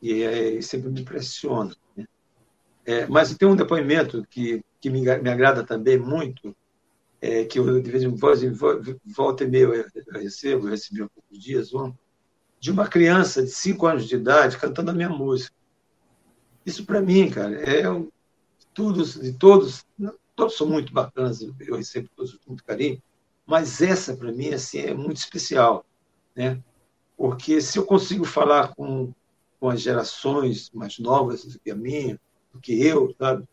e 0.00 0.22
é, 0.22 0.60
sempre 0.60 0.90
me 0.90 1.00
impressiona. 1.00 1.74
Né? 1.96 2.06
É, 2.84 3.06
mas 3.06 3.34
tem 3.36 3.48
um 3.48 3.56
depoimento 3.56 4.26
que, 4.30 4.64
que 4.80 4.90
me, 4.90 5.00
me 5.00 5.30
agrada 5.30 5.64
também 5.64 5.98
muito, 5.98 6.56
é, 7.20 7.44
que 7.44 7.58
eu 7.58 7.80
de 7.80 7.90
vez 7.90 8.02
em 8.02 8.16
quando, 8.16 9.00
volta 9.04 9.44
e 9.44 9.48
meia 9.48 9.64
eu 9.64 10.20
recebo, 10.20 10.66
eu 10.66 10.70
recebi 10.70 11.02
há 11.02 11.08
poucos 11.08 11.38
dias, 11.38 11.74
um, 11.74 11.92
de 12.58 12.70
uma 12.70 12.88
criança 12.88 13.42
de 13.42 13.50
5 13.50 13.86
anos 13.86 14.08
de 14.08 14.16
idade 14.16 14.58
cantando 14.58 14.90
a 14.90 14.94
minha 14.94 15.08
música. 15.08 15.54
Isso 16.64 16.84
para 16.84 17.00
mim, 17.00 17.30
cara, 17.30 17.56
é 17.62 17.82
tudo 18.72 19.04
de 19.04 19.32
todos, 19.32 19.84
todos 20.34 20.56
são 20.56 20.66
muito 20.66 20.92
bacanas, 20.92 21.42
eu 21.42 21.76
recebo 21.76 22.08
todos 22.16 22.34
com 22.34 22.50
muito 22.50 22.64
carinho, 22.64 23.02
mas 23.46 23.80
essa 23.82 24.16
para 24.16 24.32
mim 24.32 24.50
assim 24.50 24.78
é 24.78 24.94
muito 24.94 25.16
especial, 25.16 25.84
né? 26.34 26.62
Porque 27.16 27.60
se 27.60 27.78
eu 27.78 27.84
consigo 27.84 28.24
falar 28.24 28.74
com 28.74 29.12
com 29.60 29.68
as 29.68 29.82
gerações 29.82 30.70
mais 30.72 30.98
novas 30.98 31.44
do 31.44 31.60
que 31.60 31.70
a 31.70 31.76
minha, 31.76 32.18
do 32.52 32.58
que 32.58 32.82
eu, 32.84 33.14
sabe? 33.18 33.46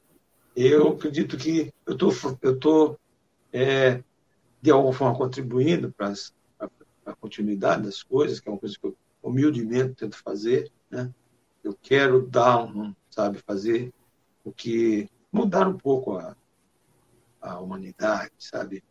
Eu 0.56 0.94
acredito 0.94 1.38
que 1.38 1.72
eu 1.86 1.98
tô, 1.98 2.10
eu 2.42 2.58
tô 2.58 2.98
é, 3.52 4.02
de 4.62 4.72
alguma 4.72 4.94
forma 4.94 5.18
contribuindo 5.18 5.92
para 5.92 6.14
a 7.06 7.16
continuidade 7.16 7.84
das 7.84 8.02
coisas, 8.02 8.40
que 8.40 8.48
é 8.48 8.52
uma 8.52 8.58
coisa 8.58 8.76
que 8.80 8.88
eu 8.88 8.98
humildemente 9.22 9.96
tento 9.96 10.18
fazer, 10.18 10.72
né? 10.90 11.14
Eu 11.64 11.78
quero 11.80 12.26
dar 12.26 12.64
um, 12.64 12.96
sabe, 13.10 13.40
fazer 13.40 13.94
o 14.44 14.52
que 14.52 15.10
mudar 15.32 15.68
um 15.68 15.78
pouco 15.78 16.18
a, 16.18 16.36
a 17.42 17.60
humanidade, 17.60 18.32
sabe? 18.40 18.84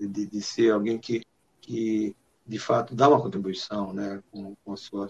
De, 0.00 0.26
de 0.26 0.40
ser 0.40 0.72
alguém 0.72 0.98
que, 0.98 1.22
que 1.60 2.16
de 2.46 2.58
fato 2.58 2.94
dá 2.94 3.08
uma 3.08 3.20
contribuição, 3.20 3.92
né, 3.92 4.22
com, 4.30 4.56
com 4.64 4.72
a 4.72 4.76
sua 4.76 5.08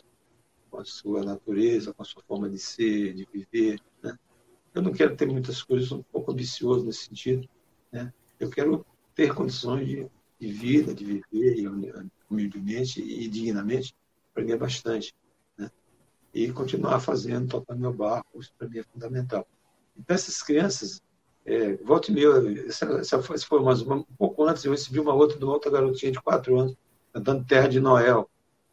com 0.72 0.80
a 0.80 0.84
sua 0.86 1.22
natureza, 1.22 1.92
com 1.92 2.02
a 2.02 2.04
sua 2.06 2.22
forma 2.22 2.48
de 2.48 2.58
ser, 2.58 3.12
de 3.12 3.28
viver. 3.30 3.78
Né? 4.02 4.18
Eu 4.74 4.80
não 4.80 4.90
quero 4.90 5.14
ter 5.14 5.26
muitas 5.26 5.62
coisas, 5.62 5.92
um 5.92 6.02
pouco 6.02 6.32
ambicioso 6.32 6.86
nesse 6.86 7.04
sentido. 7.04 7.46
Né? 7.92 8.10
Eu 8.40 8.48
quero 8.48 8.84
ter 9.14 9.34
condições 9.34 9.86
de, 9.86 10.10
de 10.40 10.46
vida, 10.50 10.94
de 10.94 11.04
viver 11.04 11.70
humildemente 12.28 13.02
e 13.02 13.28
dignamente, 13.28 13.94
aprender 14.30 14.56
bastante. 14.56 15.14
Né? 15.58 15.70
E 16.32 16.50
continuar 16.50 17.00
fazendo, 17.00 17.48
tocando 17.48 17.78
meu 17.78 17.92
barco, 17.92 18.40
isso 18.40 18.52
para 18.56 18.66
mim 18.66 18.78
é 18.78 18.82
fundamental. 18.82 19.46
Então, 19.94 20.14
essas 20.14 20.42
crianças, 20.42 21.02
é, 21.44 21.74
volta 21.76 22.10
essa, 22.66 22.86
essa 22.92 23.22
foi 23.22 23.60
mais 23.60 23.82
uma, 23.82 23.96
um 23.96 24.16
pouco 24.16 24.42
antes, 24.44 24.64
eu 24.64 24.72
recebi 24.72 24.98
uma 24.98 25.12
outra 25.12 25.36
de 25.36 25.44
uma 25.44 25.52
outra 25.52 25.70
garotinha 25.70 26.12
de 26.12 26.22
quatro 26.22 26.58
anos, 26.58 26.74
cantando 27.12 27.44
Terra 27.44 27.68
de 27.68 27.78
Noel 27.78 28.30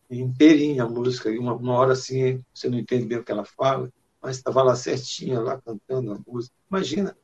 inteirinha 0.10 0.84
a 0.84 0.90
música, 0.90 1.30
uma, 1.30 1.53
uma 1.53 1.73
hora 1.73 1.94
assim, 1.94 2.44
você 2.53 2.69
não 2.69 2.80
entende 2.80 3.06
bem 3.06 3.19
o 3.19 3.23
que 3.23 3.31
ela 3.31 3.45
fala, 3.45 3.91
mas 4.22 4.38
estava 4.38 4.64
lá 4.64 4.76
certinha, 4.76 5.40
lá 5.40 5.61
cantando 5.61 6.14
a 6.14 6.19
música. 6.27 6.56
Imagina, 6.69 7.15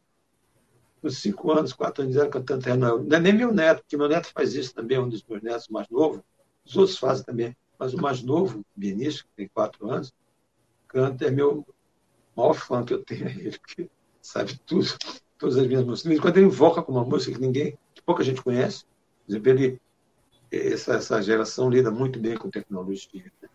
com 1.02 1.10
cinco 1.10 1.52
anos, 1.52 1.74
quatro 1.74 2.04
anos, 2.04 2.16
ela 2.16 2.30
cantando 2.30 2.64
Terra 2.64 2.78
Não 2.78 3.18
é 3.18 3.20
nem 3.20 3.34
meu 3.34 3.54
neto, 3.54 3.82
porque 3.82 3.98
meu 3.98 4.08
neto 4.08 4.32
faz 4.32 4.54
isso 4.54 4.74
também, 4.74 4.98
é 4.98 5.02
um 5.02 5.10
dos 5.10 5.24
meus 5.24 5.42
netos 5.42 5.68
mais 5.68 5.90
novo, 5.90 6.24
os 6.66 6.76
outros 6.76 6.98
fazem 6.98 7.26
também, 7.26 7.56
mas 7.78 7.94
o 7.94 7.98
mais 7.98 8.22
novo, 8.22 8.66
Vinícius, 8.76 9.24
que 9.24 9.30
tem 9.36 9.48
quatro 9.48 9.90
anos, 9.90 10.14
canta, 10.88 11.26
é 11.26 11.32
meu 11.32 11.66
maior 12.36 12.54
fã 12.54 12.84
que 12.84 12.94
eu 12.94 13.04
tenho, 13.04 13.28
ele, 13.30 13.60
sabe 14.22 14.60
tudo, 14.66 14.88
todas 15.38 15.58
as 15.58 15.68
minhas 15.68 15.84
músicas. 15.84 16.20
Quando 16.20 16.38
ele 16.38 16.48
invoca 16.48 16.82
com 16.82 16.92
uma 16.92 17.04
música 17.04 17.34
que 17.34 17.42
ninguém, 17.42 17.78
que 17.94 18.02
pouca 18.02 18.24
gente 18.24 18.42
conhece, 18.42 18.86
por 19.26 19.32
exemplo, 19.32 19.50
ele 19.50 19.82
essa, 20.52 20.94
essa 20.96 21.22
geração 21.22 21.70
lida 21.70 21.92
muito 21.92 22.20
bem 22.20 22.38
com 22.38 22.50
tecnologia. 22.50 23.32
Né? 23.42 23.50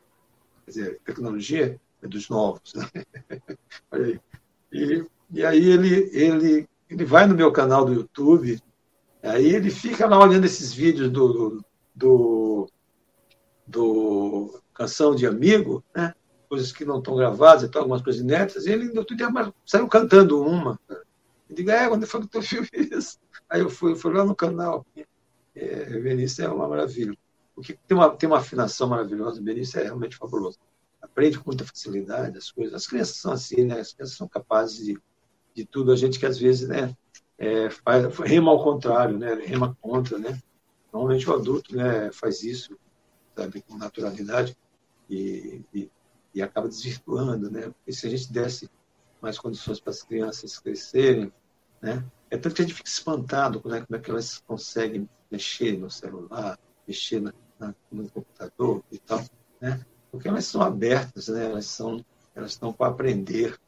Quer 0.64 0.70
dizer, 0.70 1.00
tecnologia 1.04 1.80
é 2.02 2.08
dos 2.08 2.28
novos. 2.28 2.74
Né? 2.74 4.20
E, 4.72 5.04
e 5.32 5.44
aí 5.44 5.68
ele, 5.68 6.08
ele, 6.12 6.68
ele 6.88 7.04
vai 7.04 7.26
no 7.26 7.34
meu 7.34 7.50
canal 7.50 7.84
do 7.84 7.92
YouTube, 7.92 8.62
aí 9.20 9.52
ele 9.52 9.68
fica 9.68 10.06
lá 10.06 10.16
olhando 10.16 10.44
esses 10.44 10.72
vídeos 10.72 11.10
do, 11.10 11.60
do, 11.92 12.70
do, 13.66 14.60
Canção 14.72 15.12
de 15.12 15.26
Amigo, 15.26 15.82
né? 15.92 16.14
coisas 16.48 16.72
que 16.72 16.84
não 16.84 16.98
estão 16.98 17.16
gravadas, 17.16 17.64
então, 17.64 17.82
algumas 17.82 18.00
coisas 18.00 18.22
inéditas, 18.22 18.66
e 18.66 18.70
ele 18.70 18.96
outro 18.96 19.16
dia 19.16 19.28
saiu 19.66 19.88
cantando 19.88 20.40
uma. 20.40 20.78
Eu 20.88 21.56
digo, 21.56 21.70
é, 21.70 21.88
quando 21.88 22.06
foi 22.06 22.20
que 22.22 22.28
tu 22.28 22.40
viu 22.40 22.64
isso? 22.72 23.18
Aí 23.48 23.60
eu 23.60 23.68
fui, 23.68 23.94
fui 23.96 24.12
lá 24.12 24.24
no 24.24 24.34
canal. 24.34 24.86
É, 25.60 26.00
Benício 26.00 26.44
é 26.44 26.48
uma 26.48 26.68
maravilha. 26.68 27.16
Porque 27.54 27.78
tem 27.86 27.96
uma, 27.96 28.10
tem 28.16 28.28
uma 28.28 28.38
afinação 28.38 28.88
maravilhosa, 28.88 29.42
Benício 29.42 29.78
é 29.78 29.84
realmente 29.84 30.16
fabuloso. 30.16 30.58
Aprende 31.02 31.38
com 31.38 31.50
muita 31.50 31.64
facilidade 31.64 32.38
as 32.38 32.50
coisas. 32.50 32.74
As 32.74 32.86
crianças 32.86 33.16
são 33.16 33.32
assim, 33.32 33.64
né? 33.64 33.80
As 33.80 33.92
crianças 33.92 34.16
são 34.16 34.28
capazes 34.28 34.84
de, 34.84 34.98
de 35.54 35.64
tudo. 35.64 35.92
A 35.92 35.96
gente 35.96 36.18
que 36.18 36.26
às 36.26 36.38
vezes, 36.38 36.68
né, 36.68 36.96
é, 37.38 37.68
faz, 37.70 38.16
rema 38.18 38.50
ao 38.50 38.62
contrário, 38.62 39.18
né? 39.18 39.34
Rema 39.34 39.76
contra, 39.80 40.18
né? 40.18 40.40
Normalmente 40.92 41.28
o 41.28 41.34
adulto 41.34 41.76
né, 41.76 42.10
faz 42.12 42.42
isso, 42.42 42.76
sabe, 43.36 43.62
com 43.62 43.76
naturalidade 43.76 44.56
e, 45.08 45.62
e, 45.72 45.90
e 46.34 46.42
acaba 46.42 46.68
desvirtuando, 46.68 47.50
né? 47.50 47.70
Porque 47.70 47.92
se 47.92 48.06
a 48.06 48.10
gente 48.10 48.32
desse 48.32 48.70
mais 49.20 49.38
condições 49.38 49.78
para 49.80 49.90
as 49.90 50.02
crianças 50.02 50.58
crescerem, 50.58 51.32
né? 51.80 52.04
É 52.30 52.38
tanto 52.38 52.54
que 52.54 52.62
a 52.62 52.64
gente 52.64 52.74
fica 52.74 52.88
espantado 52.88 53.60
né, 53.68 53.80
como 53.80 53.96
é 53.96 53.98
que 53.98 54.10
elas 54.10 54.38
conseguem 54.38 55.08
mexer 55.30 55.76
no 55.76 55.90
celular, 55.90 56.58
mexer 56.86 57.20
na, 57.20 57.32
na, 57.58 57.74
no 57.90 58.08
computador 58.08 58.84
e 58.90 58.98
tal, 58.98 59.24
né? 59.60 59.84
Porque 60.10 60.28
elas 60.28 60.44
são 60.44 60.62
abertas, 60.62 61.28
né? 61.28 61.46
Elas 61.46 61.66
são, 61.66 62.04
elas 62.34 62.52
estão 62.52 62.72
para 62.72 62.90
aprender. 62.90 63.58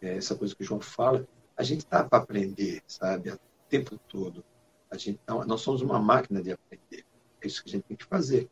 É, 0.00 0.16
essa 0.16 0.34
coisa 0.34 0.54
que 0.54 0.62
o 0.62 0.66
João 0.66 0.80
fala, 0.80 1.26
a 1.56 1.62
gente 1.62 1.80
está 1.80 2.04
para 2.04 2.22
aprender, 2.22 2.82
sabe? 2.86 3.30
O 3.30 3.38
tempo 3.68 3.98
todo. 4.08 4.44
A 4.90 4.96
gente, 4.96 5.20
nós 5.46 5.60
somos 5.60 5.82
uma 5.82 5.98
máquina 5.98 6.42
de 6.42 6.52
aprender. 6.52 7.04
É 7.40 7.46
isso 7.46 7.62
que 7.62 7.68
a 7.70 7.72
gente 7.72 7.84
tem 7.84 7.96
que 7.96 8.04
fazer. 8.04 8.48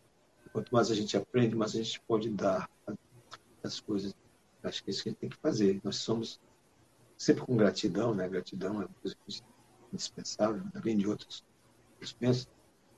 Quanto 0.52 0.72
mais 0.72 0.90
a 0.90 0.94
gente 0.94 1.16
aprende, 1.16 1.54
mais 1.54 1.74
a 1.74 1.78
gente 1.78 2.00
pode 2.00 2.28
dar 2.30 2.68
as 3.62 3.80
coisas. 3.80 4.14
Acho 4.62 4.84
que 4.84 4.90
é 4.90 4.92
isso 4.92 5.02
que 5.02 5.08
a 5.08 5.12
gente 5.12 5.20
tem 5.20 5.30
que 5.30 5.36
fazer. 5.36 5.80
Nós 5.82 5.96
somos 5.96 6.40
sempre 7.16 7.44
com 7.44 7.56
gratidão, 7.56 8.14
né? 8.14 8.28
Gratidão 8.28 8.82
é 8.82 8.86
uma 8.86 8.88
coisa 9.00 9.16
indispensável, 9.92 10.62
além 10.74 10.96
de 10.96 11.06
outros 11.06 11.44
pensam, 12.18 12.46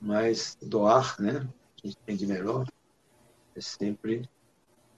mas 0.01 0.57
doar, 0.61 1.15
né? 1.19 1.47
A 1.83 1.87
gente 1.87 1.97
tem 2.05 2.15
de 2.15 2.25
melhor 2.25 2.65
é 3.55 3.61
sempre 3.61 4.27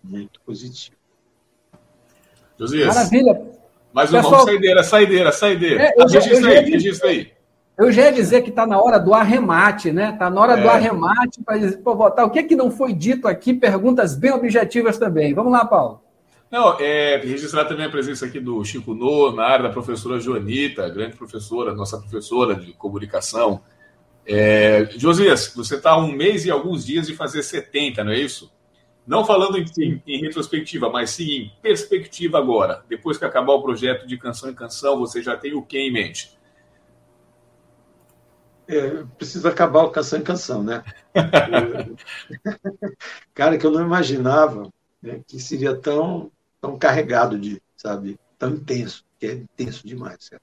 muito 0.03 0.40
positivo. 0.41 0.98
Josias. 2.57 2.88
Maravilha. 2.88 3.52
Mais 3.94 4.11
uma 4.11 4.22
Pessoal, 4.22 4.45
saideira, 4.45 4.84
saideira, 4.84 5.32
saideira. 5.32 5.84
É, 5.84 5.94
eu, 5.95 6.07
registra 6.07 6.49
eu, 6.49 6.56
eu, 6.56 6.60
aí, 6.60 6.69
registra 6.72 7.10
aí. 7.10 7.34
Eu 7.78 7.91
já 7.91 8.06
ia 8.06 8.11
dizer 8.11 8.41
que 8.41 8.49
está 8.49 8.65
na 8.65 8.82
hora 8.82 8.99
do 8.99 9.14
arremate, 9.14 9.91
né? 9.91 10.11
Está 10.11 10.30
na 10.30 10.41
hora 10.41 10.57
é. 10.57 10.61
do 10.61 10.68
arremate 10.68 11.41
para 11.44 11.57
dizer, 11.57 11.78
pô, 11.78 11.95
votar. 11.95 12.26
O 12.26 12.32
que, 12.32 12.40
é 12.40 12.44
que 12.44 12.56
não 12.56 12.72
foi 12.72 12.94
dito 12.94 13.28
aqui? 13.28 13.53
Perguntas 13.53 14.15
bem 14.15 14.32
objetivas 14.32 14.98
também. 14.98 15.34
Vamos 15.34 15.52
lá, 15.52 15.64
Paulo. 15.65 16.02
Não, 16.49 16.80
é, 16.80 17.18
registrar 17.18 17.65
também 17.65 17.86
a 17.86 17.90
presença 17.90 18.26
aqui 18.26 18.40
do 18.40 18.64
Chico 18.64 18.94
No, 18.94 19.34
na 19.34 19.44
área 19.44 19.68
da 19.68 19.74
professora 19.74 20.19
Joanita, 20.19 20.88
grande 20.88 21.18
professora, 21.18 21.74
nossa 21.74 21.98
professora 21.99 22.56
de 22.56 22.72
comunicação. 22.74 23.61
É, 24.26 24.86
Josias, 24.98 25.53
você 25.53 25.76
está 25.76 25.98
um 25.98 26.11
mês 26.11 26.45
e 26.45 26.52
alguns 26.52 26.86
dias 26.86 27.07
de 27.07 27.15
fazer 27.15 27.44
70, 27.44 28.03
não 28.03 28.11
é 28.14 28.19
isso? 28.19 28.52
Não 29.06 29.26
falando 29.26 29.57
em, 29.57 29.65
em, 29.80 30.03
em, 30.07 30.22
retrospectiva, 30.22 30.90
mas 30.90 31.11
sim 31.11 31.24
em 31.24 31.52
perspectiva 31.61 32.38
agora. 32.38 32.84
Depois 32.88 33.18
que 33.18 33.26
acabar 33.26 33.53
o 33.53 33.61
projeto 33.61 34.07
de 34.07 34.18
canção 34.18 34.49
em 34.49 34.56
canção, 34.56 34.99
você 34.99 35.22
já 35.22 35.36
tem 35.36 35.53
o 35.53 35.61
que 35.61 35.78
em 35.78 35.91
mente? 35.91 36.38
É, 38.69 39.03
precisa 39.18 39.49
acabar 39.49 39.84
o 39.84 39.91
canção 39.91 40.19
em 40.19 40.24
canção, 40.24 40.64
né? 40.64 40.84
Cara, 43.34 43.57
que 43.57 43.65
eu 43.65 43.72
não 43.72 43.82
imaginava 43.82 44.69
né, 45.02 45.22
que 45.28 45.40
seria 45.40 45.76
tão, 45.76 46.32
tão 46.61 46.77
carregado 46.77 47.38
de, 47.38 47.61
sabe, 47.75 48.19
tão 48.38 48.51
intenso, 48.51 49.05
que 49.19 49.25
é 49.27 49.34
intenso 49.34 49.88
demais. 49.88 50.29
Cara. 50.29 50.41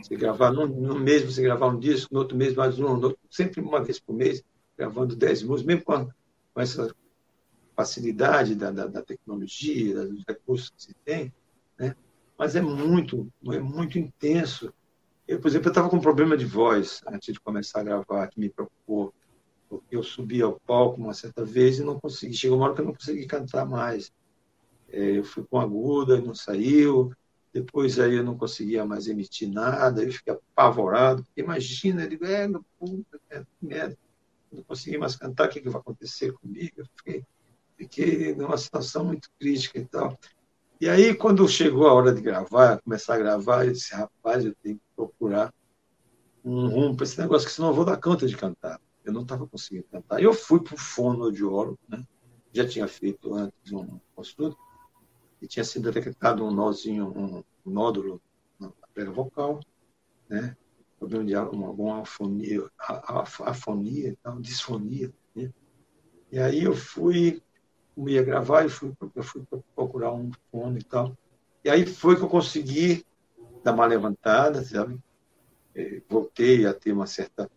Você 0.00 0.16
gravar 0.16 0.52
num, 0.52 0.98
mês, 0.98 1.22
você 1.22 1.42
gravar 1.42 1.68
um 1.68 1.78
disco, 1.78 2.12
no 2.12 2.20
outro 2.20 2.36
mês 2.36 2.54
mais 2.54 2.78
um, 2.78 2.86
outro, 2.86 3.18
sempre 3.30 3.60
uma 3.60 3.82
vez 3.82 3.98
por 3.98 4.14
mês, 4.14 4.42
gravando 4.76 5.16
dez 5.16 5.42
músicas, 5.42 5.66
mesmo 5.66 5.84
com, 5.84 6.06
com 6.54 6.60
essa 6.60 6.94
facilidade 7.74 8.54
da, 8.54 8.70
da, 8.70 8.86
da, 8.86 9.02
tecnologia, 9.02 10.06
dos 10.06 10.24
recursos 10.26 10.70
que 10.70 10.82
se 10.82 10.94
tem, 11.04 11.32
né? 11.78 11.94
mas 12.38 12.56
é 12.56 12.60
muito, 12.60 13.30
é 13.52 13.58
muito 13.58 13.98
intenso 13.98 14.72
eu, 15.26 15.40
por 15.40 15.48
exemplo, 15.48 15.66
eu 15.66 15.70
estava 15.70 15.88
com 15.88 15.96
um 15.96 16.00
problema 16.00 16.36
de 16.36 16.44
voz 16.44 17.02
antes 17.08 17.34
de 17.34 17.40
começar 17.40 17.80
a 17.80 17.84
gravar, 17.84 18.28
que 18.28 18.38
me 18.38 18.48
preocupou. 18.48 19.12
Porque 19.68 19.96
eu 19.96 20.02
subi 20.02 20.40
ao 20.40 20.60
palco 20.60 21.00
uma 21.00 21.12
certa 21.12 21.44
vez 21.44 21.78
e 21.78 21.84
não 21.84 21.98
consegui. 21.98 22.34
Chegou 22.34 22.56
uma 22.56 22.66
hora 22.66 22.74
que 22.74 22.80
eu 22.80 22.84
não 22.84 22.94
consegui 22.94 23.26
cantar 23.26 23.66
mais. 23.66 24.12
É, 24.88 25.18
eu 25.18 25.24
fui 25.24 25.44
com 25.44 25.60
aguda, 25.60 26.20
não 26.20 26.34
saiu. 26.34 27.12
Depois 27.52 27.98
aí 27.98 28.16
eu 28.16 28.24
não 28.24 28.36
conseguia 28.36 28.84
mais 28.84 29.06
emitir 29.06 29.50
nada. 29.50 30.02
Eu 30.02 30.12
fiquei 30.12 30.34
apavorado. 30.34 31.24
Imagina, 31.36 32.02
eu 32.02 32.08
digo, 32.08 32.26
é, 32.26 32.48
puta, 32.78 33.20
é, 33.30 33.42
merda. 33.60 33.96
Não 34.52 34.62
consegui 34.62 34.98
mais 34.98 35.16
cantar, 35.16 35.48
o 35.48 35.50
que, 35.50 35.60
que 35.60 35.68
vai 35.68 35.80
acontecer 35.80 36.32
comigo? 36.32 36.72
Eu 36.76 36.86
fiquei, 36.96 37.24
fiquei 37.76 38.34
numa 38.34 38.56
situação 38.56 39.04
muito 39.04 39.28
crítica 39.38 39.78
e 39.78 39.84
tal. 39.84 40.18
E 40.80 40.88
aí, 40.88 41.14
quando 41.14 41.48
chegou 41.48 41.86
a 41.86 41.94
hora 41.94 42.12
de 42.12 42.20
gravar, 42.20 42.80
começar 42.82 43.14
a 43.14 43.18
gravar, 43.18 43.66
eu 43.66 43.72
disse, 43.72 43.94
rapaz, 43.94 44.44
eu 44.44 44.54
tenho 44.62 44.76
que 44.76 44.82
procurar 44.94 45.52
um 46.44 46.68
rumo 46.68 46.96
para 46.96 47.04
esse 47.04 47.18
negócio, 47.18 47.48
que 47.48 47.54
senão 47.54 47.68
eu 47.68 47.74
vou 47.74 47.84
dar 47.84 47.96
conta 47.96 48.26
de 48.26 48.36
cantar. 48.36 48.80
Eu 49.04 49.12
não 49.12 49.22
estava 49.22 49.46
conseguindo 49.46 49.86
cantar. 49.90 50.22
Eu 50.22 50.32
fui 50.32 50.60
para 50.60 50.74
o 50.74 50.78
fonoaudiólogo, 50.78 51.78
né? 51.88 52.04
já 52.52 52.66
tinha 52.66 52.88
feito 52.88 53.34
antes 53.34 53.72
um 53.72 54.00
estudo, 54.20 54.56
e 55.40 55.46
tinha 55.46 55.64
sido 55.64 55.90
detectado 55.90 56.44
um 56.44 56.50
nozinho, 56.50 57.12
um 57.16 57.70
nódulo 57.70 58.20
na 58.58 58.70
prega 58.94 59.10
vocal, 59.10 59.60
né? 60.28 60.56
problema 60.98 61.24
de 61.24 61.36
uma, 61.36 61.66
alguma 61.66 62.00
afonia, 62.02 62.70
afonia, 62.78 64.08
então, 64.08 64.40
disfonia. 64.40 65.12
Né? 65.34 65.52
E 66.32 66.38
aí 66.38 66.64
eu 66.64 66.74
fui 66.74 67.42
ia 68.08 68.22
gravar 68.22 68.64
e 68.66 68.68
fui, 68.68 68.92
eu 69.14 69.22
fui 69.22 69.42
procurar 69.74 70.12
um 70.12 70.30
fone 70.50 70.80
e 70.80 70.84
tal. 70.84 71.16
E 71.64 71.70
aí 71.70 71.86
foi 71.86 72.16
que 72.16 72.22
eu 72.22 72.28
consegui 72.28 73.04
dar 73.64 73.72
uma 73.72 73.86
levantada, 73.86 74.62
sabe? 74.62 74.98
É, 75.74 76.02
voltei 76.08 76.66
a 76.66 76.74
ter 76.74 76.92
uma 76.92 77.06
certa 77.06 77.50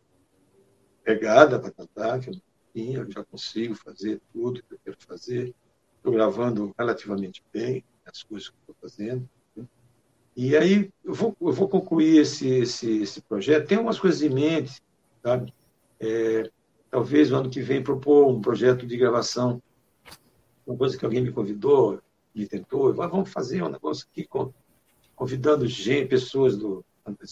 pegada 1.03 1.59
para 1.59 1.71
cantar, 1.71 2.19
que 2.19 2.29
eu 2.29 2.35
eu 2.75 3.11
já 3.11 3.25
consigo 3.25 3.75
fazer 3.75 4.21
tudo 4.31 4.63
que 4.63 4.73
eu 4.73 4.79
quero 4.85 4.97
fazer. 5.05 5.53
Estou 5.99 6.11
gravando 6.11 6.73
relativamente 6.77 7.43
bem 7.53 7.83
as 8.05 8.23
coisas 8.23 8.49
que 8.49 8.55
estou 8.59 8.75
fazendo. 8.81 9.29
Né? 9.55 9.65
E 10.35 10.57
aí 10.57 10.89
eu 11.05 11.13
vou, 11.13 11.37
eu 11.39 11.53
vou 11.53 11.69
concluir 11.69 12.17
esse, 12.21 12.47
esse, 12.47 13.01
esse 13.03 13.21
projeto. 13.21 13.67
Tem 13.67 13.77
umas 13.77 13.99
coisas 13.99 14.21
em 14.21 14.29
mente, 14.29 14.81
sabe? 15.21 15.53
É, 15.99 16.49
talvez 16.89 17.29
no 17.29 17.37
ano 17.37 17.49
que 17.49 17.61
vem 17.61 17.83
propor 17.83 18.27
um 18.27 18.41
projeto 18.41 18.87
de 18.87 18.97
gravação 18.97 19.61
uma 20.69 20.77
coisa 20.77 20.97
que 20.97 21.03
alguém 21.03 21.21
me 21.21 21.31
convidou, 21.31 21.99
me 22.33 22.47
tentou, 22.47 22.93
vamos 22.93 23.31
fazer 23.31 23.63
um 23.63 23.69
negócio 23.69 24.07
aqui 24.11 24.27
convidando 25.15 25.67
gente, 25.67 26.07
pessoas 26.07 26.55
do 26.55 26.85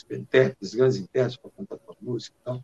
intérpretes, 0.10 0.74
grandes 0.74 0.98
intérpretes 0.98 1.38
para 1.38 1.52
cantar 1.52 1.78
tua 1.78 1.96
música 2.02 2.36
e 2.42 2.44
tal. 2.44 2.64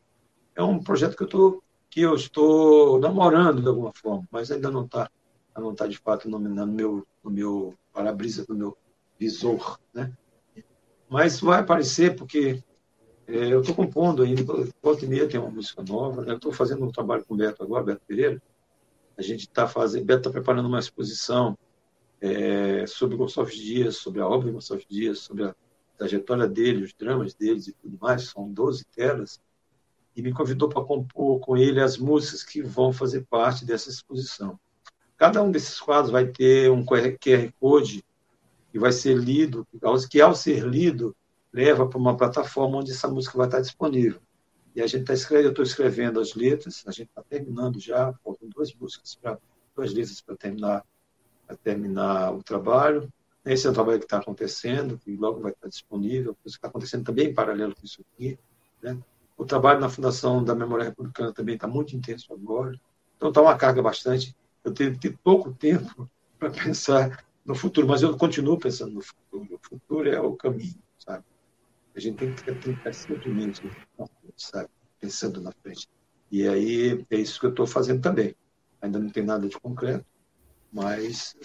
É 0.56 0.64
um 0.64 0.80
projeto 0.80 1.16
que 1.16 1.24
eu 1.24 1.28
estou 1.28 1.64
que 1.92 2.02
eu 2.02 2.16
estou 2.16 3.00
namorando 3.00 3.62
de 3.62 3.68
alguma 3.68 3.94
forma, 3.94 4.28
mas 4.32 4.50
ainda 4.50 4.72
não 4.72 4.84
está 4.84 5.12
não 5.62 5.76
tá 5.76 5.88
de 5.88 5.98
fato 5.98 6.30
no, 6.30 6.40
no 6.40 6.68
meu 6.68 7.08
no 7.24 7.32
meu 7.32 7.74
para-brisa 7.92 8.46
do 8.46 8.56
meu 8.56 8.78
visor, 9.20 9.80
né? 9.94 10.12
Mas 11.10 11.40
vai 11.40 11.60
aparecer 11.60 12.16
porque 12.16 12.64
é, 13.28 13.54
eu 13.54 13.62
estou 13.62 13.76
compondo 13.76 14.24
ainda, 14.24 14.44
volta 14.82 15.06
e 15.06 15.08
meia 15.08 15.28
tem 15.28 15.40
uma 15.40 15.52
música 15.52 15.84
nova, 15.84 16.24
eu 16.24 16.36
estou 16.36 16.52
fazendo 16.52 16.84
um 16.84 16.92
trabalho 16.92 17.24
com 17.26 17.34
o 17.34 17.38
Beto 17.38 17.64
agora, 17.64 17.84
Beto 17.84 18.02
Pereira, 18.08 18.42
a 19.18 19.22
gente 19.22 19.42
está 19.42 19.68
fazendo, 19.68 20.06
Beto 20.06 20.22
está 20.22 20.32
preparando 20.32 20.68
uma 20.68 20.80
exposição 20.80 21.58
é, 22.24 22.88
sobre 22.88 23.18
Gonçalves 23.18 23.56
Dias, 23.56 23.98
sobre 23.98 24.22
a 24.22 24.28
obra 24.28 24.48
de 24.48 24.54
Gonçalves 24.54 24.88
Dias, 24.90 25.20
sobre 25.20 25.44
a 25.44 25.56
trajetória 25.98 26.48
dele, 26.48 26.86
os 26.86 26.94
dramas 26.94 27.34
deles 27.34 27.68
e 27.68 27.74
tudo 27.74 27.98
mais. 28.00 28.30
São 28.30 28.50
12 28.52 28.86
telas. 28.86 29.42
E 30.16 30.22
me 30.22 30.32
convidou 30.32 30.70
para 30.70 30.84
compor 30.84 31.40
com 31.40 31.58
ele 31.58 31.82
as 31.82 31.98
músicas 31.98 32.44
que 32.44 32.62
vão 32.62 32.94
fazer 32.94 33.26
parte 33.26 33.66
dessa 33.66 33.90
exposição. 33.90 34.58
Cada 35.18 35.42
um 35.42 35.52
desses 35.52 35.80
quadros 35.80 36.12
vai 36.12 36.28
ter 36.28 36.70
um 36.72 36.86
QR 36.86 37.52
Code 37.60 38.04
que 38.72 38.80
vai 38.80 38.92
ser 38.92 39.16
lido, 39.16 39.68
que 40.10 40.20
ao 40.20 40.34
ser 40.34 40.64
lido, 40.64 41.16
leva 41.54 41.88
para 41.88 42.00
uma 42.00 42.18
plataforma 42.18 42.78
onde 42.78 42.92
essa 42.92 43.08
música 43.08 43.38
vai 43.38 43.46
estar 43.46 43.62
disponível. 43.62 44.20
E 44.76 44.82
a 44.82 44.88
gente 44.88 45.02
está 45.02 45.14
escrevendo, 45.14 45.46
eu 45.46 45.52
estou 45.52 45.64
escrevendo 45.64 46.20
as 46.20 46.34
letras, 46.34 46.84
a 46.88 46.92
gente 46.92 47.10
está 47.10 47.22
terminando 47.22 47.80
já, 47.80 48.12
faltam 48.24 48.50
duas 48.50 48.74
músicas 48.74 49.14
para 49.14 49.38
duas 49.76 49.94
letras 49.94 50.20
para 50.20 50.36
terminar, 50.36 50.84
terminar 51.64 52.34
o 52.34 52.42
trabalho. 52.42 53.08
Esse 53.46 53.68
é 53.68 53.70
um 53.70 53.74
trabalho 53.74 54.00
que 54.00 54.06
está 54.06 54.18
acontecendo, 54.18 54.98
que 54.98 55.16
logo 55.16 55.42
vai 55.42 55.52
estar 55.52 55.68
disponível, 55.68 56.36
isso 56.44 56.56
está 56.56 56.68
acontecendo 56.68 57.04
também 57.04 57.28
em 57.28 57.34
paralelo 57.34 57.76
com 57.76 57.86
isso 57.86 58.02
aqui, 58.02 58.40
né? 58.82 58.98
O 59.38 59.46
trabalho 59.46 59.80
na 59.80 59.90
Fundação 59.90 60.44
da 60.44 60.56
Memória 60.56 60.86
Republicana 60.86 61.34
também 61.34 61.56
está 61.56 61.68
muito 61.68 61.96
intenso 61.96 62.34
agora. 62.34 62.80
Então 63.18 63.30
está 63.30 63.42
uma 63.42 63.58
carga 63.58 63.82
bastante. 63.82 64.36
Eu 64.64 64.74
tenho, 64.74 64.98
tenho 64.98 65.18
pouco 65.24 65.54
tempo 65.54 66.10
para 66.40 66.50
pensar 66.50 67.26
no 67.46 67.56
futuro, 67.56 67.88
mas 67.88 68.02
eu 68.02 68.18
continuo 68.18 68.58
pensando 68.58 68.94
no 68.94 69.02
futuro. 69.02 69.56
O 69.56 69.60
futuro 69.60 70.10
é 70.10 70.20
o 70.20 70.36
caminho, 70.36 70.82
sabe? 70.98 71.24
A 71.96 72.00
gente 72.00 72.18
tem 72.18 72.34
que, 72.34 72.56
que 72.56 72.70
estar 72.72 72.94
simplesmente 72.94 73.62
sabe? 74.38 74.70
Pensando 75.00 75.42
na 75.42 75.52
frente. 75.52 75.88
E 76.32 76.48
aí 76.48 77.06
é 77.10 77.18
isso 77.18 77.40
que 77.40 77.46
eu 77.46 77.52
estou 77.52 77.68
fazendo 77.68 78.02
também. 78.02 78.36
Ainda 78.82 79.00
não 79.00 79.10
tem 79.10 79.24
nada 79.24 79.48
de 79.48 79.60
concreto, 79.60 80.06
mas 80.72 81.36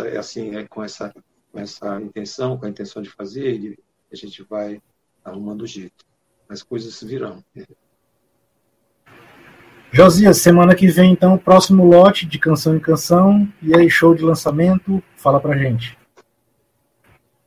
é 0.00 0.18
assim, 0.18 0.54
é 0.56 0.66
com 0.66 0.84
essa, 0.84 1.12
com 1.50 1.58
essa 1.58 2.00
intenção, 2.00 2.58
com 2.58 2.66
a 2.66 2.68
intenção 2.68 3.00
de 3.02 3.10
fazer, 3.10 3.78
a 4.12 4.16
gente 4.16 4.42
vai 4.42 4.80
arrumando 5.24 5.62
o 5.62 5.66
jeito. 5.66 6.04
As 6.48 6.62
coisas 6.62 7.02
virão. 7.02 7.42
Josias, 9.90 10.38
semana 10.38 10.74
que 10.74 10.86
vem, 10.86 11.12
então, 11.12 11.38
próximo 11.38 11.84
lote 11.84 12.26
de 12.26 12.38
canção 12.38 12.76
em 12.76 12.80
canção, 12.80 13.50
e 13.62 13.74
aí 13.74 13.88
show 13.88 14.14
de 14.14 14.22
lançamento, 14.22 15.02
fala 15.16 15.40
pra 15.40 15.56
gente. 15.56 15.96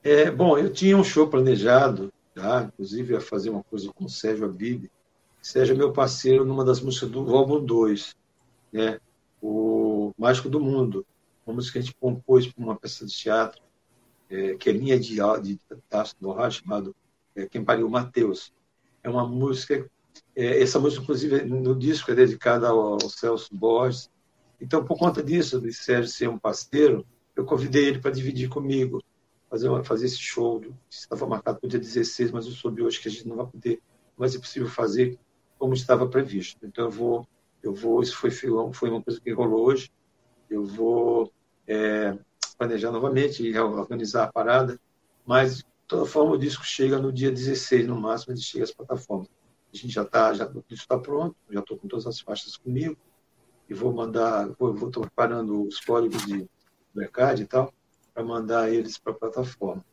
É, 0.04 0.32
bom, 0.32 0.58
eu 0.58 0.74
tinha 0.74 0.98
um 0.98 1.04
show 1.04 1.28
planejado, 1.28 2.12
já, 2.36 2.64
inclusive 2.64 3.14
ia 3.14 3.22
fazer 3.22 3.52
uma 3.52 3.64
coisa 3.64 3.92
com 3.94 4.06
o 4.06 4.10
Sérgio 4.10 4.46
Abib, 4.46 4.90
Sérgio 5.42 5.74
é 5.74 5.78
meu 5.78 5.92
parceiro 5.92 6.46
numa 6.46 6.66
das 6.66 6.82
músicas 6.82 7.10
do 7.10 7.36
álbum 7.36 7.64
2, 7.64 8.16
né? 8.72 9.00
o 9.42 10.14
Mágico 10.18 10.50
do 10.50 10.60
Mundo, 10.60 11.06
uma 11.46 11.56
música 11.56 11.74
que 11.74 11.80
a 11.80 11.82
gente 11.82 11.96
compôs 12.00 12.48
para 12.48 12.64
uma 12.64 12.76
peça 12.76 13.06
de 13.06 13.14
teatro, 13.14 13.62
é, 14.30 14.56
que 14.56 14.70
é 14.70 14.74
linha 14.74 15.00
de, 15.00 15.18
de 15.42 15.60
Tasso 15.90 16.16
Borracha, 16.22 16.62
chamado 16.62 16.96
é, 17.36 17.48
Quem 17.48 17.64
Pariu 17.64 17.90
Mateus. 17.90 18.54
É 19.04 19.10
uma 19.10 19.28
música 19.28 19.90
é, 20.36 20.62
essa 20.62 20.80
música, 20.80 21.04
inclusive, 21.04 21.44
no 21.44 21.76
disco 21.76 22.12
é 22.12 22.16
dedicada 22.16 22.70
ao, 22.70 22.94
ao, 22.94 23.10
Celso 23.10 23.54
Borges. 23.54 24.10
Então, 24.60 24.84
por 24.84 24.98
conta 24.98 25.24
disso, 25.24 25.60
de 25.60 25.74
Sérgio 25.74 26.12
ser 26.12 26.30
um 26.30 26.38
parceiro, 26.38 27.06
eu 27.36 27.46
convidei 27.46 27.86
ele 27.88 28.00
para 28.00 28.12
dividir 28.12 28.50
comigo, 28.50 29.04
fazer, 29.50 29.68
uma, 29.68 29.84
fazer 29.84 30.06
esse 30.06 30.20
show, 30.20 30.60
que 30.62 30.72
estava 30.90 31.28
marcado 31.28 31.60
para 31.60 31.68
o 31.68 31.70
dia 31.70 31.80
16, 31.80 32.32
mas 32.32 32.46
eu 32.46 32.52
soube 32.52 32.82
hoje 32.82 33.00
que 33.00 33.08
a 33.08 33.12
gente 33.12 33.28
não 33.28 33.36
vai 33.36 33.48
poder, 33.48 33.82
vai 34.18 34.30
ser 34.30 34.40
possível 34.40 34.70
fazer 34.70 35.18
como 35.58 35.74
estava 35.74 36.08
previsto. 36.08 36.66
Então, 36.66 36.86
eu 36.86 36.92
vou, 36.92 37.28
eu 37.62 37.74
vou 37.74 38.02
isso 38.02 38.16
foi, 38.16 38.32
foi 38.32 38.90
uma 38.90 39.02
coisa 39.02 39.20
que 39.20 39.32
rolou 39.32 39.66
hoje, 39.66 39.92
eu 40.50 40.66
vou 40.66 41.32
é, 41.68 42.18
planejar 42.58 42.92
novamente 42.92 43.44
e 43.44 43.58
organizar 43.58 44.26
a 44.26 44.32
parada, 44.32 44.80
mas, 45.26 45.58
de 45.58 45.66
toda 45.88 46.06
forma, 46.06 46.34
o 46.34 46.38
disco 46.38 46.64
chega 46.64 47.00
no 47.00 47.12
dia 47.12 47.32
16, 47.32 47.88
no 47.88 48.00
máximo, 48.00 48.34
ele 48.34 48.42
chega 48.42 48.64
às 48.64 48.72
plataformas. 48.72 49.41
A 49.74 49.78
gente 49.78 49.94
já 49.94 50.04
está, 50.04 50.34
já, 50.34 50.52
está 50.70 50.98
pronto, 50.98 51.36
já 51.50 51.60
estou 51.60 51.78
com 51.78 51.88
todas 51.88 52.06
as 52.06 52.20
faixas 52.20 52.58
comigo 52.58 52.98
e 53.70 53.74
vou 53.74 53.94
mandar, 53.94 54.50
vou 54.60 54.74
estou 54.74 55.04
preparando 55.04 55.66
os 55.66 55.80
códigos 55.80 56.26
de 56.26 56.48
mercado 56.94 57.42
e 57.42 57.46
tal 57.46 57.74
para 58.14 58.24
mandar 58.24 58.70
eles 58.70 58.98
para 58.98 59.14
a 59.14 59.16
plataforma. 59.16 59.86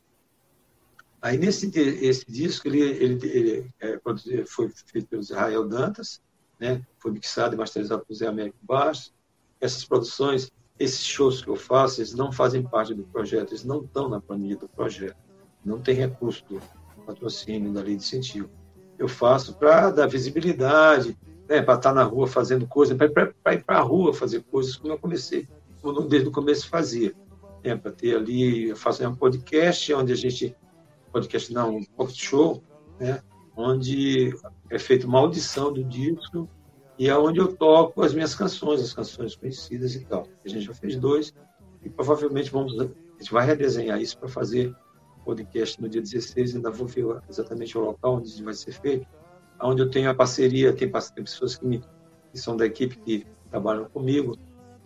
Aí 1.22 1.38
nesse 1.38 1.70
esse 1.78 2.24
disco 2.30 2.66
ele, 2.66 2.80
ele, 2.80 3.26
ele 3.26 3.74
é, 3.80 4.00
foi 4.46 4.68
feito 4.68 5.08
pelo 5.08 5.22
Israel 5.22 5.68
Dantas, 5.68 6.20
né? 6.58 6.84
Foi 6.98 7.12
mixado 7.12 7.54
e 7.54 7.58
masterizado 7.58 8.04
por 8.04 8.14
Zé 8.14 8.26
Américo 8.26 8.58
Bastos. 8.62 9.14
Essas 9.60 9.84
produções, 9.84 10.50
esses 10.78 11.04
shows 11.04 11.42
que 11.42 11.48
eu 11.48 11.56
faço, 11.56 12.00
eles 12.00 12.14
não 12.14 12.32
fazem 12.32 12.62
parte 12.62 12.94
do 12.94 13.04
projeto, 13.04 13.50
eles 13.50 13.64
não 13.64 13.82
estão 13.84 14.08
na 14.08 14.20
planilha 14.20 14.56
do 14.56 14.68
projeto. 14.68 15.16
Não 15.64 15.80
tem 15.80 15.94
recurso 15.94 16.44
do 16.48 16.60
patrocínio 17.04 17.72
da 17.72 17.80
lei 17.80 17.96
de 17.96 18.02
incentivo 18.02 18.50
eu 18.98 19.08
faço 19.08 19.54
para 19.54 19.90
dar 19.90 20.06
visibilidade, 20.06 21.16
né, 21.48 21.62
para 21.62 21.74
estar 21.74 21.90
tá 21.90 21.94
na 21.94 22.02
rua 22.02 22.26
fazendo 22.26 22.66
coisas, 22.66 22.96
para 22.96 23.54
ir 23.54 23.64
para 23.64 23.78
a 23.78 23.82
rua 23.82 24.12
fazer 24.12 24.42
coisas 24.42 24.76
como 24.76 24.92
eu 24.92 24.98
comecei, 24.98 25.48
como 25.80 26.02
desde 26.02 26.28
o 26.28 26.32
começo 26.32 26.68
fazia. 26.68 27.14
Né, 27.64 27.76
para 27.76 27.92
ter 27.92 28.16
ali, 28.16 28.68
eu 28.68 28.76
faço 28.76 29.06
um 29.08 29.14
podcast, 29.14 29.92
onde 29.94 30.12
a 30.12 30.16
gente, 30.16 30.54
podcast 31.12 31.52
não, 31.52 31.76
um 31.76 31.84
pocket 31.84 32.16
show, 32.16 32.62
né, 32.98 33.22
onde 33.56 34.34
é 34.70 34.78
feita 34.78 35.06
uma 35.06 35.18
audição 35.18 35.72
do 35.72 35.82
disco 35.82 36.48
e 36.98 37.08
é 37.08 37.16
onde 37.16 37.38
eu 37.38 37.56
toco 37.56 38.02
as 38.02 38.12
minhas 38.12 38.34
canções, 38.34 38.80
as 38.80 38.92
canções 38.92 39.36
conhecidas 39.36 39.94
e 39.94 40.04
tal. 40.04 40.26
A 40.44 40.48
gente 40.48 40.64
já 40.64 40.74
fez 40.74 40.96
dois 40.96 41.32
e 41.82 41.88
provavelmente 41.88 42.50
vamos, 42.50 42.78
a 42.80 42.84
gente 43.18 43.32
vai 43.32 43.46
redesenhar 43.46 44.00
isso 44.00 44.18
para 44.18 44.28
fazer 44.28 44.74
podcast 45.28 45.78
no 45.78 45.90
dia 45.90 46.00
16, 46.00 46.56
ainda 46.56 46.70
vou 46.70 46.86
ver 46.86 47.04
exatamente 47.28 47.76
o 47.76 47.82
local 47.82 48.14
onde 48.14 48.42
vai 48.42 48.54
ser 48.54 48.72
feito, 48.72 49.06
onde 49.60 49.82
eu 49.82 49.90
tenho 49.90 50.08
a 50.08 50.14
parceria, 50.14 50.72
tem, 50.72 50.90
tem 50.90 51.24
pessoas 51.24 51.54
que, 51.54 51.66
me, 51.66 51.84
que, 52.32 52.38
são 52.38 52.56
da 52.56 52.64
equipe 52.64 52.96
que 52.96 53.26
trabalham 53.50 53.84
comigo, 53.90 54.38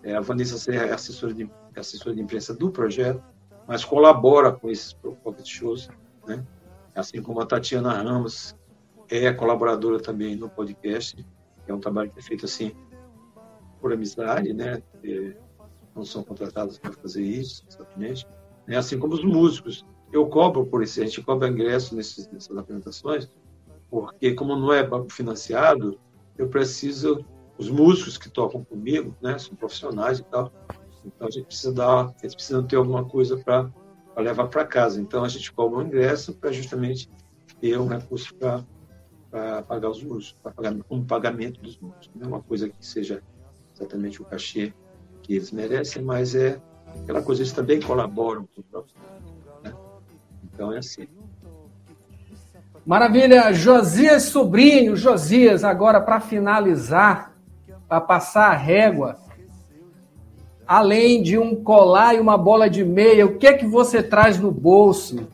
é, 0.02 0.16
a 0.16 0.20
Vanessa 0.20 0.72
é 0.72 0.92
assessora 0.92 1.32
de, 1.32 1.48
é 1.76 1.78
assessora 1.78 2.12
de 2.16 2.20
imprensa 2.20 2.52
do 2.52 2.72
projeto, 2.72 3.22
mas 3.68 3.84
colabora 3.84 4.50
com 4.50 4.68
esses 4.68 4.92
pocket 4.92 5.46
shows, 5.46 5.88
né? 6.26 6.44
assim 6.92 7.22
como 7.22 7.40
a 7.40 7.46
Tatiana 7.46 8.02
Ramos 8.02 8.56
é 9.08 9.32
colaboradora 9.32 10.00
também 10.00 10.34
no 10.34 10.50
podcast, 10.50 11.24
é 11.68 11.72
um 11.72 11.78
trabalho 11.78 12.10
que 12.10 12.18
é 12.18 12.22
feito 12.22 12.46
assim 12.46 12.72
por 13.80 13.92
amizade, 13.92 14.52
né? 14.52 14.82
É, 15.04 15.36
não 15.94 16.04
são 16.04 16.24
contratados 16.24 16.78
para 16.78 16.92
fazer 16.92 17.22
isso, 17.22 17.64
exatamente. 17.68 18.26
É 18.66 18.76
assim 18.76 18.98
como 18.98 19.14
os 19.14 19.24
músicos 19.24 19.84
eu 20.12 20.26
cobro 20.26 20.66
por 20.66 20.82
isso, 20.82 21.00
a 21.00 21.04
gente 21.04 21.22
cobra 21.22 21.48
ingresso 21.48 21.96
nesses, 21.96 22.30
nessas 22.30 22.56
apresentações, 22.56 23.28
porque 23.90 24.34
como 24.34 24.54
não 24.54 24.72
é 24.72 24.86
financiado, 25.08 25.98
eu 26.36 26.48
preciso, 26.48 27.24
os 27.58 27.70
músicos 27.70 28.18
que 28.18 28.30
tocam 28.30 28.62
comigo, 28.64 29.14
né, 29.22 29.38
são 29.38 29.56
profissionais 29.56 30.18
e 30.18 30.24
tal, 30.24 30.52
então 31.04 31.26
a 31.26 31.30
gente 31.30 31.46
precisa 31.46 31.72
dar, 31.72 32.14
eles 32.22 32.34
precisam 32.34 32.64
ter 32.64 32.76
alguma 32.76 33.04
coisa 33.04 33.36
para 33.36 33.70
levar 34.16 34.48
para 34.48 34.64
casa. 34.64 35.00
Então 35.00 35.24
a 35.24 35.28
gente 35.28 35.52
cobra 35.52 35.78
um 35.78 35.82
ingresso 35.82 36.34
para 36.34 36.52
justamente 36.52 37.10
ter 37.60 37.78
um 37.78 37.86
recurso 37.86 38.34
para 38.34 38.64
pagar 39.62 39.90
os 39.90 40.02
músicos, 40.02 40.36
para 40.42 40.52
pagar 40.52 40.76
um 40.90 41.04
pagamento 41.04 41.60
dos 41.60 41.78
músicos. 41.78 42.10
Não 42.14 42.24
é 42.24 42.28
uma 42.28 42.42
coisa 42.42 42.68
que 42.68 42.84
seja 42.84 43.22
exatamente 43.74 44.20
o 44.20 44.24
cachê 44.24 44.72
que 45.22 45.34
eles 45.34 45.50
merecem, 45.50 46.02
mas 46.02 46.34
é 46.34 46.60
aquela 47.02 47.22
coisa, 47.22 47.42
eles 47.42 47.52
também 47.52 47.80
colaboram 47.80 48.46
com 48.54 48.60
o 48.60 48.64
próprio 48.64 48.94
então 50.52 50.72
é 50.72 50.78
assim. 50.78 51.06
Maravilha, 52.84 53.52
Josias 53.52 54.24
Sobrinho, 54.24 54.96
Josias, 54.96 55.62
agora 55.62 56.00
para 56.00 56.20
finalizar, 56.20 57.32
para 57.88 58.00
passar 58.00 58.50
a 58.50 58.56
régua, 58.56 59.16
além 60.66 61.22
de 61.22 61.38
um 61.38 61.54
colar 61.54 62.14
e 62.14 62.20
uma 62.20 62.36
bola 62.36 62.68
de 62.68 62.84
meia, 62.84 63.24
o 63.24 63.38
que 63.38 63.46
é 63.46 63.52
que 63.52 63.66
você 63.66 64.02
traz 64.02 64.38
no 64.38 64.50
bolso? 64.50 65.28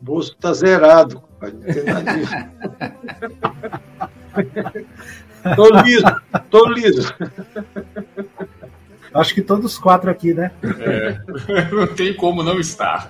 O 0.00 0.04
bolso 0.04 0.32
está 0.32 0.52
zerado, 0.52 1.20
compadre. 1.20 1.58
Não 1.58 1.72
tem 1.72 1.84
nada 1.84 2.12
disso. 2.14 2.34
tô 5.56 5.68
liso, 5.82 6.04
tô 6.50 6.68
liso. 6.68 7.14
Acho 9.14 9.34
que 9.34 9.42
todos 9.42 9.76
quatro 9.78 10.10
aqui, 10.10 10.32
né? 10.32 10.52
É, 10.62 11.18
não 11.74 11.86
tem 11.86 12.14
como 12.14 12.42
não 12.42 12.60
estar. 12.60 13.08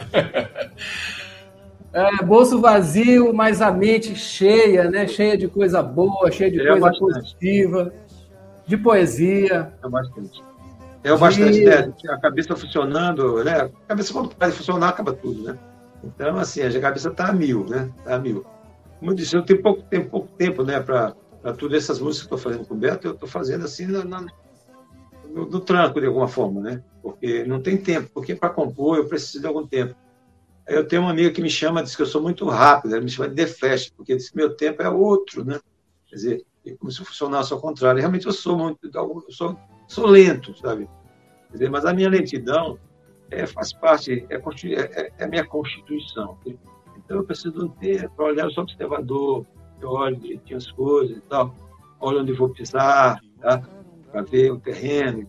É, 1.93 2.25
bolso 2.25 2.61
vazio, 2.61 3.35
mas 3.35 3.61
a 3.61 3.71
mente 3.71 4.15
cheia, 4.15 4.91
né? 4.91 5.07
Cheia 5.07 5.37
de 5.37 5.49
coisa 5.49 5.83
boa, 5.83 6.31
cheia 6.31 6.51
de 6.51 6.61
é 6.61 6.67
coisa 6.67 6.81
bastante. 6.81 7.13
positiva, 7.13 7.93
de 8.67 8.77
poesia. 8.77 9.73
É 9.83 9.89
bastante. 9.89 10.43
É 11.03 11.17
bastante, 11.17 11.59
de... 11.59 11.65
né? 11.65 11.93
A 12.09 12.19
cabeça 12.19 12.55
funcionando, 12.57 13.43
né? 13.43 13.63
A 13.63 13.89
cabeça 13.89 14.13
quando 14.13 14.35
para 14.35 14.49
de 14.49 14.57
funcionar, 14.57 14.89
acaba 14.91 15.13
tudo, 15.13 15.43
né? 15.43 15.59
Então, 16.03 16.39
assim, 16.39 16.63
a 16.63 16.81
cabeça 16.81 17.09
está 17.09 17.29
a 17.29 17.33
mil, 17.33 17.67
né? 17.67 17.91
Está 17.99 18.15
a 18.15 18.19
mil. 18.19 18.45
Como 18.99 19.11
eu 19.11 19.15
disse, 19.15 19.35
eu 19.35 19.43
tenho 19.43 19.63
pouco 19.63 19.83
tempo, 19.83 20.11
pouco 20.11 20.29
tempo 20.37 20.63
né, 20.63 20.79
para 20.81 21.15
tudo 21.59 21.75
essas 21.75 21.99
músicas 21.99 22.29
que 22.29 22.35
estou 22.35 22.39
fazendo 22.39 22.67
com 22.67 22.75
o 22.75 22.77
Beto, 22.77 23.07
eu 23.07 23.13
estou 23.15 23.29
fazendo 23.29 23.65
assim 23.65 23.87
na, 23.87 24.05
na 24.05 24.27
do, 25.33 25.47
do 25.47 25.61
tranco, 25.61 26.01
de 26.01 26.07
alguma 26.07 26.29
forma, 26.29 26.61
né? 26.61 26.85
Porque 27.03 27.45
não 27.45 27.61
tem 27.61 27.77
tempo, 27.77 28.11
porque 28.13 28.35
para 28.35 28.51
compor 28.51 28.99
eu 28.99 29.09
preciso 29.09 29.41
de 29.41 29.47
algum 29.47 29.67
tempo. 29.67 29.95
Eu 30.67 30.87
tenho 30.87 31.03
uma 31.03 31.11
amiga 31.11 31.31
que 31.31 31.43
me 31.43 31.51
chama, 31.51 31.83
diz 31.83 31.97
que 31.97 32.03
eu 32.03 32.07
sou 32.07 32.23
muito 32.23 32.45
rápido, 32.47 32.95
ela 32.95 33.03
me 33.03 33.11
chama 33.11 33.29
de 33.29 33.35
The 33.35 33.47
Flash, 33.47 33.91
porque 33.91 34.15
diz 34.15 34.31
que 34.31 34.37
meu 34.37 34.55
tempo 34.55 34.83
é 34.83 34.89
outro, 34.89 35.45
né? 35.45 35.59
Quer 36.07 36.17
dizer, 36.17 36.47
é 36.67 36.75
como 36.75 36.91
se 36.91 37.05
funcionasse 37.05 37.53
ao 37.53 37.61
contrário. 37.61 38.01
Realmente 38.01 38.27
eu 38.27 38.33
sou 38.33 38.57
muito, 38.57 38.79
eu 38.93 39.25
sou, 39.31 39.57
sou 39.89 40.07
lento, 40.07 40.57
sabe? 40.59 40.89
Quer 41.49 41.53
dizer, 41.53 41.71
mas 41.71 41.85
a 41.85 41.93
minha 41.93 42.09
lentidão 42.09 42.79
é, 43.31 43.47
faz 43.47 43.73
parte, 43.73 44.27
é, 44.29 44.35
é, 44.35 45.13
é 45.19 45.25
a 45.25 45.29
minha 45.29 45.45
constituição. 45.45 46.39
Então 46.97 47.19
eu 47.19 47.25
preciso 47.25 47.69
tempo 47.81 48.11
para 48.15 48.27
olhar, 48.27 48.45
eu 48.45 48.51
sou 48.51 48.65
observador, 48.65 49.47
eu 49.81 49.91
olho 49.91 50.17
direitinho 50.17 50.59
as 50.59 50.71
coisas 50.71 51.17
e 51.17 51.21
tal, 51.23 51.55
olho 52.01 52.21
onde 52.21 52.33
vou 52.33 52.51
pisar, 52.51 53.21
tá? 53.41 53.63
Para 54.11 54.23
ver 54.23 54.53
o 54.53 54.59
terreno. 54.59 55.27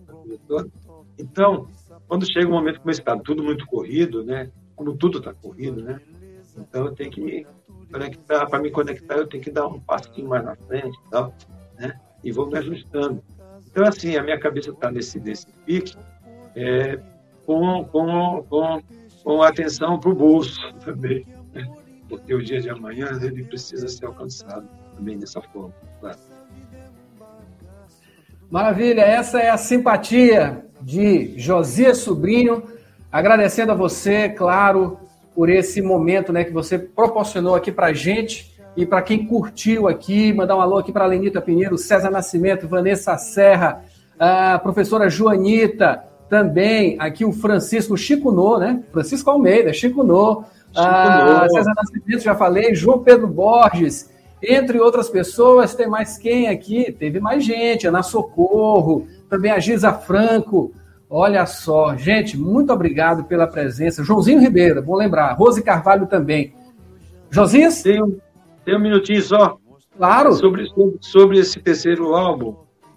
Então, 1.18 1.68
quando 2.08 2.32
chega 2.32 2.48
um 2.48 2.52
momento 2.52 2.80
como 2.80 2.92
esse, 2.92 3.00
está 3.00 3.18
tudo 3.18 3.44
muito 3.44 3.66
corrido, 3.68 4.24
né? 4.24 4.52
Como 4.76 4.96
tudo 4.98 5.20
está 5.20 5.34
corrido, 5.34 5.82
né? 5.82 6.00
Então 6.58 6.86
eu 6.86 6.92
tenho 6.94 7.12
que 7.12 7.46
conectar, 7.92 8.46
para 8.48 8.60
me 8.60 8.72
conectar, 8.72 9.16
eu 9.16 9.28
tenho 9.28 9.44
que 9.44 9.52
dar 9.52 9.68
um 9.68 9.80
passinho 9.80 10.28
mais 10.28 10.44
na 10.44 10.56
frente 10.56 10.98
e 10.98 11.10
tal, 11.10 11.34
né? 11.78 12.00
E 12.24 12.32
vou 12.32 12.48
me 12.48 12.58
ajustando. 12.58 13.24
Então, 13.68 13.86
assim, 13.86 14.18
a 14.18 14.24
minha 14.24 14.40
cabeça 14.40 14.72
está 14.72 14.92
nesse, 14.92 15.20
nesse 15.20 15.48
pique 15.66 15.96
é, 16.56 17.00
com, 17.46 17.86
com, 17.86 18.44
com, 18.50 18.82
com 19.24 19.42
atenção 19.42 20.00
para 20.00 20.10
o 20.10 20.16
bolso 20.16 20.60
também, 20.84 21.26
né? 21.54 21.66
porque 22.10 22.34
o 22.34 22.44
dia 22.44 22.60
de 22.60 22.70
amanhã 22.70 23.08
ele 23.22 23.44
precisa 23.46 23.88
ser 23.88 24.06
alcançado 24.06 24.68
também 24.96 25.18
dessa 25.18 25.42
forma, 25.42 25.74
claro. 26.00 26.20
Maravilha, 28.52 29.00
essa 29.00 29.40
é 29.40 29.50
a 29.50 29.56
simpatia 29.56 30.66
de 30.82 31.34
Josias 31.38 32.00
Sobrinho, 32.00 32.64
agradecendo 33.10 33.72
a 33.72 33.76
você, 33.76 34.28
claro, 34.28 35.00
por 35.34 35.50
esse 35.50 35.82
momento 35.82 36.34
né, 36.34 36.44
que 36.44 36.52
você 36.52 36.78
proporcionou 36.78 37.56
aqui 37.56 37.72
para 37.72 37.88
a 37.88 37.94
gente. 37.94 38.52
E 38.76 38.86
para 38.86 39.02
quem 39.02 39.26
curtiu 39.26 39.88
aqui, 39.88 40.34
mandar 40.34 40.58
um 40.58 40.60
alô 40.60 40.80
aqui 40.80 40.92
para 40.92 41.06
a 41.06 41.08
Lenita 41.08 41.40
Pinheiro, 41.40 41.78
César 41.78 42.12
Nascimento, 42.12 42.68
Vanessa 42.68 43.18
Serra, 43.18 43.86
a 44.20 44.60
professora 44.60 45.10
Joanita, 45.10 46.04
também 46.30 46.98
aqui 47.00 47.24
o 47.24 47.32
Francisco 47.32 47.96
Chico 47.96 48.34
Nô, 48.34 48.58
né? 48.58 48.84
Francisco 48.92 49.30
Almeida, 49.30 49.72
Chico 49.72 50.04
Nô, 50.04 50.44
ah, 50.76 51.48
César 51.50 51.74
Nascimento, 51.74 52.22
já 52.22 52.36
falei, 52.36 52.76
João 52.76 53.00
Pedro 53.00 53.28
Borges, 53.28 54.11
entre 54.42 54.80
outras 54.80 55.10
pessoas, 55.10 55.76
tem 55.76 55.88
mais 55.88 56.18
quem 56.18 56.48
aqui? 56.48 56.92
Teve 56.92 57.20
mais 57.20 57.44
gente, 57.44 57.88
Ana 57.88 58.04
Socorro, 58.04 59.08
também 59.30 59.52
a 59.52 59.60
Giza 59.60 59.94
Franco, 59.94 60.74
Olha 61.14 61.46
só, 61.46 61.94
gente, 61.98 62.38
muito 62.38 62.72
obrigado 62.72 63.26
pela 63.26 63.46
presença. 63.46 64.02
Joãozinho 64.02 64.40
Ribeiro, 64.40 64.82
bom 64.82 64.96
lembrar. 64.96 65.34
Rose 65.34 65.62
Carvalho 65.62 66.08
também. 66.08 66.54
Josias? 67.30 67.84
Tem 67.84 68.02
um, 68.02 68.18
tem 68.64 68.78
um 68.78 68.80
minutinho 68.80 69.22
só. 69.22 69.58
Claro. 69.98 70.32
Sobre, 70.32 70.66
sobre, 70.68 70.98
sobre 71.02 71.40
esse 71.40 71.60
terceiro 71.60 72.16
álbum 72.16 72.56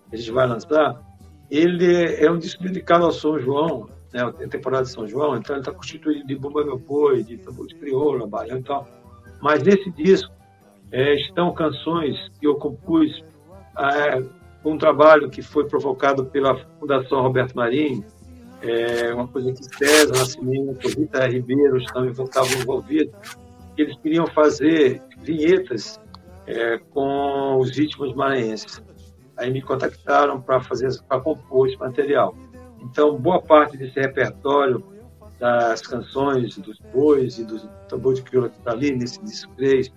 que 0.08 0.14
a 0.14 0.16
gente 0.16 0.30
vai 0.30 0.46
lançar, 0.46 1.02
ele 1.50 2.14
é 2.14 2.30
um 2.30 2.38
disco 2.38 2.62
dedicado 2.62 3.04
ao 3.04 3.10
São 3.10 3.36
João, 3.40 3.88
né, 4.12 4.22
a 4.22 4.48
temporada 4.48 4.84
de 4.84 4.90
São 4.90 5.08
João, 5.08 5.36
então 5.36 5.56
ele 5.56 5.62
está 5.62 5.72
constituído 5.72 6.24
de 6.24 6.36
Bumba 6.36 6.64
Meu 6.64 6.78
Boi, 6.78 7.24
de 7.24 7.36
tambor 7.38 7.66
de 7.66 7.74
crioula, 7.74 8.28
baiano 8.28 8.60
e 8.60 8.62
tal. 8.62 8.86
Mas 9.42 9.60
nesse 9.64 9.90
disco 9.90 10.32
é, 10.94 11.16
estão 11.16 11.52
canções 11.52 12.16
que 12.38 12.46
eu 12.46 12.54
compus 12.54 13.24
é, 13.76 14.22
um 14.64 14.78
trabalho 14.78 15.28
que 15.28 15.42
foi 15.42 15.66
provocado 15.68 16.24
pela 16.26 16.56
Fundação 16.78 17.20
Roberto 17.20 17.52
Marinho, 17.56 18.04
é 18.62 19.12
uma 19.12 19.26
coisa 19.26 19.52
que 19.52 19.64
César 19.76 20.12
Nascimento, 20.12 20.86
Rita 20.88 21.26
Ribeiro 21.26 21.78
estavam, 21.78 22.10
estavam 22.10 22.52
envolvidos, 22.52 23.12
eles 23.76 23.98
queriam 23.98 24.24
fazer 24.28 25.02
vinhetas 25.18 26.00
é, 26.46 26.78
com 26.78 27.58
os 27.58 27.76
ritmos 27.76 28.14
maranhenses. 28.14 28.80
Aí 29.36 29.52
me 29.52 29.60
contactaram 29.60 30.40
para 30.40 30.60
fazer, 30.60 30.88
para 31.08 31.20
compor 31.20 31.68
esse 31.68 31.76
material. 31.76 32.36
Então, 32.80 33.18
boa 33.18 33.42
parte 33.42 33.76
desse 33.76 33.98
repertório 33.98 34.82
das 35.40 35.82
canções 35.82 36.56
dos 36.56 36.78
bois 36.92 37.36
e 37.38 37.44
do 37.44 37.58
tambor 37.88 38.14
de 38.14 38.22
crioula 38.22 38.48
que 38.48 38.58
está 38.58 38.70
ali 38.70 38.92
nesse 38.92 39.20
disco 39.24 39.52
3, 39.56 39.92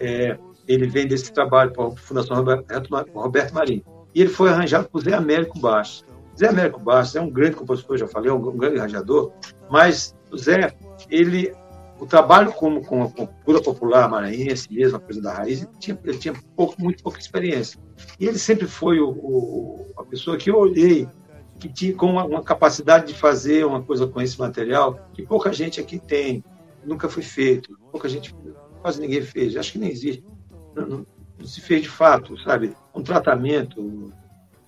é, 0.00 0.38
ele 0.66 0.86
vem 0.86 1.06
desse 1.06 1.32
trabalho 1.32 1.72
para 1.72 1.86
a 1.86 1.90
Fundação 1.92 2.36
Roberto, 2.36 2.88
Roberto 3.14 3.54
Marinho 3.54 3.84
e 4.14 4.20
ele 4.20 4.30
foi 4.30 4.50
arranjado 4.50 4.88
por 4.88 5.02
Zé 5.02 5.14
Américo 5.14 5.58
Bastos. 5.58 6.04
Zé 6.38 6.48
Américo 6.48 6.80
Bastos 6.80 7.16
é 7.16 7.20
um 7.20 7.30
grande 7.30 7.56
compositor, 7.56 7.96
já 7.96 8.08
falei, 8.08 8.30
é 8.30 8.34
um 8.34 8.56
grande 8.56 8.78
arranjador, 8.78 9.32
mas 9.70 10.16
o 10.30 10.36
Zé, 10.36 10.74
ele, 11.08 11.52
o 11.98 12.06
trabalho 12.06 12.52
como 12.52 12.84
com 12.84 13.04
a 13.04 13.08
cultura 13.08 13.62
popular 13.62 14.08
maranhense 14.08 14.72
mesmo, 14.72 14.96
a 14.96 15.00
coisa 15.00 15.20
da 15.20 15.32
raiz, 15.32 15.62
ele 15.62 15.70
tinha, 15.78 15.98
ele 16.04 16.18
tinha 16.18 16.34
pouco, 16.56 16.80
muito 16.80 17.02
pouca 17.02 17.18
experiência. 17.18 17.78
E 18.18 18.26
ele 18.26 18.38
sempre 18.38 18.66
foi 18.66 19.00
o, 19.00 19.10
o, 19.10 19.92
a 19.96 20.04
pessoa 20.04 20.36
que 20.36 20.50
eu 20.50 20.56
olhei 20.56 21.06
que 21.58 21.68
tinha 21.68 21.94
com 21.94 22.06
uma, 22.06 22.24
uma, 22.24 22.42
capacidade 22.42 23.08
de 23.08 23.14
fazer 23.14 23.66
uma 23.66 23.82
coisa 23.82 24.06
com 24.06 24.20
esse 24.22 24.38
material 24.38 24.98
que 25.12 25.26
pouca 25.26 25.52
gente 25.52 25.78
aqui 25.78 25.98
tem, 25.98 26.42
nunca 26.82 27.06
foi 27.06 27.22
feito, 27.22 27.78
pouca 27.92 28.08
gente, 28.08 28.34
quase 28.80 29.00
ninguém 29.00 29.22
fez, 29.22 29.56
acho 29.56 29.72
que 29.72 29.78
nem 29.78 29.90
existe. 29.90 30.24
Não, 30.74 30.86
não, 30.86 31.06
se 31.44 31.60
fez 31.60 31.82
de 31.82 31.88
fato, 31.88 32.38
sabe? 32.42 32.74
Um 32.94 33.02
tratamento, 33.02 34.12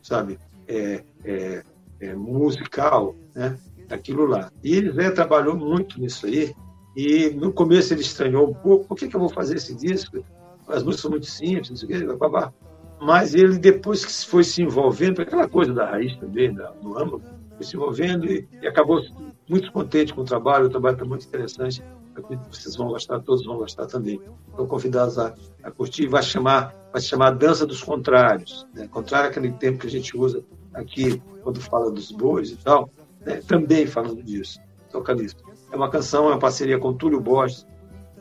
sabe? 0.03 0.39
É, 0.67 1.03
é, 1.25 1.63
é, 2.01 2.15
musical, 2.15 3.15
né? 3.35 3.59
Daquilo 3.89 4.27
lá. 4.27 4.51
E 4.63 4.75
ele 4.75 4.93
Zé 4.93 5.11
trabalhou 5.11 5.57
muito 5.57 6.01
nisso 6.01 6.27
aí. 6.27 6.55
E 6.97 7.31
no 7.31 7.53
começo 7.53 7.93
ele 7.93 8.01
estranhou 8.03 8.49
um 8.49 8.55
pouco. 8.55 8.87
Por 8.87 8.97
que, 8.97 9.09
que 9.09 9.17
eu 9.17 9.21
vou 9.21 9.29
fazer 9.29 9.57
esse 9.57 9.75
disco? 9.75 10.25
As 10.69 10.83
músicas 10.83 11.01
são 11.01 11.11
muito 11.11 11.27
simples, 11.27 11.71
não 11.71 11.77
sei 11.77 11.89
o 11.89 12.09
quê, 12.09 12.17
babá. 12.17 12.53
Mas 13.01 13.35
ele, 13.35 13.59
depois 13.59 14.05
que 14.05 14.27
foi 14.27 14.45
se 14.45 14.63
envolvendo, 14.63 15.21
aquela 15.21 15.49
coisa 15.49 15.73
da 15.73 15.91
raiz 15.91 16.17
também, 16.19 16.55
da, 16.55 16.71
do 16.71 16.97
âmbito, 16.99 17.23
foi 17.57 17.67
se 17.67 17.77
envolvendo 17.77 18.27
e, 18.27 18.47
e 18.63 18.67
acabou 18.67 19.03
muito 19.49 19.73
contente 19.73 20.15
com 20.15 20.21
o 20.21 20.25
trabalho. 20.25 20.67
O 20.67 20.71
trabalho 20.71 20.95
está 20.95 21.05
muito 21.05 21.27
interessante 21.27 21.83
acredito 22.21 22.49
que 22.49 22.57
vocês 22.57 22.77
vão 22.77 22.89
gostar, 22.89 23.21
todos 23.21 23.45
vão 23.45 23.57
gostar 23.57 23.87
também. 23.87 24.21
Estão 24.51 24.67
convidados 24.67 25.19
a, 25.19 25.35
a 25.63 25.71
curtir. 25.71 26.07
Vai 26.07 26.23
chamar, 26.23 26.75
vai 26.93 27.01
chamar 27.01 27.31
Dança 27.33 27.67
dos 27.67 27.83
Contrários. 27.83 28.67
Né? 28.75 28.89
Contrário 28.89 29.31
àquele 29.31 29.53
tempo 29.53 29.79
que 29.79 29.87
a 29.87 29.91
gente 29.91 30.17
usa 30.17 30.45
aqui 30.75 31.23
quando 31.43 31.61
fala 31.61 31.91
dos 31.91 32.11
bois 32.11 32.51
e 32.51 32.57
tal, 32.57 32.91
né? 33.25 33.41
também 33.47 33.87
falando 33.87 34.23
disso. 34.23 34.61
Toca 34.91 35.15
nisso. 35.15 35.37
É 35.71 35.77
uma 35.77 35.91
canção, 35.91 36.27
é 36.27 36.29
uma 36.29 36.39
parceria 36.39 36.79
com 36.79 36.93
Túlio 36.93 37.21
Borges, 37.21 37.67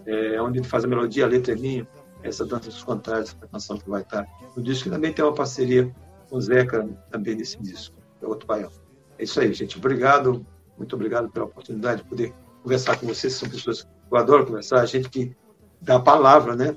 é, 0.05 0.41
onde 0.41 0.59
ele 0.59 0.67
faz 0.67 0.85
a 0.85 0.87
melodia, 0.87 1.25
a 1.25 1.27
letra 1.27 1.53
é 1.53 1.55
minha. 1.55 1.87
Essa 2.23 2.45
Dança 2.45 2.69
dos 2.69 2.83
Contrários, 2.83 3.35
essa 3.35 3.47
canção 3.47 3.77
que 3.77 3.89
vai 3.89 4.01
estar 4.01 4.27
no 4.55 4.61
disco, 4.61 4.87
e 4.87 4.91
também 4.91 5.11
tem 5.11 5.25
uma 5.25 5.33
parceria 5.33 5.93
com 6.29 6.37
o 6.37 6.41
Zeca 6.41 6.87
também 7.09 7.35
nesse 7.35 7.61
disco, 7.61 7.95
é 8.21 8.25
outro 8.27 8.47
baião. 8.47 8.71
É 9.17 9.23
isso 9.23 9.39
aí, 9.39 9.51
gente. 9.53 9.77
Obrigado, 9.77 10.45
muito 10.77 10.95
obrigado 10.95 11.29
pela 11.29 11.45
oportunidade 11.45 12.03
de 12.03 12.07
poder 12.07 12.33
conversar 12.63 12.99
com 12.99 13.07
vocês, 13.07 13.33
são 13.33 13.49
pessoas 13.49 13.83
que 13.83 13.89
eu 14.11 14.17
adoro 14.17 14.45
conversar, 14.45 14.85
gente 14.85 15.09
que 15.09 15.35
dá 15.81 15.95
a 15.95 15.99
palavra, 15.99 16.55
né? 16.55 16.75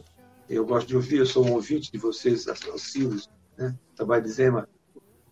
Eu 0.49 0.67
gosto 0.67 0.87
de 0.87 0.97
ouvir, 0.97 1.19
eu 1.19 1.27
sou 1.27 1.47
um 1.47 1.53
ouvinte 1.53 1.91
de 1.91 1.99
vocês, 1.99 2.47
auxílios, 2.49 3.31
né? 3.57 3.75
O 3.93 3.97
trabalho 3.97 4.23
de 4.23 4.31
Zema 4.31 4.69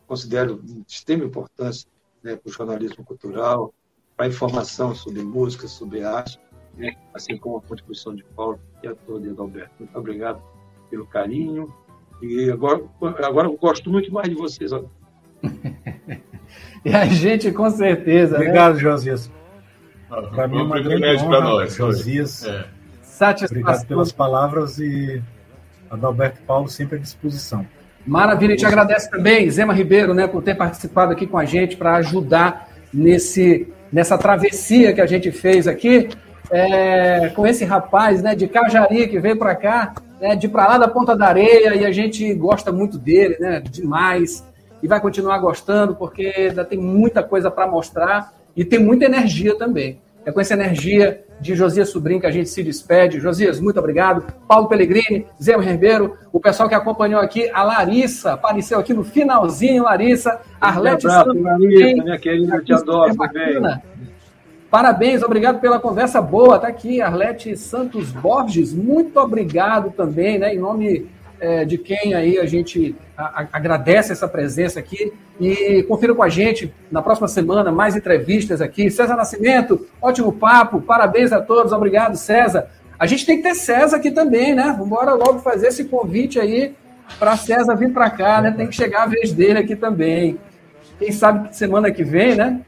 considero 0.07 0.61
de 0.62 0.85
extrema 0.87 1.24
importância 1.24 1.89
né, 2.23 2.37
para 2.37 2.49
o 2.49 2.53
jornalismo 2.53 3.05
cultural, 3.05 3.73
para 4.16 4.27
a 4.27 4.29
informação 4.29 4.95
sobre 4.95 5.23
música, 5.23 5.66
sobre 5.66 6.05
arte, 6.05 6.39
né? 6.77 6.95
assim 7.15 7.37
como 7.37 7.57
a 7.57 7.62
contribuição 7.62 8.15
de 8.15 8.23
Paulo 8.37 8.61
e 8.83 8.89
a 8.89 8.95
toda 8.95 9.33
de 9.33 9.41
Alberto. 9.41 9.73
Muito 9.79 9.99
obrigado 9.99 10.43
pelo 10.91 11.07
carinho. 11.07 11.73
E 12.20 12.51
agora, 12.51 12.85
agora 13.24 13.49
eu 13.49 13.57
gosto 13.57 13.91
muito 13.91 14.12
mais 14.12 14.29
de 14.29 14.35
vocês. 14.35 14.70
e 16.85 16.95
a 16.95 17.07
gente, 17.07 17.51
com 17.51 17.69
certeza. 17.70 18.39
Né? 18.39 18.45
Obrigado, 18.45 18.74
né? 18.74 18.81
Josias. 18.81 19.31
Para 20.34 20.47
mim 20.47 20.59
é 20.59 20.62
uma 20.62 20.80
grande 20.80 21.24
honra, 21.24 21.40
nós, 21.40 21.74
Josias. 21.74 22.44
É. 22.44 22.66
Obrigado 23.47 23.86
pelas 23.86 24.12
palavras 24.12 24.78
e 24.78 25.22
Adalberto 25.90 26.40
Paulo 26.43 26.68
sempre 26.68 26.97
à 26.97 27.01
disposição. 27.01 27.64
Maravilha, 28.06 28.55
a 28.55 28.56
gente 28.56 28.66
agradece 28.66 29.09
também, 29.10 29.48
Zema 29.48 29.72
Ribeiro, 29.72 30.12
né, 30.12 30.26
por 30.26 30.43
ter 30.43 30.55
participado 30.56 31.12
aqui 31.12 31.26
com 31.26 31.39
a 31.39 31.44
gente 31.44 31.76
para 31.76 31.94
ajudar 31.97 32.68
nesse, 32.93 33.72
nessa 33.93 34.18
travessia 34.18 34.93
que 34.93 35.01
a 35.01 35.06
gente 35.06 35.30
fez 35.30 35.68
aqui 35.68 36.10
é, 36.51 37.30
com 37.30 37.47
esse 37.47 37.64
rapaz 37.64 38.22
né, 38.22 38.34
de 38.34 38.48
Cajari 38.48 39.09
que 39.09 39.20
veio 39.20 39.39
para 39.39 39.55
cá, 39.55 39.94
né, 40.20 40.34
de 40.34 40.48
para 40.48 40.66
lá 40.66 40.78
da 40.78 40.89
Ponta 40.89 41.16
da 41.16 41.28
Areia, 41.28 41.74
e 41.76 41.86
a 41.86 41.93
gente 41.93 42.34
gosta 42.34 42.72
muito 42.72 42.98
dele, 42.98 43.36
né, 43.39 43.60
demais, 43.60 44.44
e 44.82 44.89
vai 44.89 45.01
continuar 45.01 45.39
gostando 45.39 45.94
porque 45.94 46.48
ainda 46.51 46.64
tem 46.64 46.78
muita 46.78 47.22
coisa 47.22 47.51
para 47.51 47.66
mostrar 47.68 48.41
e 48.57 48.65
tem 48.65 48.79
muita 48.79 49.05
energia 49.05 49.57
também. 49.57 50.01
É 50.24 50.31
com 50.31 50.41
essa 50.41 50.55
energia 50.55 51.24
de 51.41 51.57
Josias 51.57 51.89
Sobrinho 51.89 52.20
que 52.20 52.27
a 52.27 52.31
gente 52.31 52.49
se 52.49 52.62
despede. 52.62 53.19
Josias, 53.19 53.59
muito 53.59 53.79
obrigado. 53.81 54.24
Paulo 54.47 54.69
Pellegrini, 54.69 55.27
Zé 55.43 55.57
Ribeiro, 55.57 56.16
o 56.33 56.39
pessoal 56.39 56.69
que 56.69 56.74
acompanhou 56.74 57.20
aqui, 57.20 57.51
a 57.53 57.65
Larissa, 57.65 58.35
apareceu 58.35 58.79
aqui 58.79 58.95
no 58.95 59.03
finalzinho, 59.03 59.83
Larissa, 59.83 60.41
Arlete 60.61 61.03
Santos. 61.03 61.35
minha 61.35 62.19
querida, 62.19 62.62
te 62.62 62.73
adoro 62.73 63.12
Parabéns, 64.70 65.23
obrigado 65.23 65.61
pela 65.61 65.79
conversa 65.79 66.23
boa. 66.23 66.57
Está 66.57 66.69
aqui, 66.69 67.03
Arlete 67.03 67.57
Santos 67.57 68.11
Borges, 68.12 68.73
muito 68.73 69.19
obrigado 69.19 69.91
também, 69.91 70.39
né? 70.39 70.55
Em 70.55 70.59
nome 70.59 71.11
é, 71.43 71.64
de 71.64 71.77
quem 71.77 72.14
aí 72.14 72.39
a 72.39 72.47
gente 72.47 72.94
a, 73.16 73.43
a, 73.43 73.48
agradece 73.52 74.12
essa 74.12 74.28
presença 74.28 74.78
aqui. 74.78 75.12
E 75.40 75.82
confira 75.89 76.14
com 76.14 76.23
a 76.23 76.28
gente 76.28 76.73
na 76.89 77.02
próxima 77.02 77.27
semana 77.27 77.73
mais 77.73 77.97
entrevistas 77.97 78.60
aqui. 78.60 78.89
César 78.89 79.16
Nascimento, 79.16 79.85
ótimo 80.01 80.32
papo, 80.32 80.81
parabéns 80.81 81.32
a 81.32 81.40
todos, 81.40 81.73
obrigado, 81.73 82.16
César. 82.16 82.69
A 82.97 83.06
gente 83.06 83.27
tem 83.27 83.39
que 83.39 83.43
ter 83.43 83.56
César 83.56 83.97
aqui 83.97 84.12
também, 84.12 84.55
né? 84.55 84.73
Vamos 84.78 84.97
logo 85.05 85.40
fazer 85.40 85.66
esse 85.66 85.85
convite 85.86 86.39
aí 86.39 86.74
para 87.19 87.36
César 87.36 87.74
vir 87.74 87.93
para 87.93 88.09
cá, 88.09 88.40
né? 88.40 88.52
Tem 88.52 88.69
que 88.69 88.77
chegar 88.77 89.02
a 89.02 89.06
vez 89.06 89.32
dele 89.32 89.59
aqui 89.59 89.74
também. 89.74 90.39
Quem 91.01 91.10
sabe 91.10 91.56
semana 91.56 91.90
que 91.90 92.05
vem, 92.05 92.36
né? 92.36 92.60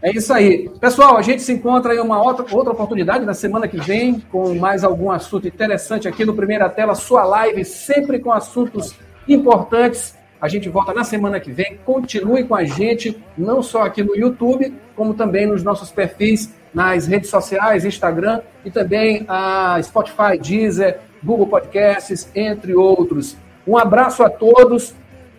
É 0.00 0.10
isso 0.12 0.32
aí. 0.32 0.68
Pessoal, 0.80 1.16
a 1.16 1.22
gente 1.22 1.42
se 1.42 1.52
encontra 1.52 1.94
em 1.94 1.98
uma 1.98 2.22
outra, 2.22 2.44
outra 2.54 2.72
oportunidade 2.72 3.24
na 3.24 3.34
semana 3.34 3.66
que 3.66 3.78
vem 3.78 4.20
com 4.30 4.54
mais 4.54 4.84
algum 4.84 5.10
assunto 5.10 5.48
interessante 5.48 6.06
aqui 6.06 6.24
no 6.24 6.34
Primeira 6.34 6.68
Tela, 6.68 6.94
sua 6.94 7.24
live, 7.24 7.64
sempre 7.64 8.20
com 8.20 8.32
assuntos 8.32 8.94
importantes. 9.26 10.16
A 10.40 10.46
gente 10.46 10.68
volta 10.68 10.94
na 10.94 11.02
semana 11.02 11.40
que 11.40 11.50
vem. 11.50 11.78
Continue 11.84 12.44
com 12.44 12.54
a 12.54 12.64
gente, 12.64 13.20
não 13.36 13.60
só 13.60 13.82
aqui 13.82 14.04
no 14.04 14.16
YouTube, 14.16 14.72
como 14.94 15.14
também 15.14 15.46
nos 15.46 15.64
nossos 15.64 15.90
perfis 15.90 16.54
nas 16.72 17.06
redes 17.06 17.30
sociais, 17.30 17.84
Instagram 17.84 18.42
e 18.64 18.70
também 18.70 19.24
a 19.26 19.80
Spotify, 19.82 20.38
Deezer, 20.40 21.00
Google 21.22 21.48
Podcasts, 21.48 22.30
entre 22.34 22.74
outros. 22.74 23.36
Um 23.66 23.76
abraço 23.76 24.22
a 24.22 24.30
todos 24.30 24.94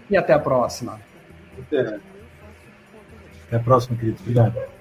e 0.09 0.17
até 0.17 0.33
a 0.33 0.39
próxima. 0.39 0.99
Até. 1.57 2.08
Até 3.49 3.57
a 3.57 3.59
próxima, 3.59 3.97
querido. 3.97 4.17
Obrigado. 4.21 4.78